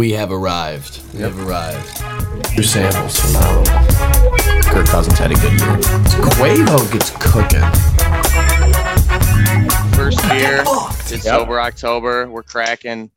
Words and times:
We 0.00 0.12
have 0.12 0.32
arrived. 0.32 1.02
We 1.12 1.20
have 1.20 1.38
arrived. 1.46 2.00
Your 2.54 2.64
Samples 2.64 3.20
phenomenal. 3.20 3.64
Kirk 4.62 4.86
Cousins 4.86 5.18
had 5.18 5.30
a 5.30 5.34
good 5.34 5.60
year. 5.60 5.76
Quavo 6.38 6.90
gets 6.90 7.10
cooking. 7.10 7.60
First 9.94 10.24
year, 10.32 10.62
it's 11.14 11.24
sober 11.24 11.60
October. 11.60 12.30
We're 12.30 12.42
cracking. 12.42 13.10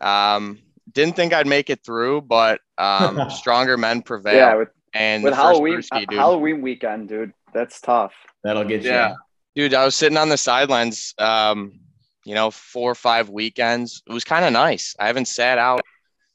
Um, 0.00 0.58
didn't 0.90 1.14
think 1.14 1.32
I'd 1.32 1.46
make 1.46 1.70
it 1.70 1.84
through, 1.84 2.22
but 2.22 2.60
um, 2.78 3.30
stronger 3.30 3.76
men 3.76 4.02
prevail. 4.02 4.34
Yeah, 4.34 4.54
with, 4.56 4.70
and 4.92 5.22
with 5.22 5.34
Halloween 5.34 5.74
brewski, 5.74 6.08
dude. 6.08 6.18
Halloween 6.18 6.62
weekend, 6.62 7.10
dude. 7.10 7.32
That's 7.52 7.80
tough. 7.80 8.12
That'll 8.42 8.64
get 8.64 8.82
you. 8.82 8.90
Yeah. 8.90 9.14
Dude, 9.54 9.72
I 9.72 9.84
was 9.84 9.94
sitting 9.94 10.18
on 10.18 10.30
the 10.30 10.36
sidelines, 10.36 11.14
um, 11.18 11.78
you 12.24 12.34
know, 12.34 12.50
four 12.50 12.90
or 12.90 12.96
five 12.96 13.30
weekends. 13.30 14.02
It 14.08 14.12
was 14.12 14.24
kind 14.24 14.44
of 14.44 14.52
nice. 14.52 14.96
I 14.98 15.06
haven't 15.06 15.28
sat 15.28 15.58
out 15.58 15.82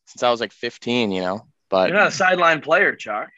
since 0.10 0.24
I 0.24 0.32
was 0.32 0.42
like 0.42 0.52
15, 0.52 1.12
you 1.12 1.22
know. 1.22 1.48
But 1.70 1.90
You're 1.90 1.98
not 1.98 2.08
a 2.08 2.12
sideline 2.12 2.62
player, 2.62 2.96
Chuck. 2.96 3.30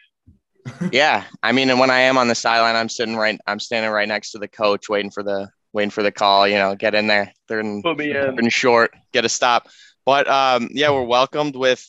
yeah, 0.92 1.26
I 1.44 1.52
mean, 1.52 1.70
and 1.70 1.80
when 1.80 1.90
I 1.90 2.02
am 2.02 2.18
on 2.18 2.28
the 2.28 2.36
sideline, 2.36 2.76
I'm 2.76 2.90
sitting 2.90 3.16
right, 3.16 3.40
I'm 3.48 3.60
standing 3.60 3.92
right 3.92 4.08
next 4.08 4.32
to 4.32 4.38
the 4.40 4.48
coach, 4.48 4.88
waiting 4.90 5.12
for 5.12 5.24
the, 5.24 5.50
waiting 5.74 5.90
for 5.90 6.04
the 6.04 6.12
call. 6.12 6.48
You 6.48 6.56
know, 6.56 6.76
get 6.76 6.96
in 6.96 7.08
there. 7.08 7.34
They're 7.48 7.60
in, 7.60 7.82
Put 7.82 7.98
me 7.98 8.12
in. 8.12 8.40
in 8.40 8.50
short, 8.50 8.94
get 9.12 9.26
a 9.26 9.30
stop. 9.30 9.68
But 10.06 10.28
um, 10.30 10.70
yeah, 10.72 10.92
we're 10.92 11.04
welcomed 11.04 11.56
with 11.56 11.88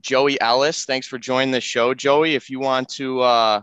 Joey 0.00 0.40
Ellis. 0.40 0.84
Thanks 0.84 1.06
for 1.06 1.18
joining 1.18 1.52
the 1.52 1.60
show, 1.60 1.94
Joey. 1.94 2.34
If 2.34 2.50
you 2.50 2.60
want 2.60 2.88
to 2.90 3.20
uh, 3.20 3.62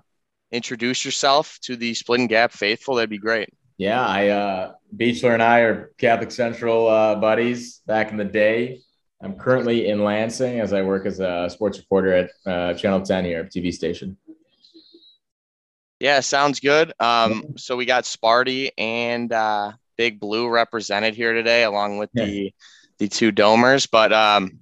introduce 0.51 1.03
yourself 1.05 1.59
to 1.63 1.75
the 1.75 1.93
Split 1.93 2.21
and 2.21 2.29
Gap 2.29 2.51
faithful, 2.51 2.95
that'd 2.95 3.09
be 3.09 3.17
great. 3.17 3.49
Yeah, 3.77 4.03
I 4.03 4.29
uh 4.29 4.71
Beechler 4.95 5.33
and 5.33 5.43
I 5.43 5.59
are 5.59 5.91
Catholic 5.97 6.31
Central 6.31 6.87
uh, 6.87 7.15
buddies 7.15 7.81
back 7.85 8.11
in 8.11 8.17
the 8.17 8.25
day. 8.25 8.79
I'm 9.21 9.35
currently 9.35 9.87
in 9.89 10.03
Lansing 10.03 10.59
as 10.59 10.73
I 10.73 10.83
work 10.83 11.05
as 11.05 11.19
a 11.19 11.49
sports 11.49 11.77
reporter 11.79 12.13
at 12.13 12.29
uh, 12.45 12.73
Channel 12.75 13.01
10 13.01 13.25
here, 13.25 13.43
TV 13.45 13.73
station. 13.73 14.17
Yeah, 15.99 16.19
sounds 16.19 16.59
good. 16.59 16.93
Um, 16.99 17.55
so 17.57 17.75
we 17.75 17.85
got 17.85 18.03
Sparty 18.03 18.69
and 18.77 19.33
uh, 19.33 19.71
Big 19.97 20.19
Blue 20.19 20.47
represented 20.47 21.15
here 21.15 21.33
today, 21.33 21.63
along 21.63 21.97
with 21.97 22.11
Yeah. 22.13 22.25
the 22.25 22.53
the 22.99 23.07
two 23.07 23.31
domers. 23.31 23.87
But 23.91 24.13
um, 24.13 24.59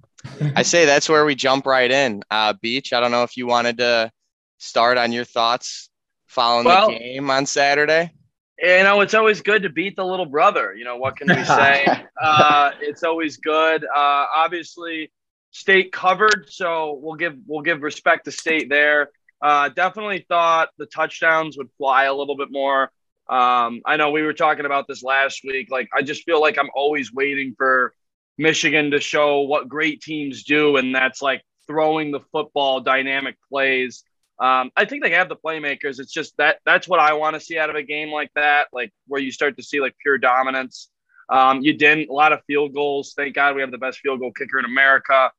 I 0.54 0.62
say 0.62 0.84
that's 0.86 1.08
where 1.08 1.26
we 1.26 1.34
jump 1.34 1.66
right 1.66 1.90
in. 1.90 2.22
Uh, 2.30 2.54
Beach, 2.54 2.94
I 2.94 3.00
don't 3.00 3.10
know 3.10 3.22
if 3.22 3.36
you 3.36 3.46
wanted 3.46 3.78
to 3.78 4.10
start 4.58 4.96
on 4.96 5.12
your 5.12 5.24
thoughts 5.24 5.90
following 6.26 6.64
Well- 6.64 6.88
the 6.88 6.98
game 6.98 7.28
on 7.30 7.44
Saturday. 7.44 8.12
You 8.58 8.82
know, 8.84 9.00
it's 9.02 9.14
always 9.14 9.42
good 9.42 9.64
to 9.64 9.68
beat 9.68 9.96
the 9.96 10.04
little 10.04 10.26
brother. 10.26 10.74
You 10.74 10.84
know, 10.84 10.96
what 10.96 11.16
can 11.16 11.28
we 11.28 11.44
say? 11.44 11.86
uh, 12.22 12.70
it's 12.80 13.02
always 13.02 13.36
good. 13.36 13.84
Uh, 13.84 14.26
obviously, 14.34 15.12
state 15.50 15.92
covered, 15.92 16.46
so 16.48 16.98
we'll 17.02 17.16
give 17.16 17.36
we'll 17.46 17.62
give 17.62 17.82
respect 17.82 18.24
to 18.24 18.32
state 18.32 18.68
there. 18.70 19.10
Uh, 19.42 19.68
definitely 19.68 20.24
thought 20.28 20.70
the 20.78 20.86
touchdowns 20.86 21.58
would 21.58 21.68
fly 21.76 22.04
a 22.04 22.14
little 22.14 22.36
bit 22.36 22.48
more. 22.50 22.90
Um, 23.28 23.82
I 23.84 23.96
know 23.96 24.10
we 24.10 24.22
were 24.22 24.32
talking 24.32 24.64
about 24.64 24.86
this 24.88 25.02
last 25.02 25.42
week. 25.44 25.68
Like, 25.70 25.88
I 25.94 26.02
just 26.02 26.24
feel 26.24 26.40
like 26.40 26.58
I'm 26.58 26.70
always 26.74 27.12
waiting 27.12 27.54
for 27.58 27.92
Michigan 28.38 28.92
to 28.92 29.00
show 29.00 29.40
what 29.40 29.68
great 29.68 30.00
teams 30.00 30.44
do, 30.44 30.76
and 30.76 30.94
that's 30.94 31.20
like 31.20 31.42
throwing 31.66 32.12
the 32.12 32.20
football, 32.32 32.80
dynamic 32.80 33.36
plays. 33.50 34.04
Um, 34.38 34.70
I 34.76 34.84
think 34.84 35.02
they 35.02 35.12
have 35.12 35.28
the 35.28 35.36
playmakers. 35.36 35.98
It's 35.98 36.12
just 36.12 36.36
that 36.36 36.58
that's 36.66 36.86
what 36.86 37.00
I 37.00 37.14
want 37.14 37.34
to 37.34 37.40
see 37.40 37.58
out 37.58 37.70
of 37.70 37.76
a 37.76 37.82
game 37.82 38.10
like 38.10 38.30
that, 38.34 38.68
like 38.72 38.92
where 39.06 39.20
you 39.20 39.32
start 39.32 39.56
to 39.56 39.62
see 39.62 39.80
like 39.80 39.96
pure 40.02 40.18
dominance. 40.18 40.90
Um, 41.28 41.60
you 41.62 41.76
didn't 41.76 42.10
a 42.10 42.12
lot 42.12 42.32
of 42.32 42.40
field 42.46 42.74
goals. 42.74 43.14
Thank 43.16 43.34
God 43.34 43.54
we 43.54 43.60
have 43.62 43.70
the 43.70 43.78
best 43.78 44.00
field 44.00 44.20
goal 44.20 44.32
kicker 44.32 44.58
in 44.58 44.64
America. 44.64 45.30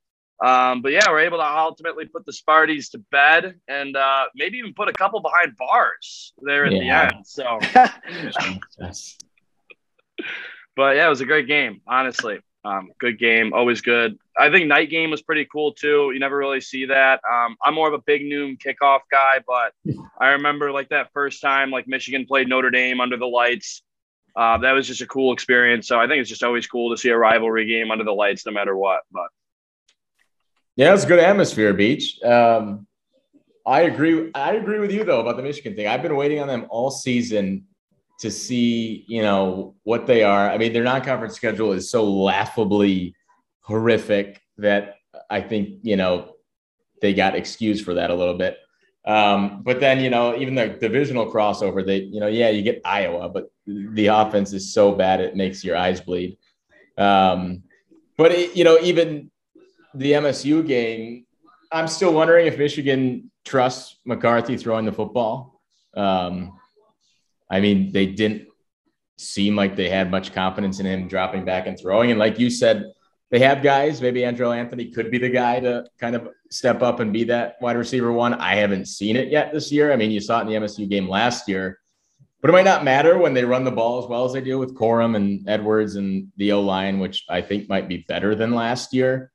Um, 0.43 0.81
but 0.81 0.91
yeah, 0.91 1.09
we're 1.09 1.19
able 1.21 1.37
to 1.39 1.45
ultimately 1.45 2.05
put 2.05 2.25
the 2.25 2.31
Sparties 2.31 2.91
to 2.91 2.99
bed 3.11 3.55
and 3.67 3.95
uh, 3.95 4.25
maybe 4.35 4.57
even 4.57 4.73
put 4.73 4.87
a 4.87 4.93
couple 4.93 5.19
behind 5.19 5.55
bars 5.57 6.33
there 6.41 6.65
at 6.65 6.73
Yeah. 6.73 7.09
the 7.11 7.15
end. 7.15 7.27
So, 7.27 7.59
but 10.75 10.95
yeah, 10.95 11.07
it 11.07 11.09
was 11.09 11.21
a 11.21 11.25
great 11.25 11.47
game, 11.47 11.81
honestly. 11.87 12.39
Um, 12.67 12.91
good 12.99 13.17
game, 13.17 13.53
always 13.53 13.79
good. 13.79 14.17
I 14.37 14.51
think 14.51 14.67
night 14.67 14.89
game 14.89 15.09
was 15.09 15.21
pretty 15.21 15.47
cool 15.49 15.71
too. 15.71 16.11
You 16.13 16.19
never 16.19 16.35
really 16.35 16.59
see 16.59 16.85
that. 16.85 17.21
Um, 17.29 17.55
I'm 17.63 17.73
more 17.73 17.87
of 17.87 17.93
a 17.93 18.03
big 18.05 18.25
noon 18.25 18.57
kickoff 18.57 18.99
guy, 19.09 19.39
but 19.47 19.73
I 20.19 20.29
remember 20.29 20.71
like 20.71 20.89
that 20.89 21.11
first 21.13 21.41
time 21.41 21.71
like 21.71 21.87
Michigan 21.87 22.25
played 22.25 22.49
Notre 22.49 22.69
Dame 22.69 22.99
under 22.99 23.15
the 23.15 23.25
lights. 23.25 23.83
Uh, 24.35 24.57
that 24.57 24.73
was 24.73 24.85
just 24.85 25.01
a 25.01 25.07
cool 25.07 25.31
experience. 25.31 25.87
So 25.87 25.97
I 25.97 26.07
think 26.07 26.19
it's 26.19 26.29
just 26.29 26.43
always 26.43 26.67
cool 26.67 26.91
to 26.91 26.97
see 26.97 27.09
a 27.09 27.17
rivalry 27.17 27.65
game 27.65 27.89
under 27.89 28.03
the 28.03 28.11
lights, 28.11 28.45
no 28.45 28.51
matter 28.51 28.75
what. 28.75 29.01
But 29.11 29.27
Yeah, 30.75 30.93
it's 30.93 31.05
a 31.05 31.07
good 31.07 31.19
atmosphere, 31.19 31.73
Beach. 31.73 32.21
Um, 32.21 32.85
I 33.65 33.81
agree. 33.83 34.29
I 34.35 34.55
agree 34.55 34.79
with 34.79 34.91
you 34.91 35.05
though 35.05 35.21
about 35.21 35.37
the 35.37 35.43
Michigan 35.43 35.73
thing. 35.73 35.87
I've 35.87 36.01
been 36.01 36.17
waiting 36.17 36.41
on 36.41 36.47
them 36.47 36.65
all 36.69 36.91
season 36.91 37.66
to 38.19 38.31
see, 38.31 39.05
you 39.07 39.21
know, 39.21 39.75
what 39.83 40.07
they 40.07 40.23
are. 40.23 40.49
I 40.49 40.57
mean, 40.57 40.73
their 40.73 40.83
non-conference 40.83 41.35
schedule 41.35 41.71
is 41.71 41.89
so 41.89 42.03
laughably 42.03 43.15
horrific 43.61 44.41
that 44.57 44.95
I 45.29 45.41
think, 45.41 45.79
you 45.83 45.97
know, 45.97 46.33
they 47.01 47.13
got 47.13 47.35
excused 47.35 47.85
for 47.85 47.93
that 47.95 48.09
a 48.09 48.15
little 48.15 48.37
bit. 48.37 48.57
Um, 49.05 49.61
but 49.63 49.79
then, 49.79 50.01
you 50.01 50.09
know, 50.09 50.35
even 50.37 50.55
the 50.55 50.67
divisional 50.67 51.31
crossover, 51.31 51.85
they, 51.85 51.99
you 51.99 52.19
know, 52.19 52.27
yeah, 52.27 52.49
you 52.49 52.61
get 52.61 52.81
Iowa, 52.83 53.29
but 53.29 53.49
the 53.65 54.07
offense 54.07 54.51
is 54.51 54.73
so 54.73 54.91
bad 54.91 55.21
it 55.21 55.35
makes 55.35 55.63
your 55.63 55.77
eyes 55.77 56.01
bleed. 56.01 56.37
Um, 56.97 57.63
but 58.17 58.31
it, 58.31 58.55
you 58.55 58.63
know, 58.63 58.79
even 58.81 59.31
the 59.93 60.13
MSU 60.13 60.65
game, 60.65 61.25
I'm 61.71 61.87
still 61.87 62.13
wondering 62.13 62.47
if 62.47 62.57
Michigan 62.57 63.31
trusts 63.45 63.99
McCarthy 64.05 64.57
throwing 64.57 64.85
the 64.85 64.91
football. 64.91 65.61
Um, 65.95 66.56
I 67.49 67.59
mean, 67.59 67.91
they 67.91 68.05
didn't 68.05 68.47
seem 69.17 69.55
like 69.55 69.75
they 69.75 69.89
had 69.89 70.11
much 70.11 70.33
confidence 70.33 70.79
in 70.79 70.85
him 70.85 71.07
dropping 71.07 71.45
back 71.45 71.67
and 71.67 71.79
throwing. 71.79 72.11
And 72.11 72.19
like 72.19 72.39
you 72.39 72.49
said, 72.49 72.91
they 73.29 73.39
have 73.39 73.63
guys. 73.63 74.01
Maybe 74.01 74.21
Andrel 74.21 74.55
Anthony 74.55 74.91
could 74.91 75.11
be 75.11 75.17
the 75.17 75.29
guy 75.29 75.59
to 75.59 75.85
kind 75.99 76.15
of 76.15 76.29
step 76.49 76.81
up 76.81 76.99
and 76.99 77.11
be 77.11 77.25
that 77.25 77.55
wide 77.61 77.75
receiver 77.75 78.11
one. 78.11 78.33
I 78.35 78.55
haven't 78.55 78.87
seen 78.87 79.15
it 79.15 79.29
yet 79.29 79.51
this 79.51 79.71
year. 79.71 79.91
I 79.91 79.95
mean, 79.95 80.11
you 80.11 80.21
saw 80.21 80.39
it 80.39 80.41
in 80.43 80.47
the 80.47 80.53
MSU 80.55 80.87
game 80.89 81.09
last 81.09 81.49
year, 81.49 81.79
but 82.41 82.49
it 82.49 82.53
might 82.53 82.65
not 82.65 82.83
matter 82.83 83.17
when 83.17 83.33
they 83.33 83.43
run 83.43 83.63
the 83.63 83.71
ball 83.71 84.01
as 84.01 84.09
well 84.09 84.23
as 84.23 84.33
they 84.33 84.41
do 84.41 84.57
with 84.59 84.75
Corum 84.75 85.15
and 85.15 85.47
Edwards 85.49 85.95
and 85.95 86.31
the 86.37 86.53
O 86.53 86.61
line, 86.61 86.99
which 86.99 87.25
I 87.27 87.41
think 87.41 87.67
might 87.67 87.89
be 87.89 88.05
better 88.07 88.35
than 88.35 88.53
last 88.53 88.93
year. 88.93 89.31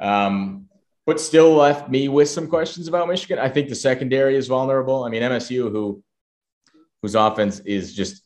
Um, 0.00 0.68
but 1.04 1.20
still 1.20 1.54
left 1.54 1.90
me 1.90 2.08
with 2.08 2.28
some 2.28 2.46
questions 2.46 2.86
about 2.86 3.08
Michigan. 3.08 3.40
I 3.40 3.48
think 3.48 3.68
the 3.68 3.74
secondary 3.74 4.36
is 4.36 4.46
vulnerable. 4.46 5.02
I 5.02 5.08
mean, 5.08 5.22
MSU, 5.22 5.70
who 5.72 6.02
whose 7.02 7.14
offense 7.14 7.60
is 7.60 7.94
just 7.94 8.22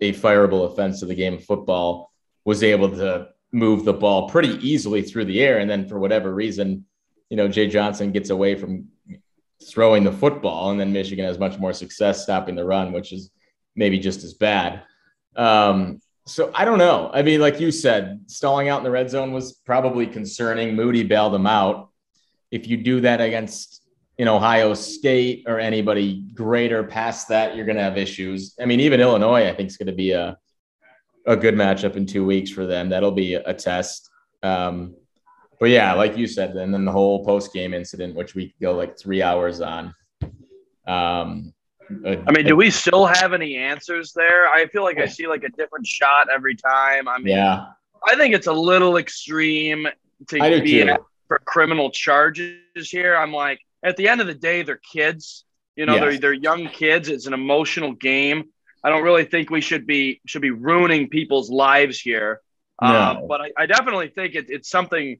a 0.00 0.12
fireable 0.14 0.72
offense 0.72 1.00
to 1.00 1.06
the 1.06 1.14
game 1.14 1.34
of 1.34 1.44
football, 1.44 2.12
was 2.44 2.62
able 2.62 2.88
to 2.88 3.28
move 3.52 3.84
the 3.84 3.92
ball 3.92 4.28
pretty 4.28 4.56
easily 4.66 5.02
through 5.02 5.26
the 5.26 5.42
air. 5.42 5.58
And 5.58 5.68
then 5.68 5.86
for 5.86 5.98
whatever 5.98 6.32
reason, 6.32 6.86
you 7.28 7.36
know, 7.36 7.48
Jay 7.48 7.66
Johnson 7.66 8.12
gets 8.12 8.30
away 8.30 8.54
from 8.54 8.86
throwing 9.62 10.04
the 10.04 10.12
football, 10.12 10.70
and 10.70 10.80
then 10.80 10.92
Michigan 10.92 11.24
has 11.26 11.38
much 11.38 11.58
more 11.58 11.72
success 11.72 12.22
stopping 12.22 12.54
the 12.54 12.64
run, 12.64 12.92
which 12.92 13.12
is 13.12 13.30
maybe 13.76 13.98
just 13.98 14.24
as 14.24 14.34
bad. 14.34 14.82
Um, 15.36 16.00
so 16.26 16.50
I 16.54 16.64
don't 16.64 16.78
know. 16.78 17.10
I 17.12 17.22
mean, 17.22 17.40
like 17.40 17.60
you 17.60 17.70
said, 17.70 18.20
stalling 18.26 18.68
out 18.68 18.78
in 18.78 18.84
the 18.84 18.90
red 18.90 19.10
zone 19.10 19.32
was 19.32 19.52
probably 19.52 20.06
concerning. 20.06 20.74
Moody 20.74 21.02
bailed 21.02 21.32
them 21.32 21.46
out. 21.46 21.90
If 22.50 22.68
you 22.68 22.76
do 22.76 23.00
that 23.02 23.20
against 23.20 23.79
in 24.20 24.28
Ohio 24.28 24.74
State 24.74 25.44
or 25.46 25.58
anybody 25.58 26.26
greater 26.34 26.84
past 26.84 27.26
that, 27.28 27.56
you're 27.56 27.64
going 27.64 27.78
to 27.78 27.82
have 27.82 27.96
issues. 27.96 28.54
I 28.60 28.66
mean, 28.66 28.78
even 28.78 29.00
Illinois, 29.00 29.48
I 29.48 29.54
think, 29.54 29.70
is 29.70 29.78
going 29.78 29.86
to 29.86 29.94
be 29.94 30.12
a 30.12 30.36
a 31.26 31.34
good 31.34 31.54
matchup 31.54 31.96
in 31.96 32.04
two 32.04 32.26
weeks 32.26 32.50
for 32.50 32.66
them. 32.66 32.90
That'll 32.90 33.12
be 33.12 33.34
a 33.34 33.54
test. 33.54 34.10
Um, 34.42 34.94
but 35.58 35.70
yeah, 35.70 35.94
like 35.94 36.18
you 36.18 36.26
said, 36.26 36.54
and 36.54 36.72
then 36.72 36.84
the 36.84 36.92
whole 36.92 37.24
post 37.24 37.54
game 37.54 37.72
incident, 37.72 38.14
which 38.14 38.34
we 38.34 38.48
could 38.48 38.60
go 38.60 38.72
like 38.72 38.98
three 38.98 39.22
hours 39.22 39.62
on. 39.62 39.94
Um, 40.86 41.54
I 42.04 42.30
mean, 42.30 42.44
do 42.44 42.56
we 42.56 42.68
still 42.68 43.06
have 43.06 43.32
any 43.32 43.56
answers 43.56 44.12
there? 44.12 44.48
I 44.48 44.66
feel 44.66 44.82
like 44.82 44.98
I 44.98 45.06
see 45.06 45.28
like 45.28 45.44
a 45.44 45.50
different 45.50 45.86
shot 45.86 46.28
every 46.30 46.56
time. 46.56 47.08
I 47.08 47.16
mean, 47.16 47.36
Yeah, 47.36 47.68
I 48.06 48.16
think 48.16 48.34
it's 48.34 48.48
a 48.48 48.52
little 48.52 48.98
extreme 48.98 49.86
to 50.28 50.60
be 50.62 50.86
for 51.26 51.38
criminal 51.46 51.90
charges 51.90 52.90
here. 52.90 53.16
I'm 53.16 53.32
like, 53.32 53.60
at 53.82 53.96
the 53.96 54.08
end 54.08 54.20
of 54.20 54.26
the 54.26 54.34
day, 54.34 54.62
they're 54.62 54.80
kids. 54.92 55.44
You 55.76 55.86
know, 55.86 55.94
Yes. 55.94 56.00
they're 56.02 56.18
they're 56.18 56.32
young 56.32 56.68
kids. 56.68 57.08
It's 57.08 57.26
an 57.26 57.32
emotional 57.32 57.92
game. 57.92 58.44
I 58.82 58.88
don't 58.90 59.02
really 59.02 59.24
think 59.24 59.50
we 59.50 59.60
should 59.60 59.86
be 59.86 60.20
should 60.26 60.42
be 60.42 60.50
ruining 60.50 61.08
people's 61.08 61.50
lives 61.50 62.00
here. 62.00 62.40
No. 62.82 62.88
Um, 62.88 63.28
but 63.28 63.40
I, 63.42 63.50
I 63.56 63.66
definitely 63.66 64.08
think 64.08 64.34
it, 64.34 64.46
it's 64.48 64.68
something 64.70 65.18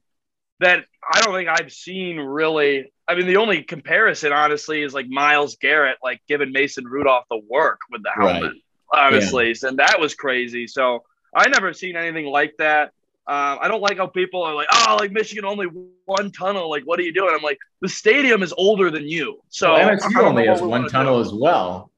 that 0.59 0.85
I 1.13 1.21
don't 1.21 1.33
think 1.33 1.49
I've 1.49 1.71
seen 1.71 2.17
really. 2.17 2.91
I 3.07 3.15
mean, 3.15 3.27
the 3.27 3.37
only 3.37 3.63
comparison, 3.63 4.31
honestly, 4.31 4.81
is 4.81 4.93
like 4.93 5.07
Myles 5.09 5.57
Garrett, 5.57 5.97
like 6.03 6.21
giving 6.27 6.51
Mason 6.51 6.85
Rudolph 6.85 7.25
the 7.29 7.41
work 7.49 7.79
with 7.91 8.03
the 8.03 8.11
helmet, 8.11 8.33
Right. 8.33 8.41
helmet. 8.43 8.57
Honestly, 8.93 9.55
and 9.67 9.79
that 9.79 9.99
was 9.99 10.15
crazy. 10.15 10.67
So 10.67 11.03
I 11.35 11.47
never 11.49 11.73
seen 11.73 11.95
anything 11.95 12.25
like 12.25 12.53
that. 12.59 12.91
Um, 13.27 13.59
I 13.61 13.67
don't 13.67 13.81
like 13.81 13.97
how 13.97 14.07
people 14.07 14.41
are 14.43 14.55
like, 14.55 14.67
oh, 14.71 14.97
like 14.99 15.11
Michigan 15.11 15.45
only 15.45 15.67
one 16.05 16.31
tunnel. 16.31 16.69
Like, 16.69 16.83
what 16.85 16.99
are 16.99 17.03
you 17.03 17.13
doing? 17.13 17.31
I'm 17.33 17.43
like, 17.43 17.59
the 17.79 17.87
stadium 17.87 18.41
is 18.43 18.51
older 18.57 18.89
than 18.89 19.07
you. 19.07 19.39
So 19.49 19.73
Well, 19.73 19.89
I 19.89 19.93
MSU 19.95 20.23
only 20.23 20.45
know 20.45 20.51
has 20.53 20.61
one 20.61 20.87
tunnel 20.89 21.21
do. 21.23 21.27
as 21.29 21.33
well. 21.33 21.91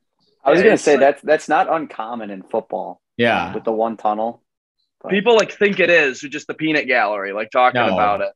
I 0.43 0.51
was 0.51 0.59
Yeah, 0.59 0.65
gonna 0.65 0.77
say 0.77 0.91
like- 0.93 0.99
that's 0.99 1.21
that's 1.21 1.47
not 1.49 1.71
uncommon 1.71 2.29
in 2.29 2.43
football 2.43 3.01
Yeah. 3.17 3.53
with 3.53 3.63
the 3.63 3.71
one 3.71 3.95
tunnel. 3.97 4.43
But- 5.01 5.11
People 5.11 5.35
like 5.37 5.51
think 5.53 5.79
it 5.79 5.89
is, 5.89 6.19
who 6.21 6.27
just 6.27 6.47
the 6.47 6.53
peanut 6.53 6.87
gallery, 6.87 7.31
like 7.31 7.49
talking 7.51 7.79
No. 7.81 7.93
about 7.93 8.19
it. 8.21 8.33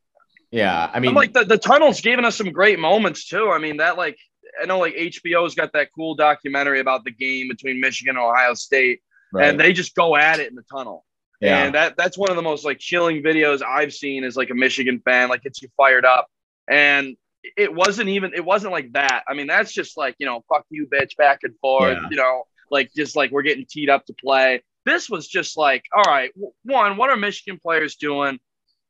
Yeah. 0.50 0.89
I 0.94 1.01
mean, 1.01 1.10
I'm 1.10 1.16
like 1.16 1.34
the, 1.34 1.44
the 1.44 1.57
tunnel's 1.57 2.00
given 2.00 2.24
us 2.24 2.38
some 2.38 2.51
great 2.54 2.80
moments 2.80 3.28
too. 3.28 3.50
I 3.51 3.57
mean, 3.60 3.78
that 3.78 3.98
like 3.98 4.18
I 4.62 4.66
know 4.66 4.80
like 4.80 4.95
HBO's 4.95 5.56
got 5.56 5.74
that 5.74 5.89
cool 5.94 6.16
documentary 6.16 6.80
about 6.80 7.04
the 7.04 7.12
game 7.12 7.50
between 7.50 7.81
Michigan 7.81 8.16
and 8.16 8.25
Ohio 8.25 8.54
State, 8.54 9.01
right. 9.34 9.50
and 9.50 9.60
they 9.60 9.74
just 9.74 9.94
go 9.94 10.16
at 10.16 10.39
it 10.39 10.48
in 10.50 10.56
the 10.56 10.63
tunnel. 10.72 11.04
Yeah. 11.39 11.63
And 11.63 11.75
that 11.75 11.95
that's 11.98 12.18
one 12.18 12.30
of 12.30 12.36
the 12.36 12.42
most 12.42 12.66
like 12.66 12.80
chilling 12.80 13.22
videos 13.22 13.62
I've 13.62 13.94
seen 13.94 14.24
as 14.24 14.36
like 14.36 14.50
a 14.50 14.56
Michigan 14.56 15.01
fan, 15.06 15.30
like 15.30 15.44
gets 15.44 15.62
you 15.62 15.69
fired 15.78 16.06
up. 16.06 16.28
And 16.68 17.16
it 17.56 17.74
wasn't 17.74 18.10
even 18.10 18.34
it 18.34 18.44
wasn't 18.44 18.74
like 18.74 18.92
that. 18.94 19.24
I 19.28 19.34
mean, 19.34 19.48
that's 19.48 19.72
just 19.72 19.98
like, 19.98 20.16
you 20.19 20.25
know, 20.25 20.44
fuck 20.50 20.66
you, 20.69 20.88
bitch, 20.88 21.16
back 21.18 21.39
and 21.44 21.54
forth, 21.60 21.98
Yeah. 22.01 22.07
you 22.10 22.18
know, 22.18 22.44
like 22.72 22.92
just 22.95 23.16
like 23.16 23.31
we're 23.31 23.44
getting 23.44 23.66
teed 23.69 23.89
up 23.89 24.06
to 24.07 24.13
play. 24.13 24.63
This 24.86 25.10
was 25.10 25.28
just 25.28 25.57
like, 25.57 25.84
all 25.95 26.04
right, 26.04 26.31
one, 26.63 26.98
what 26.98 27.10
are 27.10 27.18
Michigan 27.18 27.60
players 27.62 27.95
doing? 27.98 28.39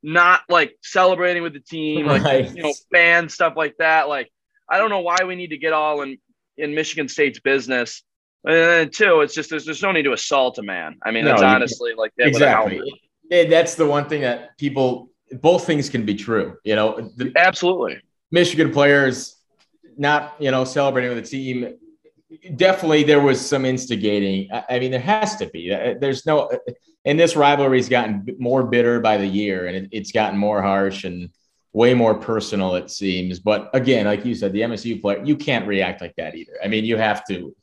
Not 0.04 0.42
like 0.48 0.78
celebrating 0.84 1.44
with 1.44 1.54
the 1.54 1.60
team, 1.60 2.06
like 2.06 2.24
Right. 2.24 2.56
you 2.56 2.64
know, 2.64 2.74
fans, 2.94 3.34
stuff 3.34 3.54
like 3.58 3.76
that. 3.80 4.08
Like, 4.08 4.32
I 4.70 4.78
don't 4.78 4.90
know 4.90 5.00
why 5.00 5.18
we 5.26 5.36
need 5.36 5.50
to 5.50 5.58
get 5.58 5.74
all 5.74 6.02
in 6.02 6.18
in 6.56 6.74
Michigan 6.74 7.08
State's 7.08 7.40
business. 7.40 8.04
And 8.46 8.56
then 8.56 8.90
two, 8.90 9.22
it's 9.22 9.34
just 9.34 9.50
there's 9.50 9.66
there's 9.66 9.82
no 9.82 9.92
need 9.92 10.04
to 10.04 10.14
assault 10.14 10.58
a 10.58 10.64
man. 10.64 10.98
I 11.04 11.12
mean, 11.12 11.26
No, 11.26 11.34
it's 11.34 11.42
you- 11.42 11.48
honestly 11.48 11.94
like 11.98 12.14
that 12.18 12.32
with 12.34 12.42
a 12.42 12.50
helmet. 12.50 12.74
exactly. 12.74 13.02
And 13.30 13.52
that's 13.52 13.76
the 13.76 13.86
one 13.86 14.08
thing 14.08 14.22
that 14.22 14.58
people, 14.58 15.10
both 15.42 15.66
things 15.66 15.90
can 15.90 16.06
be 16.06 16.16
true. 16.16 16.56
You 16.64 16.76
know, 16.76 17.12
the 17.18 17.34
Absolutely. 17.36 17.98
Michigan 18.32 18.72
players 18.72 19.36
not, 19.98 20.36
you 20.40 20.52
know, 20.52 20.64
celebrating 20.64 21.14
with 21.14 21.24
the 21.26 21.30
team. 21.30 21.76
Definitely, 22.56 23.04
there 23.04 23.20
was 23.22 23.44
some 23.46 23.66
instigating. 23.66 24.50
I, 24.52 24.64
I 24.76 24.80
mean, 24.80 24.92
there 24.92 25.00
has 25.02 25.36
to 25.38 25.48
be. 25.48 25.74
Uh, 25.74 25.96
There's 26.00 26.26
no, 26.26 26.50
and 27.06 27.20
this 27.20 27.36
rivalry's 27.36 27.90
gotten 27.90 28.26
more 28.38 28.64
bitter 28.64 29.00
by 29.00 29.18
the 29.18 29.26
year, 29.28 29.68
and 29.68 29.76
it, 29.78 29.90
it's 29.92 30.12
gotten 30.12 30.38
more 30.38 30.62
harsh 30.62 31.04
and 31.06 31.30
way 31.74 31.94
more 31.94 32.16
personal. 32.16 32.76
It 32.76 32.90
seems. 32.92 33.40
But 33.40 33.70
again, 33.74 34.06
like 34.06 34.26
you 34.26 34.36
said, 34.36 34.52
the 34.54 34.62
MSU 34.62 35.02
player, 35.02 35.22
you 35.24 35.36
can't 35.38 35.66
react 35.68 36.00
like 36.02 36.16
that 36.18 36.36
either. 36.36 36.54
I 36.64 36.68
mean, 36.68 36.84
you 36.86 36.98
have 36.98 37.26
to, 37.28 37.56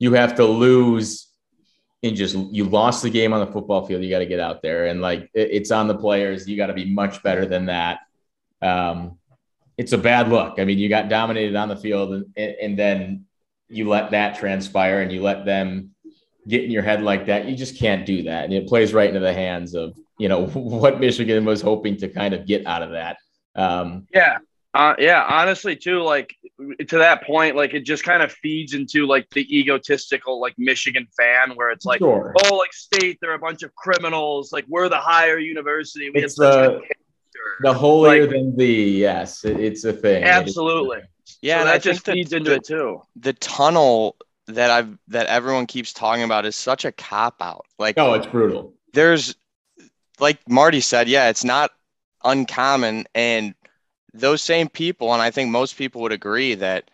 you 0.00 0.14
have 0.14 0.34
to 0.36 0.44
lose 0.44 1.28
and 2.02 2.16
just 2.16 2.34
you 2.34 2.64
lost 2.64 3.02
the 3.02 3.10
game 3.10 3.32
on 3.32 3.40
the 3.46 3.52
football 3.52 3.86
field. 3.86 4.02
You 4.02 4.10
got 4.10 4.20
to 4.20 4.26
get 4.26 4.40
out 4.40 4.62
there 4.62 4.86
and 4.86 5.00
like 5.00 5.30
it- 5.34 5.50
it's 5.52 5.70
on 5.70 5.86
the 5.86 5.94
players. 5.94 6.48
You 6.48 6.56
got 6.56 6.66
to 6.68 6.72
be 6.72 6.86
much 6.92 7.22
better 7.22 7.46
than 7.46 7.66
that. 7.66 8.00
Um, 8.62 9.18
it's 9.78 9.92
a 9.92 9.98
bad 9.98 10.28
look. 10.28 10.58
I 10.58 10.64
mean, 10.64 10.78
you 10.78 10.88
got 10.88 11.08
dominated 11.08 11.54
on 11.56 11.68
the 11.68 11.76
field 11.76 12.12
and, 12.12 12.26
and 12.36 12.78
then 12.78 13.26
you 13.68 13.88
let 13.88 14.10
that 14.10 14.36
transpire 14.38 15.00
and 15.02 15.12
you 15.12 15.22
let 15.22 15.44
them 15.44 15.90
get 16.48 16.64
in 16.64 16.70
your 16.70 16.82
head 16.82 17.02
like 17.02 17.26
that. 17.26 17.46
You 17.46 17.54
just 17.54 17.78
can't 17.78 18.04
do 18.04 18.22
that. 18.24 18.44
And 18.44 18.52
it 18.52 18.66
plays 18.66 18.92
right 18.92 19.08
into 19.08 19.20
the 19.20 19.32
hands 19.32 19.74
of, 19.74 19.94
you 20.18 20.28
know, 20.28 20.46
what 20.54 21.00
Michigan 21.00 21.44
was 21.44 21.60
hoping 21.60 21.96
to 21.98 22.08
kind 22.08 22.34
of 22.34 22.46
get 22.46 22.66
out 22.66 22.82
of 22.82 22.90
that. 22.92 23.18
Um, 23.54 24.06
Yeah. 24.12 24.38
Uh, 24.72 24.94
yeah, 24.98 25.24
honestly, 25.28 25.74
too, 25.74 26.00
like 26.00 26.32
to 26.88 26.98
that 26.98 27.24
point, 27.24 27.56
like 27.56 27.74
it 27.74 27.80
just 27.84 28.04
kind 28.04 28.22
of 28.22 28.32
feeds 28.32 28.74
into 28.74 29.06
like 29.06 29.28
the 29.30 29.46
egotistical, 29.58 30.40
like 30.40 30.54
Michigan 30.58 31.06
fan, 31.16 31.56
where 31.56 31.70
it's 31.70 31.84
like, 31.84 31.98
sure. 31.98 32.34
oh, 32.44 32.54
like 32.56 32.72
state, 32.72 33.18
they're 33.20 33.34
a 33.34 33.38
bunch 33.38 33.62
of 33.62 33.74
criminals. 33.74 34.52
Like 34.52 34.64
we're 34.68 34.88
the 34.88 34.98
higher 34.98 35.38
university. 35.38 36.10
We 36.14 36.22
It's 36.22 36.40
have 36.40 36.52
such 36.52 36.54
the- 36.72 36.78
good. 36.80 36.88
The 37.62 37.72
holier 37.74 38.22
like- 38.22 38.30
than 38.30 38.56
the 38.56 38.66
yes, 38.66 39.44
it- 39.44 39.58
it's 39.60 39.84
a 39.84 39.92
thing. 39.92 40.24
Absolutely. 40.24 41.00
Yeah, 41.42 41.56
so 41.56 41.60
and 41.60 41.68
that 41.68 41.74
I 41.74 41.78
just 41.78 42.04
feeds 42.04 42.30
that 42.30 42.36
into 42.38 42.50
the, 42.50 42.56
it 42.56 42.64
too. 42.64 43.02
the 43.16 43.32
tunnel 43.34 44.16
that 44.48 44.70
I've 44.70 44.98
that 45.08 45.26
everyone 45.28 45.66
keeps 45.66 45.92
talking 45.92 46.24
about 46.24 46.44
is 46.44 46.56
such 46.56 46.84
a 46.84 46.92
cop 46.92 47.36
out. 47.40 47.64
Like 47.78 47.94
Oh, 47.98 48.14
it's 48.14 48.26
brutal. 48.26 48.74
there's 48.92 49.36
like 50.18 50.38
Marty 50.48 50.80
said, 50.80 51.08
yeah, 51.08 51.28
it's 51.30 51.44
not 51.44 51.70
uncommon 52.24 53.06
and 53.14 53.54
those 54.12 54.42
same 54.42 54.68
people 54.68 55.12
and 55.12 55.22
I 55.22 55.30
think 55.30 55.50
most 55.50 55.76
people 55.76 56.02
would 56.02 56.12
agree 56.12 56.54
that 56.54 56.90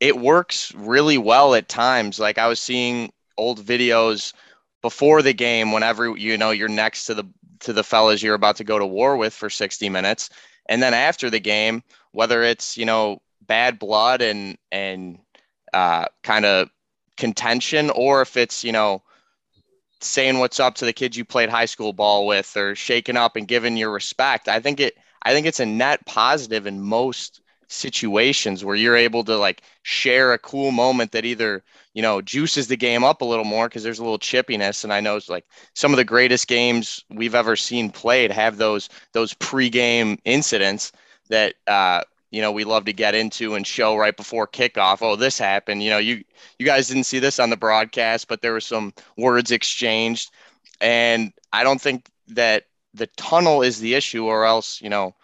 it 0.00 0.18
works 0.18 0.74
really 0.74 1.18
well 1.18 1.54
at 1.54 1.68
times. 1.68 2.18
Like 2.18 2.38
I 2.38 2.48
was 2.48 2.58
seeing 2.58 3.12
old 3.36 3.60
videos 3.60 4.32
before 4.82 5.22
the 5.22 5.34
game 5.34 5.72
whenever 5.72 6.16
you 6.16 6.36
know 6.38 6.50
you're 6.50 6.68
next 6.68 7.06
to 7.06 7.14
the 7.14 7.24
to 7.60 7.72
the 7.72 7.84
fellas 7.84 8.22
you're 8.22 8.34
about 8.34 8.56
to 8.56 8.64
go 8.64 8.78
to 8.78 8.86
war 8.86 9.16
with 9.16 9.34
for 9.34 9.50
60 9.50 9.88
minutes 9.90 10.30
and 10.66 10.82
then 10.82 10.94
after 10.94 11.28
the 11.28 11.40
game 11.40 11.82
whether 12.12 12.42
it's 12.42 12.76
you 12.76 12.86
know 12.86 13.20
bad 13.46 13.78
blood 13.78 14.22
and 14.22 14.56
and 14.72 15.18
uh, 15.72 16.06
kind 16.22 16.44
of 16.44 16.70
contention 17.16 17.90
or 17.90 18.22
if 18.22 18.36
it's 18.36 18.64
you 18.64 18.72
know 18.72 19.02
saying 20.00 20.38
what's 20.38 20.58
up 20.58 20.74
to 20.74 20.86
the 20.86 20.92
kids 20.92 21.16
you 21.16 21.24
played 21.24 21.50
high 21.50 21.66
school 21.66 21.92
ball 21.92 22.26
with 22.26 22.56
or 22.56 22.74
shaking 22.74 23.16
up 23.16 23.36
and 23.36 23.48
giving 23.48 23.76
your 23.76 23.90
respect 23.90 24.48
i 24.48 24.58
think 24.58 24.80
it 24.80 24.94
i 25.22 25.32
think 25.32 25.46
it's 25.46 25.60
a 25.60 25.66
net 25.66 26.04
positive 26.06 26.66
in 26.66 26.80
most 26.80 27.40
situations 27.70 28.64
where 28.64 28.74
you're 28.74 28.96
able 28.96 29.22
to 29.22 29.36
like 29.36 29.62
share 29.82 30.32
a 30.32 30.38
cool 30.38 30.72
moment 30.72 31.12
that 31.12 31.24
either 31.24 31.62
you 31.94 32.02
know 32.02 32.20
juices 32.20 32.66
the 32.66 32.76
game 32.76 33.04
up 33.04 33.20
a 33.20 33.24
little 33.24 33.44
more 33.44 33.68
because 33.68 33.84
there's 33.84 34.00
a 34.00 34.02
little 34.02 34.18
chippiness. 34.18 34.82
And 34.82 34.92
i 34.92 35.00
know 35.00 35.16
it's 35.16 35.28
like 35.28 35.44
some 35.74 35.92
of 35.92 35.96
the 35.96 36.04
greatest 36.04 36.48
games 36.48 37.04
we've 37.10 37.34
ever 37.34 37.54
seen 37.54 37.90
played 37.90 38.32
have 38.32 38.56
those 38.56 38.88
those 39.12 39.34
pre-game 39.34 40.18
incidents 40.24 40.90
that 41.28 41.54
uh 41.68 42.02
you 42.32 42.40
know 42.42 42.50
we 42.50 42.64
love 42.64 42.84
to 42.86 42.92
get 42.92 43.14
into 43.14 43.54
and 43.54 43.66
show 43.66 43.96
right 43.96 44.16
before 44.16 44.48
kickoff. 44.48 44.98
Oh 45.00 45.14
this 45.16 45.38
happened. 45.38 45.82
You 45.82 45.90
know 45.90 45.98
you 45.98 46.24
you 46.58 46.66
guys 46.66 46.88
didn't 46.88 47.04
see 47.04 47.20
this 47.20 47.38
on 47.38 47.50
the 47.50 47.56
broadcast 47.56 48.26
but 48.26 48.42
there 48.42 48.52
were 48.52 48.60
some 48.60 48.92
words 49.16 49.52
exchanged. 49.52 50.30
And 50.80 51.32
i 51.52 51.62
don't 51.62 51.80
think 51.80 52.08
that 52.28 52.64
the 52.94 53.06
tunnel 53.16 53.62
is 53.62 53.78
the 53.78 53.94
issue 53.94 54.24
or 54.24 54.44
else 54.44 54.80
you 54.80 54.88
know 54.88 55.14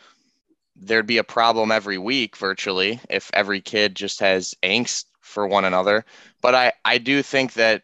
there'd 0.77 1.07
be 1.07 1.19
a 1.19 1.25
problem 1.25 1.73
every 1.73 1.99
week 1.99 2.37
virtually 2.37 3.01
if 3.09 3.31
every 3.33 3.61
kid 3.61 3.95
just 3.95 4.21
has 4.21 4.55
angst 4.63 5.07
for 5.21 5.47
one 5.47 5.65
another. 5.65 6.05
But 6.43 6.55
i 6.55 6.73
i 6.85 6.99
do 6.99 7.23
think 7.23 7.55
that 7.55 7.83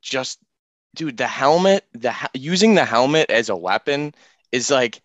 just 0.00 0.38
dude 0.94 1.16
the 1.16 1.26
helmet 1.26 1.84
the 1.92 2.14
using 2.34 2.74
the 2.74 2.84
helmet 2.84 3.30
as 3.30 3.48
a 3.48 3.56
weapon 3.56 4.14
is 4.52 4.70
like 4.70 5.02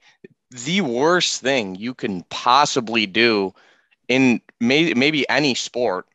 the 0.52 0.82
worst 0.82 1.42
thing 1.42 1.76
you 1.76 1.94
can 1.94 2.24
possibly 2.30 3.06
do 3.06 3.54
in 4.08 4.42
may, 4.60 4.94
maybe 4.94 5.28
any 5.30 5.56
sport 5.56 6.06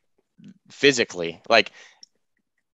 physically. 0.70 1.40
Like 1.48 1.70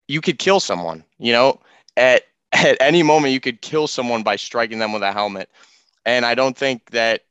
you 0.06 0.20
could 0.20 0.38
kill 0.38 0.60
someone 0.60 1.04
you 1.18 1.32
know 1.32 1.60
at 1.96 2.22
at 2.52 2.76
any 2.80 3.02
moment 3.02 3.32
you 3.32 3.40
could 3.40 3.60
kill 3.60 3.86
someone 3.86 4.22
by 4.22 4.36
striking 4.36 4.78
them 4.78 4.92
with 4.92 5.02
a 5.02 5.12
helmet. 5.12 5.50
And 6.06 6.24
i 6.24 6.34
don't 6.34 6.56
think 6.56 6.90
that 6.90 7.22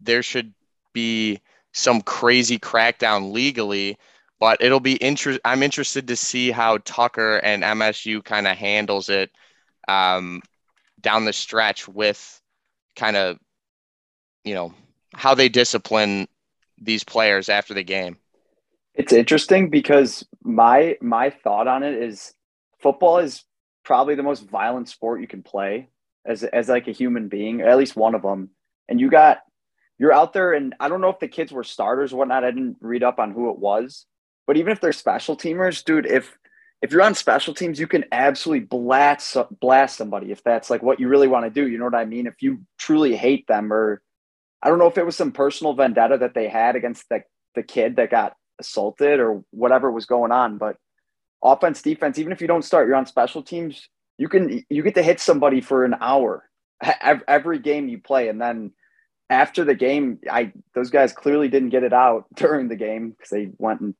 there 0.00 0.22
should 0.22 0.52
be 0.92 1.40
some 1.72 2.00
crazy 2.00 2.58
crackdown 2.58 3.32
legally 3.32 3.96
but 4.40 4.62
it'll 4.62 4.80
be 4.80 4.94
interest 4.96 5.38
i'm 5.44 5.62
interested 5.62 6.08
to 6.08 6.16
see 6.16 6.50
how 6.50 6.78
tucker 6.78 7.38
and 7.38 7.62
msu 7.62 8.24
kind 8.24 8.46
of 8.48 8.56
handles 8.56 9.08
it 9.08 9.30
um, 9.86 10.42
down 11.00 11.24
the 11.24 11.32
stretch 11.32 11.88
with 11.88 12.40
kind 12.96 13.16
of 13.16 13.38
you 14.44 14.54
know 14.54 14.72
how 15.14 15.34
they 15.34 15.48
discipline 15.48 16.28
these 16.80 17.04
players 17.04 17.48
after 17.48 17.74
the 17.74 17.82
game. 17.82 18.16
It's 18.94 19.12
interesting 19.12 19.70
because 19.70 20.24
my 20.42 20.96
my 21.00 21.30
thought 21.30 21.68
on 21.68 21.82
it 21.82 21.94
is 21.94 22.34
football 22.80 23.18
is 23.18 23.44
probably 23.88 24.14
the 24.14 24.22
most 24.22 24.46
violent 24.46 24.86
sport 24.86 25.22
you 25.22 25.26
can 25.26 25.42
play 25.42 25.88
as 26.26 26.44
as 26.44 26.68
like 26.68 26.86
a 26.88 26.92
human 26.92 27.28
being, 27.28 27.62
at 27.62 27.78
least 27.78 27.96
one 27.96 28.14
of 28.14 28.20
them. 28.20 28.50
And 28.86 29.00
you 29.00 29.08
got 29.10 29.38
you're 29.98 30.12
out 30.12 30.34
there, 30.34 30.52
and 30.52 30.74
I 30.78 30.90
don't 30.90 31.00
know 31.00 31.08
if 31.08 31.20
the 31.20 31.26
kids 31.26 31.50
were 31.50 31.64
starters 31.64 32.12
or 32.12 32.18
whatnot. 32.18 32.44
I 32.44 32.50
didn't 32.50 32.76
read 32.80 33.02
up 33.02 33.18
on 33.18 33.32
who 33.32 33.50
it 33.50 33.58
was, 33.58 34.04
but 34.46 34.58
even 34.58 34.72
if 34.72 34.80
they're 34.82 34.92
special 34.92 35.38
teamers, 35.38 35.82
dude, 35.82 36.04
if 36.04 36.36
if 36.82 36.92
you're 36.92 37.02
on 37.02 37.14
special 37.14 37.54
teams, 37.54 37.80
you 37.80 37.86
can 37.86 38.04
absolutely 38.12 38.66
blast 38.66 39.38
blast 39.58 39.96
somebody 39.96 40.32
if 40.32 40.44
that's 40.44 40.68
like 40.68 40.82
what 40.82 41.00
you 41.00 41.08
really 41.08 41.26
want 41.26 41.46
to 41.46 41.50
do. 41.50 41.66
You 41.66 41.78
know 41.78 41.86
what 41.86 41.94
I 41.94 42.04
mean? 42.04 42.26
If 42.26 42.42
you 42.42 42.60
truly 42.78 43.16
hate 43.16 43.46
them, 43.46 43.72
or 43.72 44.02
I 44.62 44.68
don't 44.68 44.78
know 44.78 44.86
if 44.86 44.98
it 44.98 45.06
was 45.06 45.16
some 45.16 45.32
personal 45.32 45.72
vendetta 45.72 46.18
that 46.18 46.34
they 46.34 46.48
had 46.48 46.76
against 46.76 47.08
the 47.08 47.22
the 47.54 47.62
kid 47.62 47.96
that 47.96 48.10
got 48.10 48.34
assaulted 48.60 49.18
or 49.18 49.42
whatever 49.50 49.90
was 49.90 50.04
going 50.04 50.30
on. 50.30 50.58
But 50.58 50.76
offense, 51.42 51.82
defense, 51.82 52.18
even 52.18 52.32
if 52.32 52.40
you 52.40 52.46
don't 52.46 52.64
start, 52.64 52.86
you're 52.88 52.96
on 52.96 53.06
special 53.06 53.42
teams. 53.42 53.88
You 54.16 54.28
can 54.28 54.64
you 54.68 54.82
get 54.82 54.94
to 54.96 55.02
hit 55.02 55.20
somebody 55.20 55.60
for 55.60 55.84
an 55.84 55.94
hour 56.00 56.48
every 57.28 57.58
game 57.58 57.88
you 57.88 57.98
play, 58.00 58.28
and 58.28 58.40
then 58.40 58.72
after 59.30 59.64
the 59.64 59.74
game, 59.74 60.18
I 60.30 60.52
those 60.74 60.90
guys 60.90 61.12
clearly 61.12 61.48
didn't 61.48 61.70
get 61.70 61.84
it 61.84 61.92
out 61.92 62.26
during 62.34 62.68
the 62.68 62.76
game 62.76 63.10
because 63.10 63.30
they 63.30 63.50
went 63.58 63.80
and 63.80 63.94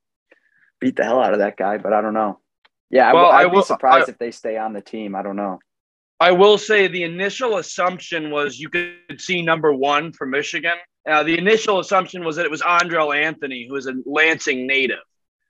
beat 0.80 0.96
the 0.96 1.04
hell 1.04 1.20
out 1.22 1.32
of 1.32 1.40
that 1.40 1.56
guy. 1.56 1.78
But 1.78 1.92
I 1.92 2.00
don't 2.00 2.14
know. 2.14 2.40
Yeah, 2.90 3.12
Well, 3.12 3.30
I, 3.30 3.44
would 3.44 3.52
be 3.52 3.62
surprised 3.62 4.08
I- 4.08 4.12
if 4.12 4.18
they 4.18 4.30
stay 4.30 4.56
on 4.56 4.72
the 4.72 4.80
team. 4.80 5.14
I 5.14 5.22
don't 5.22 5.36
know. 5.36 5.58
I 6.20 6.32
will 6.32 6.58
say 6.58 6.88
the 6.88 7.04
initial 7.04 7.58
assumption 7.58 8.30
was 8.30 8.58
you 8.58 8.68
could 8.70 9.20
see 9.20 9.42
number 9.42 9.72
one 9.72 10.12
for 10.12 10.26
Michigan. 10.26 10.72
Uh, 11.08 11.22
the 11.22 11.38
initial 11.38 11.78
assumption 11.78 12.24
was 12.24 12.36
that 12.36 12.44
it 12.44 12.50
was 12.50 12.60
Andrel 12.62 13.16
Anthony, 13.16 13.66
who 13.68 13.76
is 13.76 13.86
a 13.86 13.92
Lansing 14.04 14.66
native. 14.66 14.98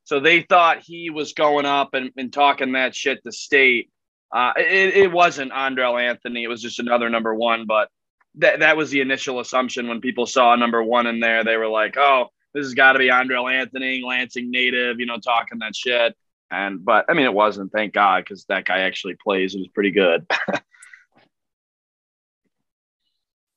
So 0.09 0.21
they 0.21 0.41
thought 0.41 0.79
he 0.83 1.11
was 1.11 1.35
going 1.35 1.67
up 1.67 1.93
and, 1.93 2.11
and 2.17 2.33
talking 2.33 2.73
that 2.73 2.95
shit 2.95 3.23
to 3.25 3.31
state. 3.31 3.91
Uh, 4.35 4.55
it, 4.57 4.97
it 4.97 5.13
wasn't 5.13 5.53
Andrel 5.53 6.01
Anthony. 6.01 6.45
It 6.45 6.49
was 6.49 6.63
just 6.63 6.79
another 6.79 7.11
number 7.11 7.35
one. 7.35 7.67
But 7.67 7.91
that, 8.37 8.61
that 8.61 8.79
was 8.79 8.89
the 8.89 9.03
initial 9.03 9.39
assumption 9.39 9.87
when 9.87 10.01
people 10.01 10.25
saw 10.25 10.57
number 10.57 10.83
one 10.83 11.07
in 11.07 11.21
there. 11.21 11.45
They 11.45 11.59
were 11.59 11.69
like, 11.69 11.99
oh, 11.99 12.29
this 12.55 12.65
has 12.65 12.73
got 12.73 12.93
to 12.93 12.99
be 12.99 13.11
Andrel 13.11 13.53
Anthony, 13.53 14.03
Lansing 14.03 14.51
native, 14.51 14.99
you 14.99 15.05
know, 15.05 15.19
talking 15.19 15.59
that 15.59 15.77
shit. 15.77 16.17
And 16.51 16.83
but 16.83 17.05
I 17.11 17.13
mean, 17.13 17.27
it 17.27 17.35
wasn't. 17.35 17.71
Thank 17.71 17.93
God, 17.93 18.25
because 18.25 18.47
that 18.49 18.65
guy 18.65 18.79
actually 18.79 19.17
plays. 19.23 19.55
It 19.55 19.59
was 19.59 19.69
pretty 19.69 19.91
good. 19.91 20.27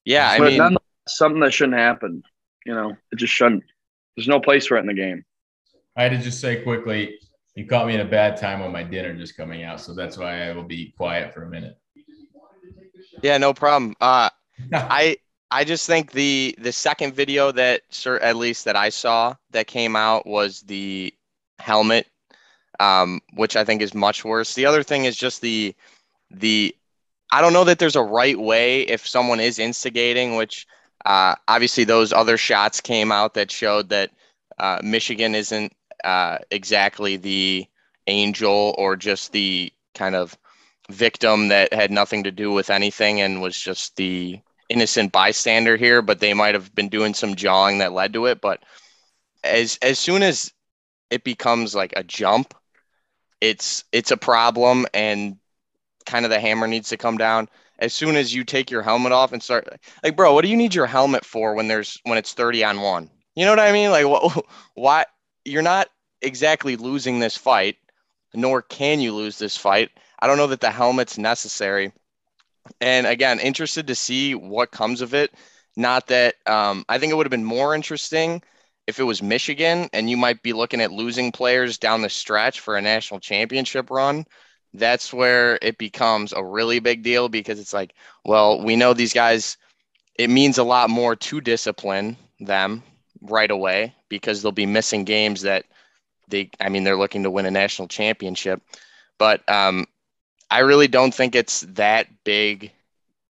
Yeah, 0.04 0.28
I 0.28 0.40
but 0.40 0.52
mean, 0.52 0.78
something 1.08 1.42
that 1.42 1.54
shouldn't 1.54 1.78
happen. 1.78 2.24
You 2.66 2.74
know, 2.74 2.98
it 3.12 3.18
just 3.18 3.32
shouldn't. 3.32 3.64
There's 4.18 4.28
no 4.28 4.40
place 4.40 4.66
for 4.66 4.78
it 4.78 4.82
in 4.82 4.88
the 4.88 4.96
game. 4.96 5.24
I 6.02 6.06
had 6.06 6.14
to 6.14 6.18
just 6.18 6.42
say 6.42 6.64
quickly, 6.64 7.20
you 7.54 7.68
caught 7.68 7.86
me 7.86 7.94
in 7.94 8.00
a 8.00 8.06
bad 8.06 8.36
time 8.36 8.64
on 8.64 8.72
my 8.72 8.82
dinner 8.82 9.14
just 9.14 9.38
coming 9.38 9.64
out, 9.64 9.80
so 9.80 9.94
that's 9.94 10.18
why 10.18 10.48
I 10.48 10.52
will 10.52 10.64
be 10.64 10.96
quiet 10.98 11.32
for 11.32 11.44
a 11.44 11.48
minute. 11.48 11.78
yeah, 13.22 13.38
no 13.38 13.54
problem. 13.54 13.94
Uh, 14.02 14.32
I 14.74 15.18
I 15.52 15.64
just 15.64 15.86
think 15.86 16.12
the 16.12 16.56
the 16.58 16.72
second 16.72 17.14
video 17.14 17.52
that 17.52 17.82
sir 17.92 18.18
at 18.18 18.36
least 18.36 18.66
that 18.66 18.76
I 18.76 18.90
saw 18.90 19.36
that 19.52 19.68
came 19.68 19.96
out 19.96 20.26
was 20.26 20.62
the 20.62 21.14
helmet, 21.60 22.08
um, 22.80 23.22
which 23.34 23.56
I 23.56 23.64
think 23.64 23.84
is 23.84 23.94
much 23.94 24.26
worse. 24.26 24.56
The 24.56 24.66
other 24.66 24.82
thing 24.82 25.06
is 25.06 25.16
just 25.16 25.40
the 25.42 25.76
the 26.32 26.76
I 27.32 27.42
don't 27.42 27.54
know 27.54 27.66
that 27.66 27.78
there's 27.78 27.96
a 27.96 28.02
right 28.02 28.40
way 28.40 28.82
if 28.88 29.06
someone 29.06 29.40
is 29.40 29.60
instigating, 29.60 30.36
which 30.36 30.66
uh, 31.06 31.36
obviously 31.48 31.84
those 31.84 32.12
other 32.12 32.38
shots 32.38 32.82
came 32.82 33.12
out 33.12 33.36
that 33.36 33.52
showed 33.52 33.90
that 33.90 34.10
uh, 34.58 34.80
Michigan 34.84 35.36
isn't 35.36 35.72
uh, 36.04 36.40
exactly 36.50 37.18
the 37.18 37.66
angel 38.08 38.76
or 38.78 38.96
just 38.96 39.32
the 39.32 39.72
kind 39.94 40.16
of 40.16 40.38
victim 40.90 41.48
that 41.50 41.74
had 41.74 41.92
nothing 41.92 42.24
to 42.24 42.32
do 42.32 42.52
with 42.52 42.70
anything 42.70 43.22
and 43.22 43.42
was 43.42 43.60
just 43.60 43.96
the 43.96 44.40
innocent 44.70 45.12
bystander 45.12 45.78
here, 45.78 46.02
but 46.02 46.20
they 46.20 46.34
might 46.34 46.56
have 46.56 46.74
been 46.74 46.90
doing 46.90 47.14
some 47.14 47.36
jawing 47.36 47.80
that 47.80 47.94
led 47.94 48.14
to 48.14 48.26
it. 48.26 48.42
But 48.42 48.64
as 49.44 49.78
as 49.82 50.00
soon 50.00 50.24
as 50.24 50.52
it 51.10 51.24
becomes 51.24 51.76
like 51.76 51.94
a 51.96 52.04
jump, 52.04 52.54
it's 53.42 53.84
it's 53.92 54.12
a 54.12 54.18
problem 54.18 54.86
and 54.94 55.38
kind 56.06 56.26
of 56.26 56.32
the 56.32 56.40
hammer 56.40 56.68
needs 56.68 56.90
to 56.90 56.98
come 56.98 57.18
down. 57.18 57.50
As 57.80 57.94
soon 57.94 58.16
as 58.16 58.34
you 58.34 58.44
take 58.44 58.70
your 58.70 58.84
helmet 58.84 59.12
off 59.12 59.34
and 59.34 59.42
start 59.42 59.68
like, 60.04 60.16
bro, 60.16 60.34
what 60.34 60.44
do 60.44 60.50
you 60.50 60.58
need 60.58 60.76
your 60.76 60.86
helmet 60.86 61.26
for 61.26 61.56
when 61.56 61.68
there's 61.68 62.00
when 62.04 62.18
it's 62.18 62.34
30 62.34 62.64
on 62.64 62.82
one? 62.82 63.10
You 63.36 63.46
know 63.46 63.52
what 63.52 63.60
I 63.60 63.72
mean? 63.72 63.92
Like 63.92 64.08
what 64.08 64.46
why 64.76 65.06
you're 65.46 65.62
not 65.62 65.90
exactly 66.22 66.76
losing 66.76 67.20
this 67.20 67.36
fight, 67.36 67.78
nor 68.34 68.62
can 68.62 69.00
you 69.00 69.14
lose 69.14 69.38
this 69.38 69.58
fight. 69.58 69.90
I 70.20 70.28
don't 70.28 70.38
know 70.38 70.48
that 70.48 70.62
the 70.62 70.72
helmet's 70.72 71.18
necessary. 71.18 71.92
And 72.80 73.08
again, 73.08 73.40
interested 73.40 73.88
to 73.88 73.96
see 73.96 74.36
what 74.36 74.72
comes 74.72 75.02
of 75.02 75.14
it. 75.14 75.34
Not 75.76 76.08
that 76.08 76.36
um, 76.46 76.86
I 76.90 77.00
think 77.00 77.12
it 77.12 77.16
would 77.16 77.26
have 77.26 77.32
been 77.32 77.44
more 77.44 77.74
interesting 77.74 78.42
if 78.88 79.00
it 79.00 79.04
was 79.04 79.24
Michigan 79.24 79.90
and 79.94 80.10
you 80.10 80.18
might 80.18 80.44
be 80.44 80.54
looking 80.54 80.82
at 80.82 80.92
losing 80.92 81.32
players 81.32 81.78
down 81.78 82.02
the 82.02 82.10
stretch 82.10 82.60
for 82.60 82.76
a 82.76 82.82
national 82.82 83.20
championship 83.20 83.90
run. 83.90 84.26
That's 84.74 85.14
where 85.14 85.58
it 85.62 85.78
becomes 85.78 86.34
a 86.34 86.44
really 86.44 86.80
big 86.80 87.04
deal 87.04 87.30
because 87.30 87.60
it's 87.60 87.74
like, 87.74 87.94
well, 88.26 88.64
we 88.64 88.76
know 88.76 88.94
these 88.94 89.14
guys, 89.14 89.58
it 90.16 90.30
means 90.30 90.58
a 90.58 90.64
lot 90.64 90.90
more 90.90 91.16
to 91.16 91.42
discipline 91.42 92.18
them 92.40 92.84
right 93.22 93.52
away 93.52 93.94
because 94.10 94.42
they'll 94.42 94.52
be 94.52 94.66
missing 94.66 95.04
games 95.04 95.42
that 95.42 95.66
they, 96.28 96.50
I 96.60 96.70
mean, 96.70 96.84
they're 96.84 96.98
looking 96.98 97.24
to 97.24 97.32
win 97.32 97.46
a 97.46 97.52
national 97.52 97.88
championship. 97.88 98.62
But 99.18 99.48
um, 99.50 99.86
I 100.50 100.60
really 100.60 100.88
don't 100.88 101.14
think 101.14 101.36
it's 101.36 101.62
that 101.62 102.08
big. 102.24 102.72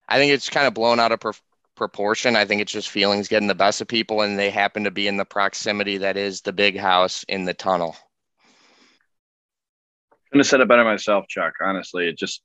I 0.08 0.18
think 0.18 0.34
it's 0.34 0.50
kind 0.50 0.68
of 0.68 0.74
blown 0.74 1.00
out 1.00 1.12
of 1.12 1.20
pro- 1.20 1.34
proportion. 1.76 2.36
I 2.36 2.46
think 2.46 2.62
it's 2.62 2.72
just 2.72 2.90
feelings 2.90 3.28
getting 3.28 3.48
the 3.48 3.56
best 3.56 3.82
of 3.82 3.88
people, 3.88 4.22
and 4.22 4.38
they 4.38 4.50
happen 4.50 4.84
to 4.84 4.92
be 4.92 5.08
in 5.08 5.18
the 5.18 5.26
proximity 5.26 5.98
that 6.00 6.18
is 6.18 6.42
the 6.42 6.54
big 6.54 6.78
house 6.78 7.24
in 7.30 7.46
the 7.46 7.54
tunnel. 7.54 7.96
Couldn't 10.30 10.42
have 10.42 10.48
said 10.48 10.60
it 10.60 10.68
better 10.68 10.84
myself, 10.84 11.28
Chuck. 11.30 11.54
Honestly, 11.64 12.08
it 12.10 12.18
just 12.18 12.42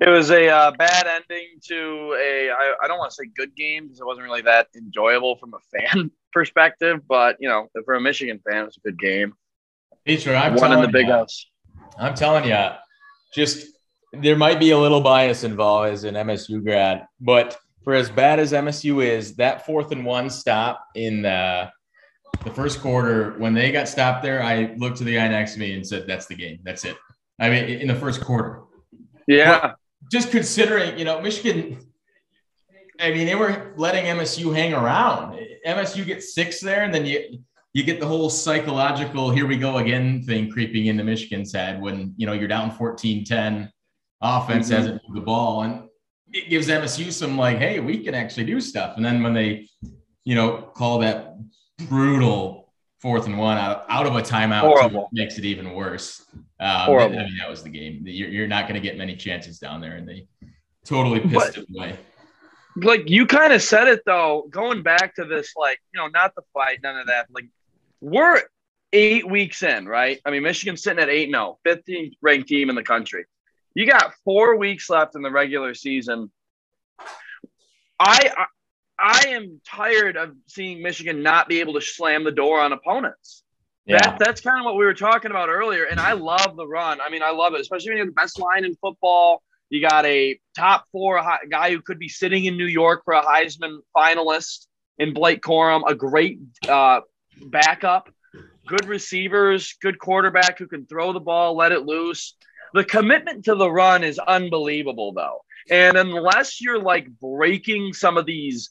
it 0.00 0.08
was 0.08 0.30
a 0.30 0.48
uh, 0.48 0.70
bad 0.72 1.06
ending 1.06 1.48
to 1.68 2.16
a. 2.18 2.50
I, 2.50 2.74
I 2.82 2.88
don't 2.88 2.98
want 2.98 3.10
to 3.10 3.14
say 3.14 3.30
good 3.36 3.54
game 3.54 3.84
because 3.84 4.00
it 4.00 4.06
wasn't 4.06 4.24
really 4.24 4.42
that 4.42 4.68
enjoyable 4.76 5.36
from 5.36 5.54
a 5.54 5.78
fan 5.78 6.10
perspective, 6.32 7.00
but 7.06 7.36
you 7.38 7.48
know, 7.48 7.68
for 7.84 7.94
a 7.94 8.00
Michigan 8.00 8.40
fan, 8.48 8.62
it 8.62 8.66
was 8.66 8.76
a 8.78 8.80
good 8.80 8.98
game. 8.98 9.34
Peter, 10.04 10.34
I'm 10.34 10.54
One 10.54 10.72
in 10.72 10.78
telling 10.78 10.82
the 10.82 10.92
big 10.92 11.08
ya, 11.08 11.18
house. 11.18 11.46
I'm 11.98 12.14
telling 12.14 12.46
you, 12.48 12.68
just 13.34 13.66
there 14.12 14.36
might 14.36 14.58
be 14.58 14.70
a 14.70 14.78
little 14.78 15.00
bias 15.00 15.44
involved 15.44 15.92
as 15.92 16.04
an 16.04 16.14
MSU 16.14 16.64
grad, 16.64 17.06
but 17.20 17.58
for 17.84 17.94
as 17.94 18.10
bad 18.10 18.38
as 18.38 18.52
MSU 18.52 19.04
is, 19.04 19.36
that 19.36 19.66
fourth 19.66 19.92
and 19.92 20.04
one 20.04 20.30
stop 20.30 20.84
in 20.94 21.22
the 21.22 21.70
the 22.44 22.50
first 22.50 22.80
quarter 22.80 23.34
when 23.38 23.52
they 23.52 23.70
got 23.70 23.86
stopped 23.86 24.22
there, 24.22 24.42
I 24.42 24.74
looked 24.78 24.96
to 24.98 25.04
the 25.04 25.14
guy 25.14 25.28
next 25.28 25.54
to 25.54 25.60
me 25.60 25.74
and 25.74 25.86
said, 25.86 26.06
"That's 26.06 26.26
the 26.26 26.34
game. 26.34 26.60
That's 26.62 26.84
it." 26.86 26.96
I 27.38 27.50
mean, 27.50 27.64
in 27.64 27.88
the 27.88 27.94
first 27.94 28.20
quarter, 28.20 28.62
Yeah, 29.26 29.74
just 30.10 30.30
considering, 30.30 30.98
you 30.98 31.04
know, 31.04 31.20
Michigan. 31.20 31.78
I 33.00 33.10
mean, 33.10 33.26
they 33.26 33.34
were 33.34 33.72
letting 33.76 34.04
MSU 34.04 34.54
hang 34.54 34.74
around. 34.74 35.38
MSU 35.66 36.04
gets 36.04 36.34
six 36.34 36.60
there, 36.60 36.82
and 36.84 36.92
then 36.94 37.06
you 37.06 37.38
you 37.72 37.84
get 37.84 38.00
the 38.00 38.06
whole 38.06 38.28
psychological 38.30 39.30
"here 39.30 39.46
we 39.46 39.56
go 39.56 39.78
again" 39.78 40.22
thing 40.22 40.50
creeping 40.50 40.86
into 40.86 41.04
Michigan's 41.04 41.52
head 41.52 41.80
when 41.80 42.12
you 42.16 42.26
know 42.26 42.32
you're 42.32 42.48
down 42.48 42.70
14-10, 42.72 43.70
offense 44.20 44.68
Mhm. 44.68 44.76
hasn't 44.76 45.02
moved 45.08 45.16
the 45.16 45.24
ball, 45.24 45.62
and 45.62 45.88
it 46.32 46.48
gives 46.50 46.68
MSU 46.68 47.10
some 47.10 47.38
like, 47.38 47.58
"Hey, 47.58 47.80
we 47.80 47.98
can 48.04 48.14
actually 48.14 48.44
do 48.44 48.60
stuff." 48.60 48.96
And 48.96 49.04
then 49.04 49.22
when 49.22 49.34
they, 49.34 49.68
you 50.24 50.34
know, 50.34 50.70
call 50.74 50.98
that 50.98 51.36
brutal 51.88 52.59
fourth 53.00 53.26
and 53.26 53.38
one 53.38 53.56
out, 53.58 53.84
out 53.88 54.06
of 54.06 54.14
a 54.14 54.22
timeout, 54.22 54.90
too, 54.90 55.06
makes 55.12 55.38
it 55.38 55.44
even 55.44 55.72
worse. 55.74 56.24
Um, 56.60 56.86
Horrible. 56.86 57.18
I 57.18 57.24
mean, 57.24 57.36
that 57.38 57.48
was 57.48 57.62
the 57.62 57.70
game. 57.70 58.02
You're, 58.04 58.28
you're 58.28 58.48
not 58.48 58.64
going 58.68 58.74
to 58.74 58.80
get 58.80 58.96
many 58.98 59.16
chances 59.16 59.58
down 59.58 59.80
there, 59.80 59.96
and 59.96 60.06
they 60.08 60.26
totally 60.84 61.20
pissed 61.20 61.32
But- 61.32 61.56
it 61.58 61.66
away. 61.74 61.98
like 62.76 63.08
you 63.10 63.26
kind 63.26 63.52
of 63.52 63.62
said 63.62 63.88
it 63.88 64.02
though. 64.06 64.46
Going 64.50 64.82
back 64.82 65.14
to 65.16 65.24
this, 65.24 65.54
like 65.56 65.78
you 65.92 65.98
know, 66.00 66.06
not 66.08 66.34
the 66.34 66.42
fight, 66.54 66.80
none 66.82 66.96
of 66.96 67.06
that. 67.08 67.26
Like 67.30 67.46
we're 68.00 68.42
eight 68.92 69.28
weeks 69.28 69.62
in, 69.62 69.86
right? 69.86 70.20
I 70.24 70.30
mean, 70.30 70.42
Michigan's 70.42 70.82
sitting 70.82 71.02
at 71.02 71.08
eight, 71.08 71.30
no, 71.30 71.58
15th 71.66 72.12
ranked 72.22 72.48
team 72.48 72.70
in 72.70 72.76
the 72.76 72.82
country. 72.82 73.24
You 73.74 73.86
got 73.86 74.12
four 74.24 74.56
weeks 74.56 74.90
left 74.90 75.14
in 75.16 75.22
the 75.22 75.30
regular 75.30 75.74
season. 75.74 76.30
I, 77.98 78.46
I 79.00 79.28
am 79.28 79.60
tired 79.66 80.16
of 80.16 80.34
seeing 80.46 80.82
Michigan 80.82 81.22
not 81.22 81.48
be 81.48 81.60
able 81.60 81.74
to 81.74 81.80
slam 81.80 82.24
the 82.24 82.32
door 82.32 82.60
on 82.60 82.72
opponents. 82.72 83.42
That, 83.86 84.18
that's 84.18 84.40
kind 84.40 84.58
of 84.58 84.64
what 84.64 84.76
we 84.76 84.84
were 84.84 84.94
talking 84.94 85.30
about 85.30 85.48
earlier. 85.48 85.84
And 85.84 85.98
I 85.98 86.12
love 86.12 86.54
the 86.56 86.66
run. 86.66 87.00
I 87.00 87.10
mean, 87.10 87.22
I 87.22 87.32
love 87.32 87.54
it, 87.54 87.60
especially 87.60 87.90
when 87.90 87.96
you 87.96 88.04
have 88.04 88.14
the 88.14 88.20
best 88.20 88.38
line 88.38 88.64
in 88.64 88.76
football. 88.76 89.42
You 89.68 89.80
got 89.80 90.04
a 90.04 90.38
top 90.56 90.84
four 90.92 91.22
guy 91.50 91.70
who 91.70 91.80
could 91.80 91.98
be 91.98 92.08
sitting 92.08 92.44
in 92.44 92.56
New 92.56 92.66
York 92.66 93.02
for 93.04 93.14
a 93.14 93.22
Heisman 93.22 93.78
finalist 93.96 94.66
in 94.98 95.14
Blake 95.14 95.42
Corum, 95.42 95.82
a 95.86 95.94
great 95.94 96.38
uh, 96.68 97.00
backup, 97.46 98.10
good 98.66 98.86
receivers, 98.86 99.74
good 99.80 99.98
quarterback 99.98 100.58
who 100.58 100.66
can 100.66 100.86
throw 100.86 101.12
the 101.12 101.20
ball, 101.20 101.56
let 101.56 101.72
it 101.72 101.86
loose. 101.86 102.36
The 102.74 102.84
commitment 102.84 103.46
to 103.46 103.54
the 103.54 103.70
run 103.70 104.04
is 104.04 104.18
unbelievable, 104.18 105.12
though. 105.12 105.40
And 105.70 105.96
unless 105.96 106.60
you're 106.60 106.80
like 106.80 107.08
breaking 107.20 107.92
some 107.92 108.16
of 108.16 108.26
these 108.26 108.70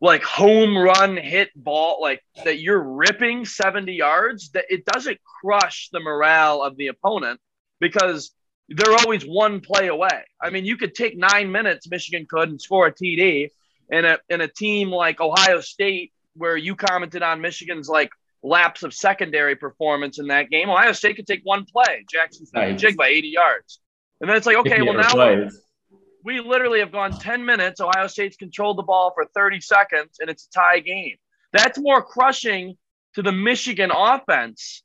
like 0.00 0.22
home 0.22 0.76
run 0.76 1.16
hit 1.16 1.50
ball 1.56 1.98
like 2.00 2.22
that 2.44 2.60
you're 2.60 2.82
ripping 2.82 3.44
70 3.44 3.92
yards 3.92 4.50
that 4.50 4.66
it 4.68 4.84
doesn't 4.84 5.18
crush 5.40 5.88
the 5.92 6.00
morale 6.00 6.62
of 6.62 6.76
the 6.76 6.88
opponent 6.88 7.40
because 7.80 8.30
they're 8.68 8.94
always 8.94 9.24
one 9.24 9.60
play 9.60 9.88
away 9.88 10.24
i 10.40 10.50
mean 10.50 10.64
you 10.64 10.76
could 10.76 10.94
take 10.94 11.16
nine 11.16 11.50
minutes 11.50 11.88
michigan 11.90 12.26
could 12.28 12.48
and 12.48 12.60
score 12.60 12.86
a 12.86 12.92
td 12.92 13.48
and 13.90 14.06
a, 14.06 14.18
in 14.28 14.40
a 14.40 14.48
team 14.48 14.90
like 14.90 15.20
ohio 15.20 15.60
state 15.60 16.12
where 16.34 16.56
you 16.56 16.76
commented 16.76 17.22
on 17.22 17.40
michigan's 17.40 17.88
like 17.88 18.10
lapse 18.42 18.84
of 18.84 18.94
secondary 18.94 19.56
performance 19.56 20.18
in 20.20 20.28
that 20.28 20.48
game 20.48 20.70
ohio 20.70 20.92
state 20.92 21.16
could 21.16 21.26
take 21.26 21.40
one 21.42 21.64
play 21.64 22.04
jackson 22.10 22.46
Nice. 22.54 22.80
jig 22.80 22.96
by 22.96 23.08
80 23.08 23.28
yards 23.28 23.80
and 24.20 24.30
then 24.30 24.36
it's 24.36 24.46
like 24.46 24.56
okay 24.58 24.82
well 24.82 24.94
now 24.94 25.10
plays. 25.10 25.60
We 26.24 26.40
literally 26.40 26.80
have 26.80 26.92
gone 26.92 27.12
10 27.12 27.44
minutes. 27.44 27.80
Ohio 27.80 28.06
State's 28.06 28.36
controlled 28.36 28.78
the 28.78 28.82
ball 28.82 29.12
for 29.14 29.24
30 29.34 29.60
seconds, 29.60 30.18
and 30.20 30.28
it's 30.28 30.46
a 30.46 30.50
tie 30.50 30.80
game. 30.80 31.16
That's 31.52 31.78
more 31.78 32.02
crushing 32.02 32.76
to 33.14 33.22
the 33.22 33.32
Michigan 33.32 33.90
offense, 33.94 34.82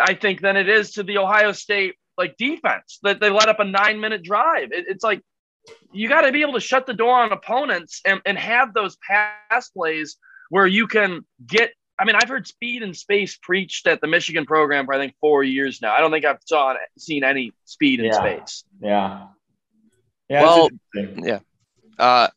I 0.00 0.14
think, 0.14 0.40
than 0.40 0.56
it 0.56 0.68
is 0.68 0.92
to 0.92 1.02
the 1.02 1.18
Ohio 1.18 1.52
State 1.52 1.94
like 2.18 2.36
defense 2.38 2.98
that 3.02 3.20
they 3.20 3.28
let 3.28 3.48
up 3.48 3.60
a 3.60 3.64
nine 3.64 4.00
minute 4.00 4.22
drive. 4.22 4.72
It- 4.72 4.86
it's 4.88 5.04
like 5.04 5.20
you 5.92 6.08
got 6.08 6.22
to 6.22 6.32
be 6.32 6.40
able 6.42 6.54
to 6.54 6.60
shut 6.60 6.86
the 6.86 6.94
door 6.94 7.14
on 7.18 7.32
opponents 7.32 8.00
and, 8.04 8.20
and 8.24 8.38
have 8.38 8.72
those 8.72 8.96
pass 9.06 9.68
plays 9.70 10.16
where 10.48 10.66
you 10.66 10.86
can 10.86 11.26
get. 11.46 11.72
I 11.98 12.04
mean, 12.04 12.14
I've 12.14 12.28
heard 12.28 12.46
speed 12.46 12.82
and 12.82 12.96
space 12.96 13.36
preached 13.42 13.86
at 13.86 14.00
the 14.00 14.06
Michigan 14.06 14.46
program 14.46 14.86
for 14.86 14.94
I 14.94 14.98
think 14.98 15.14
four 15.20 15.42
years 15.42 15.80
now. 15.82 15.92
I 15.94 16.00
don't 16.00 16.10
think 16.12 16.24
I've 16.24 16.38
saw 16.44 16.74
seen 16.98 17.24
any 17.24 17.52
speed 17.64 18.00
and 18.00 18.08
Yeah. 18.08 18.18
space. 18.18 18.64
Yeah. 18.80 19.26
Yeah. 20.28 20.42
Well. 20.42 20.68
Yeah. 20.94 21.40
Uh, 21.98 22.28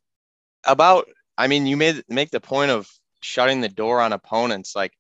about, 0.66 1.08
I 1.38 1.48
mean, 1.48 1.66
you 1.66 1.78
made 1.78 2.04
make 2.08 2.32
the 2.32 2.40
point 2.40 2.72
of 2.72 2.90
shutting 3.22 3.62
the 3.62 3.70
door 3.70 4.02
on 4.02 4.14
opponents. 4.14 4.76
Like 4.76 4.94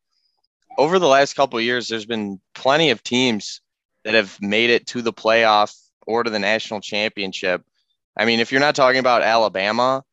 over 0.77 0.99
the 0.99 1.07
last 1.07 1.35
couple 1.35 1.59
of 1.59 1.65
years, 1.65 1.87
there's 1.87 2.05
been 2.05 2.39
plenty 2.53 2.89
of 2.89 3.03
teams 3.03 3.61
that 4.03 4.13
have 4.13 4.41
made 4.41 4.69
it 4.69 4.87
to 4.87 5.01
the 5.01 5.13
playoff 5.13 5.75
or 6.07 6.23
to 6.23 6.29
the 6.29 6.39
national 6.39 6.81
championship. 6.81 7.63
I 8.17 8.25
mean, 8.25 8.39
if 8.39 8.51
you're 8.51 8.61
not 8.61 8.75
talking 8.75 8.99
about 8.99 9.21
Alabama 9.21 10.03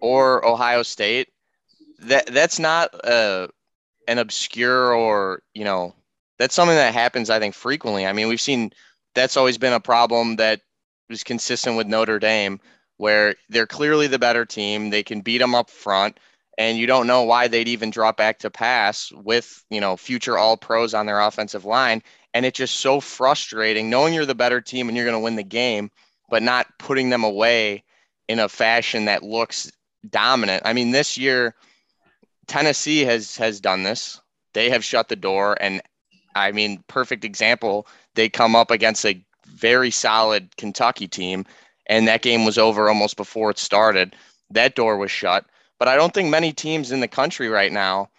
or 0.00 0.44
Ohio 0.46 0.82
State, 0.82 1.28
that 2.00 2.26
that's 2.26 2.58
not 2.58 2.94
uh, 3.04 3.48
an 4.06 4.18
obscure 4.18 4.92
or 4.92 5.42
you 5.54 5.64
know 5.64 5.94
that's 6.38 6.54
something 6.54 6.76
that 6.76 6.94
happens. 6.94 7.30
I 7.30 7.38
think 7.38 7.54
frequently. 7.54 8.06
I 8.06 8.12
mean, 8.12 8.28
we've 8.28 8.40
seen 8.40 8.70
that's 9.14 9.36
always 9.36 9.58
been 9.58 9.72
a 9.72 9.80
problem 9.80 10.36
that 10.36 10.60
was 11.08 11.24
consistent 11.24 11.76
with 11.76 11.86
Notre 11.86 12.18
Dame, 12.18 12.60
where 12.96 13.34
they're 13.48 13.66
clearly 13.66 14.06
the 14.06 14.18
better 14.18 14.44
team. 14.44 14.90
They 14.90 15.02
can 15.02 15.20
beat 15.20 15.38
them 15.38 15.54
up 15.54 15.70
front, 15.70 16.18
and 16.56 16.78
you 16.78 16.86
don't 16.86 17.06
know 17.06 17.22
why 17.22 17.48
they'd 17.48 17.68
even 17.68 17.90
drop 17.90 18.16
back 18.16 18.38
to 18.40 18.50
pass 18.50 19.12
with 19.12 19.64
you 19.70 19.80
know 19.80 19.96
future 19.96 20.38
All 20.38 20.56
Pros 20.56 20.94
on 20.94 21.06
their 21.06 21.20
offensive 21.20 21.64
line. 21.64 22.02
And 22.34 22.44
it's 22.44 22.58
just 22.58 22.76
so 22.76 23.00
frustrating 23.00 23.88
knowing 23.88 24.14
you're 24.14 24.26
the 24.26 24.34
better 24.34 24.60
team 24.60 24.88
and 24.88 24.96
you're 24.96 25.06
going 25.06 25.16
to 25.16 25.24
win 25.24 25.36
the 25.36 25.42
game, 25.42 25.90
but 26.28 26.42
not 26.42 26.66
putting 26.78 27.08
them 27.10 27.24
away 27.24 27.84
in 28.28 28.38
a 28.38 28.48
fashion 28.48 29.06
that 29.06 29.22
looks 29.22 29.72
dominant. 30.10 30.62
I 30.66 30.74
mean, 30.74 30.90
this 30.90 31.16
year 31.16 31.54
Tennessee 32.46 33.04
has 33.04 33.36
has 33.36 33.60
done 33.60 33.82
this. 33.82 34.20
They 34.54 34.70
have 34.70 34.84
shut 34.84 35.08
the 35.08 35.16
door, 35.16 35.56
and 35.60 35.80
I 36.34 36.52
mean, 36.52 36.82
perfect 36.88 37.24
example. 37.24 37.86
They 38.14 38.28
come 38.28 38.56
up 38.56 38.70
against 38.70 39.04
a 39.04 39.22
very 39.58 39.90
solid 39.90 40.56
Kentucky 40.56 41.08
team, 41.08 41.44
and 41.86 42.08
that 42.08 42.22
game 42.22 42.44
was 42.44 42.58
over 42.58 42.88
almost 42.88 43.16
before 43.16 43.50
it 43.50 43.58
started. 43.58 44.14
That 44.50 44.74
door 44.74 44.96
was 44.96 45.10
shut. 45.10 45.44
But 45.78 45.88
I 45.88 45.96
don't 45.96 46.12
think 46.12 46.28
many 46.28 46.52
teams 46.52 46.90
in 46.90 47.00
the 47.00 47.08
country 47.08 47.48
right 47.48 47.72
now 47.72 48.10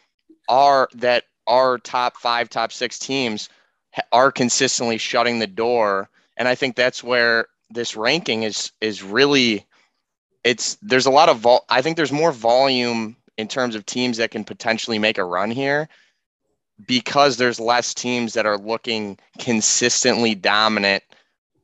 are 0.47 0.89
that 0.95 1.25
are 1.47 1.77
top 1.77 2.17
five, 2.17 2.49
top 2.49 2.71
six 2.71 2.99
teams 2.99 3.49
are 4.11 4.31
consistently 4.31 4.97
shutting 4.97 5.39
the 5.39 5.47
door, 5.47 6.09
and 6.37 6.47
I 6.47 6.55
think 6.55 6.75
that's 6.75 7.03
where 7.03 7.47
this 7.69 7.95
ranking 7.95 8.43
is 8.43 8.71
is 8.81 9.03
really. 9.03 9.65
It's 10.45 10.77
there's 10.81 11.05
a 11.05 11.11
lot 11.11 11.27
of 11.27 11.39
vol. 11.39 11.65
I 11.69 11.81
think 11.81 11.97
there's 11.97 12.13
more 12.13 12.31
volume 12.31 13.17
in 13.37 13.47
terms 13.47 13.75
of 13.75 13.85
teams 13.85 14.17
that 14.17 14.31
can 14.31 14.45
potentially 14.45 14.99
make 14.99 15.17
a 15.17 15.23
run 15.25 15.51
here 15.51 15.89
because 16.87 17.37
there's 17.37 17.59
less 17.59 17.93
teams 17.93 18.33
that 18.33 18.45
are 18.45 18.57
looking 18.57 19.17
consistently 19.37 20.33
dominant 20.35 21.03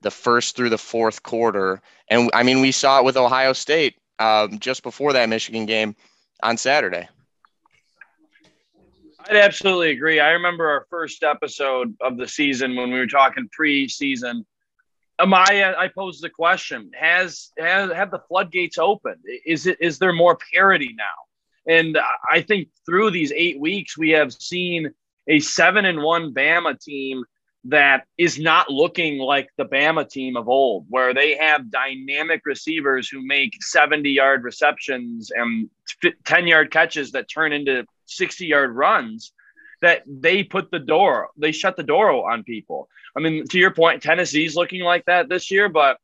the 0.05 0.11
first 0.11 0.55
through 0.55 0.69
the 0.69 0.77
fourth 0.77 1.23
quarter. 1.23 1.81
And 2.09 2.29
I 2.33 2.43
mean, 2.43 2.61
we 2.61 2.71
saw 2.71 2.99
it 2.99 3.05
with 3.05 3.17
Ohio 3.17 3.53
State 3.53 3.95
um, 4.19 4.59
just 4.59 4.83
before 4.83 5.13
that 5.13 5.27
Michigan 5.27 5.65
game 5.65 5.95
on 6.43 6.57
Saturday. 6.57 7.09
I'd 9.27 9.35
absolutely 9.35 9.89
agree. 9.89 10.19
I 10.19 10.29
remember 10.29 10.69
our 10.69 10.85
first 10.91 11.23
episode 11.23 11.95
of 12.01 12.17
the 12.17 12.27
season 12.27 12.75
when 12.75 12.91
we 12.91 12.99
were 12.99 13.07
talking 13.07 13.49
pre-season. 13.51 14.45
Amaya, 15.19 15.75
I 15.75 15.87
posed 15.87 16.21
the 16.21 16.29
question: 16.29 16.91
Has 16.93 17.51
has 17.57 17.91
have 17.91 18.11
the 18.11 18.21
floodgates 18.27 18.77
opened? 18.77 19.21
Is 19.43 19.65
it 19.65 19.77
is 19.81 19.97
there 19.97 20.13
more 20.13 20.37
parity 20.53 20.93
now? 20.95 21.73
And 21.73 21.97
I 22.29 22.41
think 22.41 22.67
through 22.85 23.09
these 23.09 23.31
eight 23.31 23.59
weeks, 23.59 23.97
we 23.97 24.11
have 24.11 24.31
seen 24.31 24.91
a 25.27 25.39
seven 25.39 25.85
and 25.85 26.03
one 26.03 26.31
Bama 26.31 26.79
team 26.79 27.23
that 27.67 28.05
is 28.17 28.39
not 28.39 28.69
looking 28.69 29.17
like 29.17 29.49
the 29.57 29.65
Bama 29.65 30.07
team 30.07 30.37
of 30.37 30.47
old, 30.47 30.85
where 30.89 31.13
they 31.13 31.35
have 31.35 31.71
dynamic 31.71 32.41
receivers 32.45 33.09
who 33.09 33.25
make 33.25 33.61
70 33.63 34.09
yard 34.09 34.43
receptions 34.43 35.31
and 35.35 35.69
10 36.25 36.47
yard 36.47 36.71
catches 36.71 37.11
that 37.13 37.27
turn 37.27 37.53
into 37.53 37.85
60 38.05 38.45
yard 38.45 38.75
runs 38.75 39.33
that 39.81 40.03
they 40.07 40.43
put 40.43 40.71
the 40.71 40.79
door, 40.79 41.29
they 41.37 41.51
shut 41.51 41.75
the 41.75 41.83
door 41.83 42.31
on 42.31 42.43
people. 42.43 42.87
I 43.15 43.19
mean, 43.19 43.45
to 43.47 43.57
your 43.57 43.71
point, 43.71 44.01
Tennessee's 44.01 44.55
looking 44.55 44.81
like 44.81 45.05
that 45.05 45.27
this 45.27 45.51
year, 45.51 45.69
but 45.69 45.97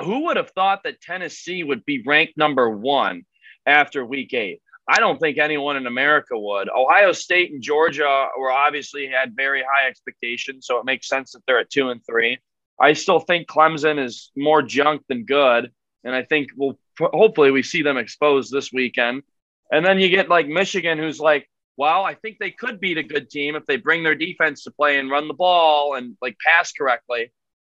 who 0.00 0.26
would 0.26 0.36
have 0.36 0.50
thought 0.50 0.82
that 0.84 1.00
Tennessee 1.00 1.62
would 1.62 1.84
be 1.84 2.02
ranked 2.02 2.36
number 2.36 2.68
one 2.68 3.24
after 3.66 4.04
week 4.04 4.34
eight? 4.34 4.60
I 4.90 4.98
don't 4.98 5.20
think 5.20 5.38
anyone 5.38 5.76
in 5.76 5.86
America 5.86 6.36
would. 6.36 6.68
Ohio 6.68 7.12
State 7.12 7.52
and 7.52 7.62
Georgia 7.62 8.26
were 8.36 8.50
obviously 8.50 9.06
had 9.06 9.36
very 9.36 9.62
high 9.62 9.86
expectations, 9.88 10.66
so 10.66 10.78
it 10.78 10.84
makes 10.84 11.06
sense 11.06 11.30
that 11.30 11.42
they're 11.46 11.60
at 11.60 11.70
two 11.70 11.90
and 11.90 12.04
three. 12.04 12.38
I 12.80 12.94
still 12.94 13.20
think 13.20 13.46
Clemson 13.46 14.04
is 14.04 14.32
more 14.36 14.62
junk 14.62 15.02
than 15.08 15.26
good, 15.26 15.70
and 16.02 16.12
I 16.12 16.24
think 16.24 16.48
we'll 16.56 16.76
hopefully 16.98 17.52
we 17.52 17.62
see 17.62 17.82
them 17.82 17.98
exposed 17.98 18.50
this 18.50 18.72
weekend. 18.72 19.22
And 19.70 19.86
then 19.86 20.00
you 20.00 20.08
get 20.08 20.28
like 20.28 20.48
Michigan, 20.48 20.98
who's 20.98 21.20
like, 21.20 21.48
well, 21.76 22.02
I 22.04 22.14
think 22.14 22.38
they 22.40 22.50
could 22.50 22.80
beat 22.80 22.98
a 22.98 23.04
good 23.04 23.30
team 23.30 23.54
if 23.54 23.66
they 23.66 23.76
bring 23.76 24.02
their 24.02 24.16
defense 24.16 24.64
to 24.64 24.72
play 24.72 24.98
and 24.98 25.08
run 25.08 25.28
the 25.28 25.34
ball 25.34 25.94
and 25.94 26.16
like 26.20 26.36
pass 26.44 26.72
correctly. 26.72 27.32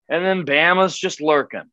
And 0.08 0.24
then 0.24 0.46
Bama's 0.46 0.98
just 0.98 1.20
lurking. 1.20 1.70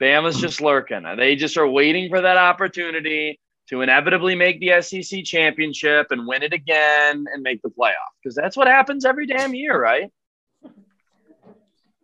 Bama's 0.00 0.40
just 0.40 0.62
lurking. 0.62 1.04
They 1.18 1.36
just 1.36 1.58
are 1.58 1.68
waiting 1.68 2.08
for 2.08 2.22
that 2.22 2.38
opportunity 2.38 3.38
to 3.68 3.82
inevitably 3.82 4.34
make 4.34 4.60
the 4.60 4.80
SEC 4.80 5.24
championship 5.24 6.08
and 6.10 6.26
win 6.26 6.42
it 6.42 6.52
again 6.52 7.26
and 7.32 7.42
make 7.42 7.60
the 7.62 7.68
playoff 7.68 7.92
because 8.22 8.34
that's 8.34 8.56
what 8.56 8.66
happens 8.66 9.04
every 9.04 9.26
damn 9.26 9.54
year, 9.54 9.80
right? 9.80 10.10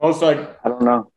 Also, 0.01 0.27
like 0.27 0.59
I 0.65 0.69
don't 0.69 0.83
know. 0.83 1.11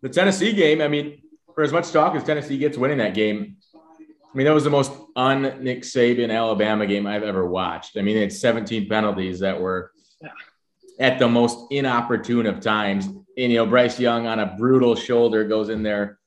the 0.00 0.08
Tennessee 0.08 0.52
game, 0.52 0.80
I 0.80 0.88
mean, 0.88 1.22
for 1.54 1.62
as 1.62 1.72
much 1.72 1.90
talk 1.90 2.14
as 2.14 2.24
Tennessee 2.24 2.56
gets 2.56 2.78
winning 2.78 2.98
that 2.98 3.14
game, 3.14 3.56
I 3.74 4.38
mean, 4.38 4.46
that 4.46 4.54
was 4.54 4.64
the 4.64 4.70
most 4.70 4.92
un 5.14 5.62
Nick 5.62 5.82
Saban 5.82 6.34
Alabama 6.34 6.86
game 6.86 7.06
I've 7.06 7.22
ever 7.22 7.46
watched. 7.46 7.98
I 7.98 8.02
mean, 8.02 8.14
they 8.14 8.22
had 8.22 8.32
17 8.32 8.88
penalties 8.88 9.40
that 9.40 9.60
were 9.60 9.92
at 10.98 11.18
the 11.18 11.28
most 11.28 11.70
inopportune 11.70 12.46
of 12.46 12.60
times. 12.60 13.06
And, 13.06 13.52
you 13.52 13.56
know, 13.56 13.66
Bryce 13.66 14.00
Young 14.00 14.26
on 14.26 14.38
a 14.38 14.56
brutal 14.58 14.94
shoulder 14.94 15.44
goes 15.44 15.68
in 15.68 15.82
there, 15.82 16.18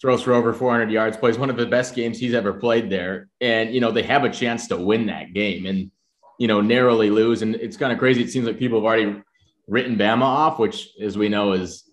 throws 0.00 0.22
for 0.22 0.32
over 0.32 0.52
400 0.52 0.90
yards, 0.90 1.16
plays 1.16 1.38
one 1.38 1.50
of 1.50 1.56
the 1.56 1.66
best 1.66 1.94
games 1.94 2.18
he's 2.18 2.34
ever 2.34 2.52
played 2.52 2.88
there. 2.88 3.28
And, 3.40 3.74
you 3.74 3.80
know, 3.80 3.92
they 3.92 4.02
have 4.04 4.24
a 4.24 4.30
chance 4.30 4.66
to 4.68 4.76
win 4.76 5.06
that 5.06 5.34
game 5.34 5.66
and, 5.66 5.90
you 6.38 6.48
know, 6.48 6.60
narrowly 6.60 7.10
lose. 7.10 7.42
And 7.42 7.54
it's 7.56 7.76
kind 7.76 7.92
of 7.92 7.98
crazy. 7.98 8.22
It 8.22 8.30
seems 8.30 8.46
like 8.46 8.58
people 8.58 8.78
have 8.78 8.86
already 8.86 9.22
written 9.68 9.96
Bama 9.96 10.22
off, 10.22 10.58
which, 10.58 10.90
as 11.00 11.18
we 11.18 11.28
know, 11.28 11.52
is, 11.52 11.84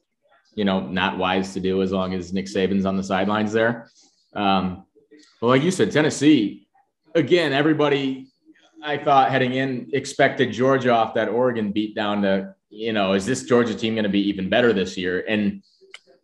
you 0.55 0.63
know, 0.63 0.79
not 0.87 1.17
wise 1.17 1.53
to 1.53 1.59
do 1.59 1.81
as 1.81 1.91
long 1.91 2.13
as 2.13 2.33
Nick 2.33 2.45
Saban's 2.45 2.85
on 2.85 2.95
the 2.95 3.03
sidelines 3.03 3.51
there. 3.51 3.89
Um, 4.33 4.85
well, 5.41 5.49
like 5.49 5.63
you 5.63 5.71
said, 5.71 5.91
Tennessee, 5.91 6.67
again, 7.13 7.51
everybody 7.51 8.27
I 8.81 8.97
thought 8.97 9.31
heading 9.31 9.53
in 9.53 9.89
expected 9.93 10.51
Georgia 10.51 10.91
off 10.91 11.13
that 11.15 11.29
Oregon 11.29 11.71
beat 11.71 11.93
down 11.93 12.21
to, 12.21 12.55
you 12.69 12.93
know, 12.93 13.13
is 13.13 13.25
this 13.25 13.43
Georgia 13.43 13.75
team 13.75 13.95
going 13.95 14.03
to 14.03 14.09
be 14.09 14.27
even 14.29 14.49
better 14.49 14.71
this 14.71 14.97
year? 14.97 15.25
And 15.27 15.61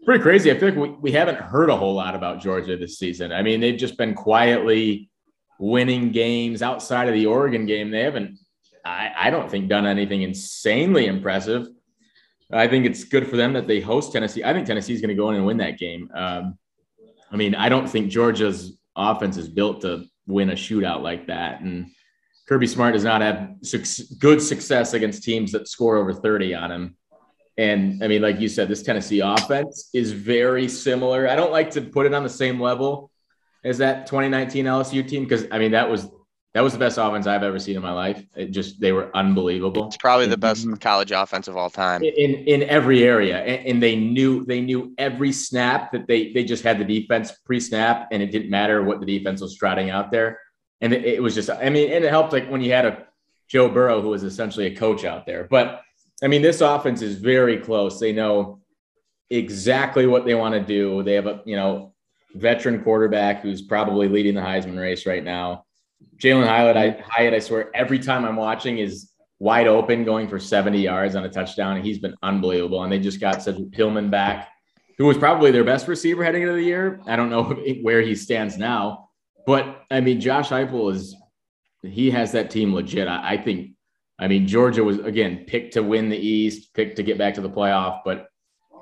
pretty 0.05 0.21
crazy. 0.21 0.51
I 0.51 0.57
feel 0.57 0.69
like 0.69 0.77
we, 0.77 0.89
we 0.89 1.11
haven't 1.11 1.39
heard 1.39 1.69
a 1.69 1.75
whole 1.75 1.93
lot 1.93 2.15
about 2.15 2.41
Georgia 2.41 2.77
this 2.77 2.97
season. 2.97 3.31
I 3.31 3.41
mean, 3.41 3.59
they've 3.59 3.77
just 3.77 3.97
been 3.97 4.13
quietly 4.13 5.09
winning 5.59 6.11
games 6.11 6.61
outside 6.61 7.07
of 7.07 7.13
the 7.13 7.25
Oregon 7.25 7.65
game. 7.65 7.91
They 7.91 8.01
haven't, 8.01 8.37
I, 8.85 9.11
I 9.17 9.29
don't 9.29 9.49
think, 9.49 9.69
done 9.69 9.85
anything 9.85 10.21
insanely 10.21 11.07
impressive. 11.07 11.67
I 12.51 12.67
think 12.67 12.85
it's 12.85 13.03
good 13.03 13.27
for 13.27 13.35
them 13.35 13.53
that 13.53 13.67
they 13.67 13.79
host 13.79 14.11
Tennessee. 14.11 14.43
I 14.43 14.53
think 14.53 14.67
Tennessee 14.67 14.93
is 14.93 15.01
going 15.01 15.09
to 15.09 15.15
go 15.15 15.29
in 15.29 15.35
and 15.35 15.45
win 15.45 15.57
that 15.57 15.79
game. 15.79 16.09
Um, 16.13 16.57
I 17.31 17.35
mean, 17.35 17.55
I 17.55 17.69
don't 17.69 17.89
think 17.89 18.11
Georgia's 18.11 18.77
offense 18.95 19.37
is 19.37 19.49
built 19.49 19.81
to 19.81 20.05
win 20.27 20.51
a 20.51 20.53
shootout 20.53 21.01
like 21.01 21.27
that. 21.27 21.61
And 21.61 21.87
Kirby 22.47 22.67
Smart 22.67 22.93
does 22.93 23.03
not 23.03 23.21
have 23.21 23.55
su- 23.63 24.05
good 24.19 24.41
success 24.41 24.93
against 24.93 25.23
teams 25.23 25.51
that 25.53 25.67
score 25.67 25.97
over 25.97 26.13
30 26.13 26.53
on 26.53 26.71
him. 26.71 26.97
And 27.57 28.03
I 28.03 28.07
mean, 28.07 28.21
like 28.21 28.39
you 28.39 28.49
said, 28.49 28.67
this 28.67 28.81
Tennessee 28.81 29.19
offense 29.19 29.89
is 29.93 30.11
very 30.11 30.67
similar. 30.67 31.27
I 31.27 31.35
don't 31.35 31.51
like 31.51 31.71
to 31.71 31.81
put 31.81 32.05
it 32.05 32.13
on 32.13 32.23
the 32.23 32.29
same 32.29 32.59
level 32.59 33.11
as 33.63 33.77
that 33.77 34.07
2019 34.07 34.65
LSU 34.65 35.07
team 35.07 35.23
because 35.23 35.45
I 35.51 35.59
mean 35.59 35.71
that 35.71 35.89
was 35.89 36.07
that 36.53 36.61
was 36.61 36.73
the 36.73 36.79
best 36.79 36.99
offense 36.99 37.25
I've 37.25 37.41
ever 37.41 37.57
seen 37.57 37.75
in 37.75 37.81
my 37.81 37.91
life. 37.91 38.23
It 38.35 38.51
just 38.51 38.79
they 38.79 38.91
were 38.91 39.15
unbelievable 39.15 39.87
It's 39.87 39.97
probably 39.97 40.27
the 40.27 40.35
mm-hmm. 40.35 40.69
best 40.69 40.81
college 40.81 41.11
offense 41.11 41.47
of 41.47 41.57
all 41.57 41.69
time. 41.69 42.03
in 42.03 42.31
in 42.31 42.63
every 42.63 43.03
area 43.03 43.39
and, 43.39 43.67
and 43.67 43.83
they 43.83 43.95
knew 43.95 44.45
they 44.45 44.61
knew 44.61 44.93
every 44.97 45.31
snap 45.31 45.91
that 45.91 46.07
they 46.07 46.31
they 46.33 46.43
just 46.43 46.63
had 46.63 46.79
the 46.79 46.85
defense 46.85 47.31
pre-snap 47.45 48.07
and 48.11 48.21
it 48.21 48.31
didn't 48.31 48.49
matter 48.49 48.83
what 48.83 48.99
the 48.99 49.05
defense 49.05 49.41
was 49.41 49.55
trotting 49.55 49.89
out 49.89 50.11
there 50.11 50.39
and 50.81 50.93
it, 50.93 51.05
it 51.05 51.23
was 51.23 51.33
just 51.33 51.49
i 51.49 51.69
mean 51.69 51.91
and 51.91 52.03
it 52.03 52.09
helped 52.09 52.33
like 52.33 52.47
when 52.49 52.61
you 52.61 52.71
had 52.71 52.85
a 52.85 53.05
joe 53.47 53.69
burrow 53.69 54.01
who 54.01 54.09
was 54.09 54.23
essentially 54.23 54.67
a 54.67 54.75
coach 54.75 55.05
out 55.05 55.25
there 55.25 55.47
but 55.49 55.81
i 56.23 56.27
mean 56.27 56.41
this 56.41 56.61
offense 56.61 57.01
is 57.01 57.17
very 57.17 57.57
close 57.57 57.99
they 57.99 58.11
know 58.11 58.61
exactly 59.33 60.05
what 60.05 60.25
they 60.25 60.35
want 60.35 60.53
to 60.53 60.61
do. 60.61 61.03
They 61.03 61.13
have 61.13 61.27
a 61.27 61.41
you 61.45 61.55
know 61.55 61.93
veteran 62.35 62.83
quarterback 62.83 63.41
who's 63.41 63.61
probably 63.61 64.07
leading 64.07 64.35
the 64.35 64.41
Heisman 64.41 64.79
race 64.79 65.05
right 65.05 65.23
now. 65.23 65.65
Jalin 66.17 66.47
Hyatt, 66.47 66.77
I 66.77 67.03
Hyatt, 67.07 67.33
I 67.33 67.39
swear, 67.39 67.75
every 67.75 67.99
time 67.99 68.25
I'm 68.25 68.35
watching 68.35 68.77
is 68.77 69.11
wide 69.39 69.67
open, 69.67 70.05
going 70.05 70.27
for 70.27 70.39
70 70.39 70.79
yards 70.79 71.15
on 71.15 71.25
a 71.25 71.29
touchdown. 71.29 71.81
He's 71.81 71.99
been 71.99 72.15
unbelievable. 72.23 72.83
And 72.83 72.91
they 72.91 72.99
just 72.99 73.19
got 73.19 73.41
Cedric 73.41 73.73
Tillman 73.73 74.09
back, 74.09 74.49
who 74.97 75.05
was 75.05 75.17
probably 75.17 75.51
their 75.51 75.63
best 75.63 75.87
receiver 75.87 76.23
heading 76.23 76.43
into 76.43 76.53
the 76.53 76.63
year. 76.63 77.01
I 77.07 77.15
don't 77.15 77.29
know 77.29 77.43
where 77.81 78.01
he 78.01 78.15
stands 78.15 78.57
now, 78.57 79.09
but 79.45 79.83
I 79.89 80.01
mean, 80.01 80.21
Josh 80.21 80.49
Heupel 80.49 80.93
is 80.93 81.15
he 81.81 82.11
has 82.11 82.31
that 82.33 82.51
team 82.51 82.73
legit. 82.73 83.07
I, 83.07 83.33
I 83.33 83.37
think. 83.37 83.71
I 84.23 84.27
mean, 84.27 84.47
Georgia 84.47 84.83
was 84.83 84.99
again 84.99 85.43
picked 85.45 85.73
to 85.73 85.83
win 85.83 86.07
the 86.07 86.17
East, 86.17 86.73
picked 86.73 86.95
to 86.95 87.03
get 87.03 87.17
back 87.17 87.33
to 87.33 87.41
the 87.41 87.49
playoff, 87.49 88.01
but 88.05 88.29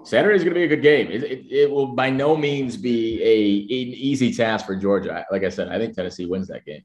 Saturday 0.04 0.36
is 0.36 0.44
going 0.44 0.54
to 0.54 0.60
be 0.60 0.66
a 0.66 0.68
good 0.68 0.84
game. 0.84 1.08
It, 1.12 1.24
it, 1.24 1.46
it, 1.50 1.72
will 1.72 1.88
by 1.88 2.12
no 2.12 2.38
means 2.38 2.78
be 2.78 3.22
a 3.24 3.62
an 3.62 3.94
easy 3.94 4.32
task 4.34 4.68
for 4.68 4.76
Georgia. 4.76 5.26
Like 5.32 5.44
I 5.44 5.50
said, 5.50 5.70
I 5.70 5.80
think 5.80 5.96
Tennessee 5.96 6.28
wins 6.28 6.48
that 6.50 6.64
game. 6.64 6.84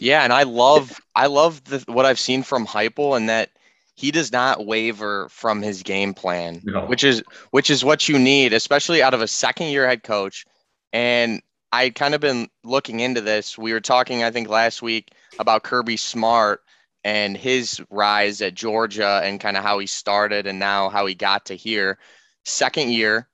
Yeah, 0.00 0.24
and 0.24 0.32
I 0.32 0.42
love 0.42 1.00
I 1.14 1.26
love 1.26 1.62
the, 1.64 1.84
what 1.86 2.06
I've 2.06 2.18
seen 2.18 2.42
from 2.42 2.66
Heupel 2.66 3.16
and 3.16 3.28
that 3.28 3.50
he 3.94 4.10
does 4.10 4.32
not 4.32 4.66
waver 4.66 5.28
from 5.28 5.62
his 5.62 5.84
game 5.84 6.12
plan, 6.12 6.62
no. 6.64 6.86
which 6.86 7.04
is 7.04 7.22
which 7.52 7.70
is 7.70 7.84
what 7.84 8.08
you 8.08 8.18
need, 8.18 8.52
especially 8.52 9.00
out 9.00 9.14
of 9.14 9.20
a 9.20 9.28
second 9.28 9.68
year 9.68 9.86
head 9.86 10.02
coach. 10.02 10.44
And 10.92 11.40
I 11.70 11.90
kind 11.90 12.16
of 12.16 12.20
been 12.20 12.48
looking 12.64 12.98
into 12.98 13.20
this. 13.20 13.56
We 13.56 13.72
were 13.72 13.80
talking, 13.80 14.24
I 14.24 14.32
think, 14.32 14.48
last 14.48 14.82
week 14.82 15.12
about 15.38 15.62
Kirby 15.62 15.96
Smart 15.96 16.62
and 17.04 17.36
his 17.36 17.80
rise 17.90 18.42
at 18.42 18.54
Georgia 18.54 19.20
and 19.24 19.40
kind 19.40 19.56
of 19.56 19.62
how 19.62 19.78
he 19.78 19.86
started 19.86 20.46
and 20.46 20.58
now 20.58 20.88
how 20.88 21.06
he 21.06 21.14
got 21.14 21.46
to 21.46 21.54
here. 21.54 21.98
Second 22.44 22.90
year, 22.90 23.28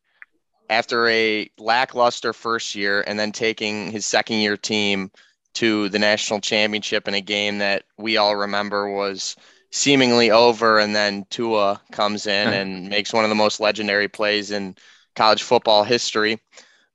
after 0.69 1.09
a 1.09 1.51
lackluster 1.59 2.33
first 2.33 2.75
year, 2.75 3.05
and 3.07 3.19
then 3.19 3.33
taking 3.33 3.91
his 3.91 4.07
second 4.07 4.37
year 4.37 4.57
team 4.57 5.11
to 5.55 5.89
the 5.89 5.99
national 5.99 6.41
championship 6.41 7.09
in 7.09 7.15
a 7.15 7.21
game 7.21 7.59
that 7.59 7.85
we 7.97 8.17
all 8.17 8.37
remember 8.37 8.91
was 8.91 9.37
seemingly 9.71 10.31
over. 10.31 10.79
And 10.79 10.95
then 10.95 11.25
Tua 11.31 11.81
comes 11.93 12.27
in 12.27 12.49
and 12.53 12.89
makes 12.89 13.13
one 13.13 13.25
of 13.25 13.31
the 13.31 13.37
most 13.37 13.61
legendary 13.61 14.09
plays 14.09 14.51
in 14.51 14.77
college 15.15 15.43
football 15.43 15.83
history. 15.83 16.41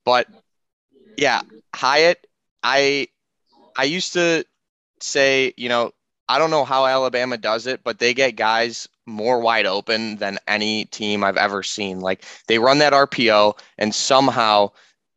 But 0.04 0.28
yeah, 1.16 1.42
Hyatt, 1.74 2.26
I 2.62 3.08
I 3.76 3.84
used 3.84 4.12
to 4.14 4.44
say, 5.00 5.54
you 5.56 5.68
know, 5.68 5.92
I 6.28 6.38
don't 6.38 6.50
know 6.50 6.64
how 6.64 6.86
Alabama 6.86 7.36
does 7.36 7.66
it, 7.66 7.82
but 7.84 7.98
they 7.98 8.14
get 8.14 8.36
guys 8.36 8.88
more 9.06 9.40
wide 9.40 9.66
open 9.66 10.16
than 10.16 10.38
any 10.46 10.84
team 10.86 11.24
I've 11.24 11.36
ever 11.36 11.62
seen. 11.62 12.00
Like 12.00 12.24
they 12.46 12.58
run 12.58 12.78
that 12.78 12.92
RPO 12.92 13.58
and 13.78 13.94
somehow 13.94 14.70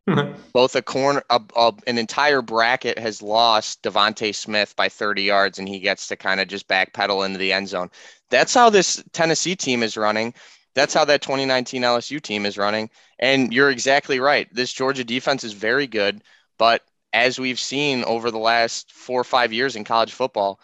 both 0.52 0.76
a 0.76 0.82
corner, 0.82 1.22
a, 1.30 1.40
a, 1.56 1.72
an 1.86 1.98
entire 1.98 2.42
bracket 2.42 2.98
has 2.98 3.22
lost 3.22 3.82
DeVonta 3.82 4.34
Smith 4.34 4.74
by 4.76 4.88
30 4.88 5.22
yards, 5.22 5.58
and 5.58 5.68
he 5.68 5.80
gets 5.80 6.08
to 6.08 6.16
kind 6.16 6.40
of 6.40 6.48
just 6.48 6.68
backpedal 6.68 7.24
into 7.24 7.38
the 7.38 7.52
end 7.52 7.68
zone. 7.68 7.90
That's 8.30 8.54
how 8.54 8.70
this 8.70 9.02
Tennessee 9.12 9.56
team 9.56 9.82
is 9.82 9.96
running. 9.96 10.34
That's 10.74 10.94
how 10.94 11.04
that 11.06 11.22
2019 11.22 11.82
LSU 11.82 12.20
team 12.20 12.44
is 12.44 12.58
running. 12.58 12.90
And 13.18 13.52
you're 13.52 13.70
exactly 13.70 14.20
right. 14.20 14.46
This 14.52 14.72
Georgia 14.72 15.04
defense 15.04 15.42
is 15.42 15.54
very 15.54 15.86
good, 15.86 16.22
but 16.58 16.82
as 17.12 17.40
we've 17.40 17.60
seen 17.60 18.04
over 18.04 18.30
the 18.30 18.38
last 18.38 18.92
four 18.92 19.20
or 19.20 19.24
five 19.24 19.52
years 19.52 19.74
in 19.74 19.84
college 19.84 20.12
football, 20.12 20.60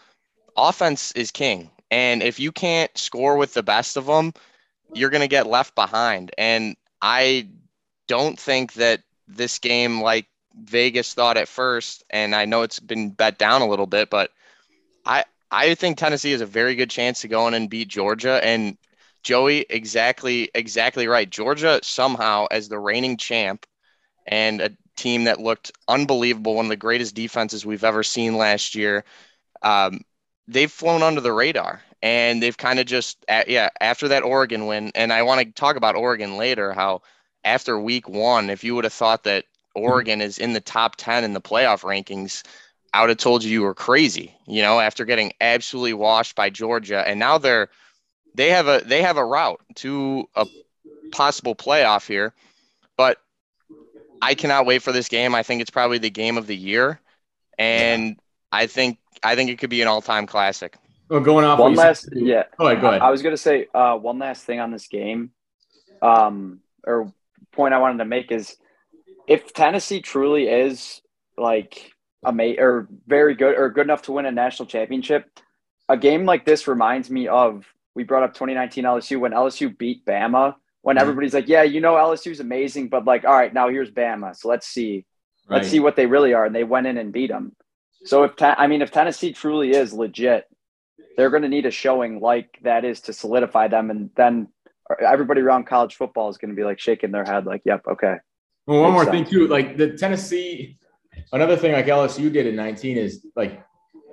offense 0.57 1.13
is 1.13 1.31
king. 1.31 1.71
And 1.91 2.23
if 2.23 2.41
you 2.41 2.53
can't 2.53 2.97
score 2.97 3.37
with 3.37 3.55
the 3.55 3.63
best 3.63 3.97
of 3.97 4.07
them, 4.07 4.33
you're 4.95 5.11
going 5.11 5.23
to 5.23 5.29
get 5.29 5.47
left 5.47 5.75
behind. 5.75 6.31
And 6.39 6.77
I 7.01 7.49
don't 8.09 8.39
think 8.39 8.75
that 8.75 9.03
this 9.29 9.59
game 9.59 10.01
like 10.01 10.27
Vegas 10.55 11.15
thought 11.15 11.37
at 11.37 11.49
first, 11.49 12.05
and 12.11 12.35
I 12.35 12.45
know 12.45 12.63
it's 12.63 12.79
been 12.79 13.11
bet 13.11 13.39
down 13.39 13.63
a 13.63 13.69
little 13.69 13.87
bit, 13.87 14.11
but 14.11 14.31
I 15.05 15.25
I 15.51 15.75
think 15.75 15.99
Tennessee 15.99 16.33
has 16.33 16.41
a 16.41 16.47
very 16.47 16.75
good 16.75 16.91
chance 16.91 17.21
to 17.23 17.29
go 17.29 17.47
in 17.49 17.55
and 17.55 17.71
beat 17.71 17.89
Georgia. 17.89 18.41
And 18.43 18.77
Joey, 19.23 19.67
exactly 19.71 20.51
exactly 20.55 21.09
right. 21.09 21.29
Georgia 21.29 21.81
somehow 21.83 22.47
as 22.51 22.69
the 22.69 22.79
reigning 22.79 23.17
champ 23.17 23.67
and 24.27 24.61
a 24.61 24.71
team 24.97 25.25
that 25.25 25.41
looked 25.41 25.73
unbelievable, 25.89 26.55
one 26.55 26.67
of 26.67 26.71
the 26.71 26.77
greatest 26.77 27.15
defenses 27.15 27.67
we've 27.67 27.85
ever 27.85 28.03
seen 28.03 28.37
last 28.37 28.75
year. 28.75 29.05
Um, 29.63 30.01
they've 30.49 30.71
flown 30.71 31.03
under 31.03 31.21
the 31.21 31.33
radar 31.33 31.83
and 32.03 32.43
they've 32.43 32.57
kind 32.57 32.79
of 32.79 32.87
just 32.87 33.25
yeah 33.47 33.69
after 33.81 34.09
that 34.09 34.23
Oregon 34.23 34.67
win 34.67 34.93
and 34.95 35.13
I 35.13 35.23
want 35.23 35.41
to 35.41 35.53
talk 35.53 35.77
about 35.77 35.97
Oregon 35.97 36.37
later 36.37 36.73
how 36.73 37.03
after 37.45 37.79
week 37.79 38.09
one, 38.09 38.51
if 38.51 38.65
you 38.65 38.75
would 38.75 38.85
have 38.85 38.93
thought 38.93 39.25
that 39.25 39.45
Oregon 39.75 40.21
is 40.21 40.39
in 40.39 40.53
the 40.53 40.61
top 40.61 40.97
10 40.97 41.25
in 41.25 41.33
the 41.33 41.41
playoff 41.41 41.83
rankings, 41.83 42.43
I 42.95 43.01
would 43.01 43.09
have 43.09 43.19
told 43.19 43.43
you 43.43 43.51
you 43.51 43.63
were 43.63 43.75
crazy, 43.75 44.35
you 44.47 44.63
know, 44.63 44.81
after 44.81 45.05
getting 45.05 45.33
absolutely 45.41 45.95
washed 45.95 46.37
by 46.37 46.51
Georgia. 46.51 47.07
And 47.07 47.19
now 47.19 47.39
they're, 47.39 47.69
they 48.35 48.51
have 48.51 48.69
a, 48.69 48.83
they 48.85 49.03
have 49.03 49.17
a 49.17 49.25
route 49.25 49.61
to 49.77 50.29
a 50.35 50.47
possible 51.11 51.55
playoff 51.55 52.07
here, 52.07 52.35
but 52.97 53.19
I 54.21 54.35
cannot 54.35 54.67
wait 54.67 54.83
for 54.83 54.93
this 54.93 55.09
game. 55.09 55.35
I 55.35 55.43
think 55.43 55.61
it's 55.61 55.71
probably 55.71 55.99
the 55.99 56.11
game 56.11 56.37
of 56.39 56.47
the 56.47 56.57
year. 56.57 57.01
And. 57.59 58.19
I 58.53 58.67
think, 58.67 58.99
I 59.23 59.35
think 59.35 59.51
it 59.51 59.59
could 59.59 59.71
be 59.71 59.83
an 59.83 59.89
all 59.89 60.03
time 60.03 60.27
classic. 60.27 60.77
Well, 61.09 61.21
going 61.21 61.45
off 61.45 61.59
one 61.59 61.75
last, 61.75 62.05
said, 62.05 62.13
yeah. 62.17 62.45
Go 62.59 62.67
ahead, 62.67 62.81
go 62.81 62.89
ahead. 62.89 63.03
I, 63.03 63.09
I 63.09 63.11
was 63.11 63.23
going 63.23 63.35
to 63.35 63.41
say 63.41 63.67
uh, 63.75 63.97
one 63.97 64.19
last 64.19 64.45
thing 64.45 64.61
on 64.61 64.71
this 64.71 64.87
game. 64.89 65.33
Um, 66.01 66.61
or 66.85 67.13
point 67.53 67.75
I 67.75 67.79
wanted 67.79 67.99
to 67.99 68.05
make 68.05 68.33
is 68.33 68.57
if 69.29 69.53
Tennessee 69.53 70.01
truly 70.01 70.49
is 70.49 71.01
like 71.37 71.93
a 72.25 72.33
mate 72.33 72.59
or 72.61 72.89
very 73.07 73.35
good 73.35 73.57
or 73.57 73.71
good 73.71 73.87
enough 73.87 74.03
to 74.03 74.13
win 74.13 74.27
a 74.27 74.33
national 74.33 74.67
championship, 74.67 75.39
a 75.89 75.97
game 75.97 76.25
like 76.25 76.45
this 76.45 76.67
reminds 76.67 77.11
me 77.11 77.29
of 77.29 77.67
we 77.95 78.05
brought 78.05 78.23
up 78.23 78.35
2019 78.35 78.85
LSU 78.85 79.21
when 79.21 79.33
LSU 79.33 79.77
beat 79.77 80.05
Bama. 80.05 80.55
When 80.81 80.97
mm-hmm. 80.97 81.03
everybody's 81.03 81.35
like, 81.35 81.47
"Yeah, 81.47 81.63
you 81.63 81.81
know 81.81 81.95
LSU's 81.95 82.41
amazing," 82.41 82.89
but 82.89 83.05
like, 83.05 83.25
all 83.25 83.35
right, 83.35 83.53
now 83.53 83.69
here's 83.69 83.91
Bama, 83.91 84.35
so 84.35 84.49
let's 84.49 84.67
see, 84.67 85.05
right. 85.47 85.59
let's 85.59 85.69
see 85.69 85.79
what 85.79 85.95
they 85.95 86.07
really 86.07 86.35
are, 86.35 86.45
and 86.45 86.55
they 86.55 86.65
went 86.65 86.89
in 86.89 86.99
and 86.99 87.13
beat 87.13 87.29
them. 87.29 87.55
So 88.05 88.25
if 88.25 88.33
I 88.41 88.67
mean, 88.67 88.83
if 88.83 88.91
Tennessee 88.91 89.33
truly 89.33 89.71
is 89.71 89.93
legit, 89.93 90.45
they're 91.17 91.31
going 91.31 91.43
to 91.43 91.49
need 91.49 91.67
a 91.67 91.71
showing 91.71 92.21
like 92.21 92.59
that 92.63 92.85
is 92.85 93.01
to 93.03 93.13
solidify 93.13 93.69
them, 93.69 93.91
and 93.91 94.11
then 94.17 94.49
everybody 95.01 95.41
around 95.41 95.67
college 95.67 95.97
football 95.97 96.29
is 96.29 96.39
going 96.39 96.51
to 96.51 96.57
be 96.57 96.65
like 96.65 96.81
shaking 96.81 97.13
their 97.13 97.25
head, 97.25 97.47
like, 97.47 97.63
"Yep, 97.65 97.83
okay." 97.93 98.17
Well, 98.67 98.83
one 98.83 98.93
more 98.93 99.05
sense. 99.05 99.15
thing 99.15 99.25
too, 99.25 99.49
like 99.49 99.77
the 99.77 99.97
Tennessee, 99.97 100.79
another 101.33 101.57
thing 101.57 101.73
like 101.73 101.87
LSU 101.87 102.33
did 102.33 102.47
in 102.47 102.57
19 102.57 102.97
is 102.97 103.27
like, 103.35 103.65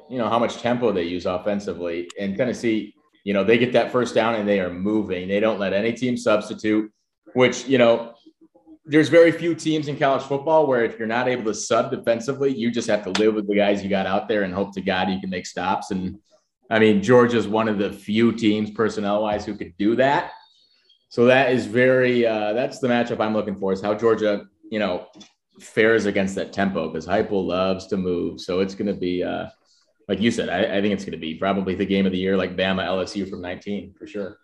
you 0.10 0.17
know, 0.17 0.28
how 0.28 0.39
much 0.39 0.58
tempo 0.58 0.91
they 0.91 1.04
use 1.04 1.25
offensively, 1.25 2.10
and 2.19 2.38
Tennessee, 2.38 2.93
you 3.23 3.34
know, 3.34 3.43
they 3.43 3.58
get 3.58 3.73
that 3.73 3.91
first 3.91 4.15
down 4.15 4.36
and 4.36 4.47
they 4.47 4.60
are 4.60 4.71
moving. 4.71 5.28
They 5.28 5.39
don't 5.39 5.60
let 5.60 5.73
any 5.73 5.93
team 5.93 6.17
substitute, 6.17 6.91
which 7.34 7.67
you 7.67 7.78
know. 7.78 8.13
There's 8.89 9.08
very 9.08 9.32
few 9.32 9.54
teams 9.54 9.88
in 9.88 9.97
college 9.97 10.23
football 10.23 10.65
where 10.65 10.84
if 10.84 10.97
you're 10.97 11.08
not 11.08 11.28
able 11.28 11.43
to 11.45 11.54
sub 11.54 11.91
defensively, 11.91 12.52
you 12.52 12.71
just 12.71 12.89
have 12.89 13.04
to 13.04 13.12
live 13.12 13.36
with 13.36 13.47
the 13.47 13.56
guys 13.56 13.84
you 13.84 13.89
got 13.89 14.08
out 14.08 14.28
there 14.28 14.41
and 14.41 14.52
hope 14.52 14.73
to 14.73 14.82
God 14.82 15.10
you 15.10 15.19
can 15.19 15.30
make 15.30 15.45
stops. 15.45 15.91
And 15.91 16.17
I 16.71 16.80
mean, 16.80 17.04
Georgia's 17.04 17.47
one 17.47 17.67
of 17.67 17.78
the 17.78 17.93
few 17.93 18.32
teams 18.32 18.71
personnel 18.71 19.21
wise 19.21 19.45
who 19.45 19.56
could 19.56 19.78
do 19.78 19.95
that. 19.97 20.32
So 21.10 21.25
that 21.25 21.52
is 21.52 21.67
very 21.67 22.25
uh, 22.25 22.54
that's 22.54 22.80
the 22.80 22.88
matchup 22.88 23.19
I'm 23.19 23.34
looking 23.34 23.56
for 23.56 23.73
is 23.73 23.82
how 23.82 23.93
Georgia, 23.93 24.45
you 24.71 24.80
know, 24.80 25.08
fares 25.60 26.06
against 26.06 26.36
that 26.36 26.52
tempo 26.52 26.88
because 26.88 27.06
Heupel 27.06 27.45
loves 27.45 27.88
to 27.88 27.97
move. 27.97 28.41
So 28.41 28.60
it's 28.60 28.73
going 28.73 28.88
to 28.88 28.99
be, 28.99 29.23
uh, 29.23 29.47
like 30.08 30.19
you 30.19 30.32
said, 30.32 30.49
I, 30.49 30.78
I 30.78 30.82
think 30.82 30.93
it's 30.93 31.04
going 31.04 31.13
to 31.13 31.19
be 31.19 31.36
probably 31.36 31.75
the 31.75 31.86
game 31.86 32.06
of 32.06 32.12
the 32.12 32.17
year, 32.17 32.38
like 32.38 32.56
Bama 32.56 32.86
LSU 32.86 33.30
from 33.30 33.41
19 33.41 33.93
for 33.97 34.08
sure. 34.08 34.38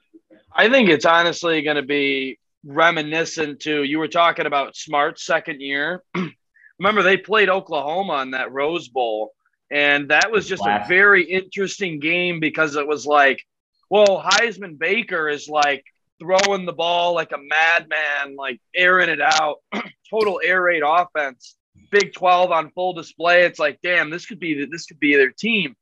I 0.54 0.70
think 0.70 0.90
it's 0.90 1.06
honestly 1.06 1.62
going 1.64 1.78
to 1.78 1.84
be 1.84 2.40
reminiscent 2.66 3.62
to 3.62 3.84
you 3.84 4.00
were 4.00 4.08
talking 4.08 4.46
about 4.46 4.76
Smart's 4.76 5.26
second 5.26 5.62
year. 5.62 6.04
Remember 6.80 7.04
they 7.04 7.18
played 7.18 7.50
Oklahoma 7.50 8.14
on 8.14 8.32
that 8.32 8.52
Rose 8.52 8.90
Bowl, 8.90 9.32
and 9.72 10.10
that 10.10 10.32
was 10.32 10.48
just 10.48 10.66
a 10.66 10.86
very 10.88 11.24
interesting 11.24 12.00
game 12.00 12.40
because 12.40 12.76
it 12.76 12.88
was 12.88 13.06
like, 13.06 13.42
well, 13.90 14.22
Heisman 14.22 14.78
Baker 14.78 15.30
is 15.30 15.48
like 15.48 15.86
throwing 16.20 16.66
the 16.66 16.74
ball 16.74 17.14
like 17.14 17.32
a 17.32 17.38
madman, 17.38 18.36
like 18.36 18.60
airing 18.76 19.10
it 19.10 19.22
out, 19.22 19.58
total 20.10 20.42
air 20.44 20.62
raid 20.62 20.84
offense. 20.86 21.56
Big 21.92 22.14
12 22.14 22.52
on 22.52 22.72
full 22.72 22.94
display. 22.94 23.44
It's 23.44 23.60
like, 23.60 23.80
damn, 23.82 24.10
this 24.10 24.26
could 24.26 24.40
be 24.40 24.66
this 24.66 24.86
could 24.86 25.00
be 25.00 25.16
their 25.16 25.32
team. 25.32 25.76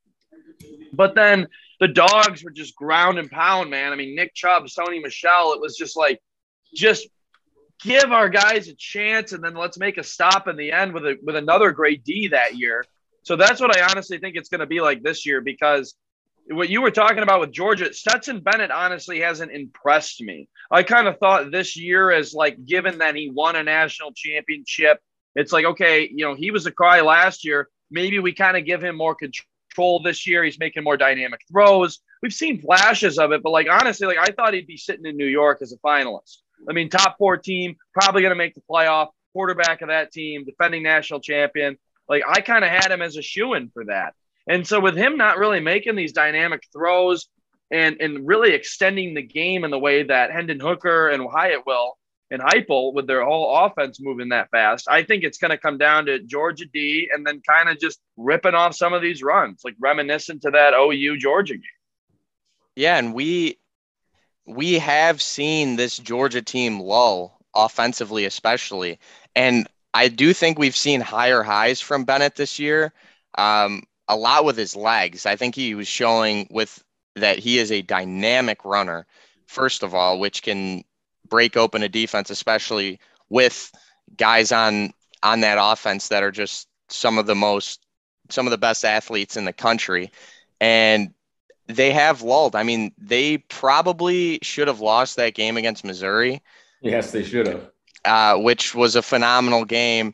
But 0.91 1.15
then 1.15 1.47
the 1.79 1.87
dogs 1.87 2.43
were 2.43 2.51
just 2.51 2.75
ground 2.75 3.19
and 3.19 3.31
pound, 3.31 3.69
man. 3.69 3.91
I 3.91 3.95
mean, 3.95 4.15
Nick 4.15 4.33
Chubb, 4.33 4.65
Sony 4.65 5.01
Michel, 5.01 5.53
it 5.53 5.61
was 5.61 5.75
just 5.75 5.97
like, 5.97 6.21
just 6.73 7.07
give 7.83 8.11
our 8.11 8.29
guys 8.29 8.67
a 8.67 8.75
chance, 8.75 9.33
and 9.33 9.43
then 9.43 9.55
let's 9.55 9.77
make 9.77 9.97
a 9.97 10.03
stop 10.03 10.47
in 10.47 10.55
the 10.55 10.71
end 10.71 10.93
with 10.93 11.05
a 11.05 11.17
with 11.21 11.35
another 11.35 11.71
great 11.71 12.03
D 12.03 12.29
that 12.29 12.55
year. 12.55 12.85
So 13.23 13.35
that's 13.35 13.61
what 13.61 13.77
I 13.77 13.87
honestly 13.89 14.17
think 14.17 14.35
it's 14.35 14.49
going 14.49 14.59
to 14.59 14.65
be 14.65 14.81
like 14.81 15.01
this 15.01 15.25
year 15.25 15.41
because 15.41 15.95
what 16.49 16.69
you 16.69 16.81
were 16.81 16.91
talking 16.91 17.23
about 17.23 17.39
with 17.39 17.51
Georgia, 17.53 17.93
Stetson 17.93 18.41
Bennett 18.41 18.71
honestly 18.71 19.21
hasn't 19.21 19.51
impressed 19.51 20.21
me. 20.21 20.49
I 20.69 20.83
kind 20.83 21.07
of 21.07 21.17
thought 21.17 21.51
this 21.51 21.77
year, 21.77 22.11
as 22.11 22.33
like 22.33 22.65
given 22.65 22.97
that 22.99 23.15
he 23.15 23.29
won 23.29 23.55
a 23.55 23.63
national 23.63 24.11
championship, 24.13 24.99
it's 25.35 25.53
like 25.53 25.65
okay, 25.65 26.09
you 26.13 26.25
know, 26.25 26.35
he 26.35 26.51
was 26.51 26.65
a 26.65 26.71
cry 26.71 27.01
last 27.01 27.45
year. 27.45 27.69
Maybe 27.91 28.19
we 28.19 28.33
kind 28.33 28.57
of 28.57 28.65
give 28.65 28.83
him 28.83 28.97
more 28.97 29.15
control 29.15 30.01
this 30.03 30.27
year. 30.27 30.43
He's 30.43 30.59
making 30.59 30.83
more 30.83 30.97
dynamic 30.97 31.41
throws. 31.51 31.99
We've 32.21 32.33
seen 32.33 32.61
flashes 32.61 33.19
of 33.19 33.31
it, 33.31 33.43
but 33.43 33.51
like 33.51 33.67
honestly, 33.69 34.07
like 34.07 34.17
I 34.17 34.33
thought 34.33 34.53
he'd 34.53 34.67
be 34.67 34.77
sitting 34.77 35.05
in 35.05 35.17
New 35.17 35.27
York 35.27 35.59
as 35.61 35.73
a 35.73 35.77
finalist. 35.77 36.42
I 36.69 36.73
mean, 36.73 36.89
top 36.89 37.17
four 37.17 37.37
team, 37.37 37.75
probably 37.93 38.21
going 38.21 38.31
to 38.31 38.35
make 38.35 38.55
the 38.55 38.61
playoff. 38.69 39.09
Quarterback 39.33 39.81
of 39.81 39.87
that 39.87 40.11
team, 40.11 40.45
defending 40.45 40.83
national 40.83 41.19
champion. 41.19 41.77
Like 42.07 42.21
I 42.27 42.41
kind 42.41 42.63
of 42.63 42.69
had 42.69 42.91
him 42.91 43.01
as 43.01 43.17
a 43.17 43.21
shoe 43.23 43.55
in 43.55 43.69
for 43.69 43.85
that. 43.85 44.13
And 44.47 44.67
so 44.67 44.79
with 44.79 44.95
him 44.95 45.17
not 45.17 45.37
really 45.37 45.59
making 45.59 45.95
these 45.95 46.13
dynamic 46.13 46.63
throws 46.71 47.27
and 47.71 47.97
and 47.99 48.27
really 48.27 48.53
extending 48.53 49.13
the 49.13 49.21
game 49.21 49.63
in 49.63 49.71
the 49.71 49.79
way 49.79 50.03
that 50.03 50.31
Hendon 50.31 50.59
Hooker 50.59 51.09
and 51.09 51.27
Hyatt 51.31 51.65
will 51.65 51.97
and 52.29 52.41
Heupel 52.41 52.93
with 52.93 53.07
their 53.07 53.23
whole 53.23 53.55
offense 53.65 53.99
moving 54.01 54.29
that 54.29 54.49
fast, 54.49 54.87
I 54.89 55.03
think 55.03 55.23
it's 55.23 55.37
going 55.37 55.51
to 55.51 55.57
come 55.57 55.77
down 55.77 56.05
to 56.07 56.19
Georgia 56.19 56.65
D 56.65 57.09
and 57.13 57.25
then 57.25 57.41
kind 57.47 57.69
of 57.69 57.79
just 57.79 57.99
ripping 58.17 58.55
off 58.55 58.75
some 58.75 58.93
of 58.93 59.01
these 59.01 59.21
runs, 59.21 59.61
like 59.63 59.75
reminiscent 59.79 60.41
to 60.43 60.51
that 60.51 60.73
OU 60.73 61.17
Georgia 61.17 61.53
game. 61.53 61.63
Yeah, 62.75 62.97
and 62.97 63.13
we 63.13 63.59
we 64.45 64.73
have 64.79 65.21
seen 65.21 65.75
this 65.75 65.97
Georgia 65.97 66.41
team 66.41 66.79
lull 66.79 67.39
offensively, 67.55 68.25
especially, 68.25 68.99
and 69.35 69.67
I 69.93 70.07
do 70.07 70.33
think 70.33 70.57
we've 70.57 70.75
seen 70.75 71.01
higher 71.01 71.43
highs 71.43 71.79
from 71.79 72.03
Bennett 72.03 72.35
this 72.35 72.59
year. 72.59 72.93
Um, 73.37 73.83
a 74.07 74.15
lot 74.15 74.43
with 74.45 74.57
his 74.57 74.75
legs. 74.75 75.25
I 75.25 75.35
think 75.35 75.55
he 75.55 75.75
was 75.75 75.87
showing 75.87 76.47
with 76.51 76.83
that 77.15 77.39
he 77.39 77.59
is 77.59 77.71
a 77.71 77.81
dynamic 77.81 78.65
runner, 78.65 79.05
first 79.45 79.83
of 79.83 79.93
all, 79.93 80.19
which 80.19 80.43
can 80.43 80.83
break 81.29 81.55
open 81.55 81.83
a 81.83 81.89
defense, 81.89 82.29
especially 82.29 82.99
with 83.29 83.71
guys 84.17 84.51
on 84.51 84.91
on 85.21 85.39
that 85.39 85.57
offense 85.59 86.09
that 86.09 86.23
are 86.23 86.31
just 86.31 86.67
some 86.89 87.17
of 87.17 87.27
the 87.27 87.35
most 87.35 87.85
some 88.29 88.45
of 88.47 88.51
the 88.51 88.57
best 88.57 88.83
athletes 88.83 89.37
in 89.37 89.45
the 89.45 89.53
country. 89.53 90.11
And 90.59 91.13
they 91.67 91.91
have 91.91 92.21
lulled. 92.21 92.55
I 92.55 92.63
mean, 92.63 92.91
they 92.97 93.37
probably 93.37 94.39
should 94.41 94.67
have 94.67 94.81
lost 94.81 95.15
that 95.15 95.33
game 95.33 95.57
against 95.57 95.83
Missouri. 95.83 96.41
Yes, 96.81 97.11
they 97.11 97.23
should 97.23 97.47
have. 97.47 97.69
Uh, 98.05 98.37
which 98.37 98.75
was 98.75 98.95
a 98.95 99.01
phenomenal 99.01 99.63
game. 99.63 100.13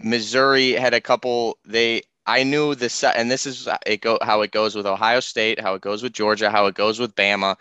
Missouri 0.00 0.72
had 0.72 0.94
a 0.94 1.00
couple. 1.00 1.58
They 1.64 2.02
I 2.26 2.42
knew 2.42 2.74
this, 2.74 3.04
and 3.04 3.30
this 3.30 3.46
is 3.46 3.68
it 3.86 4.00
go 4.00 4.18
how 4.22 4.42
it 4.42 4.50
goes 4.50 4.74
with 4.74 4.86
Ohio 4.86 5.20
State, 5.20 5.60
how 5.60 5.74
it 5.74 5.82
goes 5.82 6.02
with 6.02 6.12
Georgia, 6.12 6.50
how 6.50 6.66
it 6.66 6.74
goes 6.74 6.98
with 6.98 7.14
Bama. 7.14 7.56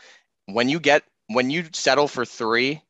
When 0.45 0.69
you 0.69 0.79
get 0.79 1.03
when 1.27 1.49
you 1.49 1.65
settle 1.73 2.07
for 2.07 2.25
three, 2.25 2.81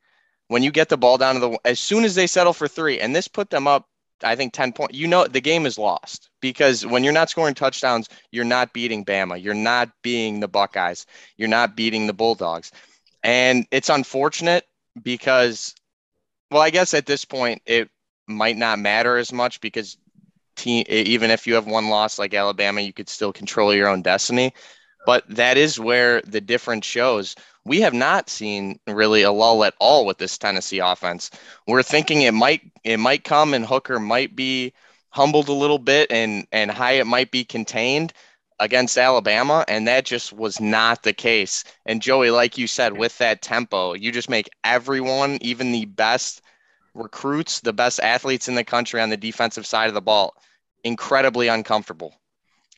when 0.47 0.63
you 0.63 0.71
get 0.71 0.89
the 0.89 0.97
ball 0.97 1.17
down 1.17 1.36
to 1.36 1.41
the 1.41 1.59
as 1.65 1.79
soon 1.79 2.03
as 2.05 2.15
they 2.15 2.27
settle 2.27 2.53
for 2.53 2.67
three, 2.67 2.99
and 2.99 3.15
this 3.15 3.27
put 3.27 3.49
them 3.49 3.67
up, 3.67 3.89
I 4.23 4.36
think 4.36 4.53
ten 4.53 4.73
points. 4.73 4.95
You 4.95 5.07
know 5.07 5.27
the 5.27 5.41
game 5.41 5.65
is 5.65 5.77
lost 5.77 6.29
because 6.41 6.86
when 6.86 7.03
you're 7.03 7.13
not 7.13 7.29
scoring 7.29 7.55
touchdowns, 7.55 8.07
you're 8.31 8.45
not 8.45 8.73
beating 8.73 9.05
Bama, 9.05 9.41
you're 9.41 9.53
not 9.53 9.89
beating 10.01 10.39
the 10.39 10.47
Buckeyes, 10.47 11.05
you're 11.38 11.49
not 11.49 11.75
beating 11.75 12.07
the 12.07 12.13
Bulldogs, 12.13 12.71
and 13.23 13.65
it's 13.71 13.89
unfortunate 13.89 14.65
because, 15.01 15.75
well, 16.51 16.62
I 16.62 16.69
guess 16.69 16.93
at 16.93 17.05
this 17.05 17.25
point 17.25 17.62
it 17.65 17.89
might 18.27 18.57
not 18.57 18.79
matter 18.79 19.17
as 19.17 19.33
much 19.33 19.59
because 19.62 19.97
team, 20.55 20.86
even 20.88 21.31
if 21.31 21.47
you 21.47 21.55
have 21.55 21.67
one 21.67 21.89
loss 21.89 22.19
like 22.19 22.33
Alabama, 22.33 22.81
you 22.81 22.93
could 22.93 23.09
still 23.09 23.33
control 23.33 23.73
your 23.73 23.88
own 23.88 24.01
destiny. 24.01 24.53
But 25.05 25.23
that 25.29 25.57
is 25.57 25.79
where 25.79 26.21
the 26.21 26.41
difference 26.41 26.85
shows. 26.85 27.35
We 27.65 27.81
have 27.81 27.93
not 27.93 28.29
seen 28.29 28.79
really 28.87 29.23
a 29.23 29.31
lull 29.31 29.63
at 29.63 29.73
all 29.79 30.05
with 30.05 30.17
this 30.17 30.37
Tennessee 30.37 30.79
offense. 30.79 31.29
We're 31.67 31.83
thinking 31.83 32.21
it 32.21 32.33
might 32.33 32.61
it 32.83 32.97
might 32.97 33.23
come 33.23 33.53
and 33.53 33.65
Hooker 33.65 33.99
might 33.99 34.35
be 34.35 34.73
humbled 35.09 35.49
a 35.49 35.53
little 35.53 35.79
bit 35.79 36.11
and 36.11 36.47
and 36.51 36.71
Hyatt 36.71 37.07
might 37.07 37.31
be 37.31 37.43
contained 37.43 38.13
against 38.59 38.97
Alabama, 38.97 39.65
and 39.67 39.87
that 39.87 40.05
just 40.05 40.31
was 40.31 40.59
not 40.59 41.03
the 41.03 41.13
case. 41.13 41.63
And 41.85 42.01
Joey, 42.01 42.31
like 42.31 42.57
you 42.57 42.67
said, 42.67 42.97
with 42.97 43.17
that 43.17 43.41
tempo, 43.41 43.93
you 43.93 44.11
just 44.11 44.29
make 44.29 44.49
everyone, 44.63 45.37
even 45.41 45.71
the 45.71 45.85
best 45.85 46.41
recruits, 46.93 47.59
the 47.59 47.73
best 47.73 47.99
athletes 47.99 48.47
in 48.47 48.55
the 48.55 48.63
country 48.63 49.01
on 49.01 49.09
the 49.09 49.17
defensive 49.17 49.65
side 49.65 49.87
of 49.87 49.93
the 49.93 50.01
ball, 50.01 50.35
incredibly 50.83 51.47
uncomfortable. 51.47 52.13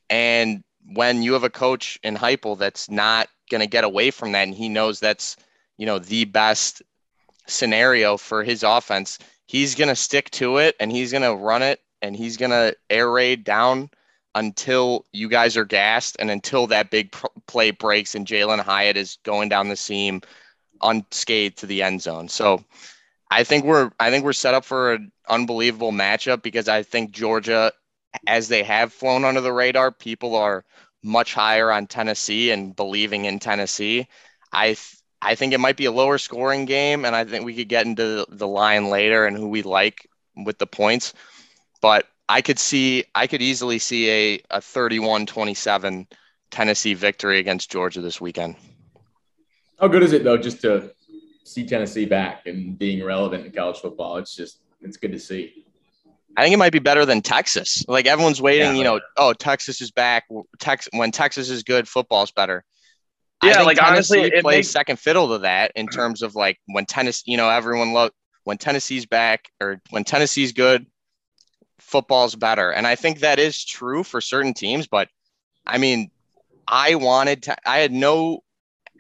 And 0.10 0.64
when 0.94 1.24
you 1.24 1.34
have 1.34 1.44
a 1.44 1.50
coach 1.50 2.00
in 2.04 2.16
Heupel 2.16 2.58
that's 2.58 2.90
not 2.90 3.28
going 3.50 3.62
to 3.62 3.68
get 3.68 3.84
away 3.84 4.12
from 4.12 4.32
that, 4.34 4.44
and 4.44 4.56
he 4.56 4.70
knows 4.70 5.00
that's 5.00 5.38
you 5.78 5.86
know 5.86 6.00
the 6.00 6.26
best 6.26 6.82
scenario 7.48 8.18
for 8.18 8.44
his 8.44 8.64
offense, 8.64 9.20
he's 9.46 9.76
going 9.76 9.88
to 9.88 9.96
stick 9.96 10.30
to 10.32 10.58
it 10.58 10.76
and 10.80 10.92
he's 10.92 11.12
going 11.12 11.24
to 11.24 11.36
run 11.36 11.62
it 11.62 11.82
and 12.02 12.16
he's 12.16 12.38
going 12.38 12.52
to 12.52 12.76
air 12.90 13.10
raid 13.10 13.44
down 13.44 13.90
until 14.34 15.06
you 15.14 15.30
guys 15.30 15.56
are 15.56 15.66
gassed 15.66 16.18
and 16.20 16.30
until 16.30 16.68
that 16.68 16.90
big 16.90 17.12
pr- 17.12 17.28
play 17.48 17.72
breaks 17.72 18.16
and 18.16 18.28
Jalin 18.28 18.60
Hyatt 18.60 18.98
is 18.98 19.18
going 19.24 19.50
down 19.50 19.70
the 19.70 19.76
seam 19.76 20.22
unscathed 20.82 21.58
to 21.60 21.66
the 21.66 21.84
end 21.84 22.02
zone. 22.02 22.28
So 22.28 22.64
I 23.32 23.44
think 23.44 23.66
we're 23.66 23.92
I 24.00 24.10
think 24.12 24.26
we're 24.26 24.34
set 24.34 24.54
up 24.54 24.66
for 24.66 24.94
an 24.94 25.12
unbelievable 25.28 25.92
matchup 25.92 26.42
because 26.42 26.68
I 26.68 26.84
think 26.84 27.12
Georgia, 27.12 27.72
as 28.28 28.48
they 28.48 28.64
have 28.64 28.94
flown 28.94 29.26
under 29.26 29.42
the 29.42 29.54
radar, 29.54 29.92
people 29.92 30.36
are 30.36 30.66
much 31.04 31.34
higher 31.34 31.72
on 31.72 31.88
Tennessee 31.88 32.52
and 32.52 32.76
believing 32.76 33.26
in 33.26 33.40
Tennessee. 33.40 34.08
I 34.52 34.68
th- 34.68 34.98
I 35.22 35.34
think 35.34 35.54
it 35.54 35.60
might 35.60 35.78
be 35.78 35.86
a 35.86 35.92
lower 35.92 36.18
scoring 36.18 36.66
game, 36.66 37.04
and 37.04 37.16
I 37.16 37.24
think 37.24 37.46
we 37.46 37.56
could 37.56 37.70
get 37.70 37.86
into 37.86 38.26
the 38.30 38.48
line 38.48 38.90
later 38.90 39.26
and 39.26 39.36
who 39.36 39.48
we 39.48 39.64
like 39.64 40.08
with 40.36 40.60
the 40.60 40.68
points. 40.68 41.14
But 41.82 42.08
I 42.30 42.42
could 42.42 42.60
see 42.60 43.06
I 43.16 43.28
could 43.28 43.42
easily 43.42 43.80
see 43.80 44.10
a, 44.10 44.42
a 44.52 44.60
31-27 44.60 46.08
Tennessee 46.52 46.94
victory 46.94 47.40
against 47.40 47.72
Georgia 47.72 48.02
this 48.02 48.22
weekend. 48.22 48.56
How 49.80 49.88
good 49.88 50.04
is 50.04 50.14
it 50.14 50.24
though 50.24 50.38
just 50.38 50.62
to 50.62 50.92
see 51.46 51.66
Tennessee 51.66 52.06
back 52.06 52.48
and 52.48 52.78
being 52.78 53.04
relevant 53.04 53.46
in 53.46 53.52
college 53.52 53.78
football. 53.78 54.18
It's 54.18 54.36
just 54.36 54.60
it's 54.82 54.98
good 54.98 55.12
to 55.12 55.20
see. 55.20 55.65
I 56.38 56.44
think 56.44 56.54
it 56.54 56.58
might 56.58 56.74
be 56.74 56.80
better 56.80 57.06
than 57.06 57.22
Texas. 57.22 57.84
Like 57.88 58.06
everyone's 58.06 58.42
waiting, 58.42 58.72
yeah, 58.72 58.78
you 58.78 58.84
know, 58.84 59.00
oh 59.18 59.34
Texas 59.34 59.82
is 59.82 59.92
back. 59.92 60.26
Tex 60.60 60.90
when 60.94 61.12
Texas 61.12 61.50
is 61.50 61.64
good, 61.64 61.88
football's 61.88 62.32
better. 62.32 62.64
Yeah, 63.44 63.62
like 63.62 63.78
Tennessee 63.78 64.20
honestly, 64.20 64.22
it 64.22 64.42
plays 64.42 64.58
makes... 64.58 64.70
second 64.70 65.00
fiddle 65.00 65.30
to 65.30 65.40
that 65.40 65.72
in 65.76 65.88
terms 65.88 66.22
of 66.22 66.36
like 66.36 66.60
when 66.68 66.86
Tennessee, 66.86 67.32
you 67.32 67.38
know, 67.38 67.50
everyone 67.50 67.94
look 67.94 68.14
when 68.44 68.58
Tennessee's 68.58 69.06
back 69.06 69.50
or 69.62 69.82
when 69.90 70.04
Tennessee's 70.04 70.52
good, 70.52 70.86
football's 71.80 72.36
better. 72.36 72.72
And 72.72 72.88
I 72.88 72.96
think 72.96 73.20
that 73.20 73.40
is 73.40 73.64
true 73.64 74.04
for 74.04 74.22
certain 74.22 74.54
teams, 74.54 74.88
but 74.88 75.10
I 75.66 75.78
mean, 75.78 76.12
I 76.68 76.96
wanted 76.96 77.44
to 77.44 77.70
I 77.70 77.80
had 77.80 77.92
no 77.92 78.44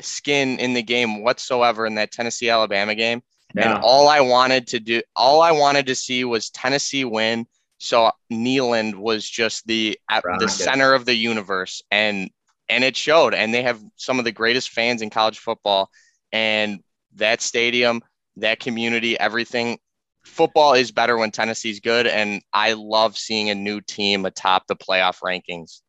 skin 0.01 0.59
in 0.59 0.73
the 0.73 0.83
game 0.83 1.23
whatsoever 1.23 1.85
in 1.85 1.95
that 1.95 2.11
Tennessee 2.11 2.49
Alabama 2.49 2.95
game. 2.95 3.23
Yeah. 3.55 3.75
And 3.75 3.83
all 3.83 4.07
I 4.07 4.19
wanted 4.19 4.67
to 4.67 4.79
do, 4.79 5.01
all 5.15 5.41
I 5.41 5.51
wanted 5.51 5.85
to 5.87 5.95
see 5.95 6.25
was 6.25 6.49
Tennessee 6.49 7.05
win. 7.05 7.47
So 7.77 8.11
Neyland 8.31 8.95
was 8.95 9.29
just 9.29 9.65
the 9.67 9.97
at 10.09 10.23
the 10.39 10.47
center 10.47 10.93
of 10.93 11.05
the 11.05 11.15
universe, 11.15 11.81
and 11.91 12.29
and 12.69 12.83
it 12.83 12.95
showed. 12.95 13.33
And 13.33 13.53
they 13.53 13.63
have 13.63 13.81
some 13.95 14.19
of 14.19 14.25
the 14.25 14.31
greatest 14.31 14.69
fans 14.69 15.01
in 15.01 15.09
college 15.09 15.39
football, 15.39 15.89
and 16.31 16.81
that 17.15 17.41
stadium, 17.41 18.01
that 18.37 18.59
community, 18.59 19.19
everything. 19.19 19.79
Football 20.25 20.73
is 20.73 20.91
better 20.91 21.17
when 21.17 21.31
Tennessee's 21.31 21.79
good, 21.79 22.07
and 22.07 22.41
I 22.51 22.73
love 22.73 23.15
seeing 23.15 23.49
a 23.51 23.55
new 23.55 23.79
team 23.79 24.25
atop 24.25 24.65
the 24.67 24.75
playoff 24.75 25.19
rankings. 25.19 25.81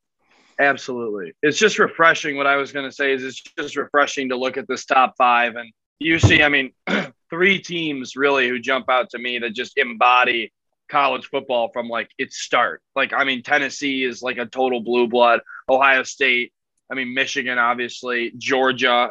Absolutely. 0.59 1.33
It's 1.42 1.59
just 1.59 1.79
refreshing. 1.79 2.37
What 2.37 2.46
I 2.46 2.57
was 2.57 2.72
going 2.72 2.88
to 2.88 2.94
say 2.94 3.12
is 3.12 3.22
it's 3.24 3.42
just 3.59 3.76
refreshing 3.76 4.29
to 4.31 4.37
look 4.37 4.57
at 4.57 4.68
this 4.68 4.85
top 4.85 5.14
five. 5.16 5.55
And 5.57 5.70
you 5.98 6.18
see, 6.18 6.42
I 6.42 6.48
mean, 6.48 6.72
three 7.31 7.59
teams 7.59 8.17
really 8.17 8.49
who 8.49 8.59
jump 8.59 8.89
out 8.89 9.11
to 9.11 9.19
me 9.19 9.39
that 9.39 9.55
just 9.55 9.77
embody 9.77 10.53
college 10.89 11.27
football 11.27 11.71
from 11.73 11.89
like 11.89 12.11
its 12.19 12.39
start. 12.39 12.83
Like, 12.95 13.12
I 13.12 13.25
mean, 13.25 13.43
Tennessee 13.43 14.05
is 14.05 14.23
like 14.23 14.39
a 14.39 14.47
total 14.47 14.81
blue 14.81 15.09
blood, 15.09 15.41
Ohio 15.69 16.03
State, 16.05 16.53
I 16.91 16.95
mean, 16.95 17.15
Michigan, 17.15 17.59
obviously, 17.59 18.33
Georgia, 18.37 19.11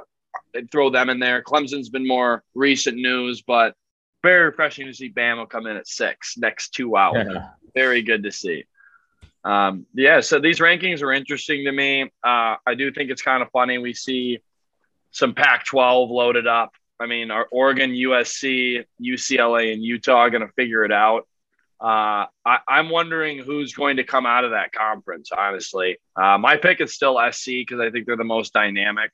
throw 0.71 0.89
them 0.89 1.09
in 1.09 1.19
there. 1.19 1.43
Clemson's 1.43 1.89
been 1.89 2.07
more 2.07 2.43
recent 2.53 2.97
news, 2.97 3.41
but 3.41 3.75
very 4.23 4.45
refreshing 4.45 4.87
to 4.87 4.93
see 4.93 5.11
Bama 5.11 5.49
come 5.49 5.67
in 5.67 5.77
at 5.77 5.87
six 5.87 6.37
next 6.37 6.69
two 6.69 6.95
hours. 6.95 7.27
Yeah. 7.29 7.49
Very 7.73 8.01
good 8.01 8.23
to 8.23 8.31
see. 8.31 8.63
Um, 9.43 9.85
yeah, 9.93 10.21
so 10.21 10.39
these 10.39 10.59
rankings 10.59 11.03
are 11.03 11.11
interesting 11.11 11.65
to 11.65 11.71
me. 11.71 12.03
Uh, 12.23 12.55
I 12.65 12.73
do 12.75 12.91
think 12.91 13.11
it's 13.11 13.21
kind 13.21 13.43
of 13.43 13.51
funny. 13.51 13.77
We 13.77 13.93
see 13.93 14.39
some 15.11 15.35
Pac 15.35 15.65
12 15.65 16.09
loaded 16.09 16.47
up. 16.47 16.71
I 16.99 17.07
mean, 17.07 17.31
our 17.31 17.47
Oregon, 17.51 17.91
USC, 17.91 18.85
UCLA, 19.01 19.73
and 19.73 19.83
Utah 19.83 20.17
are 20.17 20.29
going 20.29 20.45
to 20.45 20.53
figure 20.53 20.83
it 20.85 20.91
out. 20.91 21.27
Uh, 21.81 22.25
I, 22.45 22.59
am 22.69 22.89
wondering 22.89 23.39
who's 23.39 23.73
going 23.73 23.97
to 23.97 24.05
come 24.05 24.25
out 24.25 24.45
of 24.45 24.51
that 24.51 24.71
conference. 24.71 25.29
Honestly, 25.37 25.97
uh, 26.15 26.37
my 26.37 26.55
pick 26.55 26.79
is 26.79 26.93
still 26.93 27.19
SC 27.31 27.47
because 27.47 27.81
I 27.81 27.91
think 27.91 28.05
they're 28.05 28.15
the 28.15 28.23
most 28.23 28.53
dynamic. 28.53 29.11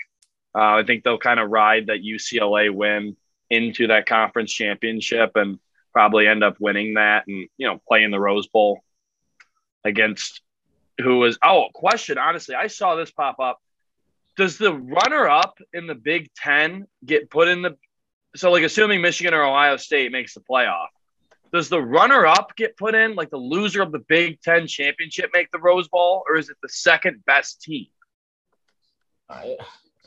Uh, 0.53 0.75
I 0.75 0.83
think 0.85 1.03
they'll 1.03 1.17
kind 1.17 1.39
of 1.39 1.49
ride 1.49 1.87
that 1.87 2.03
UCLA 2.03 2.73
win 2.73 3.15
into 3.49 3.87
that 3.87 4.05
conference 4.05 4.51
championship 4.51 5.31
and 5.35 5.59
probably 5.91 6.27
end 6.27 6.43
up 6.43 6.55
winning 6.59 6.95
that 6.95 7.27
and 7.27 7.47
you 7.57 7.67
know 7.67 7.81
playing 7.87 8.11
the 8.11 8.19
Rose 8.19 8.47
Bowl 8.47 8.79
against 9.83 10.41
who 10.99 11.19
was 11.19 11.37
oh 11.43 11.67
question 11.73 12.17
honestly 12.17 12.55
I 12.55 12.67
saw 12.67 12.95
this 12.95 13.11
pop 13.11 13.39
up 13.39 13.59
does 14.37 14.57
the 14.57 14.73
runner 14.73 15.27
up 15.29 15.59
in 15.73 15.87
the 15.87 15.95
Big 15.95 16.29
10 16.35 16.87
get 17.05 17.29
put 17.29 17.47
in 17.47 17.61
the 17.61 17.77
so 18.35 18.51
like 18.51 18.63
assuming 18.63 19.01
Michigan 19.01 19.33
or 19.33 19.43
Ohio 19.43 19.77
State 19.77 20.11
makes 20.11 20.33
the 20.33 20.41
playoff 20.41 20.87
does 21.53 21.67
the 21.69 21.81
runner 21.81 22.25
up 22.25 22.55
get 22.55 22.77
put 22.77 22.95
in 22.95 23.15
like 23.15 23.29
the 23.29 23.37
loser 23.37 23.81
of 23.81 23.91
the 23.91 23.99
Big 23.99 24.41
10 24.41 24.67
championship 24.67 25.29
make 25.33 25.51
the 25.51 25.59
Rose 25.59 25.87
Bowl 25.87 26.23
or 26.29 26.37
is 26.37 26.49
it 26.49 26.57
the 26.61 26.69
second 26.69 27.23
best 27.25 27.61
team 27.61 27.87
I 29.29 29.57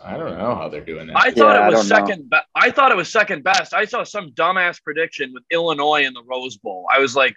I 0.02 0.16
don't 0.16 0.36
know 0.36 0.54
how 0.54 0.68
they're 0.68 0.84
doing 0.84 1.06
that. 1.06 1.16
I 1.16 1.30
thought 1.30 1.54
yeah, 1.54 1.68
it 1.68 1.72
was 1.72 1.88
second. 1.88 2.28
Be- 2.28 2.36
I 2.54 2.70
thought 2.70 2.90
it 2.90 2.96
was 2.96 3.10
second 3.10 3.44
best. 3.44 3.72
I 3.72 3.84
saw 3.84 4.02
some 4.02 4.32
dumbass 4.32 4.82
prediction 4.82 5.32
with 5.32 5.44
Illinois 5.50 6.04
in 6.04 6.12
the 6.12 6.22
Rose 6.28 6.56
Bowl. 6.56 6.86
I 6.92 6.98
was 6.98 7.14
like, 7.14 7.34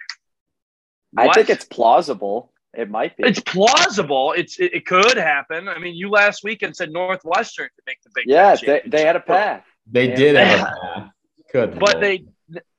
what? 1.12 1.30
I 1.30 1.32
think 1.32 1.50
it's 1.50 1.64
plausible. 1.64 2.52
It 2.74 2.90
might 2.90 3.16
be. 3.16 3.24
It's 3.24 3.40
plausible. 3.40 4.34
It's 4.36 4.58
it, 4.60 4.74
it, 4.74 4.86
could 4.86 5.16
happen. 5.16 5.68
I 5.68 5.78
mean, 5.78 5.94
you 5.94 6.10
last 6.10 6.44
weekend 6.44 6.76
said 6.76 6.90
Northwestern 6.90 7.66
to 7.66 7.82
make 7.86 8.02
the 8.02 8.10
big. 8.14 8.24
Yeah, 8.26 8.56
they, 8.56 8.82
they 8.86 9.04
had 9.04 9.16
a 9.16 9.20
path. 9.20 9.64
They 9.90 10.08
did 10.08 10.36
have 10.36 10.60
a 10.60 10.64
path. 10.94 11.10
Good, 11.52 11.78
but 11.78 12.00
they 12.00 12.26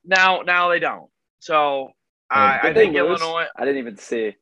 now 0.06 0.42
now 0.42 0.70
they 0.70 0.80
don't. 0.80 1.10
So 1.40 1.92
I, 2.30 2.60
I 2.62 2.74
think 2.74 2.94
lose? 2.94 3.20
Illinois. 3.20 3.46
I 3.56 3.66
didn't 3.66 3.80
even 3.80 3.98
see. 3.98 4.36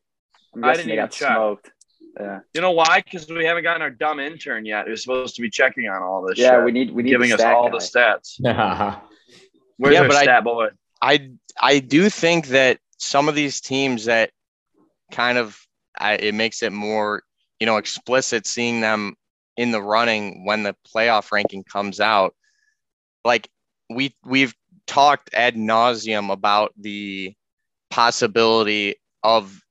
I'm 0.54 0.62
guessing 0.62 0.88
they 0.88 0.96
got 0.96 1.12
check. 1.12 1.32
smoked. 1.32 1.72
Yeah. 2.20 2.40
You 2.54 2.62
know 2.62 2.72
why? 2.72 3.04
Because 3.04 3.28
we 3.30 3.46
haven't 3.46 3.64
gotten 3.64 3.82
our 3.82 3.92
dumb 3.92 4.20
intern 4.20 4.66
yet 4.66 4.88
who's 4.88 5.04
supposed 5.04 5.36
to 5.36 5.42
be 5.42 5.50
checking 5.50 5.88
on 5.88 6.02
all 6.02 6.26
this. 6.28 6.38
Yeah, 6.38 6.58
shit, 6.58 6.66
we 6.66 6.72
need 6.72 6.92
we 6.92 7.04
need 7.04 7.12
giving 7.12 7.32
us 7.32 7.42
all 7.42 7.70
guy. 7.70 7.78
the 7.78 7.78
stats. 7.78 8.40
Where's 9.78 9.94
yeah, 9.94 10.08
but 10.08 10.14
stat 10.14 10.30
I, 10.30 10.42
boy? 10.42 10.68
I 11.02 11.32
I 11.62 11.80
do 11.80 12.10
think 12.10 12.48
that 12.48 12.80
some 12.98 13.30
of 13.30 13.36
these 13.36 13.62
teams 13.62 14.06
that 14.06 14.32
kind 15.12 15.38
of 15.38 15.60
I, 15.98 16.14
it 16.14 16.36
makes 16.36 16.64
it 16.64 16.72
more 16.72 17.24
you 17.60 17.66
know 17.66 17.78
explicit 17.78 18.46
seeing 18.46 18.82
them 18.82 19.16
in 19.56 19.72
the 19.72 19.82
running 19.82 20.46
when 20.46 20.64
the 20.64 20.76
playoff 20.94 21.32
ranking 21.32 21.64
comes 21.64 22.00
out. 22.00 22.36
Like 23.26 23.50
we 23.90 24.16
we've 24.24 24.56
talked 24.86 25.34
ad 25.34 25.56
nauseum 25.56 26.32
about 26.32 26.74
the 26.78 27.34
possibility 27.90 28.96
of 29.24 29.62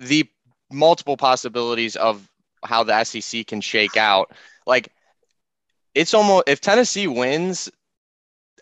the 0.00 0.28
multiple 0.70 1.16
possibilities 1.16 1.96
of 1.96 2.28
how 2.64 2.82
the 2.82 3.04
SEC 3.04 3.46
can 3.46 3.60
shake 3.60 3.96
out. 3.96 4.32
Like 4.66 4.92
it's 5.94 6.14
almost 6.14 6.48
if 6.48 6.60
Tennessee 6.60 7.06
wins 7.06 7.70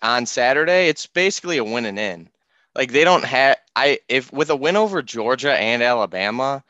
on 0.03 0.27
Saturday, 0.27 0.89
it's 0.89 1.07
basically 1.07 1.57
a 1.57 1.65
win 1.65 1.87
and 1.87 1.99
in. 1.99 2.29
Like 2.77 2.93
they 2.93 3.05
don't 3.05 3.25
have 3.25 3.57
I 3.75 3.99
if 4.09 4.33
with 4.33 4.51
a 4.51 4.57
win 4.57 4.77
over 4.77 5.03
Georgia 5.03 5.55
and 5.55 5.83
Alabama, 5.83 6.63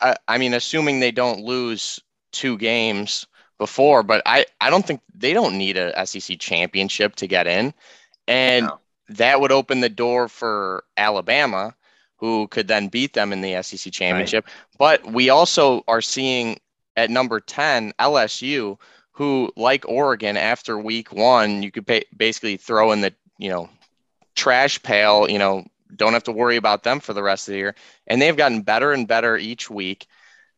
I, 0.00 0.16
I 0.28 0.38
mean 0.38 0.52
assuming 0.52 1.00
they 1.00 1.12
don't 1.12 1.44
lose 1.44 2.00
two 2.32 2.58
games 2.58 3.26
before, 3.58 4.02
but 4.02 4.22
I 4.26 4.46
I 4.60 4.68
don't 4.68 4.84
think 4.84 5.00
they 5.14 5.32
don't 5.32 5.56
need 5.56 5.76
a 5.76 6.06
SEC 6.06 6.38
championship 6.40 7.14
to 7.16 7.26
get 7.26 7.46
in. 7.46 7.72
And 8.26 8.66
no. 8.66 8.78
that 9.10 9.40
would 9.40 9.52
open 9.52 9.80
the 9.80 9.88
door 9.88 10.28
for 10.28 10.84
Alabama 10.96 11.74
who 12.16 12.46
could 12.48 12.68
then 12.68 12.86
beat 12.86 13.14
them 13.14 13.32
in 13.32 13.40
the 13.40 13.60
SEC 13.62 13.92
championship. 13.92 14.46
Right. 14.46 14.54
But 14.78 15.12
we 15.12 15.28
also 15.28 15.82
are 15.88 16.00
seeing 16.00 16.58
at 16.96 17.10
number 17.10 17.40
10 17.40 17.92
LSU, 17.98 18.78
who 19.10 19.50
like 19.56 19.88
Oregon 19.88 20.36
after 20.36 20.78
week 20.78 21.12
one, 21.12 21.64
you 21.64 21.72
could 21.72 21.84
pay, 21.84 22.04
basically 22.16 22.56
throw 22.56 22.92
in 22.92 23.00
the, 23.00 23.12
you 23.38 23.50
know, 23.50 23.68
trash 24.34 24.82
pail, 24.82 25.28
you 25.30 25.38
know, 25.38 25.64
don't 25.94 26.14
have 26.14 26.24
to 26.24 26.32
worry 26.32 26.56
about 26.56 26.82
them 26.82 27.00
for 27.00 27.12
the 27.12 27.22
rest 27.22 27.48
of 27.48 27.52
the 27.52 27.58
year. 27.58 27.74
And 28.06 28.20
they've 28.20 28.36
gotten 28.36 28.62
better 28.62 28.92
and 28.92 29.06
better 29.06 29.36
each 29.36 29.70
week. 29.70 30.06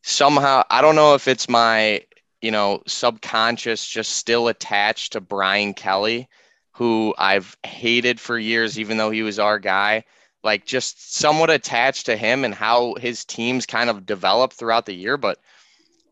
Somehow, 0.03 0.63
I 0.71 0.81
don't 0.81 0.97
know 0.97 1.15
if 1.15 1.29
it's 1.29 1.49
my, 1.49 2.03
you 2.41 2.51
know, 2.51 2.83
subconscious 2.87 3.87
just 3.87 4.17
still 4.17 4.49
attached 4.49 5.13
to 5.13 5.21
Brian 5.21 5.75
Kelly, 5.75 6.29
who 6.73 7.15
I've 7.19 7.57
hated 7.65 8.21
for 8.21 8.39
years, 8.39 8.79
even 8.79 8.97
though 8.97 9.11
he 9.11 9.23
was 9.23 9.39
our 9.39 9.59
guy 9.59 10.05
like 10.45 10.67
just 10.67 11.17
somewhat 11.17 11.51
attached 11.51 12.07
to 12.07 12.17
him 12.17 12.45
and 12.45 12.55
how 12.55 12.95
his 13.01 13.25
teams 13.25 13.67
kind 13.67 13.91
of 13.91 14.07
developed 14.07 14.55
throughout 14.55 14.87
the 14.87 14.95
year. 14.95 15.17
But 15.17 15.41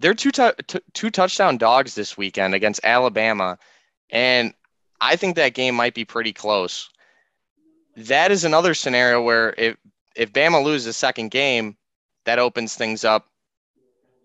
they're 0.01 0.15
two 0.15 0.33
t- 0.33 0.81
two 0.95 1.11
touchdown 1.11 1.59
dogs 1.59 1.95
this 1.95 2.17
weekend 2.17 2.55
against 2.55 2.81
Alabama, 2.83 3.59
and 4.11 4.55
I 5.01 5.17
think 5.17 5.37
that 5.37 5.55
game 5.55 5.77
might 5.77 5.95
be 5.95 6.05
pretty 6.05 6.33
close. 6.33 6.89
That 7.97 8.31
is 8.31 8.45
another 8.45 8.75
scenario 8.75 9.23
where 9.23 9.55
if 9.59 9.77
if 10.15 10.33
Bama 10.33 10.63
loses 10.63 10.87
the 10.87 10.93
second 10.93 11.31
game, 11.31 11.77
that 12.25 12.39
opens 12.39 12.75
things 12.75 13.05
up 13.05 13.29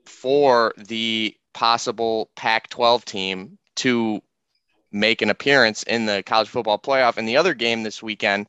for 0.05 0.73
the 0.77 1.35
possible 1.53 2.29
Pac-12 2.35 3.03
team 3.05 3.57
to 3.75 4.21
make 4.91 5.21
an 5.21 5.29
appearance 5.29 5.83
in 5.83 6.05
the 6.05 6.23
college 6.23 6.49
football 6.49 6.79
playoff. 6.79 7.17
And 7.17 7.27
the 7.27 7.37
other 7.37 7.53
game 7.53 7.83
this 7.83 8.01
weekend 8.01 8.47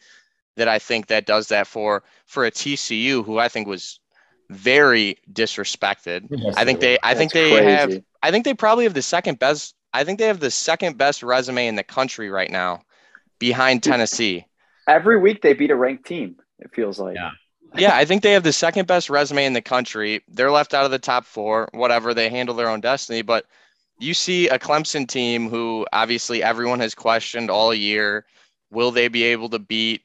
that 0.56 0.68
I 0.68 0.78
think 0.78 1.06
that 1.06 1.26
does 1.26 1.48
that 1.48 1.66
for 1.66 2.02
for 2.26 2.44
a 2.44 2.50
TCU 2.50 3.24
who 3.24 3.38
I 3.38 3.48
think 3.48 3.66
was 3.66 4.00
very 4.50 5.18
disrespected. 5.32 6.26
Yes, 6.30 6.54
I 6.56 6.64
think 6.64 6.80
they 6.80 6.98
I 7.02 7.14
think 7.14 7.32
they 7.32 7.50
crazy. 7.50 7.66
have 7.66 8.02
I 8.22 8.30
think 8.30 8.44
they 8.44 8.54
probably 8.54 8.84
have 8.84 8.94
the 8.94 9.02
second 9.02 9.38
best 9.38 9.74
I 9.92 10.04
think 10.04 10.18
they 10.18 10.26
have 10.26 10.40
the 10.40 10.50
second 10.50 10.98
best 10.98 11.22
resume 11.22 11.66
in 11.66 11.76
the 11.76 11.82
country 11.82 12.30
right 12.30 12.50
now 12.50 12.82
behind 13.38 13.82
Tennessee. 13.82 14.44
Every 14.88 15.18
week 15.18 15.42
they 15.42 15.52
beat 15.52 15.70
a 15.70 15.76
ranked 15.76 16.06
team, 16.06 16.36
it 16.58 16.74
feels 16.74 16.98
like. 16.98 17.14
Yeah. 17.14 17.30
yeah, 17.76 17.94
I 17.94 18.04
think 18.04 18.22
they 18.22 18.32
have 18.32 18.42
the 18.42 18.52
second 18.52 18.86
best 18.86 19.10
resume 19.10 19.44
in 19.44 19.52
the 19.52 19.62
country. 19.62 20.22
They're 20.28 20.50
left 20.50 20.74
out 20.74 20.84
of 20.84 20.90
the 20.90 20.98
top 20.98 21.24
4, 21.24 21.68
whatever, 21.72 22.14
they 22.14 22.30
handle 22.30 22.54
their 22.54 22.70
own 22.70 22.80
destiny, 22.80 23.22
but 23.22 23.44
you 24.00 24.14
see 24.14 24.48
a 24.48 24.58
Clemson 24.58 25.06
team 25.06 25.48
who 25.48 25.86
obviously 25.92 26.42
everyone 26.42 26.80
has 26.80 26.94
questioned 26.94 27.50
all 27.50 27.74
year, 27.74 28.24
will 28.70 28.90
they 28.90 29.08
be 29.08 29.24
able 29.24 29.48
to 29.50 29.58
beat 29.58 30.02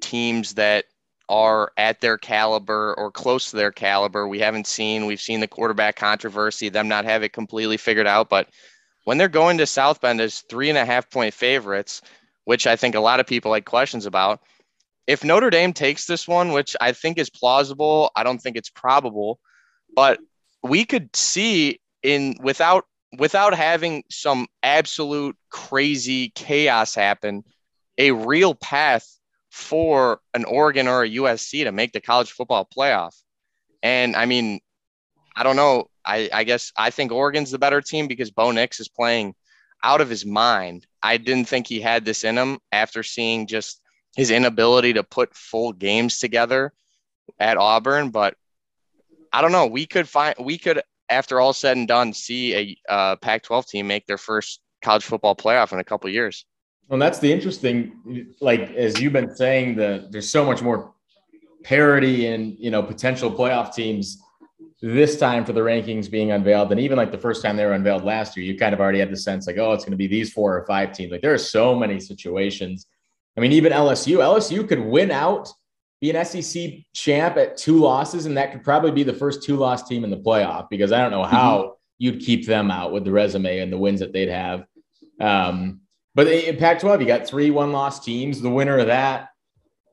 teams 0.00 0.54
that 0.54 0.84
are 1.30 1.70
at 1.76 2.00
their 2.00 2.18
caliber 2.18 2.92
or 2.98 3.12
close 3.12 3.50
to 3.50 3.56
their 3.56 3.70
caliber. 3.70 4.26
We 4.26 4.40
haven't 4.40 4.66
seen, 4.66 5.06
we've 5.06 5.20
seen 5.20 5.38
the 5.38 5.46
quarterback 5.46 5.94
controversy, 5.94 6.68
them 6.68 6.88
not 6.88 7.04
have 7.04 7.22
it 7.22 7.32
completely 7.32 7.76
figured 7.76 8.08
out. 8.08 8.28
But 8.28 8.48
when 9.04 9.16
they're 9.16 9.28
going 9.28 9.56
to 9.58 9.66
South 9.66 10.00
Bend 10.00 10.20
as 10.20 10.40
three 10.40 10.68
and 10.68 10.78
a 10.78 10.84
half 10.84 11.08
point 11.08 11.32
favorites, 11.32 12.02
which 12.50 12.66
I 12.66 12.74
think 12.74 12.96
a 12.96 13.00
lot 13.00 13.20
of 13.20 13.28
people 13.28 13.54
had 13.54 13.64
questions 13.64 14.06
about, 14.06 14.40
if 15.06 15.22
Notre 15.22 15.50
Dame 15.50 15.72
takes 15.72 16.06
this 16.06 16.26
one, 16.26 16.50
which 16.50 16.74
I 16.80 16.90
think 16.90 17.16
is 17.16 17.30
plausible, 17.30 18.10
I 18.16 18.24
don't 18.24 18.40
think 18.40 18.56
it's 18.56 18.70
probable, 18.70 19.38
but 19.94 20.18
we 20.60 20.84
could 20.84 21.14
see 21.14 21.80
in 22.02 22.34
without 22.42 22.86
without 23.16 23.54
having 23.54 24.02
some 24.10 24.48
absolute 24.64 25.36
crazy 25.48 26.32
chaos 26.34 26.92
happen, 26.92 27.44
a 27.98 28.10
real 28.10 28.56
path 28.56 29.06
for 29.52 30.20
an 30.34 30.44
Oregon 30.44 30.88
or 30.88 31.04
a 31.04 31.08
USC 31.08 31.62
to 31.62 31.70
make 31.70 31.92
the 31.92 32.00
college 32.00 32.32
football 32.32 32.68
playoff. 32.76 33.14
And 33.80 34.16
I 34.16 34.26
mean, 34.26 34.58
I 35.36 35.44
don't 35.44 35.54
know. 35.54 35.86
I, 36.04 36.28
I 36.32 36.42
guess 36.42 36.72
I 36.76 36.90
think 36.90 37.12
Oregon's 37.12 37.52
the 37.52 37.60
better 37.60 37.80
team 37.80 38.08
because 38.08 38.32
Bo 38.32 38.50
Nix 38.50 38.80
is 38.80 38.88
playing 38.88 39.36
out 39.82 40.00
of 40.00 40.10
his 40.10 40.26
mind. 40.26 40.86
I 41.02 41.16
didn't 41.16 41.48
think 41.48 41.66
he 41.66 41.80
had 41.80 42.04
this 42.04 42.24
in 42.24 42.36
him 42.36 42.58
after 42.72 43.02
seeing 43.02 43.46
just 43.46 43.80
his 44.16 44.30
inability 44.30 44.94
to 44.94 45.02
put 45.02 45.34
full 45.34 45.72
games 45.72 46.18
together 46.18 46.72
at 47.38 47.56
Auburn. 47.56 48.10
But 48.10 48.34
I 49.32 49.42
don't 49.42 49.52
know. 49.52 49.66
We 49.66 49.86
could 49.86 50.08
find, 50.08 50.34
we 50.38 50.58
could, 50.58 50.82
after 51.08 51.40
all 51.40 51.52
said 51.52 51.76
and 51.76 51.88
done, 51.88 52.12
see 52.12 52.54
a 52.54 52.92
uh, 52.92 53.16
Pac 53.16 53.42
12 53.42 53.66
team 53.66 53.86
make 53.86 54.06
their 54.06 54.18
first 54.18 54.60
college 54.82 55.04
football 55.04 55.36
playoff 55.36 55.72
in 55.72 55.78
a 55.78 55.84
couple 55.84 56.10
years. 56.10 56.44
Well, 56.88 56.98
that's 56.98 57.20
the 57.20 57.32
interesting, 57.32 58.32
like 58.40 58.72
as 58.72 59.00
you've 59.00 59.12
been 59.12 59.34
saying, 59.36 59.76
the 59.76 60.08
there's 60.10 60.28
so 60.28 60.44
much 60.44 60.60
more 60.60 60.92
parity 61.62 62.26
and 62.26 62.56
you 62.58 62.70
know 62.70 62.82
potential 62.82 63.30
playoff 63.30 63.74
teams 63.74 64.20
this 64.82 65.18
time 65.18 65.44
for 65.44 65.52
the 65.52 65.60
rankings 65.60 66.10
being 66.10 66.32
unveiled 66.32 66.70
and 66.70 66.80
even 66.80 66.96
like 66.96 67.12
the 67.12 67.18
first 67.18 67.42
time 67.42 67.56
they 67.56 67.64
were 67.66 67.72
unveiled 67.72 68.04
last 68.04 68.36
year. 68.36 68.46
You 68.46 68.58
kind 68.58 68.72
of 68.72 68.80
already 68.80 68.98
had 68.98 69.10
the 69.10 69.16
sense 69.16 69.46
like, 69.46 69.58
oh, 69.58 69.72
it's 69.72 69.84
going 69.84 69.92
to 69.92 69.98
be 69.98 70.06
these 70.06 70.32
four 70.32 70.56
or 70.56 70.64
five 70.66 70.92
teams. 70.92 71.12
Like 71.12 71.20
there 71.20 71.34
are 71.34 71.38
so 71.38 71.74
many 71.74 72.00
situations. 72.00 72.86
I 73.36 73.40
mean, 73.40 73.52
even 73.52 73.72
LSU, 73.72 74.16
LSU 74.18 74.66
could 74.66 74.80
win 74.80 75.10
out, 75.10 75.52
be 76.00 76.10
an 76.10 76.24
SEC 76.24 76.72
champ 76.94 77.36
at 77.36 77.56
two 77.56 77.78
losses, 77.78 78.26
and 78.26 78.36
that 78.36 78.52
could 78.52 78.64
probably 78.64 78.90
be 78.90 79.02
the 79.02 79.12
first 79.12 79.42
two 79.42 79.56
loss 79.56 79.86
team 79.86 80.02
in 80.02 80.10
the 80.10 80.16
playoff 80.16 80.68
because 80.70 80.92
I 80.92 81.00
don't 81.00 81.10
know 81.10 81.24
how 81.24 81.58
mm-hmm. 81.58 81.72
you'd 81.98 82.20
keep 82.20 82.46
them 82.46 82.70
out 82.70 82.92
with 82.92 83.04
the 83.04 83.12
resume 83.12 83.58
and 83.58 83.72
the 83.72 83.78
wins 83.78 84.00
that 84.00 84.12
they'd 84.12 84.30
have. 84.30 84.64
Um, 85.20 85.80
but 86.14 86.26
in 86.26 86.56
Pac 86.56 86.80
12, 86.80 87.02
you 87.02 87.06
got 87.06 87.26
three 87.26 87.50
one 87.50 87.72
loss 87.72 88.02
teams. 88.02 88.40
The 88.40 88.50
winner 88.50 88.78
of 88.78 88.86
that 88.86 89.30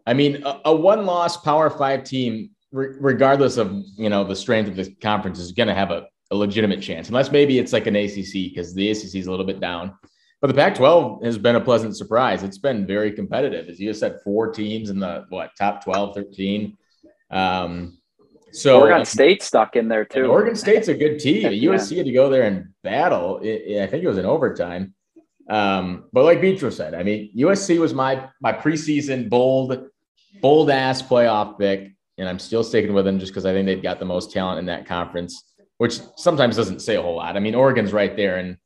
I 0.07 0.13
mean, 0.13 0.41
a, 0.45 0.61
a 0.65 0.75
one-loss 0.75 1.37
Power 1.37 1.69
Five 1.69 2.05
team, 2.05 2.51
re- 2.71 2.95
regardless 2.99 3.57
of 3.57 3.71
you 3.97 4.09
know 4.09 4.23
the 4.23 4.35
strength 4.35 4.67
of 4.69 4.75
the 4.75 4.93
conference, 4.95 5.39
is 5.39 5.51
going 5.51 5.67
to 5.67 5.73
have 5.75 5.91
a, 5.91 6.07
a 6.31 6.35
legitimate 6.35 6.81
chance, 6.81 7.07
unless 7.07 7.31
maybe 7.31 7.59
it's 7.59 7.73
like 7.73 7.87
an 7.87 7.95
ACC 7.95 8.33
because 8.33 8.73
the 8.73 8.89
ACC 8.91 9.15
is 9.15 9.27
a 9.27 9.31
little 9.31 9.45
bit 9.45 9.59
down. 9.59 9.93
But 10.39 10.49
the 10.49 10.53
Pac-12 10.53 11.23
has 11.25 11.37
been 11.39 11.55
a 11.55 11.61
pleasant 11.61 11.97
surprise. 11.97 12.43
It's 12.43 12.59
been 12.59 12.85
very 12.85 13.11
competitive. 13.11 13.69
As 13.69 13.79
you 13.79 13.89
just 13.89 13.99
said, 13.99 14.19
four 14.23 14.51
teams 14.51 14.91
in 14.91 14.99
the 14.99 15.25
what 15.29 15.49
top 15.57 15.83
12, 15.83 16.13
13. 16.13 16.77
Um, 17.31 17.97
so 18.51 18.81
Oregon 18.81 19.03
State 19.05 19.41
stuck 19.41 19.75
in 19.75 19.87
there 19.87 20.05
too. 20.05 20.25
Oregon 20.25 20.55
State's 20.55 20.87
a 20.89 20.93
good 20.93 21.19
team. 21.19 21.51
Yeah. 21.51 21.71
USC 21.71 21.97
had 21.97 22.05
to 22.05 22.11
go 22.11 22.29
there 22.29 22.43
and 22.43 22.67
battle. 22.83 23.39
It, 23.39 23.63
it- 23.65 23.83
I 23.83 23.87
think 23.87 24.03
it 24.03 24.07
was 24.07 24.17
in 24.19 24.25
overtime. 24.25 24.93
Um, 25.49 26.05
but 26.13 26.23
like 26.23 26.39
Beatrice 26.41 26.75
said, 26.77 26.93
I 26.93 27.03
mean, 27.03 27.31
USC 27.35 27.79
was 27.79 27.93
my 27.93 28.27
my 28.41 28.51
preseason 28.53 29.29
bold, 29.29 29.87
bold 30.41 30.69
ass 30.69 31.01
playoff 31.01 31.57
pick, 31.57 31.93
and 32.17 32.27
I'm 32.27 32.39
still 32.39 32.63
sticking 32.63 32.93
with 32.93 33.05
them 33.05 33.19
just 33.19 33.31
because 33.31 33.45
I 33.45 33.53
think 33.53 33.65
they've 33.65 33.81
got 33.81 33.99
the 33.99 34.05
most 34.05 34.31
talent 34.31 34.59
in 34.59 34.65
that 34.65 34.85
conference, 34.85 35.43
which 35.77 35.99
sometimes 36.15 36.55
doesn't 36.55 36.81
say 36.81 36.95
a 36.95 37.01
whole 37.01 37.15
lot. 37.15 37.37
I 37.37 37.39
mean, 37.39 37.55
Oregon's 37.55 37.93
right 37.93 38.15
there, 38.15 38.37
and 38.37 38.57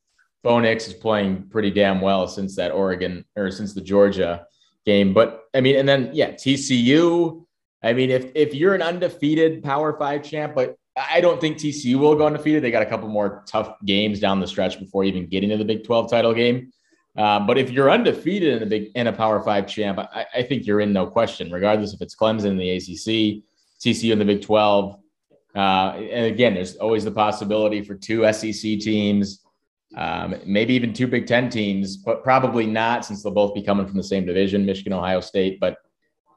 Bo 0.44 0.60
Nix 0.60 0.88
is 0.88 0.94
playing 0.94 1.48
pretty 1.50 1.72
damn 1.72 2.02
well 2.02 2.28
since 2.28 2.56
that 2.56 2.72
Oregon 2.72 3.26
or 3.36 3.52
since 3.52 3.74
the 3.74 3.82
Georgia 3.82 4.46
game. 4.86 5.14
But 5.14 5.44
I 5.54 5.62
mean, 5.62 5.76
and 5.76 5.88
then 5.88 6.12
yeah, 6.14 6.32
TCU. 6.32 7.46
I 7.84 7.94
mean, 7.94 8.12
if 8.12 8.32
if 8.36 8.54
you're 8.54 8.76
an 8.76 8.82
undefeated 8.82 9.64
Power 9.64 9.98
Five 9.98 10.24
champ, 10.24 10.54
but 10.56 10.76
I 10.98 11.22
don't 11.22 11.40
think 11.40 11.58
TCU 11.58 11.96
will 11.96 12.16
go 12.16 12.28
undefeated. 12.28 12.64
They 12.64 12.72
got 12.72 12.84
a 12.84 12.88
couple 12.88 13.08
more 13.08 13.44
tough 13.48 13.76
games 13.86 14.20
down 14.20 14.40
the 14.40 14.48
stretch 14.48 14.80
before 14.80 15.04
even 15.04 15.28
getting 15.28 15.50
to 15.50 15.58
the 15.58 15.66
Big 15.66 15.84
12 15.86 16.10
title 16.10 16.34
game. 16.34 16.72
Uh, 17.18 17.40
but 17.46 17.58
if 17.58 17.70
you're 17.70 17.92
undefeated 17.92 18.56
in 18.56 18.64
a 18.64 18.66
big 18.66 18.92
in 18.96 19.08
a 19.08 19.14
Power 19.14 19.42
Five 19.42 19.68
champ, 19.68 20.00
I, 20.00 20.26
I 20.34 20.44
think 20.44 20.66
you're 20.66 20.80
in 20.80 20.94
no 20.94 21.06
question, 21.06 21.52
regardless 21.52 21.94
if 21.94 22.02
it's 22.02 22.16
Clemson 22.16 22.46
in 22.46 22.58
the 22.58 22.72
ACC, 22.72 23.44
TCU 23.82 24.14
in 24.14 24.20
the 24.20 24.26
Big 24.26 24.42
12. 24.42 24.98
Uh, 25.54 25.60
and 25.60 26.26
again, 26.26 26.54
there's 26.54 26.78
always 26.78 27.04
the 27.04 27.12
possibility 27.12 27.82
for 27.82 27.96
two 27.96 28.32
SEC 28.32 28.80
teams, 28.80 29.44
um, 29.98 30.36
maybe 30.46 30.74
even 30.74 30.94
two 30.94 31.08
Big 31.08 31.28
Ten 31.28 31.50
teams, 31.50 31.98
but 31.98 32.24
probably 32.24 32.66
not 32.66 33.06
since 33.06 33.22
they'll 33.22 33.34
both 33.34 33.54
be 33.54 33.62
coming 33.62 33.86
from 33.86 33.98
the 33.98 34.04
same 34.04 34.26
division, 34.26 34.66
Michigan, 34.66 34.94
Ohio 34.94 35.20
State. 35.20 35.60
But 35.60 35.78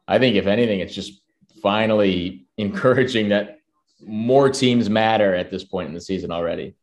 I 0.09 0.19
think 0.19 0.35
if 0.35 0.47
anything, 0.47 0.81
it's 0.81 0.95
just 0.95 1.23
finally 1.63 2.47
encouraging 2.57 3.29
that 3.29 3.59
more 4.01 4.51
teams 4.51 4.91
matter 4.91 5.35
at 5.35 5.51
this 5.51 5.63
point 5.63 5.89
in 5.89 5.95
the 5.95 6.01
season 6.01 6.33
already. 6.33 6.75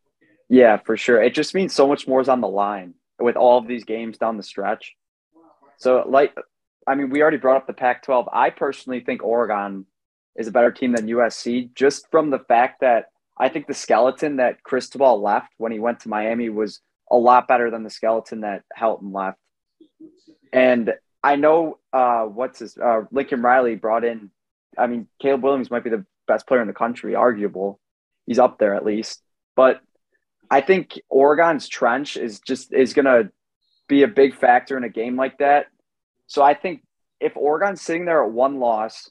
Yeah, 0.48 0.78
for 0.78 0.96
sure. 0.96 1.22
It 1.22 1.34
just 1.34 1.54
means 1.54 1.74
so 1.74 1.88
much 1.88 2.08
more 2.08 2.22
is 2.22 2.30
on 2.30 2.39
the 2.39 2.48
line 2.48 2.94
with 3.24 3.36
all 3.36 3.57
of 3.57 3.67
these 3.67 3.84
games 3.84 4.17
down 4.17 4.38
the 4.38 4.43
stretch. 4.43 4.95
So, 5.78 6.03
like, 6.07 6.36
I 6.88 6.95
mean, 6.95 7.09
we 7.09 7.22
already 7.22 7.38
brought 7.38 7.57
up 7.57 7.67
the 7.67 7.74
Pac 7.74 8.03
12. 8.03 8.30
I 8.32 8.49
personally 8.49 9.01
think 9.01 9.24
Oregon 9.24 9.86
is 10.36 10.47
a 10.47 10.51
better 10.51 10.72
team 10.72 10.93
than 10.93 11.07
USC 11.07 11.74
just 11.76 12.09
from 12.11 12.30
the 12.30 12.39
fact 12.39 12.82
that 12.82 13.05
I 13.38 13.49
think 13.49 13.67
the 13.67 13.74
skeleton 13.74 14.38
that 14.38 14.63
Cristobal 14.63 15.22
left 15.22 15.53
when 15.57 15.72
he 15.72 15.80
went 15.80 16.01
to 16.01 16.09
Miami 16.09 16.49
was 16.49 16.82
a 17.09 17.17
lot 17.17 17.47
better 17.47 17.69
than 17.69 17.84
the 17.84 17.89
skeleton 17.89 18.41
that 18.41 18.63
Helton 18.80 19.13
left. 19.13 19.38
And 20.53 20.93
I 21.24 21.36
know 21.36 21.80
uh, 21.93 22.24
what's 22.24 22.59
his 22.59 22.78
uh, 22.78 23.01
Lincoln 23.11 23.41
Riley 23.41 23.76
brought 23.76 24.03
in. 24.03 24.32
I 24.78 24.88
mean, 24.88 25.07
Caleb 25.22 25.43
Williams 25.43 25.72
might 25.72 25.84
be 25.84 25.89
the 25.89 26.05
best 26.28 26.47
player 26.47 26.61
in 26.61 26.67
the 26.67 26.74
country, 26.74 27.15
arguable. 27.15 27.80
He's 28.26 28.39
up 28.39 28.57
there 28.57 28.76
at 28.76 28.86
least. 28.86 29.22
But 29.55 29.82
I 30.52 30.62
think 30.62 30.99
Oregon's 31.10 31.68
trench 31.68 32.18
is 32.18 32.39
just 32.41 32.74
is 32.74 32.93
going 32.93 33.06
to 33.06 33.32
be 33.88 34.04
a 34.04 34.08
big 34.08 34.36
factor 34.36 34.78
in 34.78 34.84
a 34.84 34.89
game 34.89 35.16
like 35.16 35.38
that. 35.39 35.68
So 36.28 36.43
I 36.43 36.54
think 36.54 36.82
if 37.20 37.36
Oregon's 37.38 37.82
sitting 37.82 38.06
there 38.06 38.24
at 38.24 38.32
one 38.32 38.60
loss, 38.60 39.10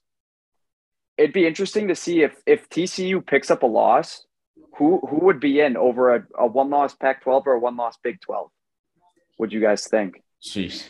it'd 1.17 1.33
be 1.33 1.47
interesting 1.47 1.89
to 1.89 1.95
see 1.95 2.23
if 2.23 2.35
if 2.47 2.69
TCU 2.69 3.27
picks 3.27 3.51
up 3.51 3.63
a 3.63 3.67
loss, 3.67 4.25
who 4.77 5.01
who 5.09 5.17
would 5.25 5.41
be 5.41 5.61
in 5.61 5.77
over 5.77 6.15
a, 6.15 6.27
a 6.39 6.47
one 6.47 6.71
loss 6.71 6.95
Pac-12 6.95 7.47
or 7.47 7.53
a 7.55 7.59
one 7.59 7.77
loss 7.77 7.97
Big 8.03 8.21
12? 8.21 8.51
Would 9.39 9.53
you 9.53 9.61
guys 9.61 9.87
think? 9.87 10.23
Jeez. 10.43 10.89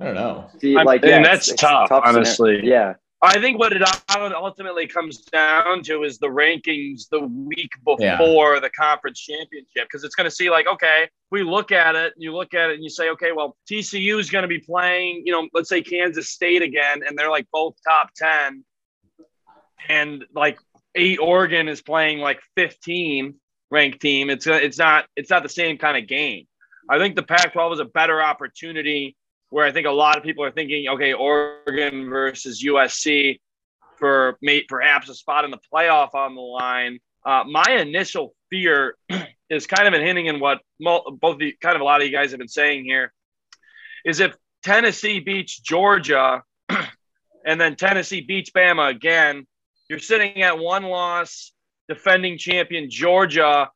I 0.00 0.04
don't 0.04 0.14
know. 0.14 0.50
See, 0.60 0.76
I 0.76 0.82
like 0.82 1.02
mean, 1.02 1.10
yeah, 1.10 1.22
that's 1.22 1.48
it's- 1.48 1.52
it's 1.54 1.60
tough, 1.62 1.88
scenario. 1.88 2.08
honestly. 2.08 2.60
Yeah, 2.64 2.94
I 3.20 3.40
think 3.40 3.58
what 3.58 3.72
it 3.72 3.82
ultimately 4.08 4.86
comes 4.86 5.18
down 5.22 5.82
to 5.84 6.04
is 6.04 6.18
the 6.18 6.28
rankings 6.28 7.08
the 7.10 7.20
week 7.20 7.70
before 7.84 8.54
Yeah. 8.54 8.60
the 8.60 8.70
conference 8.70 9.20
championship 9.20 9.88
because 9.88 10.04
it's 10.04 10.14
going 10.14 10.26
to 10.26 10.30
see 10.30 10.50
like 10.50 10.68
okay 10.68 11.08
we 11.30 11.42
look 11.42 11.72
at 11.72 11.96
it 11.96 12.14
you 12.16 12.32
look 12.32 12.54
at 12.54 12.70
it 12.70 12.74
and 12.74 12.84
you 12.84 12.90
say 12.90 13.10
okay 13.10 13.32
well 13.32 13.56
TCU 13.70 14.20
is 14.20 14.30
going 14.30 14.42
to 14.42 14.48
be 14.48 14.60
playing 14.60 15.22
you 15.24 15.32
know 15.32 15.48
let's 15.52 15.68
say 15.68 15.82
Kansas 15.82 16.30
State 16.30 16.62
again 16.62 17.02
and 17.06 17.18
they're 17.18 17.30
like 17.30 17.48
both 17.52 17.74
top 17.84 18.10
10 18.16 18.64
and 19.88 20.24
like 20.34 20.58
8 20.94 21.18
Oregon 21.18 21.68
is 21.68 21.82
playing 21.82 22.18
like 22.18 22.40
15 22.56 23.34
ranked 23.70 24.00
team. 24.00 24.30
It's 24.30 24.46
uh, 24.46 24.54
it's 24.54 24.78
not 24.78 25.06
it's 25.16 25.30
not 25.30 25.42
the 25.42 25.48
same 25.48 25.76
kind 25.78 25.96
of 25.96 26.06
game. 26.08 26.46
I 26.90 26.98
think 26.98 27.16
the 27.16 27.22
Pac-12 27.22 27.74
is 27.74 27.80
a 27.80 27.84
better 27.84 28.22
opportunity 28.22 29.14
where 29.50 29.66
I 29.66 29.72
think 29.72 29.86
a 29.86 29.90
lot 29.90 30.16
of 30.16 30.22
people 30.22 30.44
are 30.44 30.50
thinking, 30.50 30.88
okay, 30.88 31.12
Oregon 31.12 32.08
versus 32.08 32.62
USC 32.64 33.40
for 33.98 34.38
may, 34.42 34.62
perhaps 34.62 35.08
a 35.08 35.14
spot 35.14 35.44
in 35.44 35.50
the 35.50 35.58
playoff 35.72 36.14
on 36.14 36.34
the 36.34 36.40
line. 36.40 36.98
Uh, 37.24 37.44
my 37.44 37.64
initial 37.70 38.34
fear 38.50 38.96
is 39.50 39.66
kind 39.66 39.88
of 39.88 39.94
in 39.94 40.02
hinting 40.02 40.26
in 40.26 40.40
what 40.40 40.60
both 40.78 41.38
the 41.38 41.54
kind 41.60 41.74
of 41.74 41.80
a 41.80 41.84
lot 41.84 42.00
of 42.00 42.06
you 42.06 42.12
guys 42.12 42.30
have 42.30 42.38
been 42.38 42.48
saying 42.48 42.84
here 42.84 43.12
is 44.04 44.20
if 44.20 44.34
Tennessee 44.62 45.20
beats 45.20 45.58
Georgia 45.58 46.42
and 47.46 47.60
then 47.60 47.76
Tennessee 47.76 48.20
beats 48.20 48.50
Bama 48.50 48.90
again, 48.90 49.46
you're 49.88 49.98
sitting 49.98 50.42
at 50.42 50.58
one 50.58 50.84
loss, 50.84 51.52
defending 51.88 52.38
champion 52.38 52.90
Georgia. 52.90 53.70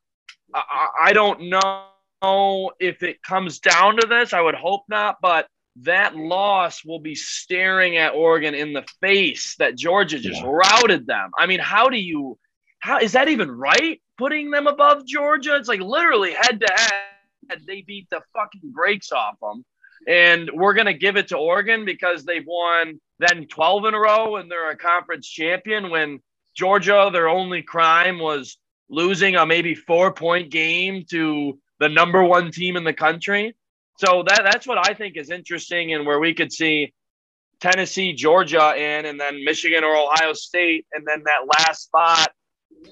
I 0.53 0.87
I 1.01 1.13
don't 1.13 1.49
know 1.49 2.71
if 2.79 3.03
it 3.03 3.21
comes 3.23 3.59
down 3.59 3.97
to 3.97 4.07
this. 4.07 4.33
I 4.33 4.41
would 4.41 4.55
hope 4.55 4.83
not, 4.87 5.17
but 5.21 5.47
that 5.77 6.15
loss 6.15 6.85
will 6.85 6.99
be 6.99 7.15
staring 7.15 7.97
at 7.97 8.13
Oregon 8.13 8.53
in 8.53 8.73
the 8.73 8.85
face 9.01 9.55
that 9.57 9.75
Georgia 9.75 10.19
just 10.19 10.41
Yeah. 10.41 10.47
routed 10.47 11.07
them. 11.07 11.31
I 11.37 11.47
mean, 11.47 11.59
how 11.59 11.89
do 11.89 11.97
you 11.97 12.37
how 12.79 12.99
is 12.99 13.13
that 13.13 13.29
even 13.29 13.49
right? 13.49 14.01
Putting 14.17 14.51
them 14.51 14.67
above 14.67 15.05
Georgia? 15.05 15.55
It's 15.55 15.69
like 15.69 15.79
literally 15.79 16.33
head 16.33 16.59
to 16.59 16.73
head. 16.73 17.61
They 17.65 17.81
beat 17.81 18.09
the 18.09 18.21
fucking 18.33 18.71
brakes 18.73 19.11
off 19.13 19.39
them. 19.41 19.63
And 20.05 20.51
we're 20.53 20.73
gonna 20.73 20.93
give 20.93 21.15
it 21.15 21.29
to 21.29 21.37
Oregon 21.37 21.85
because 21.85 22.25
they've 22.25 22.45
won 22.45 22.99
then 23.19 23.47
12 23.47 23.85
in 23.85 23.93
a 23.93 23.99
row 23.99 24.35
and 24.35 24.51
they're 24.51 24.69
a 24.69 24.75
conference 24.77 25.29
champion 25.29 25.89
when 25.91 26.19
Georgia, 26.55 27.09
their 27.11 27.29
only 27.29 27.61
crime 27.61 28.19
was 28.19 28.57
losing 28.89 29.37
a 29.37 29.45
maybe 29.45 29.75
four 29.75 30.11
point 30.13 30.51
game 30.51 31.05
to 31.09 31.57
the 31.79 31.89
number 31.89 32.23
one 32.23 32.51
team 32.51 32.75
in 32.75 32.83
the 32.83 32.93
country. 32.93 33.55
So 33.97 34.23
that 34.27 34.41
that's 34.43 34.67
what 34.67 34.77
I 34.77 34.93
think 34.93 35.17
is 35.17 35.29
interesting 35.29 35.93
and 35.93 36.05
where 36.05 36.19
we 36.19 36.33
could 36.33 36.51
see 36.51 36.93
Tennessee, 37.59 38.13
Georgia 38.13 38.75
in, 38.75 39.05
and 39.05 39.19
then 39.19 39.43
Michigan 39.45 39.83
or 39.83 39.95
Ohio 39.95 40.33
State, 40.33 40.85
and 40.93 41.05
then 41.07 41.23
that 41.25 41.47
last 41.59 41.83
spot 41.83 42.31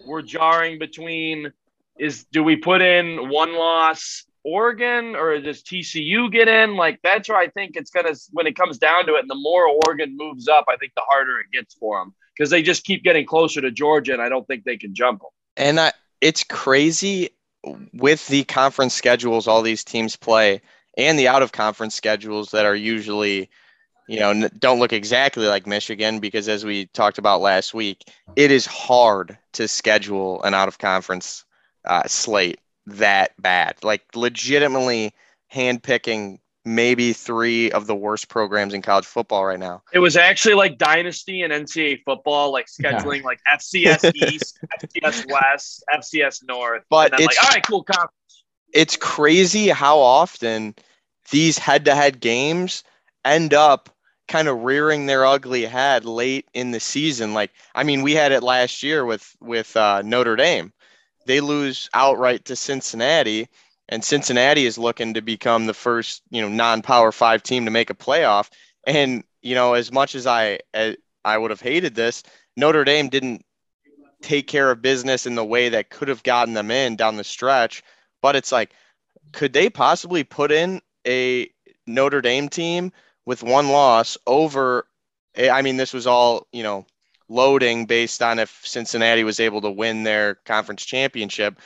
we're 0.06 0.22
jarring 0.22 0.80
between 0.80 1.52
is 2.00 2.26
do 2.32 2.44
we 2.44 2.56
put 2.56 2.82
in 2.82 3.30
one 3.30 3.54
loss 3.54 4.26
Oregon 4.44 5.16
or 5.16 5.40
does 5.40 5.62
TCU 5.62 6.32
get 6.32 6.48
in? 6.48 6.76
Like 6.76 7.00
that's 7.04 7.30
where 7.30 7.38
I 7.38 7.48
think 7.50 7.76
it's 7.76 7.92
gonna 7.92 8.14
when 8.32 8.48
it 8.48 8.56
comes 8.56 8.78
down 8.78 9.06
to 9.08 9.16
it, 9.16 9.22
and 9.22 9.30
the 9.30 9.36
more 9.36 9.68
Oregon 9.86 10.16
moves 10.18 10.48
up, 10.48 10.66
I 10.70 10.78
think 10.78 10.94
the 10.96 11.04
harder 11.08 11.40
it 11.40 11.48
gets 11.52 11.76
for 11.76 12.00
them 12.00 12.14
because 12.36 12.50
they 12.50 12.62
just 12.62 12.84
keep 12.84 13.04
getting 13.04 13.26
closer 13.26 13.62
to 13.62 13.72
Georgia, 13.72 14.14
and 14.14 14.22
I 14.22 14.30
don't 14.30 14.48
think 14.48 14.64
they 14.64 14.78
can 14.78 14.96
jump 14.96 15.20
them. 15.20 15.30
And 15.58 15.80
I, 15.80 15.92
it's 16.22 16.44
crazy 16.44 17.30
with 17.94 18.26
the 18.28 18.44
conference 18.46 18.96
schedules 18.96 19.48
all 19.48 19.62
these 19.62 19.84
teams 19.84 20.16
play 20.16 20.62
and 20.98 21.18
the 21.18 21.28
out 21.28 21.42
of 21.42 21.52
conference 21.52 21.96
schedules 21.96 22.52
that 22.52 22.66
are 22.66 22.76
usually, 22.76 23.50
you 24.08 24.20
know, 24.20 24.48
don't 24.60 24.80
look 24.80 24.94
exactly 24.94 25.48
like 25.48 25.66
Michigan 25.68 26.20
because 26.20 26.48
as 26.50 26.66
we 26.66 26.88
talked 26.88 27.18
about 27.18 27.42
last 27.42 27.74
week, 27.74 28.04
it 28.36 28.52
is 28.52 28.66
hard 28.66 29.38
to 29.54 29.68
schedule 29.68 30.42
an 30.44 30.54
out 30.54 30.68
of 30.68 30.78
conference 30.80 31.46
uh, 31.86 32.04
slate 32.08 32.60
that 32.88 33.32
bad. 33.42 33.76
Like 33.84 34.04
legitimately 34.16 35.14
handpicking 35.54 36.40
maybe 36.64 37.12
three 37.12 37.72
of 37.72 37.88
the 37.88 37.96
worst 37.96 38.28
programs 38.28 38.74
in 38.74 38.82
college 38.84 39.06
football 39.06 39.46
right 39.46 39.60
now. 39.60 39.82
It 39.94 40.00
was 40.00 40.16
actually 40.16 40.54
like 40.54 40.78
dynasty 40.78 41.42
and 41.42 41.52
NCAA 41.52 42.04
football, 42.06 42.52
like 42.52 42.68
Yeah. 42.80 42.92
scheduling 43.02 43.24
like 43.24 43.40
FCS 43.52 44.12
East, 44.16 44.60
FCS 44.84 45.26
West, 45.32 45.84
FCS 45.92 46.44
North. 46.48 46.84
But 46.90 47.12
and 47.12 47.20
then 47.20 47.22
it's- 47.26 47.38
like, 47.38 47.44
all 47.46 47.56
right, 47.56 47.64
cool 47.66 47.84
conference. 47.84 48.12
It's 48.74 48.98
crazy 48.98 49.68
how 49.68 50.00
often 50.00 50.76
these 51.32 51.58
head-to-head 51.58 52.20
games 52.20 52.84
end 53.24 53.54
up 53.54 53.90
kind 54.28 54.48
of 54.48 54.64
rearing 54.64 55.06
their 55.06 55.26
ugly 55.26 55.66
head 55.66 56.06
late 56.06 56.48
in 56.54 56.72
the 56.72 56.80
season. 56.80 57.34
Like, 57.34 57.52
I 57.76 57.84
mean, 57.84 58.02
we 58.02 58.14
had 58.14 58.32
it 58.32 58.44
last 58.44 58.82
year 58.82 59.06
with 59.06 59.36
with 59.42 59.76
uh, 59.76 60.02
Notre 60.04 60.36
Dame. 60.36 60.72
They 61.28 61.42
lose 61.42 61.90
outright 61.94 62.46
to 62.46 62.56
Cincinnati, 62.56 63.48
and 63.90 64.04
Cincinnati 64.04 64.66
is 64.66 64.78
looking 64.78 65.14
to 65.14 65.22
become 65.22 65.66
the 65.66 65.74
first, 65.74 66.24
you 66.30 66.42
know, 66.42 66.50
non-power 66.50 67.12
five 67.12 67.44
team 67.44 67.66
to 67.66 67.72
make 67.72 67.90
a 67.90 67.96
playoff. 67.96 68.50
And 68.88 69.24
you 69.42 69.54
know, 69.54 69.74
as 69.74 69.92
much 69.92 70.16
as 70.16 70.26
I 70.26 70.60
as 70.74 70.96
I 71.26 71.38
would 71.38 71.52
have 71.52 71.62
hated 71.62 71.94
this, 71.96 72.24
Notre 72.56 72.84
Dame 72.84 73.10
didn't 73.10 73.46
take 74.22 74.48
care 74.48 74.72
of 74.72 74.82
business 74.82 75.26
in 75.26 75.36
the 75.36 75.46
way 75.46 75.70
that 75.70 75.90
could 75.90 76.08
have 76.08 76.24
gotten 76.24 76.54
them 76.54 76.72
in 76.72 76.96
down 76.96 77.18
the 77.18 77.24
stretch. 77.24 77.84
But 78.22 78.36
it's 78.36 78.52
like, 78.52 78.72
could 79.34 79.54
they 79.54 79.70
possibly 79.70 80.24
put 80.24 80.52
in 80.52 80.82
a 81.08 81.50
Notre 81.88 82.22
Dame 82.22 82.50
team 82.50 82.92
with 83.26 83.44
one 83.44 83.70
loss 83.70 84.18
over? 84.28 84.86
Eh, 85.36 85.50
I 85.50 85.62
mean, 85.62 85.78
this 85.78 85.94
was 85.94 86.08
all 86.08 86.48
you 86.52 86.64
know 86.64 86.86
loading 87.30 87.86
based 87.86 88.22
on 88.22 88.40
if 88.40 88.62
Cincinnati 88.64 89.24
was 89.24 89.40
able 89.40 89.62
to 89.62 89.72
win 89.72 90.04
their 90.04 90.36
conference 90.46 90.86
championship. 90.86 91.60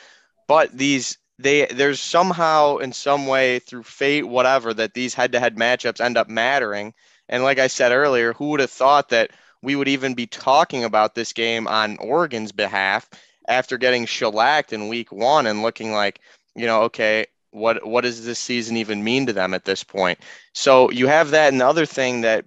But 0.48 0.76
these 0.76 1.18
they 1.38 1.66
there's 1.66 2.00
somehow 2.00 2.78
in 2.78 2.92
some 2.92 3.26
way 3.26 3.58
through 3.58 3.82
fate 3.82 4.26
whatever 4.26 4.72
that 4.74 4.94
these 4.94 5.14
head-to-head 5.14 5.56
matchups 5.56 6.00
end 6.00 6.16
up 6.16 6.28
mattering. 6.28 6.94
And 7.28 7.42
like 7.42 7.58
I 7.58 7.66
said 7.66 7.92
earlier, 7.92 8.32
who 8.32 8.50
would 8.50 8.60
have 8.60 8.70
thought 8.70 9.08
that 9.10 9.32
we 9.62 9.76
would 9.76 9.88
even 9.88 10.14
be 10.14 10.26
talking 10.26 10.84
about 10.84 11.14
this 11.14 11.32
game 11.32 11.66
on 11.66 11.96
Oregon's 11.98 12.52
behalf 12.52 13.10
after 13.48 13.78
getting 13.78 14.06
shellacked 14.06 14.72
in 14.72 14.88
week 14.88 15.10
1 15.12 15.46
and 15.46 15.62
looking 15.62 15.92
like, 15.92 16.20
you 16.56 16.66
know, 16.66 16.82
okay, 16.82 17.26
what 17.50 17.86
what 17.86 18.02
does 18.02 18.24
this 18.24 18.38
season 18.38 18.76
even 18.76 19.04
mean 19.04 19.26
to 19.26 19.32
them 19.32 19.54
at 19.54 19.64
this 19.64 19.84
point? 19.84 20.18
So 20.52 20.90
you 20.90 21.06
have 21.06 21.30
that 21.30 21.52
and 21.52 21.60
the 21.60 21.66
other 21.68 21.86
thing 21.86 22.22
that 22.22 22.44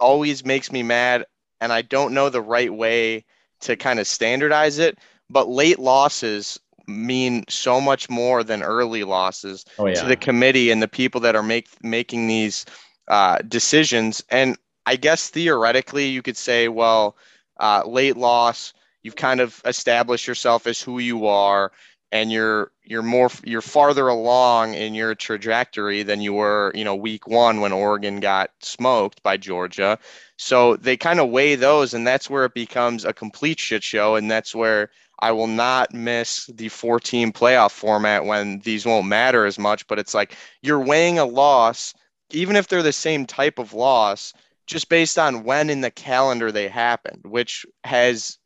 always 0.00 0.44
makes 0.44 0.70
me 0.70 0.82
mad 0.82 1.24
and 1.60 1.72
I 1.72 1.82
don't 1.82 2.14
know 2.14 2.28
the 2.28 2.42
right 2.42 2.72
way 2.72 3.24
to 3.60 3.76
kind 3.76 3.98
of 3.98 4.06
standardize 4.06 4.78
it. 4.78 4.98
But 5.30 5.48
late 5.48 5.78
losses 5.78 6.60
mean 6.86 7.44
so 7.48 7.80
much 7.80 8.10
more 8.10 8.44
than 8.44 8.62
early 8.62 9.04
losses 9.04 9.64
Oh, 9.78 9.86
yeah. 9.86 9.94
to 10.02 10.06
the 10.06 10.16
committee 10.16 10.70
and 10.70 10.82
the 10.82 10.88
people 10.88 11.20
that 11.22 11.34
are 11.34 11.42
make, 11.42 11.68
making 11.82 12.26
these 12.26 12.66
uh, 13.08 13.38
decisions. 13.48 14.22
And 14.30 14.58
I 14.86 14.96
guess 14.96 15.30
theoretically, 15.30 16.08
you 16.08 16.20
could 16.20 16.36
say, 16.36 16.68
well, 16.68 17.16
uh, 17.58 17.82
late 17.86 18.16
loss, 18.18 18.74
you've 19.02 19.16
kind 19.16 19.40
of 19.40 19.62
established 19.64 20.26
yourself 20.26 20.66
as 20.66 20.80
who 20.80 20.98
you 20.98 21.26
are, 21.26 21.72
and 22.14 22.30
you're 22.30 22.70
you're 22.84 23.02
more 23.02 23.28
you're 23.42 23.60
farther 23.60 24.06
along 24.06 24.74
in 24.74 24.94
your 24.94 25.16
trajectory 25.16 26.04
than 26.04 26.20
you 26.20 26.32
were, 26.32 26.70
you 26.72 26.84
know, 26.84 26.94
week 26.94 27.26
one 27.26 27.60
when 27.60 27.72
Oregon 27.72 28.20
got 28.20 28.50
smoked 28.60 29.20
by 29.24 29.36
Georgia. 29.36 29.98
So 30.36 30.76
they 30.76 30.96
kind 30.96 31.18
of 31.18 31.30
weigh 31.30 31.56
those, 31.56 31.92
and 31.92 32.06
that's 32.06 32.30
where 32.30 32.44
it 32.44 32.54
becomes 32.54 33.04
a 33.04 33.12
complete 33.12 33.58
shit 33.58 33.82
show, 33.82 34.14
and 34.14 34.30
that's 34.30 34.54
where 34.54 34.90
I 35.18 35.32
will 35.32 35.48
not 35.48 35.92
miss 35.92 36.46
the 36.54 36.68
14 36.68 37.32
playoff 37.32 37.72
format 37.72 38.24
when 38.24 38.60
these 38.60 38.86
won't 38.86 39.08
matter 39.08 39.44
as 39.44 39.58
much. 39.58 39.84
But 39.88 39.98
it's 39.98 40.14
like 40.14 40.36
you're 40.62 40.80
weighing 40.80 41.18
a 41.18 41.24
loss, 41.24 41.94
even 42.30 42.54
if 42.54 42.68
they're 42.68 42.84
the 42.84 42.92
same 42.92 43.26
type 43.26 43.58
of 43.58 43.74
loss, 43.74 44.32
just 44.68 44.88
based 44.88 45.18
on 45.18 45.42
when 45.42 45.68
in 45.68 45.80
the 45.80 45.90
calendar 45.90 46.52
they 46.52 46.68
happened, 46.68 47.22
which 47.24 47.66
has 47.82 48.38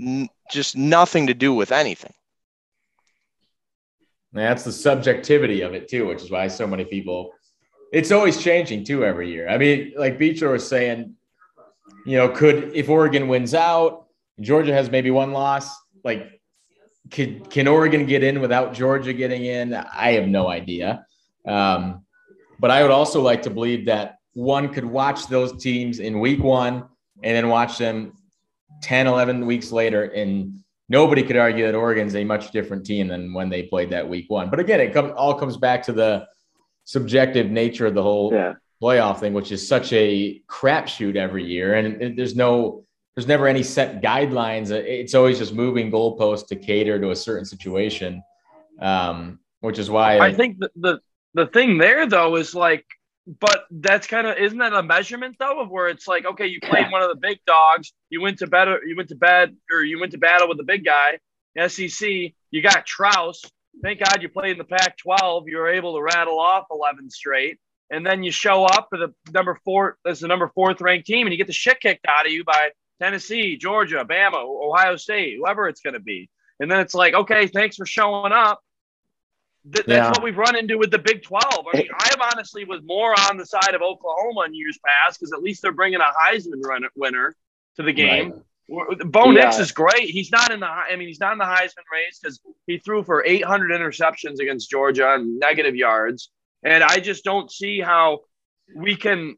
n- 0.00 0.28
just 0.50 0.76
nothing 0.76 1.28
to 1.28 1.34
do 1.34 1.54
with 1.54 1.70
anything. 1.70 2.12
That's 4.32 4.64
the 4.64 4.72
subjectivity 4.72 5.62
of 5.62 5.74
it 5.74 5.88
too, 5.88 6.06
which 6.06 6.22
is 6.22 6.30
why 6.30 6.48
so 6.48 6.66
many 6.66 6.84
people. 6.84 7.32
It's 7.92 8.12
always 8.12 8.42
changing 8.42 8.84
too 8.84 9.04
every 9.04 9.30
year. 9.30 9.48
I 9.48 9.56
mean, 9.56 9.92
like 9.96 10.18
Beecher 10.18 10.50
was 10.50 10.66
saying, 10.66 11.14
you 12.04 12.16
know, 12.16 12.28
could 12.28 12.72
if 12.74 12.88
Oregon 12.88 13.28
wins 13.28 13.54
out, 13.54 14.06
Georgia 14.40 14.72
has 14.72 14.90
maybe 14.90 15.10
one 15.10 15.32
loss, 15.32 15.74
like 16.04 16.40
could 17.10 17.48
can 17.50 17.66
Oregon 17.66 18.06
get 18.06 18.22
in 18.22 18.40
without 18.40 18.74
Georgia 18.74 19.12
getting 19.12 19.44
in? 19.44 19.74
I 19.74 20.12
have 20.12 20.28
no 20.28 20.48
idea. 20.48 21.06
Um, 21.46 22.04
but 22.60 22.70
I 22.70 22.82
would 22.82 22.90
also 22.90 23.22
like 23.22 23.42
to 23.42 23.50
believe 23.50 23.86
that 23.86 24.18
one 24.34 24.72
could 24.72 24.84
watch 24.84 25.26
those 25.26 25.60
teams 25.62 26.00
in 26.00 26.20
week 26.20 26.42
one 26.42 26.84
and 27.22 27.36
then 27.36 27.48
watch 27.48 27.78
them 27.78 28.12
10, 28.82 29.06
11 29.06 29.46
weeks 29.46 29.72
later 29.72 30.04
and 30.04 30.60
nobody 30.88 31.22
could 31.22 31.36
argue 31.36 31.66
that 31.66 31.74
Oregon's 31.74 32.14
a 32.14 32.24
much 32.24 32.50
different 32.50 32.84
team 32.86 33.08
than 33.08 33.32
when 33.34 33.48
they 33.48 33.62
played 33.64 33.90
that 33.90 34.08
week 34.08 34.26
one. 34.30 34.50
But 34.50 34.60
again, 34.60 34.80
it 34.80 34.92
come, 34.92 35.12
all 35.16 35.34
comes 35.34 35.56
back 35.56 35.82
to 35.84 35.92
the 35.92 36.26
subjective 36.84 37.50
nature 37.50 37.86
of 37.86 37.94
the 37.94 38.02
whole 38.02 38.32
Yeah. 38.32 38.54
playoff 38.82 39.18
thing, 39.20 39.34
which 39.34 39.52
is 39.52 39.66
such 39.66 39.92
a 39.92 40.40
crapshoot 40.48 41.16
every 41.16 41.44
year, 41.44 41.74
and 41.74 42.00
it- 42.02 42.16
there's 42.16 42.34
no, 42.36 42.84
there's 43.14 43.26
never 43.26 43.46
any 43.48 43.62
set 43.62 44.00
guidelines. 44.00 44.70
It's 44.70 45.14
always 45.14 45.38
just 45.38 45.52
moving 45.52 45.90
goalposts 45.90 46.46
to 46.48 46.56
cater 46.56 47.00
to 47.00 47.10
a 47.10 47.16
certain 47.16 47.44
situation, 47.44 48.22
um, 48.80 49.40
which 49.60 49.78
is 49.78 49.90
why 49.90 50.18
I 50.18 50.32
think 50.32 50.58
the, 50.60 50.70
the 50.76 51.00
the 51.34 51.46
thing 51.48 51.76
there 51.78 52.06
though 52.06 52.36
is 52.36 52.54
like, 52.54 52.86
but 53.40 53.66
that's 53.70 54.06
kind 54.06 54.26
of 54.26 54.38
isn't 54.38 54.58
that 54.58 54.72
a 54.72 54.82
measurement 54.82 55.36
though 55.38 55.60
of 55.60 55.70
where 55.70 55.88
it's 55.88 56.08
like, 56.08 56.24
okay, 56.24 56.46
you 56.46 56.60
played 56.60 56.90
one 56.90 57.02
of 57.02 57.10
the 57.10 57.16
big 57.16 57.38
dogs, 57.46 57.92
you 58.08 58.22
went 58.22 58.38
to 58.38 58.46
better 58.46 58.80
you 58.84 58.96
went 58.96 59.10
to 59.10 59.16
bed, 59.16 59.54
or 59.72 59.84
you 59.84 60.00
went 60.00 60.12
to 60.12 60.18
battle 60.18 60.48
with 60.48 60.56
the 60.56 60.64
big 60.64 60.84
guy, 60.84 61.18
SEC, 61.68 62.08
you 62.50 62.62
got 62.62 62.86
Trouse. 62.86 63.42
Thank 63.82 64.00
God 64.00 64.22
you 64.22 64.28
played 64.28 64.52
in 64.52 64.58
the 64.58 64.64
Pac-12. 64.64 65.44
You 65.46 65.58
were 65.58 65.68
able 65.68 65.94
to 65.94 66.02
rattle 66.02 66.40
off 66.40 66.66
11 66.70 67.10
straight, 67.10 67.58
and 67.90 68.04
then 68.04 68.22
you 68.22 68.32
show 68.32 68.64
up 68.64 68.88
for 68.90 68.98
the 68.98 69.14
number 69.32 69.58
four 69.64 69.98
as 70.06 70.20
the 70.20 70.28
number 70.28 70.50
fourth 70.54 70.80
ranked 70.80 71.06
team, 71.06 71.26
and 71.26 71.32
you 71.32 71.38
get 71.38 71.46
the 71.46 71.52
shit 71.52 71.80
kicked 71.80 72.06
out 72.08 72.26
of 72.26 72.32
you 72.32 72.44
by 72.44 72.70
Tennessee, 73.00 73.56
Georgia, 73.56 74.04
Bama, 74.04 74.42
Ohio 74.42 74.96
State, 74.96 75.36
whoever 75.38 75.68
it's 75.68 75.80
going 75.80 75.94
to 75.94 76.00
be. 76.00 76.28
And 76.60 76.70
then 76.70 76.80
it's 76.80 76.94
like, 76.94 77.14
okay, 77.14 77.46
thanks 77.46 77.76
for 77.76 77.86
showing 77.86 78.32
up. 78.32 78.60
Th- 79.72 79.86
that's 79.86 79.88
Yeah. 79.88 80.10
what 80.10 80.22
we've 80.22 80.36
run 80.36 80.56
into 80.56 80.78
with 80.78 80.90
the 80.90 80.98
Big 80.98 81.22
12. 81.22 81.66
I 81.72 81.76
mean, 81.78 81.88
I 81.92 82.30
honestly 82.32 82.64
was 82.64 82.80
more 82.84 83.14
on 83.30 83.36
the 83.36 83.46
side 83.46 83.74
of 83.74 83.82
Oklahoma 83.82 84.42
in 84.46 84.54
years 84.54 84.78
past 84.86 85.18
because 85.18 85.32
at 85.32 85.42
least 85.42 85.62
they're 85.62 85.72
bringing 85.72 86.00
a 86.00 86.04
Heisman 86.20 86.62
run- 86.64 86.84
winner 86.96 87.36
to 87.76 87.82
the 87.82 87.92
game. 87.92 88.42
Bo 88.68 89.30
Yeah. 89.30 89.44
Nix 89.44 89.58
is 89.58 89.72
great. 89.72 90.10
He's 90.10 90.30
not 90.30 90.50
in 90.52 90.60
the. 90.60 90.66
I 90.66 90.94
mean, 90.96 91.08
he's 91.08 91.20
not 91.20 91.32
in 91.32 91.38
the 91.38 91.44
Heisman 91.44 91.84
race 91.92 92.18
because 92.22 92.40
he 92.66 92.78
threw 92.78 93.02
for 93.02 93.24
800 93.24 93.70
interceptions 93.70 94.40
against 94.40 94.68
Georgia 94.70 95.14
and 95.14 95.38
negative 95.38 95.74
yards. 95.74 96.30
And 96.62 96.84
I 96.84 96.98
just 97.00 97.24
don't 97.24 97.50
see 97.50 97.80
how 97.80 98.20
we 98.76 98.96
can. 98.96 99.36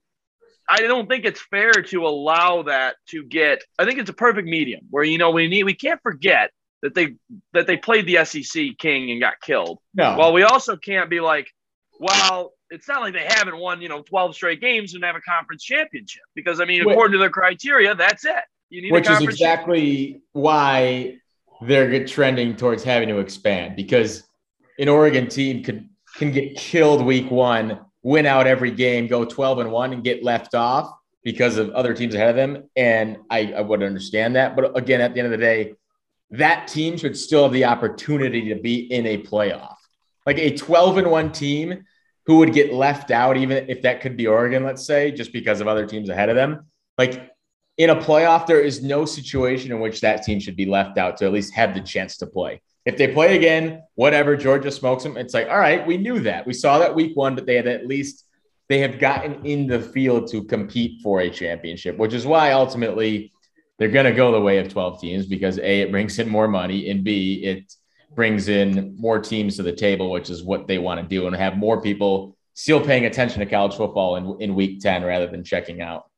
I 0.68 0.82
don't 0.82 1.08
think 1.08 1.24
it's 1.24 1.40
fair 1.40 1.72
to 1.72 2.06
allow 2.06 2.62
that 2.62 2.96
to 3.08 3.24
get. 3.24 3.62
I 3.78 3.84
think 3.84 3.98
it's 3.98 4.10
a 4.10 4.14
perfect 4.14 4.46
medium 4.48 4.82
where 4.90 5.04
you 5.04 5.18
know 5.18 5.30
we 5.30 5.48
need. 5.48 5.64
We 5.64 5.74
can't 5.74 6.00
forget 6.02 6.50
that 6.82 6.94
they 6.94 7.16
that 7.52 7.66
they 7.66 7.76
played 7.76 8.06
the 8.06 8.24
SEC 8.24 8.78
king 8.78 9.10
and 9.10 9.20
got 9.20 9.40
killed. 9.40 9.78
no. 9.94 10.16
Well, 10.18 10.32
we 10.32 10.42
also 10.42 10.76
can't 10.76 11.10
be 11.10 11.20
like, 11.20 11.48
well, 11.98 12.52
it's 12.70 12.88
not 12.88 13.00
like 13.00 13.12
they 13.12 13.26
haven't 13.26 13.56
won, 13.56 13.82
you 13.82 13.88
know, 13.88 14.02
12 14.02 14.34
straight 14.34 14.60
games 14.60 14.94
and 14.94 15.04
have 15.04 15.16
a 15.16 15.20
conference 15.20 15.64
championship 15.64 16.22
because 16.34 16.60
I 16.60 16.64
mean, 16.64 16.84
Wait. 16.84 16.92
according 16.92 17.12
to 17.12 17.18
their 17.18 17.30
criteria, 17.30 17.94
that's 17.94 18.24
it. 18.24 18.44
You 18.70 18.82
need 18.82 18.92
which 18.92 19.10
is 19.10 19.20
exactly 19.20 20.22
why 20.32 21.18
they're 21.62 22.06
trending 22.06 22.56
towards 22.56 22.82
having 22.82 23.08
to 23.08 23.18
expand 23.18 23.76
because 23.76 24.22
an 24.78 24.88
Oregon 24.88 25.28
team 25.28 25.62
could 25.62 25.88
can 26.16 26.32
get 26.32 26.56
killed 26.56 27.04
week 27.04 27.30
one, 27.30 27.80
win 28.02 28.26
out 28.26 28.46
every 28.46 28.70
game, 28.70 29.06
go 29.06 29.24
12 29.24 29.60
and 29.60 29.70
one, 29.70 29.92
and 29.92 30.02
get 30.02 30.22
left 30.24 30.54
off 30.54 30.92
because 31.22 31.56
of 31.56 31.70
other 31.70 31.94
teams 31.94 32.14
ahead 32.14 32.30
of 32.30 32.36
them. 32.36 32.68
And 32.76 33.18
I, 33.30 33.52
I 33.52 33.60
would 33.60 33.82
understand 33.82 34.36
that. 34.36 34.56
But 34.56 34.76
again, 34.76 35.00
at 35.00 35.14
the 35.14 35.20
end 35.20 35.32
of 35.32 35.38
the 35.38 35.44
day, 35.44 35.74
that 36.30 36.68
team 36.68 36.96
should 36.96 37.16
still 37.16 37.44
have 37.44 37.52
the 37.52 37.64
opportunity 37.64 38.48
to 38.48 38.54
be 38.54 38.80
in 38.92 39.06
a 39.06 39.18
playoff. 39.18 39.76
Like 40.26 40.38
a 40.38 40.56
12 40.56 40.98
and 40.98 41.10
one 41.10 41.32
team 41.32 41.84
who 42.26 42.36
would 42.38 42.52
get 42.52 42.72
left 42.72 43.10
out, 43.10 43.36
even 43.36 43.68
if 43.68 43.82
that 43.82 44.00
could 44.00 44.16
be 44.16 44.26
Oregon, 44.26 44.64
let's 44.64 44.86
say, 44.86 45.10
just 45.10 45.32
because 45.32 45.60
of 45.60 45.68
other 45.68 45.86
teams 45.86 46.08
ahead 46.08 46.28
of 46.28 46.36
them. 46.36 46.66
Like 46.98 47.30
in 47.78 47.90
a 47.90 47.96
playoff, 47.96 48.46
there 48.46 48.60
is 48.60 48.82
no 48.82 49.04
situation 49.04 49.72
in 49.72 49.80
which 49.80 50.00
that 50.02 50.22
team 50.22 50.38
should 50.38 50.56
be 50.56 50.66
left 50.66 50.98
out 50.98 51.16
to 51.16 51.24
at 51.24 51.32
least 51.32 51.54
have 51.54 51.74
the 51.74 51.80
chance 51.80 52.18
to 52.18 52.26
play. 52.26 52.60
If 52.86 52.96
they 52.96 53.12
play 53.12 53.36
again, 53.36 53.82
whatever, 53.94 54.36
Georgia 54.36 54.70
smokes 54.70 55.02
them. 55.02 55.16
It's 55.16 55.34
like, 55.34 55.48
all 55.48 55.58
right, 55.58 55.86
we 55.86 55.96
knew 55.96 56.20
that. 56.20 56.46
We 56.46 56.54
saw 56.54 56.78
that 56.78 56.94
week 56.94 57.16
one, 57.16 57.34
but 57.34 57.46
they 57.46 57.56
had 57.56 57.66
at 57.66 57.86
least 57.86 58.24
they 58.68 58.78
have 58.78 58.98
gotten 58.98 59.44
in 59.44 59.66
the 59.66 59.80
field 59.80 60.30
to 60.30 60.44
compete 60.44 61.02
for 61.02 61.20
a 61.20 61.30
championship, 61.30 61.98
which 61.98 62.14
is 62.14 62.26
why 62.26 62.52
ultimately 62.52 63.32
they're 63.80 63.88
going 63.88 64.04
to 64.04 64.12
go 64.12 64.30
the 64.30 64.40
way 64.40 64.58
of 64.58 64.68
12 64.68 65.00
teams 65.00 65.24
because 65.24 65.58
A, 65.58 65.80
it 65.80 65.90
brings 65.90 66.18
in 66.18 66.28
more 66.28 66.46
money, 66.46 66.90
and 66.90 67.02
B, 67.02 67.42
it 67.42 67.72
brings 68.14 68.48
in 68.48 68.94
more 68.98 69.18
teams 69.18 69.56
to 69.56 69.62
the 69.62 69.72
table, 69.72 70.10
which 70.10 70.28
is 70.28 70.44
what 70.44 70.66
they 70.66 70.76
want 70.76 71.00
to 71.00 71.06
do, 71.06 71.26
and 71.26 71.34
have 71.34 71.56
more 71.56 71.80
people 71.80 72.36
still 72.52 72.84
paying 72.84 73.06
attention 73.06 73.40
to 73.40 73.46
college 73.46 73.74
football 73.74 74.16
in, 74.16 74.36
in 74.42 74.54
week 74.54 74.80
10 74.80 75.02
rather 75.02 75.28
than 75.28 75.42
checking 75.42 75.80
out. 75.80 76.10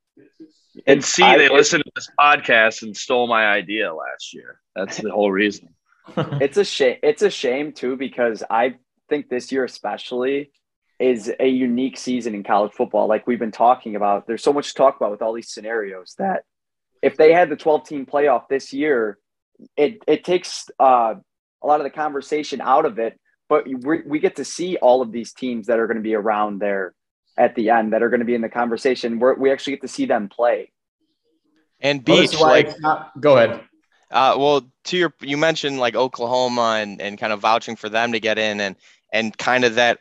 and 0.88 1.04
see 1.04 1.22
they 1.22 1.46
it- 1.46 1.52
listened 1.52 1.84
to 1.84 1.92
this 1.94 2.10
podcast 2.18 2.82
and 2.82 2.96
stole 2.96 3.28
my 3.28 3.46
idea 3.46 3.94
last 3.94 4.34
year. 4.34 4.58
That's 4.74 4.96
the 4.96 5.12
whole 5.12 5.30
reason. 5.30 5.68
it's 6.16 6.56
a 6.56 6.64
shame. 6.64 6.96
It's 7.04 7.22
a 7.22 7.30
shame 7.30 7.70
too 7.70 7.96
because 7.96 8.42
I 8.50 8.74
think 9.08 9.28
this 9.28 9.52
year 9.52 9.62
especially 9.62 10.50
is 10.98 11.32
a 11.38 11.46
unique 11.46 11.96
season 11.96 12.34
in 12.34 12.42
college 12.42 12.72
football. 12.72 13.06
Like 13.06 13.24
we've 13.28 13.38
been 13.38 13.52
talking 13.52 13.94
about, 13.94 14.26
there's 14.26 14.42
so 14.42 14.52
much 14.52 14.70
to 14.70 14.74
talk 14.74 14.96
about 14.96 15.12
with 15.12 15.22
all 15.22 15.32
these 15.32 15.52
scenarios 15.52 16.16
that 16.18 16.42
if 17.02 17.16
they 17.16 17.32
had 17.32 17.50
the 17.50 17.56
12 17.56 17.86
team 17.86 18.06
playoff 18.06 18.48
this 18.48 18.72
year, 18.72 19.18
it 19.76 20.02
it 20.06 20.24
takes 20.24 20.70
uh, 20.80 21.14
a 21.62 21.66
lot 21.66 21.80
of 21.80 21.84
the 21.84 21.90
conversation 21.90 22.60
out 22.60 22.86
of 22.86 22.98
it. 22.98 23.18
But 23.48 23.66
we, 23.66 24.00
we 24.06 24.18
get 24.18 24.36
to 24.36 24.44
see 24.44 24.76
all 24.76 25.02
of 25.02 25.12
these 25.12 25.34
teams 25.34 25.66
that 25.66 25.78
are 25.78 25.86
going 25.86 25.98
to 25.98 26.02
be 26.02 26.14
around 26.14 26.58
there 26.58 26.94
at 27.36 27.54
the 27.54 27.70
end 27.70 27.92
that 27.92 28.02
are 28.02 28.08
going 28.08 28.20
to 28.20 28.26
be 28.26 28.34
in 28.34 28.40
the 28.40 28.48
conversation. 28.48 29.18
Where 29.18 29.34
we 29.34 29.50
actually 29.50 29.74
get 29.74 29.82
to 29.82 29.88
see 29.88 30.06
them 30.06 30.28
play. 30.28 30.72
And 31.80 32.04
beach, 32.04 32.30
that's 32.30 32.40
why 32.40 32.48
like 32.48 32.80
not- 32.80 33.20
go 33.20 33.36
ahead. 33.36 33.60
Uh, 34.10 34.36
well, 34.38 34.70
to 34.84 34.96
your, 34.98 35.14
you 35.22 35.38
mentioned 35.38 35.78
like 35.78 35.94
Oklahoma 35.94 36.78
and, 36.82 37.00
and 37.00 37.18
kind 37.18 37.32
of 37.32 37.40
vouching 37.40 37.76
for 37.76 37.88
them 37.88 38.12
to 38.12 38.20
get 38.20 38.38
in 38.38 38.60
and, 38.60 38.76
and 39.10 39.36
kind 39.38 39.64
of 39.64 39.76
that 39.76 40.00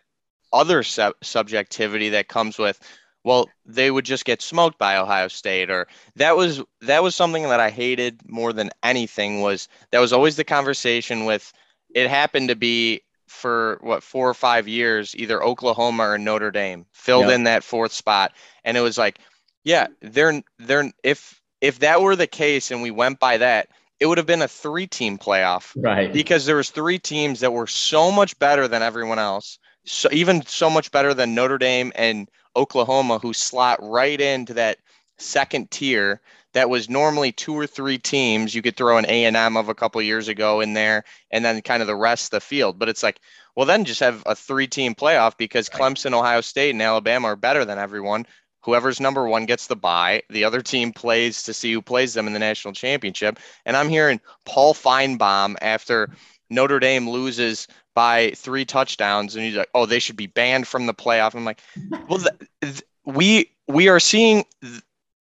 other 0.51 0.83
sub- 0.83 1.15
subjectivity 1.23 2.09
that 2.09 2.27
comes 2.27 2.57
with, 2.57 2.77
well, 3.23 3.49
they 3.65 3.91
would 3.91 4.05
just 4.05 4.25
get 4.25 4.41
smoked 4.41 4.77
by 4.77 4.97
Ohio 4.97 5.27
State 5.27 5.69
or 5.69 5.87
that 6.15 6.35
was, 6.35 6.61
that 6.81 7.03
was 7.03 7.15
something 7.15 7.43
that 7.43 7.59
I 7.59 7.69
hated 7.69 8.19
more 8.27 8.53
than 8.53 8.71
anything 8.83 9.41
was 9.41 9.67
that 9.91 9.99
was 9.99 10.13
always 10.13 10.35
the 10.35 10.43
conversation 10.43 11.25
with, 11.25 11.51
it 11.93 12.09
happened 12.09 12.49
to 12.49 12.55
be 12.55 13.01
for 13.27 13.77
what, 13.81 14.03
four 14.03 14.29
or 14.29 14.33
five 14.33 14.67
years, 14.67 15.15
either 15.15 15.43
Oklahoma 15.43 16.03
or 16.03 16.17
Notre 16.17 16.51
Dame 16.51 16.85
filled 16.91 17.25
Yep. 17.25 17.35
in 17.35 17.43
that 17.45 17.63
fourth 17.63 17.91
spot. 17.91 18.33
And 18.63 18.75
it 18.75 18.81
was 18.81 18.97
like, 18.97 19.19
yeah, 19.63 19.87
they're, 20.01 20.41
they're, 20.57 20.91
if, 21.03 21.41
if 21.61 21.79
that 21.79 22.01
were 22.01 22.15
the 22.15 22.27
case 22.27 22.71
and 22.71 22.81
we 22.81 22.91
went 22.91 23.19
by 23.19 23.37
that, 23.37 23.67
it 23.99 24.07
would 24.07 24.17
have 24.17 24.27
been 24.27 24.41
a 24.41 24.47
three 24.47 24.87
team 24.87 25.17
playoff 25.17 25.73
Right. 25.75 26.11
because 26.11 26.45
there 26.45 26.55
was 26.55 26.71
three 26.71 26.97
teams 26.97 27.39
that 27.41 27.53
were 27.53 27.67
so 27.67 28.11
much 28.11 28.37
better 28.39 28.67
than 28.67 28.81
everyone 28.81 29.19
else 29.19 29.59
so 29.85 30.09
even 30.11 30.45
so 30.45 30.69
much 30.69 30.91
better 30.91 31.13
than 31.13 31.33
notre 31.33 31.57
dame 31.57 31.91
and 31.95 32.29
oklahoma 32.55 33.19
who 33.19 33.33
slot 33.33 33.79
right 33.81 34.19
into 34.19 34.53
that 34.53 34.77
second 35.17 35.69
tier 35.69 36.19
that 36.53 36.69
was 36.69 36.89
normally 36.89 37.31
two 37.31 37.53
or 37.53 37.67
three 37.67 37.97
teams 37.97 38.55
you 38.55 38.61
could 38.61 38.75
throw 38.75 38.97
an 38.97 39.05
a&m 39.05 39.55
of 39.55 39.69
a 39.69 39.75
couple 39.75 40.01
years 40.01 40.27
ago 40.27 40.61
in 40.61 40.73
there 40.73 41.03
and 41.31 41.45
then 41.45 41.61
kind 41.61 41.81
of 41.81 41.87
the 41.87 41.95
rest 41.95 42.25
of 42.25 42.31
the 42.31 42.45
field 42.45 42.79
but 42.79 42.89
it's 42.89 43.03
like 43.03 43.19
well 43.55 43.65
then 43.65 43.85
just 43.85 43.99
have 43.99 44.23
a 44.25 44.35
three 44.35 44.67
team 44.67 44.95
playoff 44.95 45.37
because 45.37 45.69
clemson 45.69 46.13
ohio 46.13 46.41
state 46.41 46.71
and 46.71 46.81
alabama 46.81 47.27
are 47.27 47.35
better 47.35 47.63
than 47.65 47.77
everyone 47.77 48.25
whoever's 48.63 48.99
number 48.99 49.27
one 49.27 49.45
gets 49.45 49.67
the 49.67 49.75
bye. 49.75 50.21
The 50.29 50.43
other 50.43 50.61
team 50.61 50.93
plays 50.93 51.43
to 51.43 51.53
see 51.53 51.73
who 51.73 51.81
plays 51.81 52.13
them 52.13 52.27
in 52.27 52.33
the 52.33 52.39
national 52.39 52.73
championship. 52.73 53.39
And 53.65 53.75
I'm 53.75 53.89
hearing 53.89 54.21
Paul 54.45 54.73
Finebaum 54.73 55.55
after 55.61 56.09
Notre 56.49 56.79
Dame 56.79 57.09
loses 57.09 57.67
by 57.93 58.31
three 58.31 58.65
touchdowns, 58.65 59.35
and 59.35 59.43
he's 59.43 59.55
like, 59.55 59.69
"Oh, 59.73 59.85
they 59.85 59.99
should 59.99 60.15
be 60.15 60.27
banned 60.27 60.67
from 60.67 60.85
the 60.85 60.93
playoff." 60.93 61.35
I'm 61.35 61.45
like, 61.45 61.61
"Well, 62.07 62.19
th- 62.19 62.49
th- 62.61 62.83
we 63.05 63.51
we 63.67 63.89
are 63.89 63.99
seeing 63.99 64.45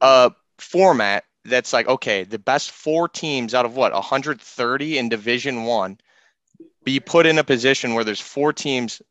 a 0.00 0.32
format 0.58 1.24
that's 1.44 1.72
like, 1.72 1.88
okay, 1.88 2.24
the 2.24 2.38
best 2.38 2.70
four 2.70 3.08
teams 3.08 3.54
out 3.54 3.64
of 3.64 3.76
what 3.76 3.92
130 3.92 4.98
in 4.98 5.08
Division 5.08 5.64
One 5.64 5.98
be 6.84 7.00
put 7.00 7.26
in 7.26 7.38
a 7.38 7.44
position 7.44 7.94
where 7.94 8.04
there's 8.04 8.20
four 8.20 8.52
teams, 8.52 9.02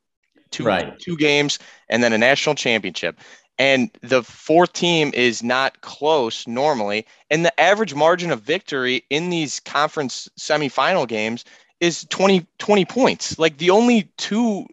two 0.51 0.65
Right. 0.65 0.97
two 0.99 1.17
games, 1.17 1.59
and 1.89 2.03
then 2.03 2.13
a 2.13 2.17
national 2.17 2.55
championship." 2.55 3.19
and 3.59 3.91
the 4.01 4.23
fourth 4.23 4.71
team 4.71 5.11
is 5.13 5.43
not 5.43 5.81
close 5.81 6.47
normally 6.47 7.05
and 7.29 7.45
the 7.45 7.59
average 7.59 7.93
margin 7.93 8.31
of 8.31 8.41
victory 8.41 9.03
in 9.09 9.29
these 9.29 9.59
conference 9.59 10.29
semifinal 10.39 11.05
games 11.07 11.43
is 11.79 12.05
20 12.09 12.45
20 12.57 12.85
points. 12.85 13.39
Like 13.39 13.57
the 13.57 13.69
only 13.69 14.11
two 14.17 14.65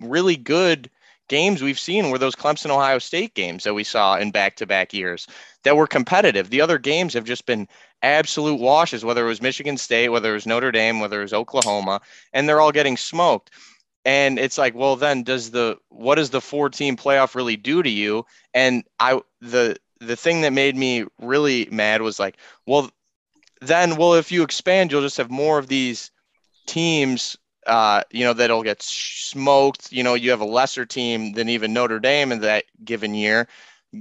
really 0.00 0.36
good 0.36 0.90
games 1.28 1.62
we've 1.62 1.78
seen 1.78 2.10
were 2.10 2.18
those 2.18 2.34
Clemson 2.34 2.70
Ohio 2.70 2.98
State 2.98 3.34
games 3.34 3.64
that 3.64 3.74
we 3.74 3.84
saw 3.84 4.16
in 4.16 4.30
back-to-back 4.30 4.94
years 4.94 5.26
that 5.62 5.76
were 5.76 5.86
competitive. 5.86 6.48
The 6.50 6.62
other 6.62 6.78
games 6.78 7.12
have 7.14 7.24
just 7.24 7.46
been 7.46 7.68
absolute 8.02 8.60
washes 8.60 9.04
whether 9.04 9.24
it 9.24 9.28
was 9.28 9.42
Michigan 9.42 9.76
State 9.76 10.08
whether 10.08 10.30
it 10.30 10.34
was 10.34 10.46
Notre 10.46 10.72
Dame 10.72 11.00
whether 11.00 11.20
it 11.20 11.24
was 11.24 11.34
Oklahoma 11.34 12.00
and 12.32 12.48
they're 12.48 12.60
all 12.60 12.72
getting 12.72 12.96
smoked. 12.96 13.50
And 14.04 14.38
it's 14.38 14.58
like 14.58 14.74
well 14.74 14.96
then 14.96 15.22
does 15.22 15.50
the 15.50 15.78
what 15.90 16.16
does 16.16 16.30
the 16.30 16.40
four 16.40 16.70
team 16.70 16.96
playoff 16.96 17.34
really 17.34 17.56
do 17.56 17.82
to 17.82 17.90
you? 17.90 18.24
And 18.54 18.84
i 18.98 19.20
the 19.40 19.76
the 20.00 20.16
thing 20.16 20.42
that 20.42 20.52
made 20.52 20.76
me 20.76 21.04
really 21.20 21.68
mad 21.70 22.02
was 22.02 22.18
like 22.18 22.36
well 22.66 22.90
then 23.60 23.96
well 23.96 24.14
if 24.14 24.32
you 24.32 24.42
expand 24.42 24.90
you'll 24.90 25.02
just 25.02 25.16
have 25.16 25.30
more 25.30 25.58
of 25.58 25.66
these 25.66 26.10
teams 26.68 27.36
uh 27.66 28.02
you 28.10 28.24
know 28.24 28.32
that'll 28.32 28.62
get 28.62 28.80
smoked 28.82 29.90
you 29.92 30.02
know 30.02 30.14
you 30.14 30.30
have 30.30 30.40
a 30.40 30.44
lesser 30.44 30.86
team 30.86 31.32
than 31.32 31.48
even 31.48 31.72
notre 31.72 31.98
dame 31.98 32.30
in 32.30 32.40
that 32.40 32.64
given 32.84 33.14
year 33.14 33.48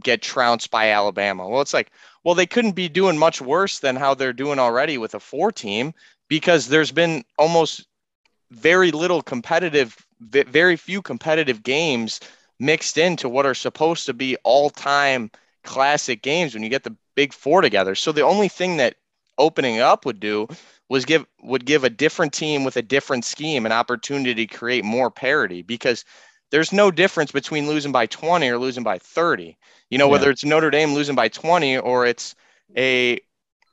get 0.03 0.21
trounced 0.21 0.69
by 0.69 0.89
alabama 0.89 1.47
well 1.47 1.61
it's 1.61 1.73
like 1.73 1.91
well 2.23 2.35
they 2.35 2.45
couldn't 2.45 2.73
be 2.73 2.89
doing 2.89 3.17
much 3.17 3.41
worse 3.41 3.79
than 3.79 3.95
how 3.95 4.13
they're 4.13 4.33
doing 4.33 4.59
already 4.59 4.97
with 4.97 5.15
a 5.15 5.19
four 5.19 5.51
team 5.51 5.93
because 6.27 6.67
there's 6.67 6.91
been 6.91 7.23
almost 7.37 7.87
very 8.51 8.91
little 8.91 9.21
competitive, 9.21 9.95
very 10.19 10.75
few 10.75 11.01
competitive 11.01 11.63
games 11.63 12.19
mixed 12.59 12.97
into 12.97 13.29
what 13.29 13.45
are 13.45 13.53
supposed 13.53 14.05
to 14.05 14.13
be 14.13 14.35
all 14.43 14.69
time 14.69 15.29
classic 15.63 16.21
games 16.21 16.53
when 16.53 16.63
you 16.63 16.69
get 16.69 16.83
the 16.83 16.95
big 17.15 17.33
four 17.33 17.61
together. 17.61 17.95
So 17.95 18.11
the 18.11 18.21
only 18.21 18.47
thing 18.47 18.77
that 18.77 18.95
opening 19.37 19.79
up 19.79 20.05
would 20.05 20.19
do 20.19 20.47
was 20.89 21.05
give 21.05 21.25
would 21.43 21.65
give 21.65 21.83
a 21.83 21.89
different 21.89 22.33
team 22.33 22.63
with 22.63 22.77
a 22.77 22.81
different 22.81 23.25
scheme 23.25 23.65
an 23.65 23.71
opportunity 23.71 24.45
to 24.45 24.55
create 24.55 24.85
more 24.85 25.11
parity 25.11 25.61
because 25.61 26.05
there's 26.51 26.71
no 26.71 26.91
difference 26.91 27.31
between 27.31 27.67
losing 27.67 27.91
by 27.91 28.05
20 28.05 28.47
or 28.49 28.57
losing 28.57 28.83
by 28.83 28.97
30. 28.97 29.57
You 29.89 29.97
know, 29.97 30.07
Yeah. 30.07 30.11
whether 30.11 30.29
it's 30.29 30.45
Notre 30.45 30.69
Dame 30.71 30.93
losing 30.93 31.15
by 31.15 31.27
20 31.27 31.77
or 31.77 32.05
it's 32.05 32.35
a 32.77 33.19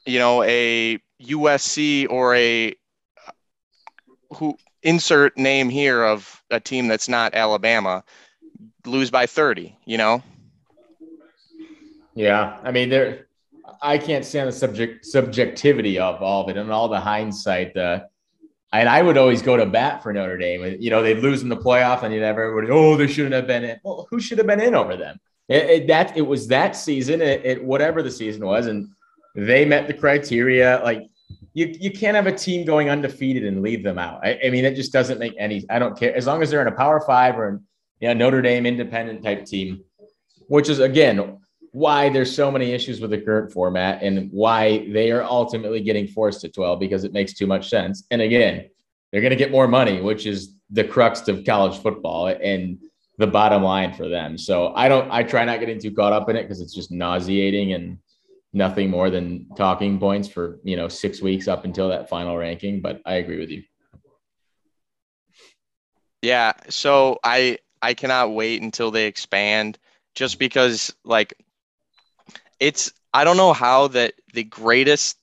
you 0.07 0.19
know, 0.19 0.43
a 0.43 0.99
USC 1.21 2.07
or 2.11 2.35
a 2.35 2.75
who 4.35 4.59
insert 4.83 5.37
name 5.39 5.69
here 5.71 6.05
of 6.05 6.43
a 6.51 6.61
team 6.61 6.89
that's 6.89 7.09
not 7.09 7.35
Alabama 7.35 8.05
lose 8.85 9.11
by 9.11 9.27
30, 9.27 9.77
you 9.87 9.97
know? 9.97 10.23
Yeah, 12.15 12.59
I 12.63 12.71
mean, 12.71 12.91
there. 12.91 13.27
I 13.81 13.99
can't 13.99 14.25
stand 14.25 14.49
the 14.49 14.53
subject 14.53 15.07
subjectivity 15.07 15.99
of 15.99 16.23
all 16.23 16.45
of 16.45 16.49
it 16.51 16.57
and 16.57 16.71
all 16.71 16.89
the 16.89 17.01
hindsight. 17.01 17.77
Uh, 17.77 18.01
and 18.73 18.89
I 18.89 19.03
would 19.03 19.17
always 19.17 19.41
go 19.41 19.57
to 19.57 19.67
bat 19.67 20.03
for 20.03 20.13
Notre 20.13 20.37
Dame. 20.37 20.77
You 20.81 20.91
know, 20.91 21.03
they'd 21.03 21.19
lose 21.19 21.43
in 21.43 21.49
the 21.49 21.57
playoff, 21.57 22.03
and 22.03 22.13
you'd 22.13 22.23
have 22.23 22.39
everybody, 22.39 22.71
oh, 22.71 22.97
they 22.97 23.07
shouldn't 23.07 23.35
have 23.35 23.47
been 23.47 23.65
in. 23.65 23.81
Well, 23.85 24.07
who 24.11 24.21
should 24.21 24.39
have 24.39 24.47
been 24.47 24.61
in 24.61 24.75
over 24.75 24.97
them? 24.97 25.21
It, 25.49 25.71
it, 25.71 25.87
that 25.89 26.17
it 26.17 26.23
was 26.23 26.49
that 26.49 26.75
season, 26.75 27.21
it, 27.21 27.45
it 27.45 27.65
whatever 27.65 28.03
the 28.03 28.11
season 28.11 28.45
was, 28.45 28.67
and 28.67 28.89
they 29.35 29.65
met 29.65 29.87
the 29.87 29.95
criteria. 29.95 30.81
Like 30.83 31.03
you, 31.53 31.75
you 31.79 31.91
can't 31.91 32.17
have 32.17 32.27
a 32.27 32.33
team 32.33 32.67
going 32.67 32.91
undefeated 32.91 33.45
and 33.45 33.63
leave 33.63 33.85
them 33.85 33.99
out. 33.99 34.21
I, 34.25 34.39
I 34.45 34.51
mean, 34.51 34.65
it 34.65 34.75
just 34.75 34.93
doesn't 34.93 35.19
make 35.19 35.35
any. 35.39 35.65
I 35.71 35.79
don't 35.79 35.99
care 35.99 36.15
as 36.17 36.27
long 36.27 36.43
as 36.43 36.51
they're 36.51 36.63
in 36.63 36.69
a 36.69 36.73
Power 36.73 37.01
Five 37.01 37.39
or 37.39 37.49
in, 37.49 37.61
you 38.01 38.09
know, 38.09 38.15
Notre 38.15 38.43
Dame 38.43 38.67
independent 38.67 39.23
type 39.23 39.45
team, 39.45 39.85
which 40.49 40.69
is 40.69 40.81
again 40.81 41.39
why 41.75 42.09
there's 42.09 42.33
so 42.33 42.53
many 42.53 42.71
issues 42.71 43.01
with 43.01 43.11
the 43.11 43.19
current 43.19 43.53
format 43.53 44.01
and 44.01 44.31
why 44.31 44.89
they 44.93 45.11
are 45.11 45.25
ultimately 45.25 45.81
getting 45.81 46.07
forced 46.07 46.41
to 46.41 46.49
12 46.49 46.79
because 46.79 47.03
it 47.03 47.13
makes 47.13 47.35
too 47.35 47.49
much 47.49 47.69
sense. 47.69 48.05
And 48.13 48.23
again, 48.23 48.71
they're 49.11 49.21
going 49.21 49.33
to 49.33 49.37
get 49.37 49.51
more 49.51 49.67
money, 49.67 50.01
which 50.01 50.25
is 50.25 50.55
the 50.71 50.85
crux 50.85 51.27
of 51.27 51.45
college 51.45 51.77
football 51.83 52.29
and 52.29 52.79
the 53.19 53.27
bottom 53.27 53.65
line 53.65 53.93
for 53.93 54.09
them. 54.09 54.39
So 54.39 54.73
I 54.77 54.89
don't, 54.89 55.11
I 55.11 55.25
try 55.25 55.45
not 55.45 55.59
getting 55.59 55.81
too 55.81 55.93
caught 55.93 56.13
up 56.13 56.29
in 56.29 56.37
it 56.37 56.45
because 56.45 56.61
it's 56.61 56.73
just 56.73 56.93
nauseating 56.93 57.73
and 57.73 57.99
nothing 58.53 58.89
more 58.89 59.11
than 59.11 59.49
talking 59.57 59.99
points 59.99 60.29
for, 60.29 60.61
you 60.63 60.77
know, 60.77 60.87
six 60.87 61.21
weeks 61.21 61.49
up 61.49 61.65
until 61.65 61.89
that 61.89 62.09
final 62.09 62.37
ranking. 62.37 62.83
But 62.83 63.03
I 63.05 63.15
agree 63.15 63.41
with 63.41 63.51
you. 63.51 63.65
Yeah, 66.23 66.53
so 66.69 67.19
I 67.25 67.59
I 67.83 67.95
cannot 67.95 68.33
wait 68.33 68.63
until 68.63 68.93
they 68.93 69.07
expand 69.07 69.77
just 70.15 70.39
because 70.39 70.95
like 71.05 71.35
it's 72.61 72.93
I 73.13 73.25
don't 73.25 73.37
know 73.37 73.53
how 73.53 73.89
that 73.89 74.15
the 74.33 74.45
greatest 74.45 75.19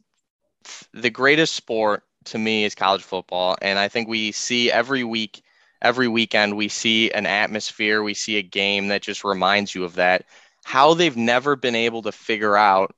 the 0.93 1.09
greatest 1.09 1.53
sport 1.53 2.03
to 2.25 2.37
me 2.37 2.63
is 2.63 2.75
college 2.75 3.03
football 3.03 3.57
and 3.61 3.79
I 3.79 3.87
think 3.87 4.07
we 4.07 4.31
see 4.31 4.71
every 4.71 5.03
week 5.03 5.41
every 5.81 6.07
weekend 6.07 6.55
we 6.55 6.67
see 6.67 7.11
an 7.11 7.25
atmosphere, 7.25 8.03
we 8.03 8.13
see 8.13 8.37
a 8.37 8.43
game 8.43 8.87
that 8.89 9.01
just 9.01 9.23
reminds 9.23 9.73
you 9.75 9.83
of 9.83 9.95
that. 9.95 10.25
How 10.63 10.93
they've 10.93 11.15
never 11.17 11.55
been 11.55 11.75
able 11.75 12.03
to 12.03 12.11
figure 12.11 12.55
out 12.55 12.93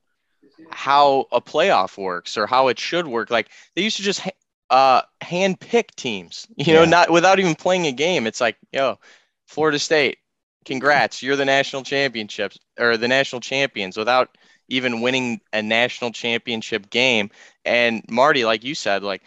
how 0.70 1.26
a 1.32 1.42
playoff 1.42 1.98
works 1.98 2.38
or 2.38 2.46
how 2.48 2.68
it 2.68 2.80
should 2.80 3.08
work. 3.08 3.30
Like 3.30 3.50
they 3.76 3.82
used 3.84 3.98
to 3.98 4.04
just 4.04 4.22
uh 4.70 5.02
hand 5.22 5.60
pick 5.60 5.96
teams, 5.96 6.48
you 6.58 6.74
know, 6.74 6.84
Yeah. 6.84 6.86
not 6.86 7.12
without 7.12 7.40
even 7.40 7.56
playing 7.56 7.88
a 7.88 7.92
game. 7.92 8.28
It's 8.28 8.42
like, 8.42 8.58
yo, 8.72 9.00
Florida 9.46 9.80
State, 9.80 10.18
congrats, 10.66 11.22
you're 11.22 11.36
the 11.36 11.46
national 11.46 11.84
championships 11.84 12.58
or 12.80 12.98
the 12.98 13.08
national 13.08 13.42
champions 13.42 13.98
without 13.98 14.38
even 14.70 15.02
winning 15.02 15.42
a 15.52 15.62
national 15.62 16.12
championship 16.12 16.90
game. 16.90 17.30
And 17.66 18.04
Marty, 18.10 18.46
like 18.46 18.64
you 18.64 18.76
said, 18.76 19.04
like 19.04 19.22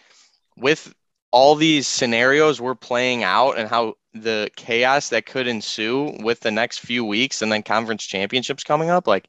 with 0.56 0.94
all 1.30 1.54
these 1.54 1.86
scenarios 1.86 2.60
we're 2.60 2.74
playing 2.74 3.22
out 3.22 3.58
and 3.58 3.68
how 3.68 3.94
the 4.14 4.50
chaos 4.56 5.10
that 5.10 5.26
could 5.26 5.46
ensue 5.46 6.16
with 6.20 6.40
the 6.40 6.50
next 6.50 6.78
few 6.78 7.04
weeks 7.04 7.42
and 7.42 7.52
then 7.52 7.62
conference 7.62 8.04
championships 8.04 8.64
coming 8.64 8.90
up, 8.90 9.06
like 9.06 9.28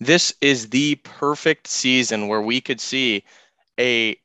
this 0.00 0.34
is 0.40 0.70
the 0.70 0.94
perfect 1.04 1.66
season 1.66 2.28
where 2.28 2.42
we 2.42 2.60
could 2.60 2.80
see 2.80 3.22
a 3.78 4.16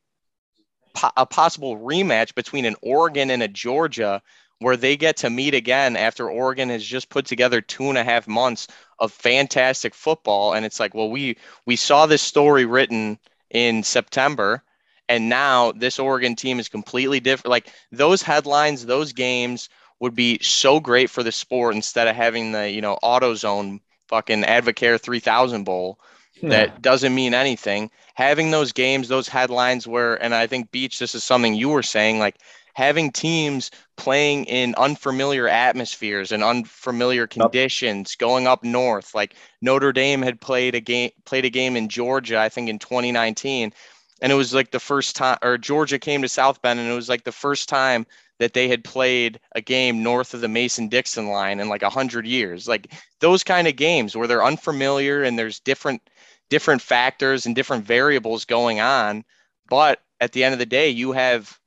a 1.15 1.25
possible 1.27 1.77
rematch 1.77 2.33
between 2.33 2.65
an 2.65 2.75
Oregon 2.81 3.29
and 3.29 3.43
a 3.43 3.47
Georgia 3.47 4.21
where 4.59 4.77
they 4.77 4.97
get 4.97 5.17
to 5.17 5.29
meet 5.29 5.53
again 5.53 5.95
after 5.95 6.29
Oregon 6.29 6.69
has 6.69 6.83
just 6.83 7.09
put 7.09 7.25
together 7.25 7.61
two 7.61 7.89
and 7.89 7.97
a 7.97 8.03
half 8.03 8.27
months 8.27 8.67
of 8.99 9.11
fantastic 9.11 9.93
football. 9.93 10.53
And 10.53 10.65
it's 10.65 10.79
like, 10.79 10.93
well, 10.93 11.09
we 11.09 11.37
we 11.65 11.75
saw 11.75 12.05
this 12.05 12.21
story 12.21 12.65
written 12.65 13.19
in 13.51 13.83
September, 13.83 14.63
and 15.07 15.29
now 15.29 15.71
this 15.71 15.99
Oregon 15.99 16.35
team 16.35 16.59
is 16.59 16.69
completely 16.69 17.19
different. 17.19 17.51
Like 17.51 17.71
those 17.91 18.21
headlines, 18.21 18.85
those 18.85 19.13
games 19.13 19.69
would 19.99 20.15
be 20.15 20.39
so 20.41 20.79
great 20.79 21.09
for 21.09 21.23
the 21.23 21.31
sport 21.31 21.75
instead 21.75 22.07
of 22.07 22.15
having 22.15 22.51
the 22.51 22.69
you 22.69 22.81
know 22.81 22.97
AutoZone 23.03 23.79
fucking 24.07 24.43
Advocare 24.43 24.99
3000 24.99 25.63
bowl 25.63 25.99
that 26.43 26.81
doesn't 26.81 27.15
mean 27.15 27.33
anything. 27.33 27.89
Having 28.13 28.51
those 28.51 28.71
games, 28.71 29.07
those 29.07 29.27
headlines 29.27 29.87
where, 29.87 30.21
and 30.21 30.33
I 30.33 30.47
think 30.47 30.71
Beach, 30.71 30.99
this 30.99 31.15
is 31.15 31.23
something 31.23 31.53
you 31.53 31.69
were 31.69 31.83
saying, 31.83 32.19
like 32.19 32.37
having 32.77 33.11
teams 33.11 33.71
playing 33.95 34.45
in 34.45 34.75
unfamiliar 34.75 35.47
atmospheres 35.47 36.31
and 36.31 36.43
unfamiliar 36.43 37.25
conditions 37.25 38.11
yep. 38.11 38.19
going 38.19 38.45
up 38.45 38.63
north 38.63 39.15
like 39.15 39.33
Notre 39.63 39.91
Dame 39.91 40.21
had 40.21 40.39
played 40.39 40.75
a 40.75 40.79
game 40.79 41.09
played 41.25 41.43
a 41.43 41.49
game 41.49 41.75
in 41.75 41.89
Georgia 41.89 42.37
I 42.37 42.49
think 42.49 42.69
in 42.69 42.77
2019 42.77 43.73
and 44.21 44.31
it 44.31 44.35
was 44.35 44.53
like 44.53 44.69
the 44.69 44.79
first 44.79 45.15
time 45.15 45.39
or 45.41 45.57
Georgia 45.57 45.97
came 45.97 46.21
to 46.21 46.29
South 46.29 46.61
Bend 46.61 46.79
and 46.79 46.87
it 46.87 46.93
was 46.93 47.09
like 47.09 47.23
the 47.23 47.31
first 47.31 47.67
time 47.67 48.05
that 48.37 48.53
they 48.53 48.67
had 48.67 48.83
played 48.83 49.39
a 49.55 49.61
game 49.61 50.03
north 50.03 50.35
of 50.35 50.41
the 50.41 50.47
Mason-Dixon 50.47 51.29
line 51.29 51.59
in 51.59 51.69
like 51.69 51.81
100 51.81 52.27
years 52.27 52.67
like 52.67 52.93
those 53.21 53.43
kind 53.43 53.67
of 53.67 53.75
games 53.75 54.15
where 54.15 54.27
they're 54.27 54.45
unfamiliar 54.45 55.23
and 55.23 55.39
there's 55.39 55.59
different 55.61 56.07
different 56.51 56.83
factors 56.83 57.47
and 57.47 57.55
different 57.55 57.85
variables 57.85 58.45
going 58.45 58.79
on 58.79 59.25
but 59.67 59.99
at 60.21 60.31
the 60.31 60.43
end 60.43 60.53
of 60.53 60.59
the 60.59 60.65
day 60.67 60.89
you 60.89 61.11
have 61.11 61.59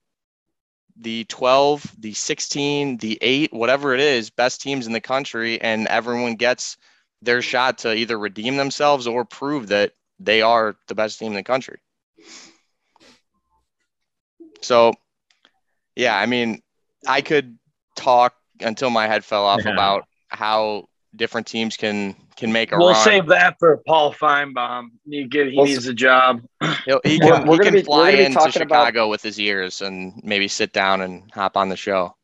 the 1.00 1.24
12, 1.24 1.94
the 1.98 2.12
16, 2.12 2.98
the 2.98 3.18
8, 3.20 3.52
whatever 3.52 3.94
it 3.94 4.00
is, 4.00 4.30
best 4.30 4.60
teams 4.60 4.86
in 4.86 4.92
the 4.92 5.00
country, 5.00 5.60
and 5.60 5.86
everyone 5.88 6.34
gets 6.34 6.76
their 7.22 7.42
shot 7.42 7.78
to 7.78 7.94
either 7.94 8.18
redeem 8.18 8.56
themselves 8.56 9.06
or 9.06 9.24
prove 9.24 9.68
that 9.68 9.92
they 10.18 10.42
are 10.42 10.76
the 10.88 10.94
best 10.94 11.18
team 11.18 11.28
in 11.28 11.34
the 11.34 11.42
country. 11.42 11.78
So, 14.60 14.92
yeah, 15.96 16.16
I 16.16 16.26
mean, 16.26 16.62
I 17.06 17.22
could 17.22 17.58
talk 17.96 18.34
until 18.60 18.90
my 18.90 19.06
head 19.06 19.24
fell 19.24 19.44
off 19.44 19.64
yeah. 19.64 19.72
about 19.72 20.06
how 20.28 20.88
different 21.16 21.46
teams 21.46 21.76
can 21.76 22.14
can 22.40 22.50
make 22.50 22.72
a 22.72 22.78
we'll 22.78 22.88
run. 22.88 23.04
save 23.04 23.26
that 23.26 23.56
for 23.58 23.76
Paul 23.86 24.12
Finebaum. 24.12 24.88
He, 25.08 25.24
get, 25.24 25.52
he 25.52 25.62
needs 25.62 25.86
a 25.86 25.94
job. 25.94 26.42
He'll, 26.86 27.00
he 27.04 27.20
can, 27.20 27.46
he 27.46 27.58
can 27.58 27.74
be, 27.74 27.82
fly 27.82 28.10
into 28.10 28.50
Chicago 28.50 29.02
about, 29.02 29.10
with 29.10 29.22
his 29.22 29.38
ears 29.38 29.82
and 29.82 30.18
maybe 30.24 30.48
sit 30.48 30.72
down 30.72 31.02
and 31.02 31.30
hop 31.32 31.56
on 31.56 31.68
the 31.68 31.76
show. 31.76 32.16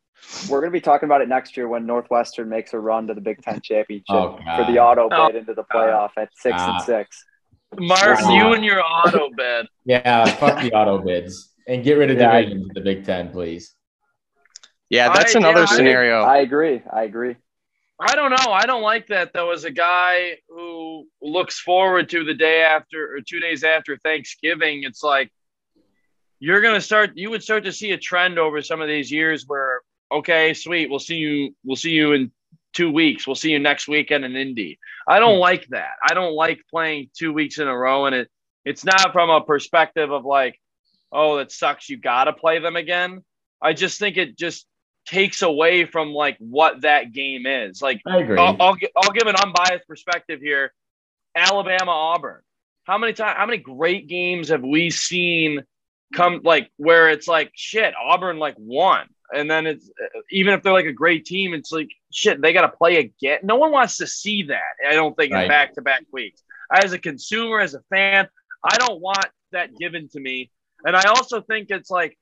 We're 0.48 0.60
going 0.60 0.72
to 0.72 0.76
be 0.76 0.80
talking 0.80 1.06
about 1.06 1.20
it 1.20 1.28
next 1.28 1.56
year 1.56 1.68
when 1.68 1.86
Northwestern 1.86 2.48
makes 2.48 2.72
a 2.72 2.80
run 2.80 3.06
to 3.06 3.14
the 3.14 3.20
Big 3.20 3.42
Ten 3.42 3.60
championship 3.60 4.04
oh, 4.08 4.38
for 4.56 4.72
the 4.72 4.80
auto 4.80 5.08
oh, 5.12 5.26
bid 5.28 5.36
into 5.36 5.54
the 5.54 5.64
playoff 5.64 6.10
at 6.16 6.30
six 6.34 6.60
and 6.60 6.72
ah. 6.72 6.78
six. 6.78 7.24
Mark, 7.78 8.18
you 8.20 8.54
and 8.54 8.64
your 8.64 8.82
auto 8.82 9.28
bid. 9.36 9.66
Yeah, 9.84 10.24
fuck 10.24 10.62
the 10.62 10.72
auto 10.72 10.98
bids 10.98 11.52
and 11.68 11.84
get 11.84 11.94
rid 11.94 12.10
of 12.10 12.18
yeah, 12.18 12.40
divisions 12.40 12.66
in 12.68 12.74
the 12.74 12.80
Big 12.80 13.04
Ten, 13.04 13.30
please. 13.30 13.74
Yeah, 14.88 15.12
that's 15.12 15.36
I, 15.36 15.40
another 15.40 15.60
yeah, 15.60 15.66
scenario. 15.66 16.22
I 16.22 16.38
agree. 16.38 16.82
I 16.90 17.02
agree. 17.02 17.36
I 17.98 18.14
don't 18.14 18.30
know. 18.30 18.52
I 18.52 18.66
don't 18.66 18.82
like 18.82 19.06
that 19.08 19.32
though. 19.32 19.52
As 19.52 19.64
a 19.64 19.70
guy 19.70 20.38
who 20.48 21.06
looks 21.22 21.58
forward 21.58 22.10
to 22.10 22.24
the 22.24 22.34
day 22.34 22.62
after 22.62 23.16
or 23.16 23.20
two 23.20 23.40
days 23.40 23.64
after 23.64 23.96
Thanksgiving, 23.96 24.82
it's 24.82 25.02
like 25.02 25.30
you're 26.38 26.60
gonna 26.60 26.80
start. 26.80 27.12
You 27.14 27.30
would 27.30 27.42
start 27.42 27.64
to 27.64 27.72
see 27.72 27.92
a 27.92 27.98
trend 27.98 28.38
over 28.38 28.60
some 28.60 28.82
of 28.82 28.88
these 28.88 29.10
years 29.10 29.44
where, 29.46 29.80
okay, 30.12 30.52
sweet, 30.52 30.90
we'll 30.90 30.98
see 30.98 31.16
you. 31.16 31.54
We'll 31.64 31.76
see 31.76 31.92
you 31.92 32.12
in 32.12 32.32
two 32.74 32.90
weeks. 32.92 33.26
We'll 33.26 33.34
see 33.34 33.52
you 33.52 33.58
next 33.58 33.88
weekend 33.88 34.26
in 34.26 34.36
Indy. 34.36 34.78
I 35.08 35.18
don't 35.18 35.36
hmm. 35.36 35.40
like 35.40 35.66
that. 35.68 35.92
I 36.06 36.12
don't 36.12 36.34
like 36.34 36.60
playing 36.70 37.10
two 37.16 37.32
weeks 37.32 37.58
in 37.58 37.66
a 37.66 37.76
row, 37.76 38.04
and 38.04 38.14
it 38.14 38.28
it's 38.66 38.84
not 38.84 39.12
from 39.12 39.30
a 39.30 39.40
perspective 39.40 40.12
of 40.12 40.26
like, 40.26 40.60
oh, 41.12 41.38
that 41.38 41.50
sucks. 41.50 41.88
You 41.88 41.96
got 41.96 42.24
to 42.24 42.34
play 42.34 42.58
them 42.58 42.76
again. 42.76 43.24
I 43.62 43.72
just 43.72 43.98
think 43.98 44.18
it 44.18 44.36
just 44.36 44.66
takes 45.06 45.42
away 45.42 45.84
from 45.84 46.10
like 46.10 46.36
what 46.38 46.82
that 46.82 47.12
game 47.12 47.46
is. 47.46 47.80
Like 47.80 48.00
I 48.06 48.18
agree. 48.18 48.38
I'll, 48.38 48.56
I'll, 48.60 48.76
I'll 48.96 49.12
give 49.12 49.28
an 49.28 49.36
unbiased 49.36 49.86
perspective 49.86 50.40
here. 50.40 50.72
Alabama 51.34 51.90
Auburn. 51.90 52.40
How 52.84 52.98
many 52.98 53.12
times? 53.12 53.36
How 53.36 53.46
many 53.46 53.58
great 53.58 54.08
games 54.08 54.48
have 54.48 54.62
we 54.62 54.90
seen 54.90 55.64
come 56.14 56.40
like 56.44 56.70
where 56.76 57.08
it's 57.10 57.26
like 57.26 57.50
shit 57.54 57.94
Auburn 58.00 58.38
like 58.38 58.54
won, 58.58 59.08
and 59.34 59.50
then 59.50 59.66
it's 59.66 59.88
uh, 59.88 60.20
even 60.30 60.54
if 60.54 60.62
they're 60.62 60.72
like 60.72 60.86
a 60.86 60.92
great 60.92 61.24
team, 61.24 61.52
it's 61.52 61.72
like 61.72 61.90
shit 62.12 62.40
they 62.40 62.52
got 62.52 62.62
to 62.62 62.76
play 62.76 62.98
again. 62.98 63.40
No 63.42 63.56
one 63.56 63.72
wants 63.72 63.96
to 63.98 64.06
see 64.06 64.44
that. 64.44 64.62
I 64.88 64.94
don't 64.94 65.16
think 65.16 65.32
right. 65.32 65.42
in 65.42 65.48
back 65.48 65.74
to 65.74 65.82
back 65.82 66.04
weeks. 66.12 66.42
As 66.72 66.92
a 66.92 66.98
consumer, 66.98 67.60
as 67.60 67.74
a 67.74 67.80
fan, 67.90 68.28
I 68.64 68.76
don't 68.78 69.00
want 69.00 69.26
that 69.52 69.76
given 69.76 70.08
to 70.10 70.20
me. 70.20 70.50
And 70.84 70.96
I 70.96 71.02
also 71.08 71.40
think 71.40 71.70
it's 71.70 71.90
like 71.90 72.16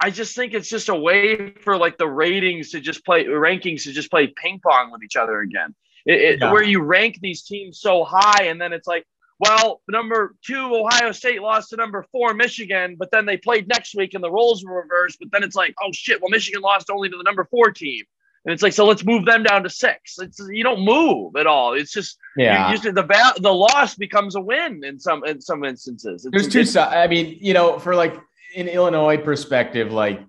I 0.00 0.10
just 0.10 0.36
think 0.36 0.54
it's 0.54 0.68
just 0.68 0.88
a 0.88 0.94
way 0.94 1.50
for 1.62 1.76
like 1.76 1.98
the 1.98 2.08
ratings 2.08 2.70
to 2.70 2.80
just 2.80 3.04
play 3.04 3.24
rankings 3.24 3.84
to 3.84 3.92
just 3.92 4.10
play 4.10 4.26
ping 4.26 4.60
pong 4.62 4.90
with 4.92 5.02
each 5.02 5.16
other 5.16 5.40
again. 5.40 5.74
It, 6.06 6.20
it, 6.20 6.40
yeah. 6.40 6.52
Where 6.52 6.62
you 6.62 6.82
rank 6.82 7.18
these 7.20 7.42
teams 7.42 7.80
so 7.80 8.04
high, 8.04 8.44
and 8.44 8.60
then 8.60 8.72
it's 8.72 8.86
like, 8.86 9.06
well, 9.38 9.80
number 9.88 10.34
two 10.44 10.74
Ohio 10.74 11.12
State 11.12 11.40
lost 11.40 11.70
to 11.70 11.76
number 11.76 12.04
four 12.12 12.34
Michigan, 12.34 12.96
but 12.98 13.10
then 13.10 13.26
they 13.26 13.36
played 13.36 13.68
next 13.68 13.94
week 13.94 14.14
and 14.14 14.22
the 14.22 14.30
roles 14.30 14.64
were 14.64 14.82
reversed. 14.82 15.18
But 15.20 15.30
then 15.32 15.42
it's 15.42 15.56
like, 15.56 15.74
oh 15.82 15.90
shit, 15.92 16.20
well 16.20 16.30
Michigan 16.30 16.60
lost 16.60 16.90
only 16.90 17.08
to 17.08 17.16
the 17.16 17.22
number 17.22 17.44
four 17.50 17.70
team, 17.70 18.04
and 18.44 18.52
it's 18.52 18.62
like, 18.62 18.74
so 18.74 18.84
let's 18.84 19.04
move 19.04 19.24
them 19.24 19.42
down 19.42 19.62
to 19.62 19.70
six. 19.70 20.18
It's 20.18 20.40
you 20.50 20.62
don't 20.62 20.84
move 20.84 21.36
at 21.36 21.46
all. 21.46 21.72
It's 21.72 21.92
just 21.92 22.18
yeah, 22.36 22.70
you, 22.70 22.78
just, 22.78 22.94
the 22.94 23.34
the 23.40 23.54
loss 23.54 23.94
becomes 23.94 24.36
a 24.36 24.40
win 24.40 24.84
in 24.84 25.00
some 25.00 25.24
in 25.24 25.40
some 25.40 25.64
instances. 25.64 26.26
It's, 26.26 26.52
There's 26.52 26.72
two. 26.74 26.80
I 26.80 27.06
mean, 27.06 27.38
you 27.40 27.54
know, 27.54 27.78
for 27.78 27.94
like 27.94 28.14
in 28.54 28.68
Illinois 28.68 29.18
perspective, 29.18 29.92
like 29.92 30.20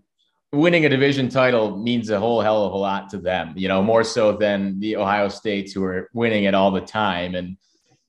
winning 0.51 0.85
a 0.85 0.89
division 0.89 1.29
title 1.29 1.77
means 1.77 2.09
a 2.09 2.19
whole 2.19 2.41
hell 2.41 2.65
of 2.65 2.73
a 2.73 2.77
lot 2.77 3.09
to 3.09 3.17
them, 3.17 3.53
you 3.55 3.67
know, 3.67 3.81
more 3.81 4.03
so 4.03 4.31
than 4.31 4.79
the 4.79 4.95
Ohio 4.95 5.27
States 5.27 5.73
who 5.73 5.83
are 5.83 6.09
winning 6.13 6.45
it 6.45 6.53
all 6.53 6.71
the 6.71 6.81
time. 6.81 7.35
And 7.35 7.57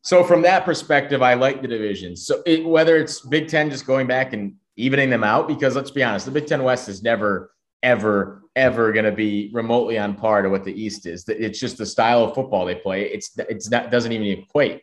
so 0.03 0.23
from 0.23 0.43
that 0.43 0.65
perspective, 0.65 1.23
I 1.23 1.35
like 1.35 1.63
the 1.63 1.69
division. 1.69 2.17
So 2.17 2.43
it, 2.47 2.65
whether 2.65 2.97
it's 2.97 3.21
Big 3.21 3.49
Ten 3.49 3.71
just 3.71 3.87
going 3.87 4.07
back 4.07 4.33
and 4.33 4.55
evening 4.77 5.11
them 5.11 5.25
out, 5.25 5.49
because 5.49 5.75
let's 5.75 5.91
be 5.91 6.03
honest, 6.03 6.27
the 6.27 6.33
Big 6.33 6.47
Ten 6.47 6.63
West 6.63 6.89
is 6.89 7.03
never, 7.03 7.51
ever, 7.83 8.43
ever 8.55 8.93
going 8.93 9.05
to 9.05 9.13
be 9.13 9.51
remotely 9.53 9.99
on 9.99 10.15
par 10.15 10.43
to 10.43 10.49
what 10.49 10.65
the 10.65 10.73
East 10.73 11.07
is. 11.07 11.29
It's 11.29 11.59
just 11.59 11.79
the 11.79 11.87
style 11.87 12.25
of 12.25 12.35
football 12.35 12.65
they 12.65 12.77
play. 12.77 13.03
It's 13.03 13.37
it's 13.39 13.69
not 13.69 13.91
doesn't 13.91 14.13
even 14.13 14.27
equate. 14.27 14.83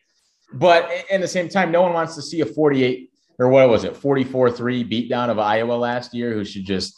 But 0.54 0.92
at 1.10 1.22
the 1.22 1.28
same 1.28 1.50
time, 1.50 1.72
no 1.72 1.82
one 1.82 1.94
wants 1.94 2.16
to 2.16 2.22
see 2.22 2.42
a 2.42 2.46
48 2.46 3.13
or 3.40 3.50
what 3.50 3.70
was 3.70 3.84
it, 3.84 3.96
44 3.96 4.52
3 4.52 4.84
beatdown 4.84 5.30
of 5.30 5.40
Iowa 5.40 5.74
last 5.74 6.14
year, 6.14 6.34
who 6.34 6.46
should 6.46 6.66
just, 6.66 6.96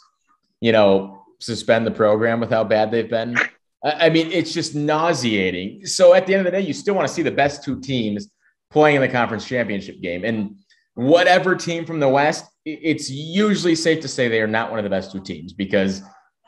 you 0.60 0.72
know, 0.72 1.24
suspend 1.40 1.86
the 1.86 1.90
program 1.90 2.40
with 2.40 2.50
how 2.50 2.64
bad 2.64 2.90
they've 2.90 3.08
been. 3.08 3.36
I 3.82 4.08
mean, 4.10 4.32
it's 4.32 4.52
just 4.52 4.74
nauseating. 4.74 5.86
So 5.86 6.14
at 6.14 6.26
the 6.26 6.34
end 6.34 6.46
of 6.46 6.52
the 6.52 6.58
day, 6.58 6.66
you 6.66 6.72
still 6.72 6.94
want 6.94 7.06
to 7.06 7.14
see 7.14 7.22
the 7.22 7.30
best 7.30 7.62
two 7.62 7.80
teams 7.80 8.28
playing 8.70 8.96
in 8.96 9.02
the 9.02 9.08
conference 9.08 9.46
championship 9.46 10.00
game. 10.00 10.24
And 10.24 10.56
whatever 10.94 11.54
team 11.54 11.84
from 11.84 12.00
the 12.00 12.08
West, 12.08 12.46
it's 12.64 13.08
usually 13.10 13.74
safe 13.74 14.00
to 14.00 14.08
say 14.08 14.28
they 14.28 14.40
are 14.40 14.48
not 14.48 14.70
one 14.70 14.78
of 14.78 14.84
the 14.84 14.90
best 14.90 15.12
two 15.12 15.20
teams 15.20 15.52
because, 15.52 16.02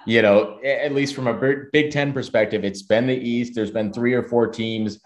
you 0.04 0.20
know, 0.20 0.58
at 0.64 0.92
least 0.92 1.14
from 1.14 1.28
a 1.28 1.62
Big 1.72 1.92
Ten 1.92 2.12
perspective, 2.12 2.64
it's 2.64 2.82
been 2.82 3.06
the 3.06 3.14
East. 3.14 3.54
There's 3.54 3.70
been 3.70 3.92
three 3.92 4.14
or 4.14 4.24
four 4.24 4.48
teams 4.48 4.98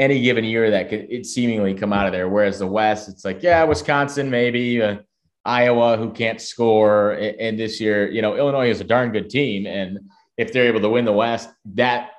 any 0.00 0.22
given 0.22 0.44
year 0.44 0.70
that 0.70 0.88
could 0.88 1.06
it 1.10 1.26
seemingly 1.26 1.74
come 1.74 1.92
out 1.92 2.06
of 2.06 2.12
there. 2.12 2.28
Whereas 2.28 2.58
the 2.58 2.66
West, 2.66 3.08
it's 3.08 3.24
like, 3.24 3.42
yeah, 3.42 3.62
Wisconsin, 3.64 4.30
maybe 4.30 4.82
uh, 4.82 4.96
Iowa, 5.44 5.98
who 5.98 6.10
can't 6.10 6.40
score. 6.40 7.12
And, 7.12 7.58
this 7.58 7.80
year, 7.80 8.10
you 8.10 8.22
know, 8.22 8.34
Illinois 8.34 8.70
is 8.70 8.80
a 8.80 8.84
darn 8.84 9.12
good 9.12 9.28
team. 9.28 9.66
And 9.66 9.98
if 10.38 10.52
they're 10.52 10.64
able 10.64 10.80
to 10.80 10.88
win 10.88 11.04
the 11.04 11.12
West, 11.12 11.50
that 11.74 12.12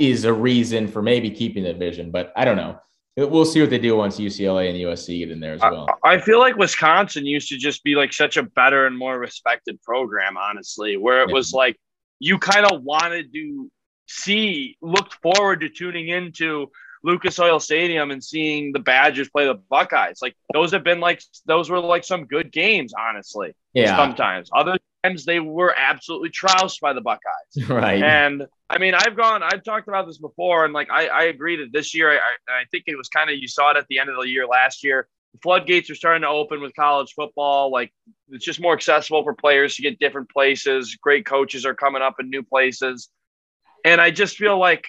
is 0.00 0.24
a 0.24 0.32
reason 0.32 0.88
for 0.88 1.02
maybe 1.02 1.30
keeping 1.30 1.62
the 1.62 1.74
division. 1.74 2.10
But 2.10 2.32
I 2.36 2.46
don't 2.46 2.56
know. 2.56 2.78
We'll 3.18 3.46
see 3.46 3.60
what 3.60 3.70
they 3.70 3.78
do 3.78 3.96
once 3.96 4.18
UCLA 4.18 4.68
and 4.68 4.78
USC 4.78 5.18
get 5.18 5.30
in 5.30 5.40
there 5.40 5.54
as 5.54 5.60
well. 5.60 5.86
I, 6.04 6.14
I 6.14 6.20
feel 6.20 6.38
like 6.38 6.56
Wisconsin 6.56 7.24
used 7.24 7.48
to 7.48 7.56
just 7.56 7.84
be 7.84 7.94
like 7.94 8.12
such 8.12 8.36
a 8.36 8.42
better 8.42 8.86
and 8.86 8.96
more 8.96 9.18
respected 9.18 9.80
program, 9.82 10.36
honestly, 10.36 10.96
where 10.98 11.22
it 11.22 11.28
yeah. 11.28 11.34
was 11.34 11.52
like 11.52 11.76
you 12.18 12.38
kind 12.38 12.66
of 12.66 12.82
wanted 12.82 13.32
to 13.32 13.70
see, 14.06 14.76
looked 14.82 15.14
forward 15.22 15.62
to 15.62 15.70
tuning 15.70 16.08
into 16.08 16.70
Lucas 17.06 17.38
Oil 17.38 17.60
Stadium 17.60 18.10
and 18.10 18.22
seeing 18.22 18.72
the 18.72 18.80
Badgers 18.80 19.28
play 19.28 19.46
the 19.46 19.54
Buckeyes. 19.54 20.18
Like 20.20 20.34
those 20.52 20.72
have 20.72 20.82
been 20.82 20.98
like 20.98 21.22
those 21.46 21.70
were 21.70 21.78
like 21.78 22.02
some 22.02 22.26
good 22.26 22.50
games, 22.50 22.92
honestly. 22.98 23.54
Yeah. 23.74 23.96
Sometimes. 23.96 24.50
Other 24.52 24.76
times 25.04 25.24
they 25.24 25.38
were 25.38 25.72
absolutely 25.76 26.30
trounced 26.30 26.80
by 26.80 26.92
the 26.92 27.00
Buckeyes. 27.00 27.68
Right. 27.68 28.02
And 28.02 28.46
I 28.68 28.78
mean, 28.78 28.94
I've 28.94 29.16
gone, 29.16 29.44
I've 29.44 29.62
talked 29.62 29.86
about 29.86 30.06
this 30.06 30.18
before, 30.18 30.64
and 30.64 30.74
like 30.74 30.90
I, 30.90 31.06
I 31.06 31.22
agree 31.24 31.56
that 31.58 31.72
this 31.72 31.94
year, 31.94 32.10
I, 32.10 32.16
I 32.48 32.64
think 32.72 32.84
it 32.88 32.96
was 32.96 33.08
kind 33.08 33.30
of 33.30 33.36
you 33.36 33.46
saw 33.46 33.70
it 33.70 33.76
at 33.76 33.86
the 33.88 34.00
end 34.00 34.10
of 34.10 34.16
the 34.16 34.28
year 34.28 34.46
last 34.46 34.82
year. 34.82 35.06
The 35.32 35.38
floodgates 35.42 35.88
are 35.90 35.94
starting 35.94 36.22
to 36.22 36.28
open 36.28 36.60
with 36.60 36.74
college 36.74 37.12
football. 37.14 37.70
Like 37.70 37.92
it's 38.30 38.44
just 38.44 38.60
more 38.60 38.72
accessible 38.72 39.22
for 39.22 39.34
players 39.34 39.76
to 39.76 39.82
get 39.82 40.00
different 40.00 40.28
places. 40.28 40.96
Great 41.00 41.24
coaches 41.24 41.64
are 41.64 41.74
coming 41.74 42.02
up 42.02 42.16
in 42.18 42.30
new 42.30 42.42
places. 42.42 43.08
And 43.84 44.00
I 44.00 44.10
just 44.10 44.36
feel 44.36 44.58
like 44.58 44.88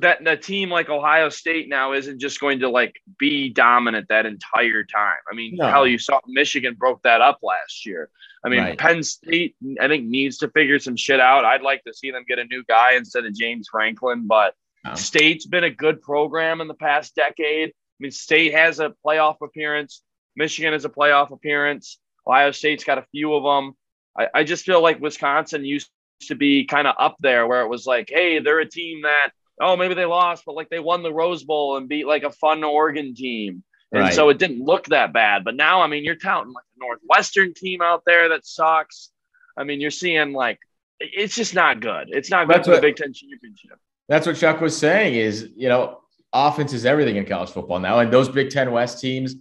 that 0.00 0.26
a 0.26 0.36
team 0.36 0.70
like 0.70 0.88
Ohio 0.88 1.28
State 1.28 1.68
now 1.68 1.92
isn't 1.92 2.20
just 2.20 2.40
going 2.40 2.60
to 2.60 2.68
like 2.68 2.94
be 3.18 3.50
dominant 3.50 4.08
that 4.08 4.26
entire 4.26 4.82
time. 4.84 5.18
I 5.30 5.34
mean, 5.34 5.56
No. 5.56 5.68
hell, 5.68 5.86
you 5.86 5.98
saw 5.98 6.20
Michigan 6.26 6.74
broke 6.74 7.02
that 7.02 7.20
up 7.20 7.38
last 7.42 7.86
year. 7.86 8.10
I 8.44 8.48
mean, 8.48 8.60
Right. 8.60 8.78
Penn 8.78 9.02
State, 9.02 9.56
I 9.80 9.88
think, 9.88 10.06
needs 10.06 10.38
to 10.38 10.48
figure 10.50 10.78
some 10.78 10.96
shit 10.96 11.20
out. 11.20 11.44
I'd 11.44 11.62
like 11.62 11.82
to 11.84 11.94
see 11.94 12.10
them 12.10 12.24
get 12.28 12.38
a 12.38 12.44
new 12.44 12.64
guy 12.64 12.94
instead 12.94 13.24
of 13.24 13.34
James 13.34 13.68
Franklin, 13.70 14.26
but 14.26 14.54
No. 14.84 14.94
State's 14.94 15.46
been 15.46 15.64
a 15.64 15.70
good 15.70 16.02
program 16.02 16.60
in 16.60 16.68
the 16.68 16.74
past 16.74 17.14
decade. 17.14 17.70
I 17.70 17.72
mean, 18.00 18.10
State 18.10 18.52
has 18.52 18.80
a 18.80 18.92
playoff 19.06 19.36
appearance. 19.42 20.02
Michigan 20.36 20.72
has 20.72 20.84
a 20.84 20.88
playoff 20.90 21.30
appearance. 21.30 21.98
Ohio 22.26 22.50
State's 22.50 22.84
got 22.84 22.98
a 22.98 23.06
few 23.12 23.32
of 23.34 23.44
them. 23.44 23.74
I, 24.18 24.40
I 24.40 24.44
just 24.44 24.64
feel 24.64 24.82
like 24.82 25.00
Wisconsin 25.00 25.64
used 25.64 25.88
to 26.22 26.34
be 26.34 26.64
kind 26.64 26.86
of 26.88 26.94
up 26.98 27.16
there 27.20 27.46
where 27.46 27.62
it 27.62 27.68
was 27.68 27.86
like, 27.86 28.08
hey, 28.12 28.40
they're 28.40 28.60
a 28.60 28.68
team 28.68 29.02
that, 29.02 29.30
oh, 29.60 29.76
maybe 29.76 29.94
they 29.94 30.04
lost, 30.04 30.44
but 30.46 30.54
like 30.54 30.68
they 30.70 30.80
won 30.80 31.02
the 31.02 31.12
Rose 31.12 31.44
Bowl 31.44 31.76
and 31.76 31.88
beat 31.88 32.06
like 32.06 32.22
a 32.24 32.30
fun 32.30 32.64
Oregon 32.64 33.14
team. 33.14 33.62
And 33.92 34.02
Right. 34.02 34.12
so 34.14 34.28
it 34.28 34.38
didn't 34.38 34.64
look 34.64 34.86
that 34.86 35.12
bad. 35.12 35.44
But 35.44 35.54
now, 35.54 35.80
I 35.82 35.86
mean, 35.86 36.02
you're 36.04 36.16
touting 36.16 36.52
like 36.52 36.64
a 36.76 36.84
Northwestern 36.84 37.54
team 37.54 37.80
out 37.80 38.02
there 38.04 38.30
that 38.30 38.44
sucks. 38.44 39.10
I 39.56 39.62
mean, 39.62 39.80
you're 39.80 39.92
seeing 39.92 40.32
like, 40.32 40.58
it's 40.98 41.34
just 41.36 41.54
not 41.54 41.80
good. 41.80 42.08
It's 42.10 42.30
not 42.30 42.46
good 42.48 42.56
That's 42.56 42.66
for 42.66 42.72
the 42.72 42.76
what- 42.78 42.82
Big 42.82 42.96
Ten 42.96 43.12
championship. 43.12 43.78
That's 44.08 44.26
what 44.26 44.36
Chuck 44.36 44.60
was 44.60 44.76
saying 44.76 45.14
is, 45.14 45.50
you 45.56 45.68
know, 45.68 46.00
offense 46.32 46.72
is 46.72 46.84
everything 46.84 47.16
in 47.16 47.24
college 47.24 47.50
football 47.50 47.78
now. 47.78 48.00
And 48.00 48.12
those 48.12 48.28
Big 48.28 48.50
Ten 48.50 48.70
West 48.72 49.00
teams 49.00 49.36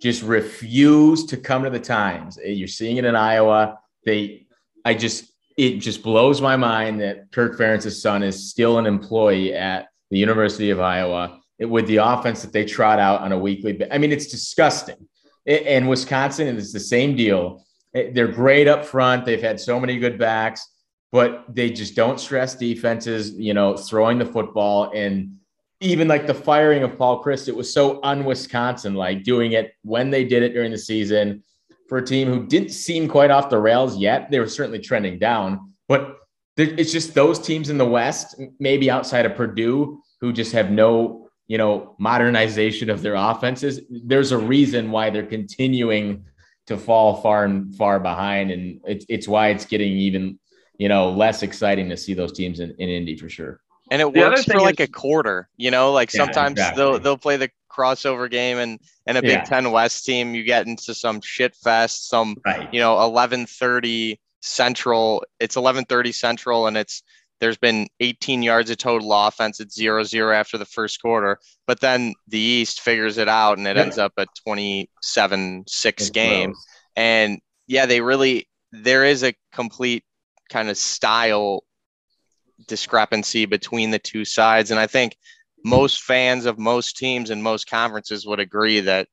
just 0.00 0.22
refuse 0.22 1.26
to 1.26 1.36
come 1.36 1.64
to 1.64 1.70
the 1.70 1.80
times. 1.80 2.38
You're 2.44 2.68
seeing 2.68 2.96
it 2.98 3.04
in 3.04 3.16
Iowa. 3.16 3.78
They, 4.04 4.46
I 4.84 4.94
just, 4.94 5.32
it 5.56 5.78
just 5.78 6.02
blows 6.02 6.40
my 6.40 6.56
mind 6.56 7.00
that 7.00 7.32
Kirk 7.32 7.56
Ferentz's 7.58 8.00
son 8.00 8.22
is 8.22 8.50
still 8.50 8.78
an 8.78 8.86
employee 8.86 9.54
at 9.54 9.88
the 10.10 10.18
University 10.18 10.70
of 10.70 10.80
Iowa 10.80 11.40
with 11.58 11.86
the 11.86 11.96
offense 11.96 12.42
that 12.42 12.52
they 12.52 12.64
trot 12.64 12.98
out 12.98 13.22
on 13.22 13.32
a 13.32 13.38
weekly. 13.38 13.80
I 13.90 13.98
mean, 13.98 14.12
it's 14.12 14.26
disgusting. 14.26 15.08
And 15.46 15.88
Wisconsin 15.88 16.48
is 16.48 16.72
the 16.72 16.80
same 16.80 17.16
deal. 17.16 17.64
Eh, 17.94 18.10
They're 18.12 18.28
great 18.28 18.68
up 18.68 18.84
front. 18.84 19.24
They've 19.24 19.40
had 19.40 19.58
so 19.58 19.80
many 19.80 19.98
good 19.98 20.18
backs 20.18 20.66
but 21.12 21.46
they 21.48 21.70
just 21.70 21.94
don't 21.94 22.20
stress 22.20 22.54
defenses, 22.54 23.32
you 23.38 23.54
know, 23.54 23.76
throwing 23.76 24.18
the 24.18 24.26
football. 24.26 24.90
And 24.94 25.36
even 25.80 26.08
like 26.08 26.26
the 26.26 26.34
firing 26.34 26.82
of 26.82 26.98
Paul 26.98 27.22
Chryst, 27.22 27.48
it 27.48 27.56
was 27.56 27.72
so 27.72 28.00
un 28.02 28.24
Wisconsin 28.24 28.94
like 28.94 29.22
doing 29.22 29.52
it 29.52 29.72
when 29.82 30.10
they 30.10 30.24
did 30.24 30.42
it 30.42 30.52
during 30.52 30.70
the 30.70 30.78
season 30.78 31.42
for 31.88 31.98
a 31.98 32.04
team 32.04 32.28
who 32.28 32.46
didn't 32.46 32.70
seem 32.70 33.08
quite 33.08 33.30
off 33.30 33.50
the 33.50 33.58
rails 33.58 33.96
yet. 33.98 34.30
They 34.30 34.38
were 34.40 34.48
certainly 34.48 34.78
trending 34.80 35.18
down, 35.18 35.72
but 35.88 36.16
there- 36.56 36.74
it's 36.78 36.92
just 36.92 37.14
those 37.14 37.38
teams 37.38 37.70
in 37.70 37.78
the 37.78 37.84
West, 37.86 38.40
maybe 38.58 38.90
outside 38.90 39.26
of 39.26 39.34
Purdue, 39.36 40.00
who 40.20 40.32
just 40.32 40.52
have 40.52 40.70
no, 40.70 41.28
you 41.46 41.58
know, 41.58 41.94
modernization 41.98 42.90
of 42.90 43.02
their 43.02 43.14
offenses. 43.14 43.80
There's 43.90 44.32
a 44.32 44.38
reason 44.38 44.90
why 44.90 45.10
they're 45.10 45.26
continuing 45.26 46.24
to 46.66 46.76
fall 46.76 47.16
far 47.20 47.44
and 47.44 47.74
far 47.76 48.00
behind. 48.00 48.50
And 48.50 48.80
it's, 48.84 49.06
it's 49.08 49.28
why 49.28 49.48
it's 49.50 49.64
getting 49.66 49.92
even 49.92 50.38
you 50.78 50.90
know, 50.90 51.08
less 51.10 51.42
exciting 51.42 51.88
to 51.88 51.96
see 51.96 52.12
those 52.12 52.32
teams 52.32 52.60
in, 52.60 52.70
in 52.78 52.90
Indy 52.90 53.16
for 53.16 53.30
sure. 53.30 53.60
and 53.90 54.02
it 54.02 54.12
The 54.12 54.20
works 54.20 54.44
for 54.44 54.60
like 54.60 54.78
is- 54.78 54.88
a 54.88 54.92
quarter. 54.92 55.48
You 55.56 55.70
know, 55.70 55.90
like 55.92 56.12
Yeah, 56.12 56.24
sometimes 56.24 56.52
exactly. 56.52 56.82
they'll 56.82 56.98
they'll 56.98 57.16
play 57.16 57.38
the 57.38 57.48
crossover 57.76 58.30
game 58.30 58.58
and 58.58 58.80
and 59.06 59.18
a 59.18 59.22
Big 59.22 59.30
Yeah. 59.30 59.42
Ten 59.44 59.70
West 59.72 60.04
team. 60.04 60.34
You 60.34 60.42
get 60.44 60.66
into 60.66 60.94
some 60.94 61.20
shit 61.20 61.54
fest, 61.56 62.08
some 62.08 62.36
Right. 62.44 62.68
you 62.72 62.80
know 62.80 63.00
eleven 63.02 63.46
thirty 63.46 64.20
Central. 64.40 65.24
It's 65.40 65.56
eleven 65.56 65.84
thirty 65.84 66.12
Central, 66.12 66.66
and 66.66 66.76
it's 66.76 67.02
there's 67.38 67.58
been 67.58 67.86
18 68.00 68.42
yards 68.42 68.70
of 68.70 68.78
total 68.78 69.12
offense. 69.12 69.60
It's 69.60 69.74
zero 69.74 70.04
zero 70.04 70.34
after 70.34 70.56
the 70.56 70.64
first 70.64 71.02
quarter, 71.02 71.38
but 71.66 71.80
then 71.80 72.14
the 72.28 72.38
East 72.38 72.80
figures 72.80 73.18
it 73.18 73.28
out, 73.28 73.58
and 73.58 73.66
it 73.66 73.76
Yeah. 73.76 73.82
ends 73.82 73.98
up 73.98 74.12
a 74.16 74.26
27 74.42 75.64
six 75.68 76.08
game. 76.10 76.50
gross. 76.52 76.66
And 76.96 77.40
yeah, 77.66 77.84
they 77.86 78.00
really 78.00 78.48
there 78.72 79.04
is 79.04 79.22
a 79.22 79.34
complete 79.52 80.04
kind 80.50 80.70
of 80.70 80.78
style 80.78 81.62
discrepancy 82.66 83.44
between 83.44 83.90
the 83.90 83.98
two 83.98 84.24
sides. 84.24 84.70
And 84.70 84.80
I 84.80 84.86
think 84.86 85.16
most 85.66 86.02
fans 86.02 86.46
of 86.46 86.60
most 86.60 86.96
teams 86.96 87.30
and 87.30 87.42
most 87.42 87.68
conferences 87.68 88.24
would 88.24 88.38
agree 88.38 88.78
that 88.78 89.08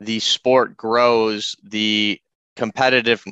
the 0.00 0.20
sport 0.20 0.76
grows, 0.76 1.56
the 1.62 2.20
competitive 2.56 3.24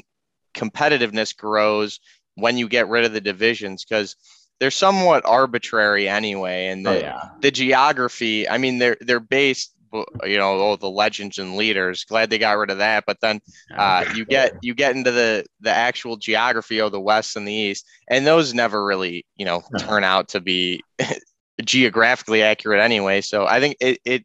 competitiveness 0.54 1.36
grows 1.36 2.00
when 2.36 2.56
you 2.56 2.68
get 2.68 2.88
rid 2.88 3.04
of 3.04 3.12
the 3.12 3.20
divisions 3.20 3.84
because 3.84 4.16
they're 4.58 4.70
somewhat 4.70 5.26
arbitrary 5.26 6.08
anyway. 6.08 6.68
And 6.68 6.86
the, 6.86 6.90
Oh, 6.90 6.98
yeah. 6.98 7.28
the 7.42 7.50
geography, 7.50 8.48
I 8.48 8.56
mean, 8.56 8.78
they're 8.78 8.96
they're 9.02 9.20
based, 9.20 9.74
you 9.92 10.38
know, 10.38 10.58
all 10.58 10.78
the 10.78 10.88
legends 10.88 11.36
and 11.38 11.56
leaders. 11.56 12.04
Glad 12.04 12.30
they 12.30 12.38
got 12.38 12.56
rid 12.56 12.70
of 12.70 12.78
that. 12.78 13.04
But 13.06 13.18
then 13.20 13.40
uh, 13.76 14.06
you 14.14 14.24
get 14.24 14.54
you 14.62 14.74
get 14.74 14.96
into 14.96 15.10
the 15.10 15.44
the 15.60 15.70
actual 15.70 16.16
geography 16.16 16.80
of 16.80 16.90
the 16.90 17.00
west 17.00 17.36
and 17.36 17.46
the 17.46 17.52
east 17.52 17.86
and 18.08 18.26
those 18.26 18.54
never 18.54 18.82
really 18.82 19.26
you 19.36 19.44
know 19.44 19.62
turn 19.78 20.04
out 20.04 20.28
to 20.28 20.40
be 20.40 20.82
geographically 21.64 22.42
accurate 22.42 22.80
anyway 22.80 23.20
so 23.20 23.46
i 23.46 23.60
think 23.60 23.76
it, 23.80 23.98
it 24.04 24.24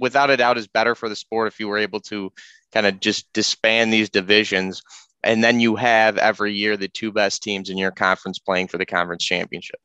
without 0.00 0.30
a 0.30 0.36
doubt 0.36 0.58
is 0.58 0.66
better 0.66 0.94
for 0.94 1.08
the 1.08 1.16
sport 1.16 1.48
if 1.48 1.60
you 1.60 1.68
were 1.68 1.78
able 1.78 2.00
to 2.00 2.32
kind 2.72 2.86
of 2.86 3.00
just 3.00 3.32
disband 3.32 3.92
these 3.92 4.10
divisions 4.10 4.82
and 5.22 5.42
then 5.42 5.60
you 5.60 5.76
have 5.76 6.18
every 6.18 6.52
year 6.52 6.76
the 6.76 6.88
two 6.88 7.12
best 7.12 7.42
teams 7.42 7.70
in 7.70 7.78
your 7.78 7.90
conference 7.90 8.38
playing 8.38 8.68
for 8.68 8.78
the 8.78 8.86
conference 8.86 9.24
championship 9.24 9.80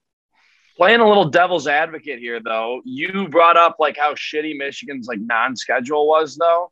Playing 0.80 1.02
a 1.02 1.08
little 1.10 1.26
devil's 1.26 1.68
advocate 1.68 2.20
here, 2.20 2.40
though, 2.42 2.80
you 2.86 3.28
brought 3.28 3.58
up 3.58 3.76
like 3.80 3.98
how 3.98 4.14
shitty 4.14 4.58
Michigan's 4.58 5.08
like 5.08 5.20
non-schedule 5.20 6.08
was, 6.08 6.38
though. 6.38 6.72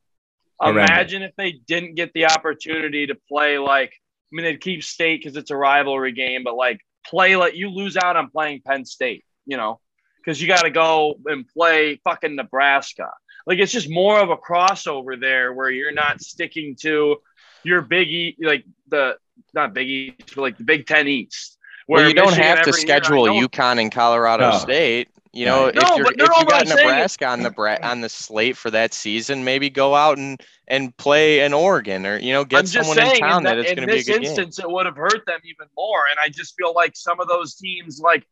Horrendous. 0.62 0.90
Imagine 0.90 1.24
if 1.24 1.36
they 1.36 1.52
didn't 1.52 1.96
get 1.96 2.14
the 2.14 2.28
opportunity 2.28 3.06
to 3.08 3.16
play 3.28 3.58
like 3.58 3.90
I 3.90 4.30
mean 4.32 4.46
they'd 4.46 4.62
keep 4.62 4.82
state 4.82 5.20
because 5.20 5.36
it's 5.36 5.52
a 5.52 5.58
rivalry 5.58 6.14
game, 6.14 6.46
but 6.46 6.56
like 6.56 6.80
play 7.06 7.36
like 7.36 7.56
you 7.56 7.70
lose 7.70 7.98
out 7.98 8.16
on 8.16 8.30
playing 8.30 8.62
Penn 8.66 8.86
State, 8.86 9.26
you 9.46 9.58
know, 9.58 9.82
because 10.28 10.42
you 10.42 10.48
got 10.48 10.64
to 10.64 10.70
go 10.70 11.16
and 11.28 11.48
play 11.48 12.02
fucking 12.04 12.36
Nebraska. 12.36 13.10
Like 13.46 13.60
it's 13.60 13.72
just 13.72 13.90
more 13.90 14.20
of 14.20 14.30
a 14.30 14.36
crossover 14.36 15.18
there 15.18 15.54
where 15.54 15.70
you're 15.70 15.94
not 15.94 16.20
sticking 16.22 16.76
to 16.82 17.16
your 17.64 17.82
Big 17.82 18.10
E, 18.10 18.36
like 18.42 18.66
the 18.90 19.16
not 19.54 19.74
Big 19.74 19.88
East, 19.88 20.36
but 20.36 20.42
like 20.42 20.58
the 20.58 20.66
Big 20.66 20.86
Ten 20.86 21.08
East. 21.08 21.58
well 21.88 22.06
you 22.06 22.14
don't 22.14 22.26
Michigan 22.32 22.44
have 22.44 22.56
to 22.64 22.70
every 22.70 22.72
year, 22.82 22.88
schedule 23.02 23.26
know- 23.28 23.48
UConn 23.48 23.80
and 23.80 23.90
Colorado 23.90 24.52
No. 24.52 24.58
State. 24.58 25.08
You 25.34 25.46
know, 25.46 25.66
Right. 25.66 25.76
if 25.78 25.96
you're 25.98 26.04
but 26.04 26.14
if 26.14 26.20
you 26.40 26.46
got 26.46 26.62
I'm 26.62 26.68
saying 26.68 26.78
Nebraska 26.88 27.28
on 27.28 27.44
the 27.44 27.52
bra- 27.52 27.78
on 27.84 28.02
the 28.02 28.10
slate 28.10 28.58
for 28.58 28.72
that 28.72 28.94
season, 28.94 29.44
maybe 29.46 29.70
go 29.70 29.94
out 29.96 30.18
and 30.18 30.42
and 30.68 30.96
play 30.98 31.40
an 31.42 31.54
Oregon 31.54 32.06
or 32.06 32.18
you 32.18 32.34
know 32.34 32.44
get 32.44 32.60
I'm 32.60 32.66
just 32.66 32.74
someone 32.90 32.98
in 33.00 33.20
town 33.20 33.38
in, 33.40 33.44
that, 33.44 33.56
that, 33.56 33.60
it's 33.60 33.74
going 33.76 33.88
to 33.88 33.94
be 33.94 33.94
a 33.94 33.96
this 33.98 34.08
good 34.08 34.22
game. 34.24 34.30
instance, 34.32 34.60
it 34.60 34.70
would 34.70 34.86
have 34.88 34.96
hurt 34.98 35.26
them 35.28 35.40
even 35.46 35.68
more. 35.78 36.08
And 36.10 36.18
I 36.20 36.28
just 36.30 36.56
feel 36.58 36.74
like 36.74 36.96
some 36.98 37.20
of 37.22 37.28
those 37.28 37.56
teams, 37.56 38.00
like 38.02 38.26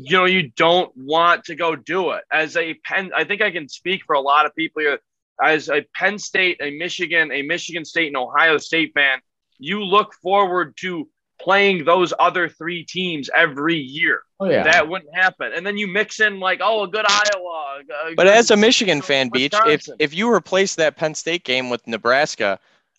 you 0.00 0.16
know, 0.16 0.24
you 0.26 0.50
don't 0.56 0.92
want 0.96 1.44
to 1.44 1.54
go 1.54 1.74
do 1.74 2.10
it. 2.12 2.22
As 2.30 2.56
a 2.56 2.74
Penn, 2.74 3.10
I 3.16 3.24
think 3.24 3.42
I 3.42 3.50
can 3.50 3.68
speak 3.68 4.02
for 4.04 4.14
a 4.14 4.20
lot 4.20 4.46
of 4.46 4.54
people 4.54 4.82
here. 4.82 4.98
As 5.42 5.68
a 5.68 5.82
Penn 5.94 6.18
State, 6.18 6.58
a 6.60 6.70
Michigan, 6.76 7.30
a 7.32 7.42
Michigan 7.42 7.84
State, 7.84 8.08
and 8.08 8.16
Ohio 8.16 8.58
State 8.58 8.92
fan, 8.94 9.18
you 9.58 9.84
look 9.84 10.14
forward 10.14 10.76
to 10.78 11.08
playing 11.40 11.84
those 11.84 12.12
other 12.18 12.48
three 12.48 12.84
teams 12.84 13.30
every 13.34 13.76
year. 13.76 14.22
Oh 14.40 14.50
yeah. 14.50 14.64
That 14.64 14.88
wouldn't 14.88 15.14
happen. 15.14 15.52
And 15.54 15.64
then 15.66 15.76
you 15.78 15.86
mix 15.86 16.20
in 16.20 16.40
like, 16.40 16.60
oh, 16.62 16.82
a 16.84 16.88
good 16.88 17.04
Iowa. 17.08 17.80
a 18.10 18.14
But 18.14 18.24
good- 18.24 18.34
as 18.34 18.50
a 18.50 18.56
Michigan 18.56 19.00
fan, 19.02 19.28
Beach, 19.28 19.54
if 19.66 19.88
if 19.98 20.14
you 20.14 20.32
replace 20.32 20.74
that 20.76 20.96
Penn 20.96 21.14
State 21.14 21.44
game 21.44 21.70
with 21.70 21.86
Nebraska, 21.86 22.58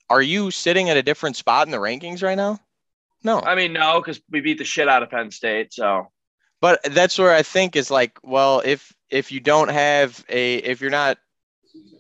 are 0.10 0.22
you 0.22 0.52
sitting 0.52 0.89
at 0.89 0.97
a 0.97 1.04
different 1.04 1.36
spot 1.36 1.68
in 1.68 1.72
the 1.72 1.78
rankings 1.78 2.24
right 2.24 2.38
now? 2.38 2.60
No. 3.24 3.41
I 3.41 3.56
mean, 3.56 3.74
no, 3.74 4.00
because 4.00 4.22
we 4.32 4.39
beat 4.39 4.58
the 4.58 4.64
shit 4.64 4.88
out 4.88 5.04
of 5.04 5.10
Penn 5.10 5.30
State. 5.32 5.74
So 5.74 6.08
But 6.62 6.82
that's 6.84 7.18
where 7.18 7.34
I 7.34 7.43
think 7.43 7.76
is 7.76 7.89
like, 7.89 8.18
well, 8.24 8.62
if 8.66 8.93
if 9.10 9.32
you 9.32 9.39
don't 9.39 9.70
have 9.70 10.24
a 10.30 10.55
if 10.57 10.82
you're 10.82 10.89
not 10.89 11.18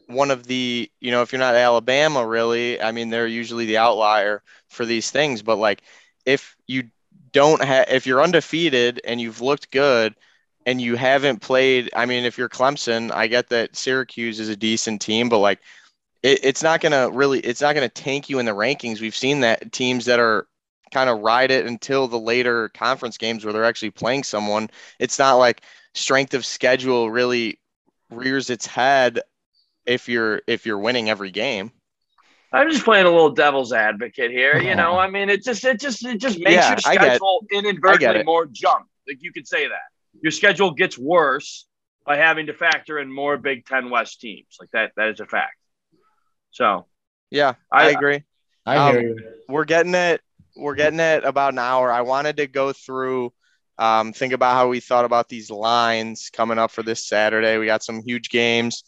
one 0.07 0.31
of 0.31 0.45
the, 0.47 0.89
you 0.99 1.11
know, 1.11 1.21
if 1.21 1.31
you're 1.31 1.39
not 1.39 1.55
Alabama 1.55 2.25
really, 2.25 2.81
I 2.81 2.91
mean, 2.91 3.09
they're 3.09 3.27
usually 3.27 3.65
the 3.67 3.77
outlier 3.77 4.41
for 4.67 4.85
these 4.85 5.11
things, 5.11 5.41
but 5.41 5.57
like 5.57 5.81
if 6.25 6.55
you 6.67 6.89
don't 7.31 7.63
have 7.63 7.87
if 7.89 8.07
you're 8.07 8.23
undefeated 8.23 9.01
and 9.05 9.21
you've 9.21 9.41
looked 9.41 9.71
good 9.71 10.15
and 10.65 10.81
you 10.81 10.95
haven't 10.95 11.39
played, 11.39 11.89
I 11.95 12.05
mean, 12.05 12.25
if 12.25 12.37
you're 12.37 12.49
Clemson, 12.49 13.11
I 13.11 13.27
get 13.27 13.49
that 13.49 13.75
Syracuse 13.75 14.39
is 14.39 14.49
a 14.49 14.55
decent 14.55 15.01
team, 15.01 15.29
but 15.29 15.39
like 15.39 15.59
it, 16.23 16.39
it's 16.43 16.63
not 16.63 16.81
gonna 16.81 17.09
really 17.09 17.39
it's 17.39 17.61
not 17.61 17.75
gonna 17.75 17.89
tank 17.89 18.29
you 18.29 18.39
in 18.39 18.45
the 18.45 18.51
rankings. 18.51 18.99
We've 19.01 19.15
seen 19.15 19.41
that 19.41 19.71
teams 19.71 20.05
that 20.05 20.19
are 20.19 20.47
kind 20.91 21.09
of 21.09 21.19
ride 21.19 21.51
it 21.51 21.65
until 21.65 22.07
the 22.07 22.19
later 22.19 22.69
conference 22.69 23.17
games 23.17 23.43
where 23.43 23.53
they're 23.53 23.65
actually 23.65 23.91
playing 23.91 24.23
someone. 24.23 24.69
It's 24.99 25.19
not 25.19 25.35
like 25.35 25.61
strength 25.93 26.33
of 26.33 26.45
schedule 26.45 27.09
really 27.11 27.59
rears 28.09 28.49
its 28.49 28.65
head 28.65 29.21
if 29.85 30.09
you're 30.09 30.41
if 30.47 30.65
you're 30.65 30.79
winning 30.79 31.09
every 31.09 31.31
game. 31.31 31.71
I'm 32.51 32.69
just 32.71 32.83
playing 32.83 33.05
a 33.05 33.09
little 33.11 33.29
devil's 33.31 33.73
advocate 33.73 34.31
here. 34.31 34.57
You 34.59 34.75
know, 34.75 34.97
I 34.99 35.09
mean, 35.09 35.29
it 35.29 35.43
just 35.43 35.63
it 35.65 35.79
just 35.79 36.05
it 36.05 36.19
just 36.19 36.39
makes 36.39 36.53
Yeah, 36.53 36.69
your 36.69 36.77
schedule 36.79 37.45
inadvertently 37.51 38.23
more 38.23 38.45
junk. 38.45 38.85
Like 39.07 39.17
you 39.21 39.31
could 39.31 39.47
say 39.47 39.67
that 39.67 39.81
your 40.21 40.31
schedule 40.31 40.71
gets 40.71 40.97
worse 40.97 41.67
by 42.05 42.17
having 42.17 42.47
to 42.47 42.53
factor 42.53 42.97
in 42.99 43.13
more 43.13 43.37
Big 43.37 43.65
Ten 43.65 43.89
West 43.89 44.19
teams. 44.19 44.57
Like 44.59 44.71
that, 44.71 44.91
that 44.97 45.09
is 45.09 45.19
a 45.19 45.25
fact. 45.27 45.55
So 46.51 46.87
Yeah, 47.29 47.53
I, 47.71 47.85
I- 47.87 47.89
agree. 47.91 48.23
I 48.65 48.77
Um, 48.77 48.91
hear 48.91 49.01
you. 49.01 49.17
we're 49.47 49.65
getting 49.65 49.95
it 49.95 50.21
we're 50.59 50.75
getting 50.75 50.99
it 50.99 51.23
about 51.23 51.53
an 51.53 51.59
hour. 51.59 51.91
I 51.91 52.01
wanted 52.01 52.37
to 52.37 52.47
go 52.47 52.73
through 52.73 53.31
um, 53.79 54.11
think 54.11 54.33
about 54.33 54.55
how 54.55 54.67
we 54.67 54.81
thought 54.81 55.05
about 55.05 55.29
these 55.29 55.49
lines 55.49 56.29
coming 56.31 56.59
up 56.59 56.69
for 56.69 56.83
this 56.83 57.07
saturday. 57.07 57.57
We 57.57 57.65
got 57.65 57.81
some 57.81 58.03
huge 58.03 58.29
games 58.29 58.83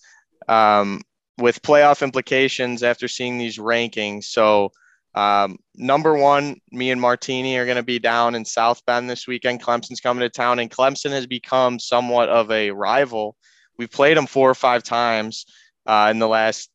um, 0.49 1.01
with 1.37 1.61
playoff 1.61 2.03
implications 2.03 2.83
after 2.83 3.07
seeing 3.07 3.37
these 3.37 3.57
rankings. 3.57 4.25
So 4.25 4.71
um, 5.15 5.57
number 5.75 6.15
one 6.15 6.57
me 6.71 6.91
and 6.91 6.99
martini 6.99 7.57
are 7.57 7.65
going 7.65 7.77
to 7.77 7.83
be 7.83 7.99
down 7.99 8.35
in 8.35 8.43
south 8.43 8.85
bend 8.85 9.09
this 9.09 9.27
weekend. 9.27 9.63
Clemson's 9.63 10.01
coming 10.01 10.21
to 10.21 10.29
town 10.29 10.59
and 10.59 10.69
clemson 10.69 11.11
has 11.11 11.25
become 11.25 11.79
somewhat 11.79 12.27
of 12.27 12.51
a 12.51 12.71
rival. 12.71 13.37
We've 13.77 13.91
played 13.91 14.17
them 14.17 14.27
four 14.27 14.49
or 14.49 14.55
five 14.55 14.83
times 14.83 15.45
uh, 15.85 16.09
in 16.11 16.19
the 16.19 16.27
last 16.27 16.69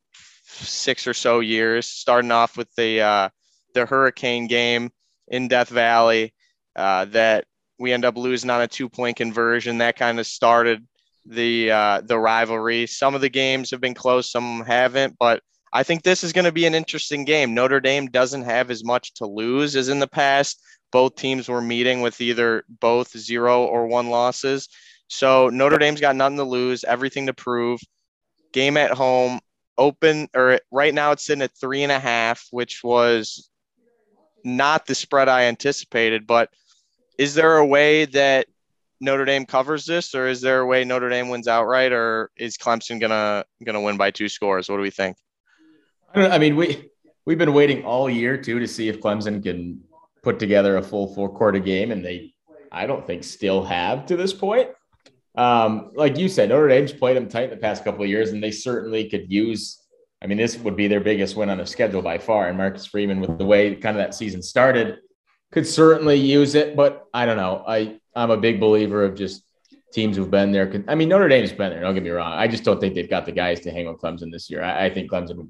six 0.47 1.07
or 1.07 1.15
so 1.15 1.41
years 1.41 1.87
starting 1.87 2.33
off 2.33 2.57
with 2.57 2.75
the 2.77 3.03
uh, 3.03 3.29
the 3.77 3.87
Hurricane 3.87 4.47
game 4.47 4.91
in 5.29 5.49
Death 5.49 5.69
Valley 5.69 6.35
uh, 6.75 7.05
that 7.07 7.45
we 7.79 7.93
end 7.93 8.05
up 8.05 8.17
losing 8.17 8.51
on 8.51 8.63
a 8.63 8.67
two 8.67 8.89
point 8.89 9.17
conversion. 9.17 9.79
That 9.79 9.97
kind 9.97 10.19
of 10.19 10.27
started 10.27 10.85
the 11.25 11.71
uh, 11.71 12.01
the 12.01 12.19
rivalry. 12.19 12.87
Some 12.87 13.15
of 13.15 13.21
the 13.21 13.29
games 13.29 13.71
have 13.71 13.81
been 13.81 13.95
close, 13.95 14.31
some 14.31 14.65
haven't, 14.65 15.17
but 15.19 15.43
I 15.73 15.83
think 15.83 16.03
this 16.03 16.25
is 16.25 16.33
going 16.33 16.47
to 16.47 16.53
be 16.53 16.67
an 16.67 16.75
interesting 16.75 17.25
game. 17.25 17.55
Notre 17.55 17.81
Dame 17.81 18.07
doesn't 18.07 18.45
have 18.45 18.71
as 18.71 18.83
much 18.83 19.13
to 19.15 19.27
lose 19.27 19.77
as 19.77 19.89
in 19.89 19.99
the 19.99 20.09
past. 20.09 20.63
Both 20.91 21.17
teams 21.17 21.49
were 21.49 21.61
meeting 21.61 22.01
with 22.01 22.21
either 22.21 22.65
both 22.81 23.17
zero 23.17 23.65
or 23.65 23.87
one 23.87 24.09
losses. 24.09 24.69
So 25.09 25.51
Notre 25.51 25.79
Dame's 25.79 26.01
got 26.01 26.17
nothing 26.17 26.39
to 26.39 26.45
lose, 26.45 26.85
everything 26.85 27.27
to 27.27 27.35
prove. 27.35 27.81
Game 28.53 28.77
at 28.77 28.93
home, 28.93 29.41
open 29.77 30.29
or 30.35 30.61
right 30.71 30.95
now 30.95 31.13
it's 31.13 31.27
sitting 31.27 31.43
at 31.43 31.59
three 31.61 31.83
and 31.83 31.93
a 31.93 31.99
half, 31.99 32.47
which 32.51 32.83
was 32.83 33.51
not 34.47 34.87
the 34.87 34.95
spread 34.95 35.29
I 35.29 35.45
anticipated. 35.45 36.27
But 36.27 36.51
is 37.19 37.35
there 37.35 37.57
a 37.57 37.67
way 37.67 38.07
that 38.07 38.47
Notre 39.01 39.25
Dame 39.25 39.45
covers 39.45 39.85
this, 39.85 40.15
or 40.15 40.27
is 40.27 40.41
there 40.41 40.61
a 40.61 40.67
way 40.67 40.85
Notre 40.85 41.11
Dame 41.11 41.29
wins 41.29 41.49
outright, 41.49 41.93
or 41.93 42.31
is 42.37 42.57
Clemson 42.57 43.01
gonna 43.01 43.45
gonna 43.65 43.81
win 43.81 43.97
by 43.97 44.11
two 44.11 44.29
scores? 44.29 44.69
What 44.69 44.77
do 44.77 44.83
we 44.83 44.91
think? 44.91 45.17
I, 46.15 46.29
I 46.29 46.39
mean, 46.39 46.57
we 46.57 46.91
we've 47.27 47.39
been 47.39 47.53
waiting 47.53 47.85
all 47.85 48.09
year 48.09 48.37
too 48.41 48.59
to 48.59 48.67
see 48.67 48.89
if 48.89 49.01
Clemson 49.01 49.43
can 49.43 49.83
put 50.23 50.39
together 50.39 50.77
a 50.79 50.83
full 50.83 51.15
four 51.15 51.29
quarter 51.29 51.59
game, 51.59 51.93
and 51.93 52.05
they, 52.05 52.35
I 52.73 52.87
don't 52.87 53.07
think, 53.07 53.25
still 53.25 53.63
have 53.65 54.07
to 54.07 54.17
this 54.17 54.33
point. 54.33 54.71
Um, 55.37 55.91
like 55.95 56.17
you 56.17 56.29
said, 56.29 56.49
Notre 56.49 56.69
Dame's 56.69 56.93
played 56.93 57.17
them 57.17 57.29
tight 57.29 57.51
the 57.51 57.57
past 57.57 57.85
couple 57.85 58.03
of 58.03 58.09
years, 58.09 58.33
and 58.33 58.43
they 58.43 58.51
certainly 58.51 59.09
could 59.11 59.31
use. 59.31 59.83
I 60.23 60.27
mean, 60.27 60.39
this 60.39 60.57
would 60.59 60.77
be 60.77 60.89
their 60.89 61.01
biggest 61.01 61.37
win 61.37 61.51
on 61.51 61.59
the 61.59 61.67
schedule 61.67 62.03
by 62.03 62.19
far. 62.19 62.49
And 62.49 62.57
Marcus 62.57 62.87
Freeman, 62.87 63.21
with 63.21 63.39
the 63.39 63.45
way 63.45 63.75
kind 63.75 63.97
of 63.97 64.03
that 64.03 64.15
season 64.15 64.43
started, 64.43 64.99
could 65.53 65.67
certainly 65.67 66.17
use 66.17 66.55
it. 66.55 66.75
But 66.75 67.07
I 67.13 67.27
don't 67.27 67.37
know. 67.37 67.65
I 67.67 68.01
I'm 68.15 68.31
a 68.31 68.37
big 68.37 68.59
believer 68.59 69.05
of 69.05 69.15
just 69.15 69.43
teams 69.93 70.17
who've 70.17 70.31
been 70.31 70.53
there. 70.53 70.85
I 70.89 70.95
mean, 70.95 71.09
Notre 71.09 71.29
Dame's 71.29 71.53
been 71.53 71.71
there. 71.71 71.81
Don't 71.81 71.95
get 71.95 72.03
me 72.03 72.11
wrong. 72.11 72.33
I 72.33 72.49
just 72.49 72.65
don't 72.65 72.81
think 72.81 72.95
they've 72.95 73.11
got 73.11 73.27
the 73.27 73.33
guys 73.33 73.61
to 73.61 73.71
hang 73.71 73.87
with 73.87 74.01
Clemson 74.01 74.33
this 74.33 74.51
year. 74.51 74.63
I, 74.63 74.87
I 74.87 74.91
think 74.91 75.11
Clemson 75.11 75.49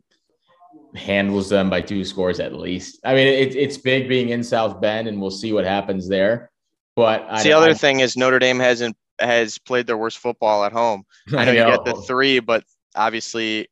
handles 0.94 1.48
them 1.48 1.70
by 1.70 1.80
two 1.80 2.04
scores 2.04 2.40
at 2.40 2.54
least. 2.54 3.00
I 3.04 3.14
mean, 3.14 3.26
it, 3.26 3.54
it's 3.54 3.76
big 3.76 4.08
being 4.08 4.30
in 4.30 4.42
South 4.42 4.80
Bend, 4.80 5.08
and 5.08 5.20
we'll 5.20 5.30
see 5.30 5.52
what 5.52 5.64
happens 5.64 6.08
there. 6.08 6.50
But 6.94 7.26
I, 7.28 7.42
the 7.42 7.52
other 7.52 7.70
I, 7.70 7.74
thing 7.74 8.00
is 8.00 8.16
Notre 8.16 8.38
Dame 8.38 8.58
hasn't 8.58 8.96
has 9.18 9.58
played 9.58 9.86
their 9.86 9.96
worst 9.96 10.18
football 10.18 10.64
at 10.64 10.72
home. 10.72 11.04
I 11.36 11.44
know, 11.44 11.52
you 11.52 11.58
get 11.58 11.84
the 11.84 11.94
three, 12.02 12.40
but 12.40 12.64
obviously, 12.94 13.68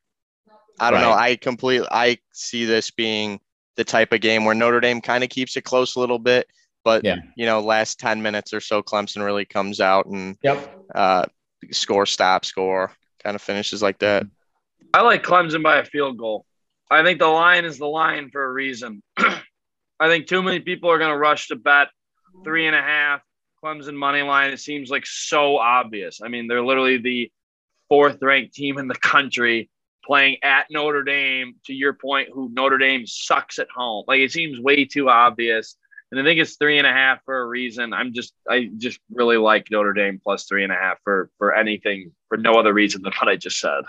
I 0.80 0.90
don't 0.90 1.00
know. 1.00 1.12
I 1.12 1.36
completely 1.36 1.86
I 1.90 2.18
see 2.32 2.64
this 2.64 2.90
being 2.90 3.40
the 3.76 3.84
type 3.84 4.12
of 4.12 4.20
game 4.20 4.44
where 4.44 4.54
Notre 4.54 4.80
Dame 4.80 5.00
kind 5.00 5.24
of 5.24 5.30
keeps 5.30 5.56
it 5.56 5.62
close 5.62 5.96
a 5.96 6.00
little 6.00 6.18
bit, 6.18 6.46
but 6.84 7.04
Yeah. 7.04 7.16
you 7.36 7.46
know, 7.46 7.60
last 7.60 7.98
ten 8.00 8.22
minutes 8.22 8.52
or 8.52 8.60
so, 8.60 8.82
Clemson 8.82 9.24
really 9.24 9.44
comes 9.44 9.80
out 9.80 10.06
and 10.06 10.36
Yep. 10.42 10.86
uh, 10.94 11.24
score, 11.70 12.06
stop, 12.06 12.44
score, 12.44 12.92
kind 13.22 13.34
of 13.36 13.42
finishes 13.42 13.82
like 13.82 13.98
that. 14.00 14.24
I 14.92 15.02
like 15.02 15.22
Clemson 15.24 15.62
by 15.62 15.78
a 15.78 15.84
field 15.84 16.18
goal. 16.18 16.44
I 16.90 17.02
think 17.02 17.18
the 17.18 17.26
line 17.28 17.64
is 17.64 17.78
the 17.78 17.86
line 17.86 18.30
for 18.30 18.44
a 18.44 18.52
reason. 18.52 19.02
I 19.18 20.08
think 20.08 20.26
too 20.26 20.42
many 20.42 20.60
people 20.60 20.90
are 20.90 20.98
going 20.98 21.10
to 21.10 21.16
rush 21.16 21.48
to 21.48 21.56
bet 21.56 21.88
three 22.44 22.66
and 22.66 22.76
a 22.76 22.82
half 22.82 23.22
Clemson 23.62 23.94
money 23.94 24.22
line. 24.22 24.50
It 24.50 24.60
seems 24.60 24.90
like 24.90 25.06
so 25.06 25.56
obvious. 25.56 26.20
I 26.22 26.28
mean, 26.28 26.46
they're 26.46 26.64
literally 26.64 26.98
the 26.98 27.32
fourth 27.88 28.18
ranked 28.20 28.54
team 28.54 28.78
in 28.78 28.86
the 28.86 28.94
country 28.96 29.70
playing 30.06 30.38
at 30.42 30.66
Notre 30.70 31.02
Dame. 31.04 31.54
To 31.66 31.74
your 31.74 31.94
point, 31.94 32.28
who 32.32 32.50
Notre 32.52 32.78
Dame 32.78 33.06
sucks 33.06 33.58
at 33.58 33.68
home. 33.74 34.04
Like 34.08 34.20
it 34.20 34.32
seems 34.32 34.60
way 34.60 34.84
too 34.84 35.08
obvious. 35.08 35.76
And 36.10 36.20
I 36.20 36.24
think 36.24 36.40
it's 36.40 36.56
three 36.56 36.78
and 36.78 36.86
a 36.86 36.92
half 36.92 37.24
for 37.24 37.40
a 37.40 37.46
reason. 37.46 37.92
I'm 37.92 38.12
just, 38.12 38.34
I 38.48 38.70
just 38.78 39.00
really 39.12 39.36
like 39.36 39.66
Notre 39.70 39.92
Dame 39.94 40.20
plus 40.22 40.44
three 40.44 40.62
and 40.62 40.72
a 40.72 40.76
half 40.76 40.98
for 41.02 41.30
for 41.38 41.54
anything 41.54 42.12
for 42.28 42.36
no 42.38 42.52
other 42.54 42.72
reason 42.72 43.02
than 43.02 43.12
what 43.20 43.28
I 43.28 43.36
just 43.36 43.58
said. 43.58 43.82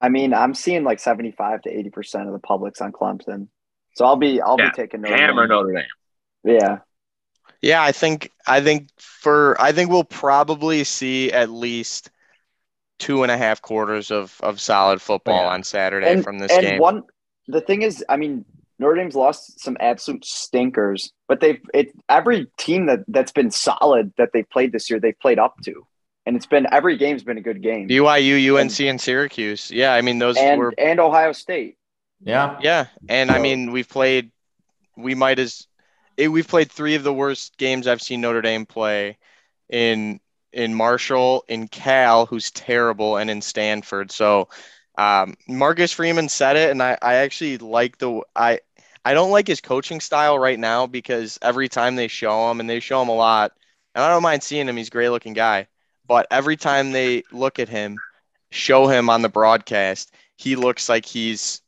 I 0.00 0.08
mean, 0.08 0.34
I'm 0.34 0.54
seeing 0.54 0.84
like 0.84 1.00
75 1.00 1.62
to 1.62 1.70
80 1.70 1.90
percent 1.90 2.26
of 2.26 2.32
the 2.32 2.38
public's 2.38 2.80
on 2.80 2.92
Clemson, 2.92 3.48
so 3.94 4.04
I'll 4.04 4.16
be 4.16 4.40
I'll 4.40 4.58
Yeah, 4.58 4.70
be 4.70 4.70
taking 4.70 5.00
Notre 5.00 5.16
Hammer 5.16 5.46
Dame. 5.46 5.48
Notre 5.48 5.72
Dame. 5.72 5.84
Yeah, 6.44 6.78
Yeah, 7.62 7.82
I 7.82 7.92
think 7.92 8.30
I 8.46 8.60
think 8.60 8.88
for 8.98 9.60
I 9.60 9.72
think 9.72 9.90
we'll 9.90 10.04
probably 10.04 10.84
see 10.84 11.32
at 11.32 11.50
least 11.50 12.10
two 13.04 13.22
and 13.22 13.30
a 13.30 13.36
half 13.36 13.60
quarters 13.62 14.10
of 14.10 14.38
of 14.42 14.60
solid 14.60 15.00
football 15.00 15.42
Yeah. 15.42 15.48
on 15.54 15.62
Saturday 15.62 16.12
and, 16.12 16.24
from 16.24 16.38
this 16.38 16.50
and 16.52 16.62
game. 16.62 16.78
one 16.80 17.02
the 17.46 17.60
thing 17.60 17.82
is, 17.82 18.02
I 18.08 18.16
mean, 18.16 18.44
Notre 18.78 18.94
Dame's 18.96 19.14
lost 19.14 19.60
some 19.60 19.76
absolute 19.78 20.24
stinkers, 20.24 21.12
but 21.28 21.40
they've 21.40 21.60
it 21.74 21.92
every 22.08 22.46
team 22.58 22.86
that 22.86 23.00
that's 23.08 23.32
been 23.32 23.50
solid 23.50 24.12
that 24.16 24.30
they've 24.32 24.48
played 24.48 24.72
this 24.72 24.88
year, 24.88 24.98
they've 24.98 25.18
played 25.20 25.38
up 25.38 25.56
to, 25.64 25.86
and 26.26 26.36
it's 26.36 26.46
been 26.46 26.66
every 26.72 26.96
game's 26.96 27.22
been 27.22 27.38
a 27.38 27.42
good 27.42 27.62
game. 27.62 27.88
BYU, 27.88 28.58
UNC, 28.58 28.80
and 28.80 29.00
Syracuse. 29.00 29.70
Yeah, 29.70 29.92
I 29.92 30.00
mean 30.00 30.18
those 30.18 30.36
and 30.38 30.58
were 30.58 30.72
and 30.78 30.98
Ohio 30.98 31.32
State. 31.32 31.76
Yeah. 32.20 32.58
yeah, 32.62 32.86
and 33.08 33.30
I 33.30 33.38
mean 33.38 33.70
we've 33.70 33.88
played. 33.88 34.30
We 34.96 35.14
might 35.14 35.38
as 35.38 35.66
it, 36.16 36.28
we've 36.28 36.48
played 36.48 36.70
three 36.70 36.94
of 36.94 37.02
the 37.02 37.12
worst 37.12 37.56
games 37.58 37.86
I've 37.86 38.00
seen 38.00 38.20
Notre 38.22 38.40
Dame 38.40 38.64
play 38.64 39.18
in 39.68 40.20
in 40.54 40.74
Marshall, 40.74 41.44
in 41.48 41.68
Cal, 41.68 42.26
who's 42.26 42.50
terrible, 42.52 43.16
and 43.16 43.28
in 43.28 43.42
Stanford. 43.42 44.10
So 44.10 44.48
um, 44.96 45.34
Marcus 45.48 45.92
Freeman 45.92 46.28
said 46.28 46.56
it, 46.56 46.70
and 46.70 46.82
I, 46.82 46.96
I 47.02 47.14
actually 47.16 47.58
like 47.58 47.98
the 47.98 48.22
I 48.34 48.60
I 49.04 49.12
don't 49.12 49.30
like 49.30 49.46
his 49.46 49.60
coaching 49.60 50.00
style 50.00 50.38
right 50.38 50.58
now 50.58 50.86
because 50.86 51.38
every 51.42 51.68
time 51.68 51.96
they 51.96 52.08
show 52.08 52.50
him, 52.50 52.60
and 52.60 52.70
they 52.70 52.80
show 52.80 53.02
him 53.02 53.08
a 53.08 53.14
lot, 53.14 53.52
and 53.94 54.04
I 54.04 54.08
don't 54.08 54.22
mind 54.22 54.42
seeing 54.42 54.68
him. 54.68 54.76
He's 54.76 54.88
a 54.88 54.92
great 54.92 55.10
looking 55.10 55.34
guy, 55.34 55.66
but 56.06 56.26
every 56.30 56.56
time 56.56 56.92
they 56.92 57.24
look 57.32 57.58
at 57.58 57.68
him, 57.68 57.98
show 58.50 58.86
him 58.86 59.10
on 59.10 59.22
the 59.22 59.28
broadcast, 59.28 60.14
he 60.36 60.56
looks 60.56 60.88
like 60.88 61.04
he's 61.04 61.60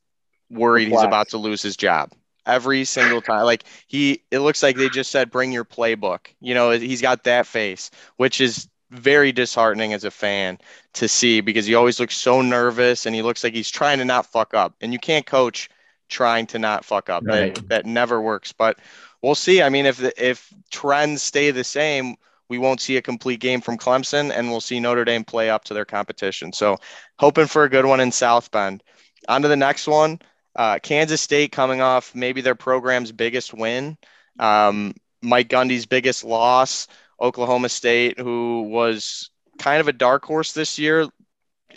worried 0.49 0.89
he's 0.89 1.03
about 1.03 1.29
to 1.31 1.39
lose 1.39 1.61
his 1.61 1.77
job 1.77 2.13
every 2.47 2.85
single 2.85 3.21
time. 3.21 3.45
Like 3.45 3.65
he, 3.89 4.23
it 4.31 4.39
looks 4.39 4.63
like 4.63 4.77
they 4.77 4.89
just 4.89 5.11
said, 5.11 5.31
"Bring 5.31 5.53
your 5.53 5.65
playbook." 5.65 6.29
You 6.41 6.55
know, 6.55 6.71
he's 6.71 7.03
got 7.03 7.25
that 7.25 7.47
face, 7.47 7.91
which 8.17 8.41
is 8.41 8.69
very 8.99 9.33
disheartening 9.33 9.93
as 9.93 10.05
a 10.05 10.11
fan 10.11 10.59
to 10.95 11.09
see 11.09 11.41
because 11.41 11.67
he 11.67 11.75
always 11.75 12.01
looks 12.01 12.17
so 12.17 12.43
nervous 12.43 13.07
and 13.07 13.15
he 13.15 13.23
looks 13.23 13.45
like 13.45 13.55
he's 13.55 13.71
trying 13.71 13.99
to 13.99 14.05
not 14.05 14.27
fuck 14.27 14.55
up. 14.55 14.75
And 14.81 14.93
you 14.93 14.99
can't 14.99 15.27
coach 15.27 15.69
trying 16.09 16.47
to 16.49 16.59
not 16.59 16.85
fuck 16.85 17.11
up. 17.11 17.25
Right. 17.25 17.55
That 17.55 17.69
that 17.69 17.87
never 17.87 18.21
works. 18.21 18.53
But 18.53 18.79
we'll 19.23 19.35
see. 19.35 19.63
I 19.63 19.69
mean, 19.69 19.87
if 19.87 19.99
the, 19.99 20.13
if 20.23 20.53
trends 20.71 21.23
stay 21.23 21.51
the 21.51 21.65
same, 21.65 22.17
we 22.49 22.59
won't 22.59 22.81
see 22.81 22.97
a 22.97 23.03
complete 23.03 23.41
game 23.41 23.61
from 23.61 23.77
Clemson, 23.77 24.31
and 24.33 24.51
we'll 24.51 24.61
see 24.61 24.79
Notre 24.79 25.05
Dame 25.05 25.25
play 25.25 25.51
up 25.51 25.65
to 25.65 25.75
their 25.75 25.85
competition. 25.85 26.53
So, 26.53 26.79
hoping 27.19 27.47
for 27.47 27.65
a 27.65 27.71
good 27.71 27.85
one 27.85 28.01
in 28.01 28.13
South 28.13 28.51
Bend. 28.51 28.83
On 29.29 29.43
to 29.43 29.49
the 29.49 29.57
next 29.57 29.89
one. 29.89 30.21
Uh, 30.55 30.79
Kansas 30.79 31.21
State 31.21 31.53
coming 31.53 31.81
off 31.81 32.15
maybe 32.15 32.41
their 32.41 32.55
program's 32.55 33.13
biggest 33.13 33.53
win, 33.53 33.99
um, 34.39 34.95
Mike 35.23 35.49
Gundy's 35.49 35.87
biggest 35.87 36.25
loss. 36.25 36.89
Oklahoma 37.21 37.69
State, 37.69 38.19
who 38.19 38.63
was 38.63 39.31
kind 39.59 39.81
of 39.81 39.89
a 39.89 39.93
dark 39.93 40.25
horse 40.25 40.53
this 40.53 40.79
year, 40.79 41.09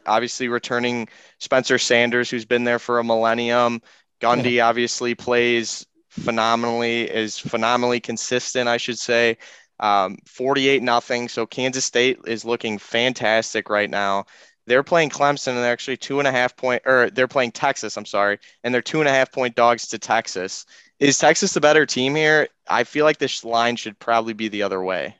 obviously 0.06 0.48
returning 0.48 1.08
Spencer 1.40 1.78
Sanders, 1.78 2.30
who's 2.30 2.46
been 2.46 2.64
there 2.64 2.80
for 2.80 3.00
a 3.00 3.04
millennium. 3.04 3.82
Gundy 4.22 4.64
obviously 4.64 5.16
plays 5.16 5.86
phenomenally, 6.10 7.04
is 7.04 7.38
phenomenally 7.38 8.00
consistent, 8.00 8.68
I 8.68 8.78
should 8.78 9.00
say. 9.00 9.38
Um, 9.80 10.18
48 10.26 10.84
nothing. 10.84 11.30
So 11.30 11.46
Kansas 11.46 11.86
State 11.86 12.20
is 12.28 12.44
looking 12.44 12.78
fantastic 12.78 13.70
right 13.70 13.90
now. 13.90 14.26
They're 14.68 14.84
playing 14.84 15.10
Clemson 15.10 15.50
and 15.50 15.58
they're 15.60 15.72
actually 15.72 15.98
two 15.98 16.20
and 16.20 16.28
a 16.28 16.32
half 16.32 16.56
point, 16.56 16.84
or 16.86 17.10
they're 17.10 17.28
playing 17.28 17.54
Texas. 17.54 17.98
I'm 17.98 18.06
sorry, 18.06 18.38
and 18.64 18.74
they're 18.74 18.82
two 18.82 19.00
and 19.00 19.08
a 19.08 19.12
half 19.12 19.32
point 19.32 19.56
dogs 19.56 19.88
to 19.88 19.98
Texas. 19.98 20.66
Is 21.00 21.18
Texas 21.18 21.54
the 21.54 21.62
better 21.62 21.86
team 21.86 22.14
here? 22.14 22.50
I 22.68 22.84
feel 22.84 23.06
like 23.06 23.18
this 23.18 23.44
line 23.44 23.78
should 23.78 23.98
probably 23.98 24.34
be 24.34 24.48
the 24.50 24.64
other 24.64 24.84
way. 24.84 25.16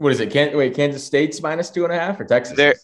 What 0.00 0.12
is 0.12 0.20
it? 0.20 0.30
Can 0.30 0.56
wait, 0.56 0.74
Kansas 0.74 1.04
State's 1.04 1.42
minus 1.42 1.68
two 1.68 1.84
and 1.84 1.92
a 1.92 1.98
half 1.98 2.18
or 2.18 2.24
Texas? 2.24 2.56
They're, 2.56 2.74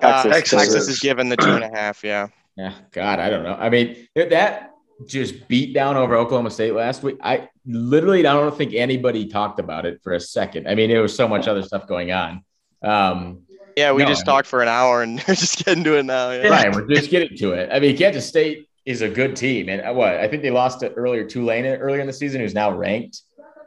uh, 0.00 0.24
Texas. 0.24 0.58
Texas 0.58 0.88
is 0.88 0.98
given 0.98 1.28
the 1.28 1.36
two 1.36 1.50
and 1.50 1.62
a 1.62 1.68
half. 1.68 2.02
Yeah. 2.02 2.26
Yeah, 2.56 2.74
God, 2.90 3.20
I 3.20 3.30
don't 3.30 3.44
know. 3.44 3.54
I 3.54 3.68
mean, 3.70 4.08
that 4.16 4.72
just 5.06 5.46
beat 5.46 5.74
down 5.74 5.96
over 5.96 6.16
Oklahoma 6.16 6.50
State 6.50 6.72
last 6.72 7.04
week. 7.04 7.18
I 7.22 7.48
literally, 7.66 8.20
I 8.26 8.32
don't 8.32 8.56
think 8.58 8.74
anybody 8.74 9.26
talked 9.28 9.60
about 9.60 9.86
it 9.86 10.00
for 10.02 10.14
a 10.14 10.20
second. 10.20 10.66
I 10.66 10.74
mean, 10.74 10.90
there 10.90 11.02
was 11.02 11.14
so 11.14 11.28
much 11.28 11.46
other 11.46 11.62
stuff 11.62 11.86
going 11.86 12.10
on. 12.10 12.42
Um, 12.82 13.42
Yeah, 13.76 13.92
we 13.92 14.02
No, 14.02 14.08
just 14.08 14.20
I 14.20 14.32
mean- 14.32 14.34
talked 14.36 14.48
for 14.48 14.60
an 14.60 14.68
hour 14.68 15.02
and 15.02 15.22
we're 15.28 15.34
just 15.36 15.64
getting 15.64 15.84
to 15.84 15.98
it 15.98 16.02
now. 16.04 16.32
Yeah. 16.32 16.48
right, 16.48 16.74
we're 16.74 16.88
just 16.88 17.10
getting 17.10 17.36
to 17.38 17.52
it. 17.52 17.68
I 17.72 17.78
mean, 17.78 17.96
Kansas 17.96 18.26
State 18.26 18.68
is 18.84 19.02
a 19.02 19.08
good 19.08 19.36
team, 19.36 19.68
and 19.68 19.82
uh, 19.82 19.92
what 19.92 20.14
I 20.16 20.26
think 20.26 20.42
they 20.42 20.50
lost 20.50 20.80
to 20.80 20.92
earlier 20.94 21.22
Tulane 21.24 21.64
earlier 21.66 22.00
in 22.00 22.08
the 22.08 22.12
season, 22.12 22.40
who's 22.40 22.54
now 22.54 22.70
ranked, 22.72 23.20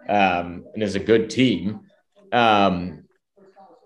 um, 0.09 0.65
and 0.73 0.81
is 0.83 0.95
a 0.95 0.99
good 0.99 1.29
team. 1.29 1.81
Um, 2.31 3.03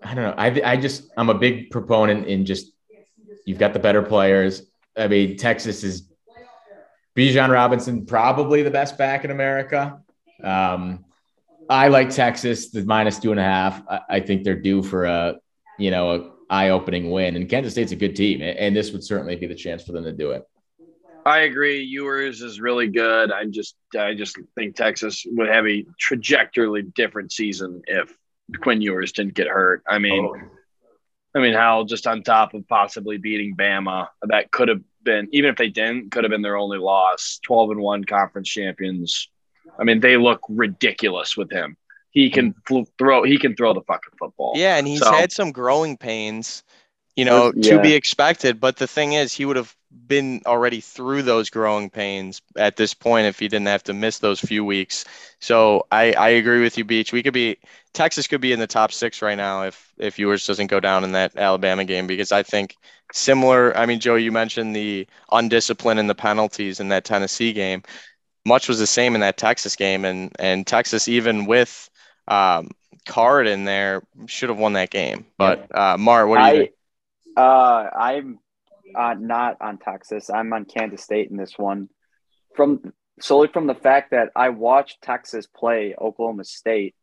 I 0.02 0.14
don't 0.14 0.24
know. 0.24 0.34
I 0.36 0.72
I 0.72 0.76
just 0.76 1.10
I'm 1.16 1.30
a 1.30 1.34
big 1.34 1.70
proponent 1.70 2.26
in 2.26 2.44
just 2.44 2.72
you've 3.46 3.58
got 3.58 3.72
the 3.72 3.78
better 3.78 4.02
players. 4.02 4.62
I 4.96 5.08
mean, 5.08 5.36
Texas 5.36 5.82
is 5.82 6.08
Bijan 7.16 7.50
Robinson, 7.50 8.06
probably 8.06 8.62
the 8.62 8.70
best 8.70 8.98
back 8.98 9.24
in 9.24 9.30
America. 9.30 10.00
Um, 10.42 11.04
I 11.70 11.88
like 11.88 12.10
Texas, 12.10 12.70
the 12.70 12.84
minus 12.84 13.18
two 13.18 13.30
and 13.30 13.40
a 13.40 13.44
half. 13.44 13.82
I, 13.88 14.00
I 14.10 14.20
think 14.20 14.44
they're 14.44 14.60
due 14.60 14.82
for 14.82 15.04
a, 15.04 15.36
you 15.78 15.90
know, 15.90 16.14
a 16.14 16.30
eye-opening 16.50 17.10
win. 17.10 17.36
And 17.36 17.48
Kansas 17.48 17.72
State's 17.72 17.92
a 17.92 17.96
good 17.96 18.14
team, 18.14 18.42
and- 18.42 18.58
and 18.58 18.76
this 18.76 18.92
would 18.92 19.02
certainly 19.02 19.36
be 19.36 19.46
the 19.46 19.54
chance 19.54 19.82
for 19.82 19.92
them 19.92 20.04
to 20.04 20.12
do 20.12 20.32
it. 20.32 20.42
I 21.24 21.40
agree. 21.40 21.80
Ewers 21.82 22.42
is 22.42 22.60
really 22.60 22.88
good. 22.88 23.32
I 23.32 23.46
just 23.46 23.76
I 23.98 24.12
just 24.14 24.38
think 24.56 24.76
Texas 24.76 25.24
would 25.30 25.48
have 25.48 25.66
a 25.66 25.84
trajectorily 25.98 26.82
different 26.94 27.32
season 27.32 27.80
if 27.86 28.14
Quinn 28.60 28.80
Ewers 28.80 29.12
didn't 29.12 29.34
get 29.34 29.48
hurt. 29.48 29.82
I 29.88 29.98
mean, 29.98 30.24
oh. 30.24 30.36
I 31.36 31.40
mean, 31.40 31.54
how 31.54 31.84
just 31.84 32.06
on 32.06 32.22
top 32.22 32.54
of 32.54 32.66
possibly 32.68 33.16
beating 33.18 33.56
Bama, 33.56 34.08
that 34.22 34.50
could 34.50 34.68
have 34.68 34.80
been 35.02 35.28
even 35.32 35.50
if 35.50 35.56
they 35.56 35.68
didn't, 35.68 36.10
could 36.10 36.24
have 36.24 36.30
been 36.30 36.42
their 36.42 36.56
only 36.56 36.78
loss. 36.78 37.40
Twelve 37.44 37.70
and 37.70 37.80
one 37.80 38.04
conference 38.04 38.48
champions. 38.48 39.28
I 39.78 39.84
mean, 39.84 40.00
they 40.00 40.16
look 40.16 40.40
ridiculous 40.48 41.36
with 41.36 41.50
him. 41.50 41.76
He 42.10 42.30
can 42.30 42.54
fl- 42.66 42.82
throw. 42.98 43.24
He 43.24 43.38
can 43.38 43.56
throw 43.56 43.74
the 43.74 43.80
fucking 43.82 44.12
football. 44.18 44.52
Yeah, 44.56 44.76
and 44.76 44.86
he's 44.86 45.00
So- 45.00 45.12
had 45.12 45.32
some 45.32 45.50
growing 45.50 45.96
pains, 45.96 46.62
you 47.16 47.24
know, 47.24 47.52
Yeah. 47.56 47.76
to 47.76 47.82
be 47.82 47.94
expected. 47.94 48.60
But 48.60 48.76
the 48.76 48.86
thing 48.86 49.14
is, 49.14 49.32
he 49.34 49.44
would 49.44 49.56
have 49.56 49.74
been 50.06 50.42
already 50.46 50.80
through 50.80 51.22
those 51.22 51.50
growing 51.50 51.90
pains 51.90 52.42
at 52.56 52.76
this 52.76 52.94
point 52.94 53.26
if 53.26 53.38
he 53.38 53.48
didn't 53.48 53.66
have 53.66 53.84
to 53.84 53.92
miss 53.94 54.18
those 54.18 54.40
few 54.40 54.64
weeks. 54.64 55.04
So 55.40 55.86
I, 55.90 56.12
I 56.12 56.28
agree 56.30 56.62
with 56.62 56.76
you, 56.78 56.84
Beach. 56.84 57.12
We 57.12 57.22
could 57.22 57.34
be 57.34 57.58
Texas 57.92 58.26
could 58.26 58.40
be 58.40 58.52
in 58.52 58.58
the 58.58 58.66
top 58.66 58.92
six 58.92 59.22
right 59.22 59.36
now 59.36 59.62
if 59.64 59.92
if 59.98 60.18
Ewers 60.18 60.46
doesn't 60.46 60.66
go 60.68 60.80
down 60.80 61.04
in 61.04 61.12
that 61.12 61.36
Alabama 61.36 61.84
game 61.84 62.06
because 62.06 62.32
I 62.32 62.42
think 62.42 62.76
similar. 63.12 63.76
I 63.76 63.86
mean, 63.86 64.00
Joe, 64.00 64.16
you 64.16 64.32
mentioned 64.32 64.74
the 64.74 65.06
undiscipline 65.32 65.98
and 65.98 66.10
the 66.10 66.14
penalties 66.14 66.80
in 66.80 66.88
that 66.88 67.04
Tennessee 67.04 67.52
game. 67.52 67.82
Much 68.46 68.68
was 68.68 68.78
the 68.78 68.86
same 68.86 69.14
in 69.14 69.20
that 69.20 69.36
Texas 69.36 69.76
game, 69.76 70.04
and 70.04 70.32
and 70.38 70.66
Texas 70.66 71.08
even 71.08 71.46
with 71.46 71.90
um, 72.28 72.70
Card 73.06 73.46
in 73.46 73.64
there 73.64 74.02
should 74.26 74.48
have 74.50 74.58
won 74.58 74.74
that 74.74 74.90
game. 74.90 75.26
But 75.38 75.66
uh, 75.74 75.96
Mart, 75.98 76.28
what 76.28 76.38
do 76.38 76.44
you 76.44 76.50
I, 76.50 76.52
think? 76.52 76.72
uh, 77.36 77.88
I'm 77.96 78.38
uh, 78.94 79.14
not 79.18 79.56
on 79.60 79.78
Texas. 79.78 80.30
I'm 80.30 80.52
on 80.52 80.64
Kansas 80.64 81.02
State 81.02 81.30
in 81.30 81.36
this 81.36 81.58
one. 81.58 81.88
From 82.54 82.92
solely 83.20 83.48
from 83.48 83.66
the 83.66 83.74
fact 83.74 84.10
that 84.12 84.30
I 84.34 84.50
watched 84.50 85.02
Texas 85.02 85.46
play 85.46 85.94
Oklahoma 86.00 86.44
State, 86.44 86.94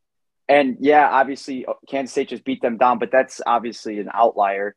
and 0.48 0.78
yeah, 0.80 1.10
obviously 1.10 1.66
uh, 1.66 1.74
Kansas 1.88 2.12
State 2.12 2.30
just 2.30 2.46
beat 2.46 2.62
them 2.62 2.78
down, 2.78 3.00
but 3.00 3.12
that's 3.12 3.42
obviously 3.46 4.00
an 4.00 4.10
outlier 4.14 4.76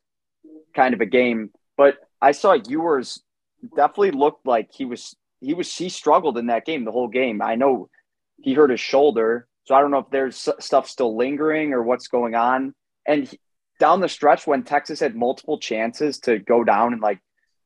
kind 0.75 0.95
of 0.95 1.01
a 1.01 1.07
game. 1.07 1.51
But 1.77 1.99
I 2.21 2.33
saw 2.33 2.53
Ewers 2.53 3.23
definitely 3.77 4.13
looked 4.13 4.47
like 4.47 4.71
he 4.73 4.85
was 4.85 5.17
he 5.41 5.55
was 5.55 5.75
he 5.75 5.89
struggled 5.89 6.39
in 6.39 6.47
that 6.47 6.65
game 6.65 6.85
the 6.85 6.93
whole 6.93 7.09
game. 7.09 7.43
I 7.43 7.55
know 7.55 7.89
he 8.43 8.55
hurt 8.55 8.71
his 8.71 8.81
shoulder, 8.81 9.47
so 9.65 9.75
I 9.75 9.81
don't 9.81 9.91
know 9.91 9.99
if 9.99 10.11
there's 10.11 10.49
stuff 10.59 10.89
still 10.89 11.17
lingering 11.17 11.73
or 11.73 11.83
what's 11.83 12.09
going 12.09 12.35
on. 12.35 12.75
And 13.07 13.33
down 13.79 14.01
the 14.01 14.09
stretch 14.09 14.47
when 14.47 14.63
Texas 14.63 15.01
had 15.01 15.17
multiple 15.17 15.59
chances 15.59 16.19
to 16.21 16.39
go 16.39 16.65
down 16.65 16.93
and 16.93 17.03
like 17.03 17.21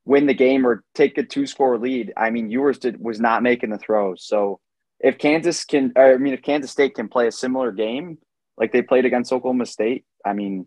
win 0.04 0.26
the 0.26 0.34
game 0.34 0.66
or 0.66 0.82
take 0.94 1.18
a 1.18 1.22
two 1.22 1.46
score 1.46 1.78
lead, 1.78 2.12
I 2.16 2.30
mean 2.30 2.50
Ewers 2.50 2.78
did 2.78 3.02
was 3.02 3.20
not 3.20 3.42
making 3.42 3.70
the 3.70 3.78
throws. 3.78 4.24
So 4.24 4.60
if 5.00 5.18
Kansas 5.18 5.64
can, 5.64 5.92
or, 5.96 6.14
I 6.14 6.16
mean 6.16 6.34
if 6.34 6.42
Kansas 6.42 6.70
State 6.70 6.94
can 6.94 7.08
play 7.08 7.26
a 7.26 7.32
similar 7.32 7.72
game 7.72 8.18
like 8.56 8.72
they 8.72 8.82
played 8.82 9.04
against 9.04 9.32
Oklahoma 9.32 9.66
State, 9.66 10.04
I 10.24 10.32
mean 10.32 10.66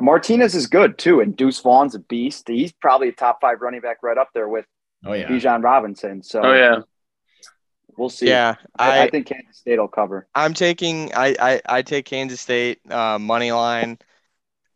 Martinez 0.00 0.54
is 0.54 0.66
good 0.66 0.96
too, 0.96 1.20
and 1.20 1.36
Deuce 1.36 1.60
Vaughn's 1.60 1.94
a 1.94 1.98
beast. 1.98 2.48
He's 2.48 2.72
probably 2.72 3.08
a 3.08 3.12
top 3.12 3.40
five 3.40 3.60
running 3.60 3.82
back 3.82 3.98
right 4.02 4.16
up 4.16 4.30
there 4.34 4.48
with 4.48 4.64
Oh 5.04 5.12
yeah, 5.12 5.28
Bijan 5.28 5.62
Robinson. 5.62 6.22
So 6.22 6.42
Oh 6.42 6.54
yeah. 6.54 6.80
we'll 7.96 8.08
see. 8.08 8.28
Yeah, 8.28 8.56
I, 8.78 9.00
I, 9.00 9.02
I 9.02 9.10
think 9.10 9.26
Kansas 9.26 9.58
State 9.58 9.78
will 9.78 9.88
cover. 9.88 10.26
I'm 10.34 10.54
taking 10.54 11.12
I, 11.14 11.36
I 11.38 11.60
I 11.66 11.82
take 11.82 12.06
Kansas 12.06 12.40
State 12.40 12.80
uh, 12.90 13.18
money 13.18 13.52
line 13.52 13.98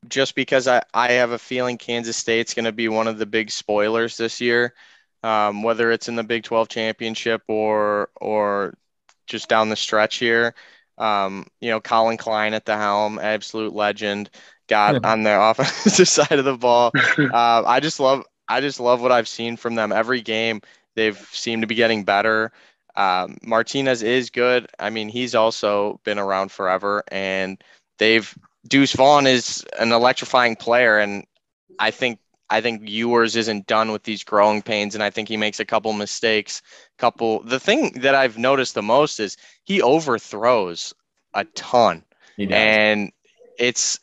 just 0.09 0.35
because 0.35 0.69
I, 0.69 0.83
I 0.93 1.13
have 1.13 1.31
a 1.31 1.39
feeling 1.39 1.79
Kansas 1.79 2.17
State's 2.17 2.55
going 2.55 2.65
to 2.65 2.73
be 2.73 2.89
one 2.89 3.09
of 3.09 3.19
the 3.19 3.27
big 3.27 3.51
spoilers 3.51 4.17
this 4.17 4.41
year, 4.41 4.75
um, 5.23 5.63
whether 5.63 5.91
it's 5.91 6.09
in 6.09 6.17
the 6.17 6.25
Big 6.25 6.45
12 6.45 6.69
championship 6.69 7.43
or 7.49 8.11
or 8.21 8.75
just 9.27 9.49
down 9.49 9.69
the 9.69 9.77
stretch 9.77 10.17
here. 10.17 10.55
Um, 10.99 11.47
you 11.61 11.71
know, 11.71 11.81
Collin 11.81 12.17
Klein 12.17 12.55
at 12.55 12.67
the 12.67 12.77
helm, 12.77 13.19
absolute 13.19 13.75
legend, 13.75 14.31
got 14.69 15.05
on 15.05 15.23
their 15.23 15.41
offensive 15.51 16.09
side 16.09 16.39
of 16.39 16.45
the 16.45 16.57
ball. 16.57 16.93
Uh, 17.19 17.63
I 17.67 17.81
just 17.81 18.01
love 18.01 18.25
I 18.49 18.61
just 18.61 18.81
love 18.81 19.01
what 19.01 19.13
I've 19.13 19.29
seen 19.29 19.57
from 19.57 19.75
them 19.75 19.93
every 19.93 20.21
game. 20.21 20.61
They've 20.95 21.19
seemed 21.33 21.63
to 21.63 21.67
be 21.67 21.75
getting 21.75 22.05
better. 22.05 22.53
Um, 22.97 23.39
Martinez 23.43 24.03
is 24.03 24.31
good. 24.31 24.69
I 24.79 24.91
mean, 24.91 25.09
he's 25.09 25.35
also 25.35 26.01
been 26.05 26.19
around 26.19 26.53
forever, 26.53 27.03
and 27.09 27.63
they've 27.99 28.33
Deuce 28.67 28.93
Vaughn 28.93 29.27
is 29.27 29.65
an 29.79 29.93
electrifying 29.93 30.57
player, 30.57 30.99
and 30.99 31.25
I 31.79 31.91
think 31.91 32.19
I 32.51 32.61
think 32.61 32.89
Ewers 32.89 33.37
isn't 33.37 33.67
done 33.67 33.91
with 33.91 34.05
these 34.05 34.23
growing 34.25 34.63
pains, 34.63 34.95
and 34.95 35.03
I 35.03 35.11
think 35.11 35.29
he 35.29 35.37
makes 35.37 35.61
a 35.61 35.65
couple 35.65 35.93
mistakes. 35.93 36.63
Couple. 36.99 37.43
The 37.43 37.61
thing 37.61 37.93
that 38.01 38.15
I've 38.15 38.39
noticed 38.39 38.75
the 38.75 38.83
most 38.83 39.19
is 39.21 39.37
he 39.65 39.83
overthrows 39.83 40.95
a 41.35 41.45
ton, 41.45 42.05
and 42.39 43.13
it's 43.59 43.99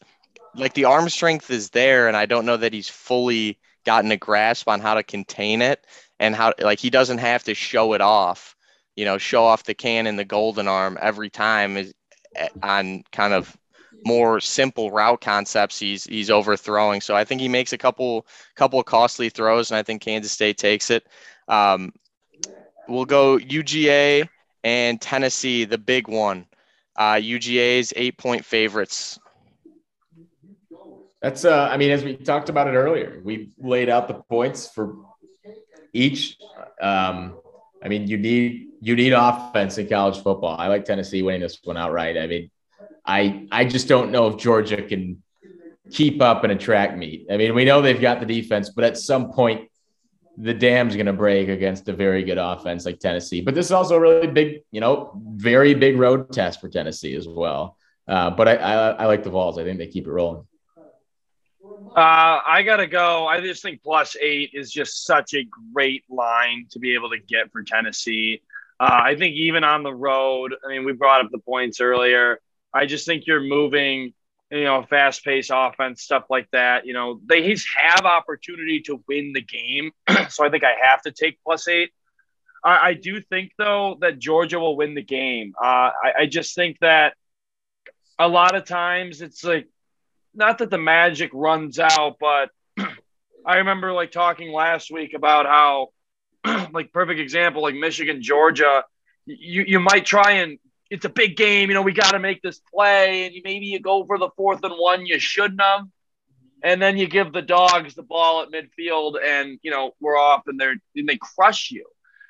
like 0.56 0.74
the 0.74 0.86
arm 0.86 1.10
strength 1.10 1.50
is 1.50 1.70
there, 1.70 2.08
and 2.08 2.18
I 2.18 2.26
don't 2.26 2.46
know 2.46 2.58
that 2.58 2.74
he's 2.74 2.90
fully 2.90 3.58
gotten 3.86 4.12
a 4.12 4.18
grasp 4.18 4.68
on 4.68 4.80
how 4.80 4.94
to 4.94 5.04
contain 5.04 5.62
it 5.62 5.86
and 6.20 6.36
how 6.36 6.54
like 6.60 6.80
he 6.80 6.90
doesn't 6.90 7.18
have 7.18 7.44
to 7.46 7.56
show 7.56 7.94
it 7.94 8.02
off, 8.02 8.56
you 8.96 9.06
know, 9.06 9.18
show 9.18 9.44
off 9.44 9.64
the 9.64 9.74
cannon, 9.74 10.18
the 10.18 10.26
golden 10.26 10.68
arm 10.68 10.98
every 11.02 11.30
time 11.30 11.78
is 11.78 11.94
eh, 12.36 12.50
on 12.62 13.04
kind 13.12 13.34
of 13.34 13.58
more 14.06 14.40
simple 14.40 14.92
route 14.92 15.22
concepts 15.22 15.80
he's 15.80 16.06
he's 16.06 16.30
overthrowing. 16.30 17.02
So 17.02 17.16
I 17.16 17.24
think 17.24 17.42
he 17.42 17.48
makes 17.48 17.74
a 17.74 17.78
couple 17.78 18.26
couple 18.56 18.82
costly 18.84 19.30
throws, 19.30 19.72
and 19.72 19.78
I 19.78 19.84
think 19.84 20.02
Kansas 20.02 20.32
State 20.32 20.58
takes 20.58 20.90
it. 20.90 21.06
Um, 21.48 21.94
we'll 22.88 23.06
go 23.06 23.38
UGA 23.38 24.28
and 24.64 25.02
Tennessee, 25.02 25.66
the 25.66 25.78
big 25.78 26.08
one. 26.08 26.46
Uh, 26.96 27.14
UGA's 27.14 27.94
eight 27.96 28.18
point 28.18 28.46
favorites. 28.46 29.20
That's 31.22 31.46
uh, 31.46 31.70
I 31.72 31.78
mean, 31.78 31.92
as 31.92 32.04
we 32.04 32.16
talked 32.16 32.50
about 32.50 32.68
it 32.68 32.72
earlier, 32.72 33.22
we 33.24 33.52
laid 33.60 33.90
out 33.90 34.08
the 34.08 34.16
points 34.16 34.68
for 34.68 34.96
each. 35.94 36.38
Um, 36.82 37.38
I 37.84 37.88
mean, 37.88 38.08
you 38.08 38.18
need 38.18 38.70
you 38.82 38.96
need 38.96 39.14
offense 39.14 39.78
in 39.78 39.88
college 39.88 40.16
football. 40.16 40.58
I 40.58 40.68
like 40.68 40.86
Tennessee 40.86 41.22
winning 41.22 41.42
this 41.42 41.60
one 41.64 41.78
outright. 41.78 42.18
I 42.18 42.26
mean, 42.26 42.50
I 43.06 43.48
I 43.52 43.66
just 43.66 43.88
don't 43.88 44.12
know 44.12 44.28
if 44.28 44.38
Georgia 44.38 44.82
can 44.82 45.22
keep 45.92 46.22
up 46.22 46.44
in 46.46 46.52
a 46.52 46.58
track 46.58 46.98
meet. 46.98 47.28
I 47.32 47.38
mean, 47.38 47.54
we 47.56 47.66
know 47.66 47.82
they've 47.82 48.00
got 48.00 48.20
the 48.20 48.26
defense, 48.26 48.70
but 48.70 48.84
at 48.84 48.98
some 48.98 49.32
point, 49.32 49.70
the 50.38 50.54
dam's 50.54 50.96
going 50.96 51.08
to 51.08 51.14
break 51.14 51.50
against 51.50 51.90
a 51.90 51.94
very 51.94 52.24
good 52.24 52.38
offense 52.38 52.86
like 52.86 53.00
Tennessee. 53.00 53.42
But 53.42 53.56
this 53.56 53.66
is 53.66 53.72
also 53.72 53.96
a 53.96 54.00
really 54.00 54.28
big, 54.28 54.62
you 54.72 54.80
know, 54.80 55.22
very 55.36 55.74
big 55.74 55.98
road 55.98 56.32
test 56.32 56.62
for 56.62 56.70
Tennessee 56.70 57.16
as 57.16 57.28
well. 57.28 57.78
Uh, 58.08 58.30
but 58.32 58.48
I, 58.48 58.56
I 58.56 58.90
I 58.92 59.06
like 59.06 59.24
the 59.24 59.30
Vols. 59.30 59.58
I 59.58 59.64
think 59.64 59.78
they 59.78 59.88
keep 59.88 60.08
it 60.08 60.12
rolling. 60.12 60.46
Uh, 61.96 62.40
I 62.46 62.64
gotta 62.66 62.88
go. 62.88 63.28
I 63.28 63.42
just 63.42 63.62
think 63.62 63.84
plus 63.84 64.16
eight 64.22 64.52
is 64.54 64.72
just 64.72 65.06
such 65.06 65.34
a 65.34 65.46
great 65.74 66.04
line 66.10 66.68
to 66.72 66.80
be 66.80 66.94
able 66.94 67.10
to 67.10 67.20
get 67.20 67.52
for 67.52 67.64
Tennessee. 67.64 68.42
Uh, 68.80 69.00
I 69.04 69.16
think 69.16 69.36
even 69.36 69.64
on 69.64 69.84
the 69.84 69.94
road, 69.94 70.56
I 70.66 70.70
mean, 70.70 70.86
we 70.86 70.94
brought 70.94 71.24
up 71.24 71.32
the 71.32 71.40
points 71.40 71.82
earlier. 71.82 72.40
I 72.74 72.86
just 72.86 73.06
think 73.06 73.28
you're 73.28 73.42
moving 73.42 74.14
you 74.52 74.66
know, 74.66 74.84
fast 74.84 75.24
paced 75.24 75.50
offense, 75.54 76.02
stuff 76.02 76.26
like 76.30 76.50
that. 76.52 76.86
You 76.86 76.94
know, 76.94 77.22
they 77.26 77.56
have 77.78 78.06
opportunity 78.06 78.82
to 78.82 79.02
win 79.08 79.32
the 79.34 79.42
game. 79.42 79.92
so 80.30 80.46
I 80.46 80.50
think 80.50 80.64
I 80.64 80.74
have 80.84 81.02
to 81.04 81.12
take 81.12 81.40
plus 81.44 81.68
eight. 81.70 81.92
I, 82.64 82.90
I 82.90 82.94
do 82.94 83.22
think, 83.22 83.54
though, 83.58 83.98
that 84.02 84.20
Georgia 84.20 84.60
will 84.60 84.76
win 84.76 84.94
the 84.94 85.02
game. 85.02 85.54
Uh, 85.60 85.92
I, 86.04 86.14
I 86.20 86.26
just 86.26 86.54
think 86.54 86.78
that 86.82 87.14
a 88.20 88.28
lot 88.28 88.56
of 88.56 88.66
times 88.66 89.22
it's 89.22 89.44
like, 89.44 89.68
not 90.36 90.58
that 90.58 90.70
the 90.70 90.78
magic 90.78 91.32
runs 91.34 91.80
out, 91.80 92.18
but 92.20 92.50
I 93.46 93.58
remember 93.58 93.94
like 93.94 94.12
talking 94.12 94.52
last 94.52 94.92
week 94.92 95.14
about 95.14 95.46
how, 95.46 95.90
like, 96.74 96.92
perfect 96.92 97.22
example, 97.22 97.62
like 97.62 97.76
Michigan, 97.76 98.22
Georgia, 98.22 98.84
you, 99.26 99.64
you 99.66 99.80
might 99.80 100.06
try 100.06 100.32
and 100.34 100.60
it's 100.92 101.06
a 101.06 101.10
big 101.10 101.38
game. 101.38 101.70
You 101.70 101.74
know, 101.74 101.82
we 101.82 101.94
got 101.94 102.12
to 102.12 102.20
make 102.20 102.42
this 102.42 102.60
play, 102.72 103.26
and 103.26 103.36
maybe 103.44 103.66
you 103.66 103.80
go 103.80 104.06
for 104.06 104.20
the 104.20 104.30
fourth 104.36 104.64
and 104.64 104.74
one 104.78 105.06
you 105.06 105.20
shouldn't 105.20 105.62
have, 105.62 105.88
and 106.64 106.82
then 106.82 106.98
you 106.98 107.08
give 107.08 107.32
the 107.32 107.42
dogs 107.42 107.96
the 107.96 108.04
ball 108.04 108.44
at 108.44 108.50
midfield, 108.50 109.16
and 109.24 109.58
you 109.64 109.72
know 109.72 109.94
we're 110.02 110.18
off, 110.18 110.44
and 110.48 110.60
they're 110.60 110.76
and 110.96 111.08
they 111.08 111.18
crush 111.18 111.72
you. 111.72 111.86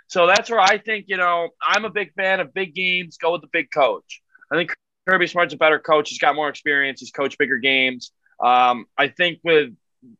So 0.07 0.27
that's 0.27 0.49
where 0.49 0.59
I 0.59 0.77
think 0.77 1.05
you 1.07 1.17
know 1.17 1.49
I'm 1.61 1.85
a 1.85 1.89
big 1.89 2.13
fan 2.13 2.39
of 2.39 2.53
big 2.53 2.75
games. 2.75 3.17
Go 3.17 3.33
with 3.33 3.41
the 3.41 3.49
big 3.51 3.71
coach. 3.71 4.21
I 4.51 4.55
think 4.55 4.71
Kirby 5.09 5.25
Smart's 5.25 5.55
a 5.55 5.57
better 5.57 5.79
coach. 5.79 6.09
He's 6.09 6.19
got 6.19 6.35
more 6.35 6.47
experience. 6.47 6.99
He's 6.99 7.11
coached 7.11 7.39
bigger 7.39 7.57
games. 7.57 8.11
Um, 8.39 8.85
I 8.95 9.07
think 9.07 9.39
with 9.43 9.73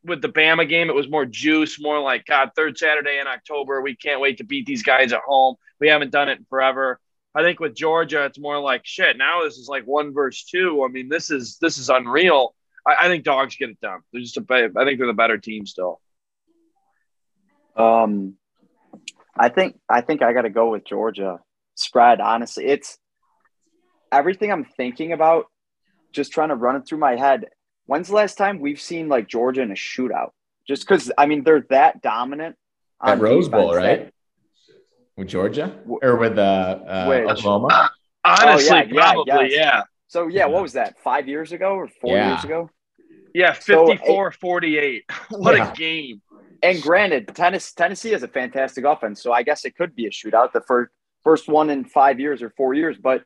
with 0.04 0.22
the 0.24 0.30
Bama 0.30 0.68
game, 0.68 0.90
it 0.90 0.96
was 0.96 1.10
more 1.10 1.26
juice, 1.26 1.80
more 1.80 2.00
like 2.00 2.26
God. 2.26 2.52
Third 2.56 2.78
Saturday 2.78 3.20
in 3.20 3.28
October, 3.28 3.82
we 3.82 3.96
can't 3.96 4.20
wait 4.20 4.40
to 4.40 4.44
beat 4.44 4.66
these 4.66 4.82
guys 4.82 5.14
at 5.14 5.22
home. 5.22 5.56
We 5.80 5.90
haven't 5.90 6.12
done 6.12 6.28
it 6.28 6.40
in 6.40 6.46
forever. 6.50 7.00
I 7.34 7.44
think 7.44 7.60
with 7.60 7.76
Georgia, 7.76 8.26
it's 8.26 8.40
more 8.40 8.60
like 8.60 8.82
shit. 8.86 9.18
Now 9.18 9.44
this 9.44 9.58
is 9.58 9.68
like 9.70 9.86
one 9.86 10.14
versus 10.14 10.44
two. 10.44 10.84
I 10.86 10.92
mean, 10.92 11.08
this 11.08 11.32
is 11.32 11.58
this 11.62 11.78
is 11.78 11.90
unreal. 11.90 12.54
I, 12.86 13.06
I 13.06 13.08
think 13.08 13.24
dogs 13.24 13.56
get 13.56 13.70
it 13.70 13.80
done. 13.82 14.00
They're 14.12 14.22
just 14.22 14.38
a, 14.38 14.46
I 14.50 14.84
think 14.84 14.98
they're 14.98 15.08
the 15.08 15.14
better 15.14 15.38
team 15.38 15.66
still. 15.66 16.02
Um, 17.76 18.36
I 19.38 19.50
think 19.50 19.80
I 19.90 20.02
think 20.02 20.22
I 20.22 20.34
got 20.34 20.42
to 20.42 20.50
go 20.50 20.72
with 20.72 20.86
Georgia 20.86 21.40
spread. 21.76 22.20
Honestly, 22.20 22.66
it's 22.66 22.98
everything 24.12 24.52
I'm 24.52 24.66
thinking 24.66 25.14
about. 25.14 25.46
Just 26.12 26.34
trying 26.34 26.50
to 26.50 26.56
run 26.56 26.76
it 26.76 26.86
through 26.86 26.98
my 26.98 27.16
head. 27.16 27.46
When's 27.86 28.10
the 28.10 28.16
last 28.16 28.38
time 28.38 28.60
we've 28.60 28.82
seen 28.82 29.08
like 29.08 29.30
Georgia 29.30 29.62
in 29.62 29.72
a 29.72 29.76
shootout? 29.76 30.32
Just 30.68 30.86
because 30.86 31.12
I 31.18 31.26
mean 31.26 31.44
they're 31.46 31.66
that 31.70 32.02
dominant 32.02 32.58
at 33.02 33.20
Rose 33.20 33.48
Bowl, 33.48 33.74
right? 33.74 34.14
That, 35.22 35.26
with 35.26 35.28
Georgia 35.30 35.76
or 35.86 36.16
with 36.18 36.38
uh, 36.38 36.80
uh 36.88 37.26
Oklahoma? 37.30 37.92
Honestly, 38.24 38.70
oh, 38.70 38.76
yeah, 38.76 38.94
probably, 38.94 39.24
yeah, 39.28 39.42
yeah. 39.50 39.82
So 40.08 40.28
yeah, 40.28 40.46
what 40.46 40.62
was 40.62 40.74
that? 40.74 41.00
Five 41.00 41.28
years 41.28 41.52
ago 41.52 41.74
or 41.74 41.88
four 41.88 42.16
yeah. 42.16 42.32
years 42.32 42.44
ago? 42.44 42.70
Yeah, 43.34 43.54
54 43.54 44.32
so, 44.32 44.38
48. 44.40 45.04
what 45.30 45.56
yeah. 45.56 45.72
a 45.72 45.76
game. 45.76 46.22
And 46.64 46.82
granted, 46.82 47.28
Tennessee, 47.34 47.74
Tennessee 47.76 48.12
has 48.12 48.24
a 48.24 48.28
fantastic 48.28 48.86
offense, 48.86 49.24
so 49.24 49.32
I 49.32 49.44
guess 49.44 49.66
it 49.66 49.76
could 49.76 49.96
be 49.96 50.06
a 50.06 50.10
shootout, 50.10 50.52
the 50.52 50.62
first 50.62 50.92
first 51.24 51.48
one 51.48 51.70
in 51.70 51.86
five 51.86 52.20
years 52.20 52.42
or 52.42 52.50
four 52.52 52.74
years. 52.74 52.98
But 53.02 53.24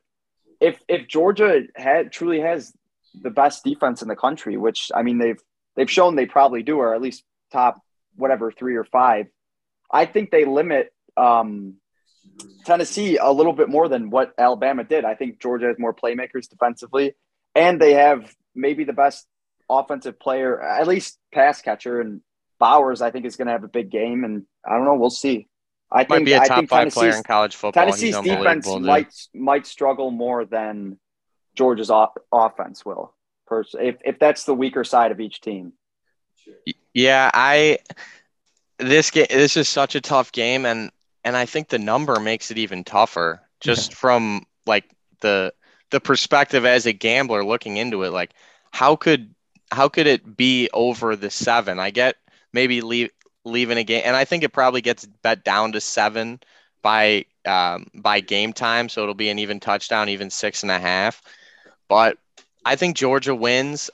if 0.61 0.79
if 0.87 1.07
Georgia 1.07 1.63
had 1.75 2.11
truly 2.11 2.39
has 2.39 2.73
the 3.21 3.29
best 3.29 3.63
defense 3.63 4.01
in 4.01 4.07
the 4.07 4.15
country, 4.15 4.57
which 4.57 4.91
I 4.95 5.03
mean 5.03 5.17
they've 5.17 5.39
they've 5.75 5.91
shown 5.91 6.15
they 6.15 6.25
probably 6.25 6.63
do, 6.63 6.77
or 6.77 6.95
at 6.95 7.01
least 7.01 7.23
top 7.51 7.81
whatever 8.15 8.51
three 8.51 8.75
or 8.77 8.85
five, 8.85 9.27
I 9.91 10.05
think 10.05 10.31
they 10.31 10.45
limit 10.45 10.93
um, 11.17 11.75
Tennessee 12.65 13.17
a 13.17 13.31
little 13.31 13.53
bit 13.53 13.69
more 13.69 13.87
than 13.87 14.09
what 14.09 14.33
Alabama 14.37 14.83
did. 14.83 15.05
I 15.05 15.15
think 15.15 15.41
Georgia 15.41 15.67
has 15.67 15.77
more 15.79 15.93
playmakers 15.93 16.49
defensively, 16.49 17.13
and 17.53 17.79
they 17.79 17.93
have 17.93 18.33
maybe 18.53 18.83
the 18.83 18.93
best 18.93 19.27
offensive 19.69 20.19
player, 20.19 20.61
at 20.61 20.87
least 20.87 21.17
pass 21.33 21.61
catcher. 21.61 22.01
And 22.01 22.21
Bowers, 22.59 23.01
I 23.01 23.11
think, 23.11 23.25
is 23.25 23.35
going 23.35 23.47
to 23.47 23.51
have 23.51 23.63
a 23.63 23.69
big 23.69 23.89
game. 23.89 24.23
And 24.23 24.43
I 24.65 24.75
don't 24.75 24.85
know. 24.85 24.95
We'll 24.95 25.09
see. 25.09 25.47
I 25.91 25.99
might 25.99 26.09
think 26.09 26.25
be 26.25 26.33
a 26.33 26.41
I 26.41 26.47
top 26.47 26.57
think 26.57 26.69
five 26.69 26.91
player 26.91 27.15
in 27.15 27.23
college 27.23 27.55
football. 27.55 27.83
Tennessee's 27.83 28.17
defense 28.19 28.67
might 28.67 29.13
might 29.33 29.67
struggle 29.67 30.11
more 30.11 30.45
than 30.45 30.97
Georgia's 31.55 31.89
off, 31.89 32.11
offense 32.31 32.83
will. 32.85 33.13
If 33.51 33.97
if 34.03 34.19
that's 34.19 34.45
the 34.45 34.55
weaker 34.55 34.83
side 34.83 35.11
of 35.11 35.19
each 35.19 35.41
team. 35.41 35.73
Yeah, 36.93 37.29
I 37.33 37.79
this 38.79 39.11
game 39.11 39.27
this 39.29 39.55
is 39.57 39.69
such 39.69 39.95
a 39.95 40.01
tough 40.01 40.31
game, 40.31 40.65
and 40.65 40.91
and 41.25 41.35
I 41.35 41.45
think 41.45 41.67
the 41.67 41.79
number 41.79 42.19
makes 42.19 42.51
it 42.51 42.57
even 42.57 42.83
tougher 42.83 43.41
just 43.59 43.91
yeah. 43.91 43.97
from 43.97 44.45
like 44.65 44.85
the 45.19 45.53
the 45.89 45.99
perspective 45.99 46.65
as 46.65 46.85
a 46.85 46.93
gambler 46.93 47.43
looking 47.43 47.77
into 47.77 48.03
it 48.03 48.11
like 48.11 48.33
how 48.71 48.95
could 48.95 49.33
how 49.71 49.89
could 49.89 50.07
it 50.07 50.37
be 50.37 50.69
over 50.73 51.15
the 51.15 51.29
7 51.29 51.79
I 51.79 51.89
get 51.89 52.15
maybe 52.53 52.81
leave 52.81 53.09
leaving 53.43 53.77
a 53.77 53.83
game 53.83 54.03
and 54.05 54.15
I 54.15 54.23
think 54.23 54.43
it 54.43 54.53
probably 54.53 54.81
gets 54.81 55.05
bet 55.05 55.43
down 55.43 55.73
to 55.73 55.81
7 55.81 56.39
by 56.81 57.25
um, 57.45 57.87
by 57.95 58.19
game 58.19 58.53
time 58.53 58.87
so 58.89 59.01
it'll 59.01 59.15
be 59.15 59.29
an 59.29 59.39
even 59.39 59.59
touchdown 59.59 60.07
even 60.09 60.29
six 60.29 60.63
and 60.63 60.71
a 60.71 60.79
half. 60.79 61.21
But 61.87 62.17
I 62.63 62.75
think 62.75 62.95
Georgia 62.95 63.35
wins. 63.35 63.89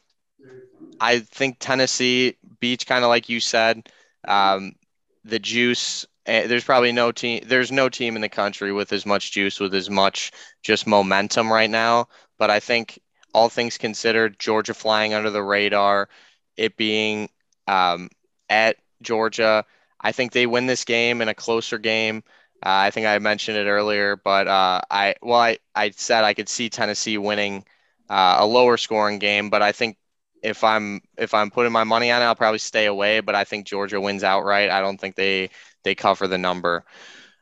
I 0.99 1.19
think 1.19 1.57
Tennessee 1.59 2.35
beats 2.59 2.83
kind 2.83 3.03
of 3.03 3.09
like 3.09 3.27
you 3.27 3.39
said 3.39 3.89
um, 4.27 4.75
the 5.23 5.39
juice 5.39 6.05
Eh, 6.27 6.45
there's 6.47 6.63
probably 6.63 6.91
no 6.91 7.11
team 7.11 7.41
there's 7.47 7.71
no 7.71 7.89
team 7.89 8.15
in 8.15 8.21
the 8.21 8.29
country 8.29 8.71
with 8.71 8.93
as 8.93 9.05
much 9.07 9.31
juice 9.31 9.59
with 9.59 9.73
as 9.73 9.89
much 9.89 10.31
just 10.61 10.85
momentum 10.85 11.51
right 11.51 11.69
now. 11.69 12.07
But 12.37 12.49
i 12.51 12.59
think 12.59 12.99
all 13.33 13.49
things 13.49 13.77
considered 13.77 14.37
georgia 14.39 14.73
flying 14.73 15.13
under 15.13 15.29
the 15.29 15.41
radar 15.43 16.09
it 16.57 16.75
being 16.77 17.29
um, 17.67 18.09
at 18.49 18.77
georgia 19.01 19.65
i 20.01 20.11
think 20.11 20.31
they 20.31 20.45
win 20.47 20.65
this 20.67 20.83
game 20.85 21.21
in 21.21 21.27
a 21.29 21.33
closer 21.35 21.77
game. 21.79 22.23
Uh, 22.63 22.85
i 22.87 22.91
think 22.91 23.07
i 23.07 23.17
mentioned 23.19 23.57
it 23.57 23.67
earlier 23.67 24.15
but 24.15 24.47
uh, 24.47 24.81
i 24.91 25.15
well 25.23 25.39
I, 25.39 25.57
I 25.75 25.89
said 25.91 26.23
i 26.23 26.33
could 26.33 26.49
see 26.49 26.69
tennessee 26.69 27.17
winning 27.17 27.63
uh, 28.09 28.37
a 28.39 28.45
lower 28.45 28.77
scoring 28.77 29.17
game 29.19 29.49
but 29.49 29.61
i 29.61 29.71
think 29.71 29.97
if 30.43 30.63
i'm 30.63 31.01
if 31.17 31.33
i'm 31.33 31.51
putting 31.51 31.71
my 31.71 31.83
money 31.83 32.11
on 32.11 32.21
it 32.21 32.25
i'll 32.25 32.35
probably 32.35 32.59
stay 32.59 32.85
away 32.85 33.19
but 33.21 33.35
i 33.35 33.43
think 33.43 33.65
georgia 33.67 33.99
wins 34.01 34.23
outright. 34.23 34.69
I 34.69 34.81
don't 34.81 34.99
think 34.99 35.15
they 35.15 35.49
they 35.83 35.95
cover 35.95 36.27
the 36.27 36.37
number. 36.37 36.85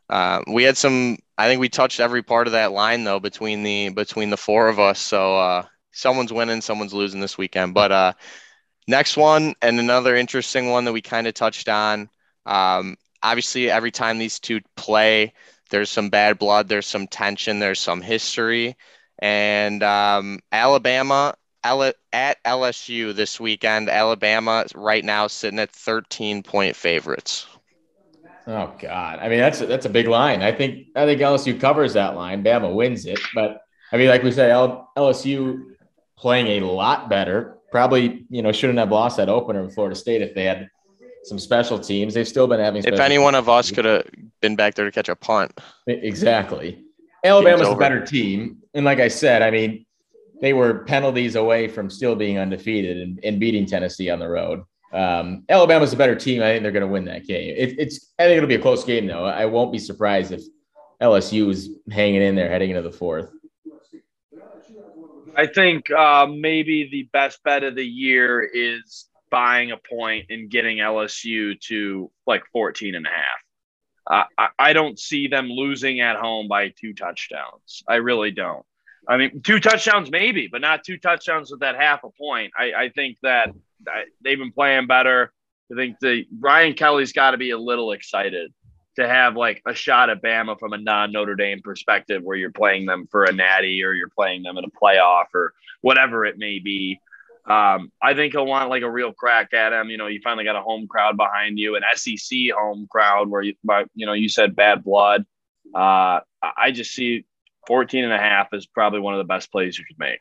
Uh, 0.10 0.41
we 0.48 0.64
had 0.64 0.78
some. 0.78 1.18
I 1.38 1.48
think 1.48 1.61
we 1.61 1.70
touched 1.70 1.99
every 1.99 2.24
part 2.24 2.48
of 2.48 2.53
that 2.53 2.72
line 2.72 3.03
though 3.03 3.20
between 3.20 3.64
the 3.64 3.90
between 3.90 4.30
the 4.30 4.38
four 4.38 4.68
of 4.68 4.80
us. 4.80 4.99
So 4.99 5.38
uh, 5.38 5.66
someone's 5.91 6.34
winning, 6.34 6.61
someone's 6.61 6.94
losing 6.94 7.22
this 7.22 7.38
weekend. 7.38 7.74
But 7.74 7.91
uh, 7.91 8.14
next 8.88 9.18
one 9.18 9.53
and 9.61 9.80
another 9.80 10.16
interesting 10.16 10.70
one 10.70 10.86
that 10.86 10.94
we 10.94 11.02
kind 11.02 11.28
of 11.28 11.34
touched 11.34 11.70
on. 11.70 12.10
Um, 12.45 12.98
obviously, 13.22 13.70
every 13.70 13.91
time 13.91 14.18
these 14.18 14.40
two 14.40 14.61
play, 14.76 15.34
there's 15.70 15.91
some 15.91 16.10
bad 16.10 16.40
blood, 16.40 16.68
there's 16.68 16.88
some 16.88 17.07
tension, 17.07 17.60
there's 17.60 17.80
some 17.80 18.02
history, 18.02 18.76
and 19.20 19.84
um, 19.84 20.40
Alabama 20.52 21.36
at 21.64 22.44
LSU 22.44 23.14
this 23.14 23.40
weekend. 23.40 23.90
Alabama 23.90 24.66
right 24.74 25.03
now 25.03 25.28
sitting 25.28 25.60
at 25.60 25.70
13 25.72 26.41
point 26.41 26.76
favorites. 26.76 27.45
Oh 28.50 28.74
God! 28.80 29.20
I 29.20 29.30
mean, 29.30 29.38
that's 29.38 29.62
a, 29.62 29.68
that's 29.68 29.86
a 29.86 29.90
big 29.90 30.08
line. 30.08 30.42
I 30.42 30.52
think 30.52 30.88
I 30.96 31.06
think 31.06 31.22
LSU 31.22 31.60
covers 31.62 31.94
that 31.94 32.16
line. 32.16 32.44
Bama 32.44 32.74
wins 32.74 33.06
it, 33.06 33.20
but 33.36 33.62
I 33.92 33.98
mean, 33.98 34.08
like 34.08 34.24
we 34.24 34.32
say, 34.32 34.50
LSU 34.50 35.76
playing 36.18 36.64
a 36.64 36.66
lot 36.66 37.10
better. 37.10 37.60
Probably, 37.72 38.26
you 38.32 38.42
know, 38.42 38.52
shouldn't 38.52 38.80
have 38.80 38.92
lost 38.92 39.18
that 39.18 39.30
opener 39.30 39.64
in 39.64 39.70
Florida 39.70 39.96
State 39.96 40.24
if 40.24 40.34
they 40.34 40.46
had 40.46 40.68
some 41.26 41.38
special 41.38 41.78
teams. 41.78 42.16
They've 42.16 42.28
still 42.28 42.48
been 42.48 42.60
having. 42.60 42.84
If 42.84 43.00
any 43.00 43.20
one 43.20 43.36
of 43.36 43.48
us 43.48 43.70
could 43.70 43.86
have 43.86 44.08
been 44.42 44.56
back 44.56 44.74
there 44.74 44.86
to 44.86 44.92
catch 44.92 45.10
a 45.10 45.16
punt, 45.16 45.52
exactly. 45.86 46.84
Alabama's 47.24 47.68
a 47.68 47.76
better 47.76 48.04
team, 48.04 48.64
and 48.74 48.84
like 48.84 49.00
I 49.00 49.10
said, 49.10 49.44
I 49.44 49.52
mean, 49.52 49.86
they 50.42 50.54
were 50.54 50.86
penalties 50.86 51.36
away 51.36 51.68
from 51.68 51.92
still 51.92 52.16
being 52.16 52.40
undefeated 52.40 52.98
and, 52.98 53.20
and 53.24 53.40
beating 53.40 53.68
Tennessee 53.68 54.10
on 54.10 54.18
the 54.18 54.28
road. 54.28 54.64
Um, 54.91 55.44
Alabama's 55.49 55.94
a 55.94 55.98
better 55.98 56.16
team. 56.16 56.41
I 56.41 56.52
think 56.52 56.64
they're 56.64 56.72
going 56.72 56.82
to 56.82 56.88
win 56.88 57.06
that 57.06 57.28
game. 57.28 57.56
It, 57.56 57.76
it's 57.78 58.14
I 58.18 58.24
think 58.24 58.38
it'll 58.38 58.49
be 58.49 58.56
a 58.56 58.61
close 58.61 58.84
game 58.84 59.07
though. 59.07 59.26
I 59.26 59.45
won't 59.45 59.72
be 59.72 59.80
surprised 59.80 60.32
if 60.32 60.41
LSU 61.02 61.49
is 61.49 61.70
hanging 61.91 62.22
in 62.22 62.36
there 62.36 62.49
heading 62.49 62.72
into 62.72 62.82
the 62.82 62.91
fourth. 62.91 63.32
I 65.36 65.48
think 65.48 65.90
uh, 65.91 66.28
maybe 66.28 66.90
the 66.91 67.10
best 67.14 67.41
bet 67.44 67.64
of 67.64 67.76
the 67.76 67.86
year 67.86 68.41
is 68.41 69.06
buying 69.32 69.72
a 69.72 69.78
point 69.78 70.26
and 70.30 70.49
getting 70.49 70.78
LSU 70.78 71.60
to 71.61 72.11
like 72.26 72.44
14 72.52 72.95
and 72.95 73.06
a 73.06 73.10
half. 73.10 74.28
I, 74.38 74.48
I 74.57 74.74
don't 74.74 74.98
see 74.98 75.28
them 75.28 75.49
losing 75.49 76.02
at 76.02 76.18
home 76.18 76.48
by 76.48 76.70
two 76.70 76.94
touchdowns. 76.94 77.84
I 77.88 77.95
really 77.95 78.32
don't. 78.32 78.66
I 79.10 79.18
mean, 79.18 79.41
two 79.41 79.60
touchdowns 79.60 80.11
maybe, 80.11 80.48
but 80.48 80.61
not 80.61 80.84
two 80.84 80.98
touchdowns 80.99 81.49
with 81.49 81.61
that 81.61 81.76
half 81.76 82.03
a 82.03 82.11
point. 82.11 82.53
I, 82.57 82.73
I 82.73 82.90
think 82.90 83.18
that 83.23 83.49
they've 84.23 84.38
been 84.38 84.52
playing 84.52 84.86
better. 84.86 85.34
I 85.72 85.76
think 85.76 85.98
the 85.99 86.26
Brian 86.31 86.76
Kelly's 86.76 87.11
got 87.11 87.31
to 87.31 87.38
be 87.38 87.49
a 87.49 87.57
little 87.57 87.91
excited 87.91 88.53
to 88.98 89.07
have 89.07 89.36
like 89.36 89.64
a 89.65 89.73
shot 89.73 90.11
at 90.11 90.22
Bama 90.22 90.60
from 90.60 90.73
a 90.73 90.77
non 90.77 91.11
Notre 91.11 91.36
Dame 91.36 91.61
perspective, 91.64 92.22
where 92.22 92.38
you're 92.38 92.52
playing 92.52 92.86
them 92.86 93.07
for 93.10 93.23
a 93.23 93.31
natty 93.31 93.84
or 93.84 93.94
you're 93.94 94.10
playing 94.10 94.44
them 94.44 94.57
in 94.57 94.64
a 94.64 94.69
playoff 94.69 95.26
or 95.34 95.53
whatever 95.81 96.26
it 96.26 96.38
may 96.38 96.60
be. 96.60 96.99
Um, 97.49 97.91
I 97.99 98.14
think 98.14 98.34
he'll 98.34 98.45
want 98.45 98.69
like 98.69 98.84
a 98.84 98.91
real 98.91 99.11
crack 99.11 99.53
at 99.53 99.73
him. 99.73 99.90
You 99.90 99.98
know, 99.98 100.06
you 100.06 100.19
finally 100.23 100.44
got 100.44 100.56
a 100.56 100.61
home 100.61 100.88
crowd 100.88 101.18
behind 101.18 101.57
you, 101.57 101.76
an 101.76 101.84
SEC 101.95 102.38
home 102.56 102.88
crowd 102.91 103.27
where 103.27 103.41
you, 103.41 103.56
you 103.95 104.06
know, 104.06 104.14
you 104.14 104.30
said 104.30 104.56
bad 104.56 104.84
blood. 104.84 105.26
Uh, 105.73 106.19
I 106.41 106.72
just 106.72 106.94
see 106.94 107.26
14 107.70 108.04
and 108.04 108.12
a 108.12 108.18
half 108.18 108.48
is 108.52 108.66
probably 108.66 109.00
one 109.00 109.14
of 109.14 109.20
the 109.20 109.32
best 109.32 109.52
plays 109.52 109.78
you 109.78 109.86
could 109.86 110.00
make. 110.00 110.20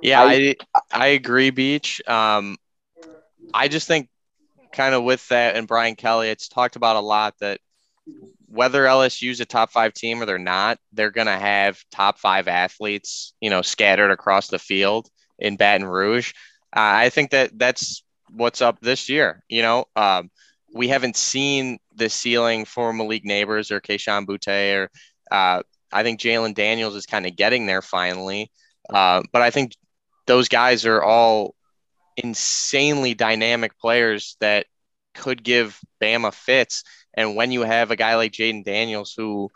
Yeah, 0.00 0.22
I, 0.22 0.56
I 0.90 1.08
agree, 1.08 1.50
Beach. 1.50 2.00
Um, 2.08 2.56
I 3.52 3.68
just 3.68 3.86
think 3.86 4.08
kind 4.72 4.94
of 4.94 5.04
with 5.04 5.28
that 5.28 5.56
and 5.56 5.68
Brian 5.68 5.94
Kelly, 5.94 6.30
it's 6.30 6.48
talked 6.48 6.76
about 6.76 6.96
a 6.96 7.00
lot 7.00 7.34
that 7.40 7.60
whether 8.46 8.84
LSU's 8.84 9.40
a 9.40 9.44
top 9.44 9.70
five 9.70 9.92
team 9.92 10.22
or 10.22 10.26
they're 10.26 10.38
not, 10.38 10.78
they're 10.94 11.10
going 11.10 11.26
to 11.26 11.36
have 11.36 11.78
top 11.90 12.18
five 12.18 12.48
athletes, 12.48 13.34
you 13.42 13.50
know, 13.50 13.60
scattered 13.60 14.10
across 14.10 14.48
the 14.48 14.58
field 14.58 15.08
in 15.38 15.56
Baton 15.56 15.86
Rouge. 15.86 16.32
Uh, 16.74 16.80
I 16.80 17.10
think 17.10 17.30
that 17.32 17.58
that's 17.58 18.02
what's 18.30 18.62
up 18.62 18.80
this 18.80 19.10
year. 19.10 19.44
You 19.50 19.60
know, 19.60 19.84
um, 19.94 20.30
we 20.72 20.88
haven't 20.88 21.16
seen 21.16 21.78
the 21.94 22.08
ceiling 22.08 22.64
for 22.64 22.92
Malik 22.92 23.24
Nabers 23.24 23.70
or 23.70 23.80
Kayshon 23.80 24.26
Boutte 24.26 24.76
or 24.76 24.90
uh, 25.30 25.62
I 25.92 26.02
think 26.02 26.20
Jalon 26.20 26.54
Daniels 26.54 26.94
is 26.94 27.06
kind 27.06 27.26
of 27.26 27.36
getting 27.36 27.66
there 27.66 27.82
finally. 27.82 28.50
Uh, 28.88 29.22
but 29.32 29.42
I 29.42 29.50
think 29.50 29.76
those 30.26 30.48
guys 30.48 30.86
are 30.86 31.02
all 31.02 31.54
insanely 32.16 33.14
dynamic 33.14 33.78
players 33.78 34.36
that 34.40 34.66
could 35.14 35.42
give 35.42 35.78
Bama 36.00 36.32
fits. 36.32 36.84
And 37.14 37.36
when 37.36 37.52
you 37.52 37.62
have 37.62 37.90
a 37.90 37.96
guy 37.96 38.16
like 38.16 38.32
Jayden 38.32 38.64
Daniels, 38.64 39.14
who 39.16 39.50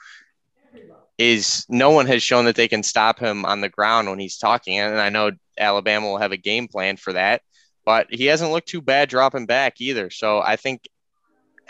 is 1.18 1.64
no 1.68 1.90
one 1.90 2.06
has 2.06 2.22
shown 2.22 2.44
that 2.44 2.56
they 2.56 2.68
can 2.68 2.82
stop 2.82 3.18
him 3.18 3.44
on 3.46 3.60
the 3.60 3.68
ground 3.68 4.08
when 4.08 4.18
he's 4.18 4.36
talking, 4.36 4.78
and 4.78 5.00
I 5.00 5.08
know 5.08 5.32
Alabama 5.58 6.08
will 6.08 6.18
have 6.18 6.32
a 6.32 6.36
game 6.36 6.68
plan 6.68 6.96
for 6.96 7.14
that, 7.14 7.42
but 7.84 8.08
he 8.10 8.26
hasn't 8.26 8.52
looked 8.52 8.68
too 8.68 8.82
bad 8.82 9.08
dropping 9.08 9.46
back 9.46 9.80
either. 9.80 10.10
So 10.10 10.40
I 10.40 10.56
think, 10.56 10.88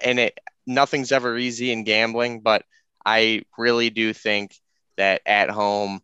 and 0.02 0.18
it 0.18 0.38
nothing's 0.66 1.12
ever 1.12 1.38
easy 1.38 1.70
in 1.70 1.84
gambling, 1.84 2.40
but 2.40 2.64
I 3.06 3.42
really 3.56 3.90
do 3.90 4.12
think 4.12 4.54
that 4.96 5.22
at 5.24 5.48
home 5.48 6.00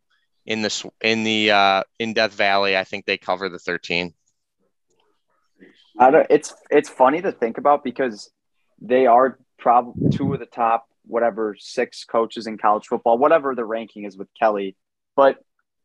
in 0.47 0.63
the 0.63 0.91
in 1.01 1.25
the 1.25 1.51
uh, 1.51 1.83
in 1.99 2.15
Death 2.15 2.33
Valley, 2.33 2.77
I 2.77 2.85
think 2.85 3.05
they 3.05 3.19
cover 3.19 3.49
the 3.49 3.59
13. 3.59 4.15
I 5.99 6.11
don't, 6.11 6.27
it's 6.31 6.55
it's 6.71 6.89
funny 6.89 7.21
to 7.21 7.33
think 7.33 7.59
about 7.59 7.85
because 7.85 8.31
they 8.81 9.07
are 9.07 9.39
probably 9.59 10.11
two 10.11 10.33
of 10.33 10.41
the 10.41 10.47
top 10.47 10.87
whatever 11.05 11.57
six 11.59 12.05
coaches 12.05 12.47
in 12.47 12.57
college 12.57 12.87
football, 12.87 13.19
whatever 13.19 13.55
the 13.57 13.65
ranking 13.65 14.05
is 14.05 14.17
with 14.17 14.29
Kelly, 14.39 14.77
but 15.17 15.39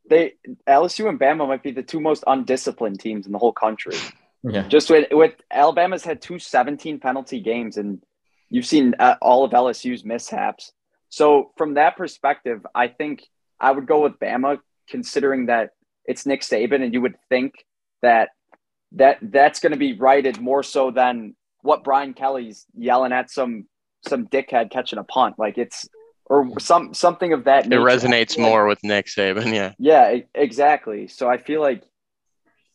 they 0.08 0.34
LSU 0.68 1.08
and 1.08 1.18
Bama 1.18 1.46
might 1.46 1.62
be 1.62 1.72
the 1.72 1.82
two 1.82 2.00
most 2.00 2.24
undisciplined 2.26 3.00
teams 3.00 3.26
in 3.26 3.32
the 3.32 3.38
whole 3.38 3.52
country. 3.52 3.96
Yeah. 4.42 4.66
Just 4.68 4.88
with 4.88 5.08
with 5.10 5.34
Alabama's 5.52 6.04
had 6.04 6.22
two 6.22 6.38
17 6.38 7.00
penalty 7.00 7.40
games 7.40 7.76
and 7.76 8.02
you've 8.48 8.66
seen 8.66 8.94
uh, 8.98 9.16
all 9.20 9.44
of 9.44 9.50
LSU's 9.50 10.04
mishaps. 10.04 10.72
So 11.08 11.52
from 11.56 11.74
that 11.74 11.96
perspective, 11.96 12.66
I 12.74 12.88
think 12.88 13.22
I 13.58 13.72
would 13.72 13.86
go 13.86 14.02
with 14.02 14.18
Bama, 14.18 14.58
considering 14.88 15.46
that 15.46 15.70
it's 16.04 16.26
Nick 16.26 16.42
Saban, 16.42 16.82
and 16.82 16.92
you 16.92 17.00
would 17.00 17.16
think 17.28 17.54
that 18.02 18.30
that 18.92 19.18
that's 19.20 19.60
going 19.60 19.72
to 19.72 19.78
be 19.78 19.92
righted 19.92 20.40
more 20.40 20.62
so 20.62 20.90
than 20.90 21.34
what 21.62 21.84
Brian 21.84 22.14
Kelly's 22.14 22.66
yelling 22.74 23.12
at 23.12 23.30
some 23.30 23.66
some 24.06 24.26
dickhead 24.26 24.70
catching 24.70 24.98
a 24.98 25.04
punt. 25.04 25.36
Like 25.38 25.58
it's 25.58 25.88
or 26.26 26.58
some 26.58 26.94
something 26.94 27.32
of 27.32 27.44
that. 27.44 27.66
It 27.66 27.70
resonates 27.70 28.38
like, 28.38 28.46
more 28.46 28.66
with 28.66 28.82
Nick 28.84 29.06
Saban, 29.06 29.52
yeah. 29.54 29.72
Yeah, 29.78 30.20
exactly. 30.34 31.08
So 31.08 31.28
I 31.28 31.38
feel 31.38 31.60
like 31.60 31.82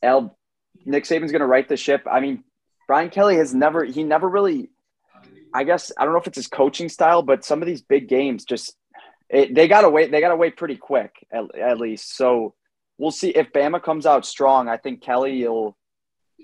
L 0.01 0.37
Nick 0.85 1.05
Saban's 1.05 1.31
going 1.31 1.41
to 1.41 1.47
right 1.47 1.67
the 1.67 1.77
ship. 1.77 2.03
I 2.09 2.19
mean, 2.19 2.43
Brian 2.87 3.09
Kelly 3.09 3.37
has 3.37 3.53
never 3.53 3.83
he 3.83 4.03
never 4.03 4.27
really. 4.27 4.69
I 5.53 5.63
guess 5.63 5.91
I 5.97 6.03
don't 6.03 6.13
know 6.13 6.19
if 6.19 6.27
it's 6.27 6.37
his 6.37 6.47
coaching 6.47 6.89
style, 6.89 7.21
but 7.21 7.45
some 7.45 7.61
of 7.61 7.67
these 7.67 7.81
big 7.81 8.07
games 8.07 8.45
just 8.45 8.75
it, 9.29 9.53
they 9.55 9.67
got 9.67 9.81
to 9.81 9.89
wait. 9.89 10.11
They 10.11 10.19
got 10.19 10.29
to 10.29 10.35
wait 10.35 10.57
pretty 10.57 10.77
quick, 10.77 11.15
at, 11.31 11.55
at 11.55 11.79
least. 11.79 12.15
So 12.15 12.53
we'll 12.97 13.11
see 13.11 13.29
if 13.29 13.51
Bama 13.51 13.81
comes 13.81 14.05
out 14.05 14.25
strong. 14.25 14.69
I 14.69 14.77
think 14.77 15.01
Kelly 15.01 15.47
will 15.47 15.75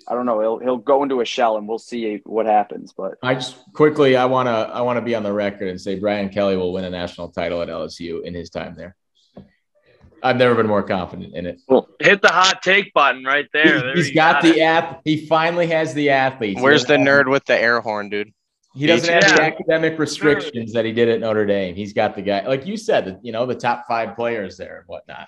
I 0.07 0.13
don't 0.13 0.25
know. 0.25 0.39
He'll 0.39 0.59
he'll 0.59 0.77
go 0.77 1.03
into 1.03 1.21
a 1.21 1.25
shell, 1.25 1.57
and 1.57 1.67
we'll 1.67 1.79
see 1.79 2.21
what 2.25 2.45
happens. 2.45 2.93
But 2.95 3.15
I 3.21 3.35
just 3.35 3.57
quickly, 3.73 4.15
I 4.15 4.25
wanna 4.25 4.51
I 4.51 4.81
wanna 4.81 5.01
be 5.01 5.15
on 5.15 5.23
the 5.23 5.33
record 5.33 5.67
and 5.67 5.79
say 5.79 5.99
Brian 5.99 6.29
Kelly 6.29 6.55
will 6.55 6.73
win 6.73 6.85
a 6.85 6.89
national 6.89 7.29
title 7.29 7.61
at 7.61 7.67
LSU 7.69 8.23
in 8.23 8.33
his 8.33 8.49
time 8.49 8.75
there. 8.75 8.95
I've 10.21 10.37
never 10.37 10.53
been 10.53 10.67
more 10.67 10.83
confident 10.83 11.33
in 11.33 11.45
it. 11.45 11.61
Well, 11.67 11.87
hit 11.99 12.21
the 12.21 12.29
hot 12.29 12.61
take 12.61 12.93
button 12.93 13.23
right 13.23 13.47
there. 13.53 13.81
there 13.81 13.95
he's 13.95 14.11
got, 14.11 14.41
got 14.41 14.43
the 14.43 14.61
app. 14.61 15.01
He 15.05 15.25
finally 15.27 15.67
has 15.67 15.93
the 15.93 16.09
athletes. 16.09 16.61
Where's 16.61 16.83
the 16.83 16.97
nerd 16.97 17.29
with 17.29 17.45
the 17.45 17.57
air 17.57 17.79
horn, 17.79 18.09
dude? 18.09 18.33
He 18.75 18.85
doesn't 18.85 19.11
have 19.11 19.35
the 19.35 19.41
academic 19.41 19.97
restrictions 19.97 20.73
that 20.73 20.85
he 20.85 20.91
did 20.91 21.09
at 21.09 21.19
Notre 21.19 21.45
Dame. 21.45 21.75
He's 21.75 21.93
got 21.93 22.15
the 22.15 22.21
guy, 22.21 22.45
like 22.45 22.65
you 22.67 22.77
said, 22.77 23.19
you 23.23 23.31
know, 23.31 23.45
the 23.45 23.55
top 23.55 23.85
five 23.87 24.15
players 24.15 24.57
there 24.57 24.77
and 24.77 24.85
whatnot. 24.87 25.27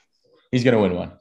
He's 0.51 0.63
going 0.63 0.75
to 0.75 0.81
win 0.81 0.93
one. 0.93 1.13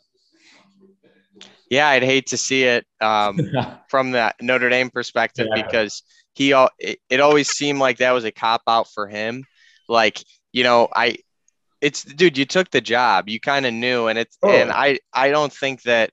Yeah, 1.70 1.88
I'd 1.88 2.02
hate 2.02 2.26
to 2.28 2.36
see 2.36 2.64
it 2.64 2.84
um, 3.00 3.38
from 3.88 4.10
the 4.10 4.34
Notre 4.42 4.68
Dame 4.68 4.90
perspective 4.90 5.46
yeah. 5.54 5.62
because 5.62 6.02
he 6.34 6.52
it, 6.78 6.98
it 7.08 7.20
always 7.20 7.48
seemed 7.48 7.78
like 7.78 7.98
that 7.98 8.10
was 8.10 8.24
a 8.24 8.32
cop 8.32 8.62
out 8.66 8.88
for 8.88 9.06
him. 9.06 9.44
Like 9.88 10.22
you 10.52 10.64
know, 10.64 10.88
I 10.94 11.18
it's 11.80 12.02
dude, 12.02 12.36
you 12.36 12.44
took 12.44 12.70
the 12.70 12.80
job, 12.80 13.28
you 13.28 13.40
kind 13.40 13.66
of 13.66 13.72
knew, 13.72 14.08
and 14.08 14.18
it's 14.18 14.36
oh. 14.42 14.50
and 14.50 14.70
I 14.70 14.98
I 15.12 15.30
don't 15.30 15.52
think 15.52 15.82
that 15.82 16.10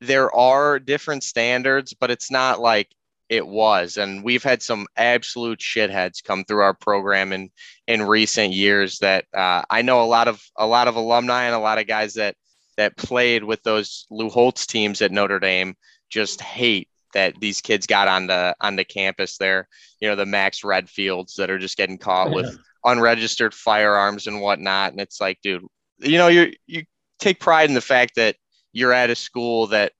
there 0.00 0.34
are 0.34 0.78
different 0.78 1.24
standards, 1.24 1.94
but 1.98 2.10
it's 2.10 2.30
not 2.30 2.60
like 2.60 2.88
it 3.28 3.46
was 3.46 3.96
and 3.96 4.22
we've 4.22 4.42
had 4.42 4.62
some 4.62 4.86
absolute 4.96 5.58
shitheads 5.58 6.22
come 6.22 6.44
through 6.44 6.60
our 6.60 6.74
program 6.74 7.32
in 7.32 7.50
in 7.86 8.02
recent 8.02 8.52
years 8.52 8.98
that 8.98 9.24
uh, 9.34 9.62
i 9.70 9.80
know 9.82 10.02
a 10.02 10.04
lot 10.04 10.28
of 10.28 10.42
a 10.56 10.66
lot 10.66 10.88
of 10.88 10.96
alumni 10.96 11.44
and 11.44 11.54
a 11.54 11.58
lot 11.58 11.78
of 11.78 11.86
guys 11.86 12.14
that 12.14 12.36
that 12.76 12.96
played 12.96 13.44
with 13.44 13.62
those 13.62 14.06
Lou 14.10 14.28
Holtz 14.28 14.66
teams 14.66 15.02
at 15.02 15.12
Notre 15.12 15.40
Dame 15.40 15.74
just 16.10 16.40
hate 16.40 16.88
that 17.12 17.38
these 17.40 17.60
kids 17.60 17.86
got 17.86 18.08
on 18.08 18.26
the 18.26 18.54
on 18.60 18.76
the 18.76 18.84
campus 18.84 19.38
there. 19.38 19.68
You 20.00 20.08
know, 20.08 20.16
the 20.16 20.26
Max 20.26 20.62
Redfields 20.62 21.34
that 21.36 21.50
are 21.50 21.58
just 21.58 21.76
getting 21.76 21.98
caught 21.98 22.30
yeah. 22.30 22.34
with 22.34 22.58
unregistered 22.84 23.54
firearms 23.54 24.26
and 24.26 24.40
whatnot. 24.40 24.92
And 24.92 25.00
it's 25.00 25.20
like, 25.20 25.38
dude, 25.42 25.64
you 25.98 26.18
know, 26.18 26.28
you 26.28 26.52
you 26.66 26.84
take 27.18 27.40
pride 27.40 27.68
in 27.68 27.74
the 27.74 27.80
fact 27.80 28.16
that 28.16 28.36
you're 28.72 28.92
at 28.92 29.10
a 29.10 29.14
school 29.14 29.68
that 29.68 29.92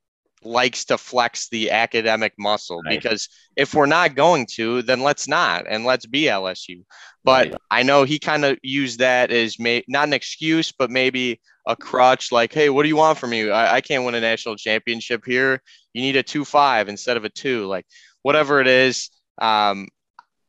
likes 0.45 0.85
to 0.87 0.99
flex 0.99 1.49
the 1.49 1.71
academic 1.71 2.35
muscle 2.39 2.81
right. 2.83 3.01
because 3.01 3.29
if 3.57 3.75
we're 3.75 3.87
not 3.87 4.15
going 4.15 4.47
to, 4.55 4.83
then 4.83 5.01
let's 5.01 5.29
not 5.29 5.65
and 5.69 5.85
let's 5.85 6.07
be 6.07 6.23
LSU. 6.23 6.85
But 7.25 7.49
right. 7.49 7.57
I 7.71 7.83
know 7.83 8.05
he 8.05 8.19
kind 8.19 8.45
of 8.45 8.59
used 8.63 8.99
that 8.99 9.31
as 9.31 9.59
may, 9.59 9.85
not 9.89 10.09
an 10.09 10.13
excuse, 10.13 10.73
but 10.73 10.91
maybe 10.91 11.41
a 11.67 11.75
crutch 11.77 12.31
like, 12.31 12.53
hey, 12.53 12.69
what 12.69 12.83
do 12.83 12.89
you 12.89 12.97
want 12.97 13.19
from 13.19 13.31
me? 13.31 13.51
I, 13.51 13.77
I 13.77 13.81
can't 13.81 14.05
win 14.05 14.15
a 14.15 14.21
national 14.21 14.57
championship 14.57 15.25
here. 15.25 15.63
You 15.93 16.03
need 16.03 16.17
a 16.17 16.23
two 16.23 16.45
five 16.45 16.89
instead 16.89 17.17
of 17.17 17.25
a 17.25 17.31
two, 17.31 17.67
like 17.67 17.87
whatever 18.23 18.61
it 18.61 18.67
is. 18.67 19.11
Um, 19.41 19.89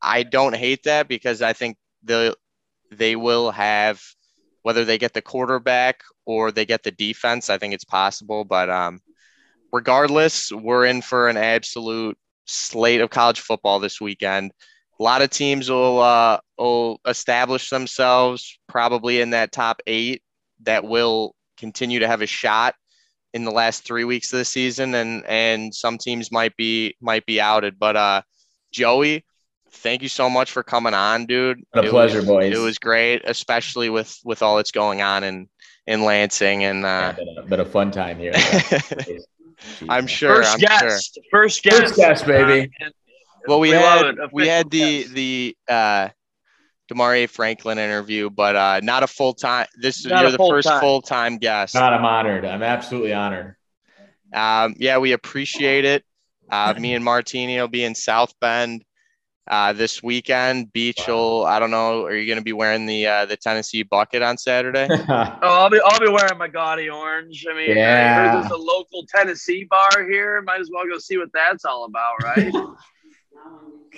I 0.02 0.24
don't 0.24 0.56
hate 0.56 0.84
that 0.84 1.08
because 1.08 1.42
I 1.42 1.54
think 1.54 1.78
the 2.04 2.36
they 2.92 3.16
will 3.16 3.52
have 3.52 4.02
whether 4.62 4.84
they 4.86 4.98
get 4.98 5.14
the 5.14 5.22
quarterback 5.22 6.02
or 6.26 6.52
they 6.52 6.66
get 6.66 6.84
the 6.84 6.92
defense. 6.92 7.50
I 7.50 7.58
think 7.58 7.74
it's 7.74 7.84
possible, 7.84 8.44
but 8.44 8.70
um, 8.70 9.00
regardless, 9.76 10.54
we're 10.54 10.86
in 10.86 11.02
for 11.02 11.28
an 11.28 11.36
absolute 11.36 12.18
slate 12.48 13.02
of 13.02 13.10
college 13.10 13.42
football 13.42 13.80
this 13.80 14.00
weekend. 14.00 14.52
A 15.00 15.04
lot 15.04 15.22
of 15.22 15.30
teams 15.30 15.70
will 15.70 16.00
uh, 16.00 16.40
will 16.58 17.02
establish 17.06 17.70
themselves 17.70 18.58
probably 18.68 19.20
in 19.20 19.32
that 19.32 19.52
top 19.52 19.82
eight 19.86 20.24
that 20.64 20.86
will 20.86 21.36
continue 21.58 22.00
to 22.00 22.08
have 22.08 22.22
a 22.22 22.26
shot 22.26 22.74
in 23.34 23.44
the 23.44 23.52
last 23.52 23.84
three 23.84 24.06
weeks 24.06 24.32
of 24.32 24.40
the 24.40 24.46
season, 24.46 24.96
and 24.96 25.26
and 25.28 25.76
some 25.76 25.98
teams 25.98 26.32
might 26.32 26.56
be 26.56 26.96
might 27.02 27.26
be 27.26 27.42
outed. 27.42 27.78
But 27.78 27.98
uh, 27.98 28.22
Joey, 28.72 29.26
thank 29.72 30.02
you 30.02 30.08
so 30.08 30.30
much 30.30 30.52
for 30.52 30.64
coming 30.64 30.94
on, 30.94 31.26
dude. 31.26 31.62
A 31.74 31.84
it 31.84 31.90
pleasure, 31.90 32.20
was, 32.20 32.28
boys. 32.28 32.58
It 32.58 32.62
was 32.62 32.78
great, 32.78 33.24
especially 33.26 33.90
with 33.90 34.18
with 34.24 34.42
all 34.42 34.56
that's 34.56 34.72
going 34.72 35.02
on 35.02 35.26
in 35.26 35.50
in 35.86 36.06
Lansing, 36.06 36.64
and 36.64 36.86
uh, 36.86 36.88
yeah, 36.88 37.12
been, 37.12 37.38
a, 37.38 37.44
been 37.44 37.60
a 37.60 37.66
fun 37.66 37.92
time 37.92 38.18
here. 38.18 38.32
I'm 39.90 40.08
sure. 40.08 40.38
First 40.38 40.54
I'm 40.54 40.60
guest. 40.60 41.14
Sure. 41.16 41.24
First 41.32 41.64
guest. 41.64 41.82
First 41.82 41.96
guest, 41.96 42.26
baby. 42.26 42.72
Uh, 42.82 42.90
well, 43.48 43.60
we, 43.60 43.70
we 43.70 43.76
had 43.76 44.16
we 44.32 44.48
had 44.48 44.70
the 44.70 45.04
guest. 45.04 45.14
the 45.14 45.58
uh, 45.68 46.10
Damari 46.92 47.30
Franklin 47.30 47.78
interview, 47.78 48.30
but 48.30 48.56
uh, 48.56 48.80
not 48.84 49.04
a 49.04 49.08
full 49.08 49.34
time. 49.34 49.68
This 49.82 50.06
not 50.06 50.22
you're 50.22 50.32
the 50.32 50.38
first 50.38 50.70
full 50.80 51.02
time 51.02 51.38
guest. 51.38 51.74
God, 51.74 51.94
I'm 51.94 52.06
honored. 52.06 52.46
I'm 52.46 52.64
absolutely 52.64 53.14
honored. 53.14 53.56
Um, 54.34 54.76
yeah, 54.78 54.98
we 54.98 55.14
appreciate 55.14 55.86
it. 55.86 56.04
Uh, 56.50 56.76
me 56.78 56.94
and 56.94 57.04
Martini 57.04 57.60
will 57.60 57.68
be 57.68 57.84
in 57.84 57.96
South 57.96 58.34
Bend 58.40 58.85
uh, 59.48 59.74
this 59.74 60.02
weekend. 60.02 60.72
Beach 60.74 61.08
will, 61.08 61.46
I 61.46 61.60
don't 61.60 61.72
know, 61.72 62.04
are 62.06 62.16
you 62.16 62.26
going 62.26 62.38
to 62.40 62.44
be 62.44 62.54
wearing 62.54 62.86
the 62.86 63.06
uh, 63.08 63.26
the 63.26 63.38
Tennessee 63.38 63.84
bucket 63.84 64.22
on 64.22 64.38
Saturday? 64.38 64.88
Oh, 65.08 65.38
I'll 65.42 65.70
be 65.70 65.80
I'll 65.84 66.00
be 66.00 66.08
wearing 66.10 66.38
my 66.38 66.48
gaudy 66.48 66.90
orange. 66.90 67.46
I 67.50 67.54
mean, 67.56 67.78
Yeah. 67.78 68.16
heard 68.16 68.34
there's 68.34 68.52
a 68.52 68.56
local 68.58 69.06
Tennessee 69.08 69.66
bar 69.70 70.10
here. 70.10 70.42
Might 70.42 70.60
as 70.62 70.70
well 70.74 70.86
go 70.88 70.98
see 70.98 71.18
what 71.18 71.30
that's 71.34 71.66
all 71.66 71.86
about, 71.86 72.14
right? 72.24 72.54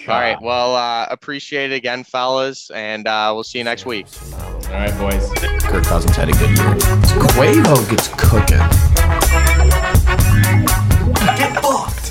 All 0.07 0.19
right. 0.19 0.40
Well, 0.41 0.76
uh, 0.76 1.07
appreciate 1.10 1.72
it 1.72 1.76
again, 1.76 2.03
fellas, 2.03 2.69
and 2.69 3.07
uh, 3.07 3.32
we'll 3.34 3.44
see 3.44 3.57
you 3.57 3.64
next 3.64 3.86
week. 3.86 4.06
All 4.36 4.74
right, 4.74 4.95
boys. 4.99 5.28
Kirk 5.64 5.84
Cousins 5.86 6.15
had 6.15 6.30
a 6.30 6.34
good 6.34 6.49
year. 6.49 6.76
Quavo 7.18 7.90
gets 7.90 8.07
cooking. 8.10 8.60
Get 11.38 11.61
fucked. 11.64 12.06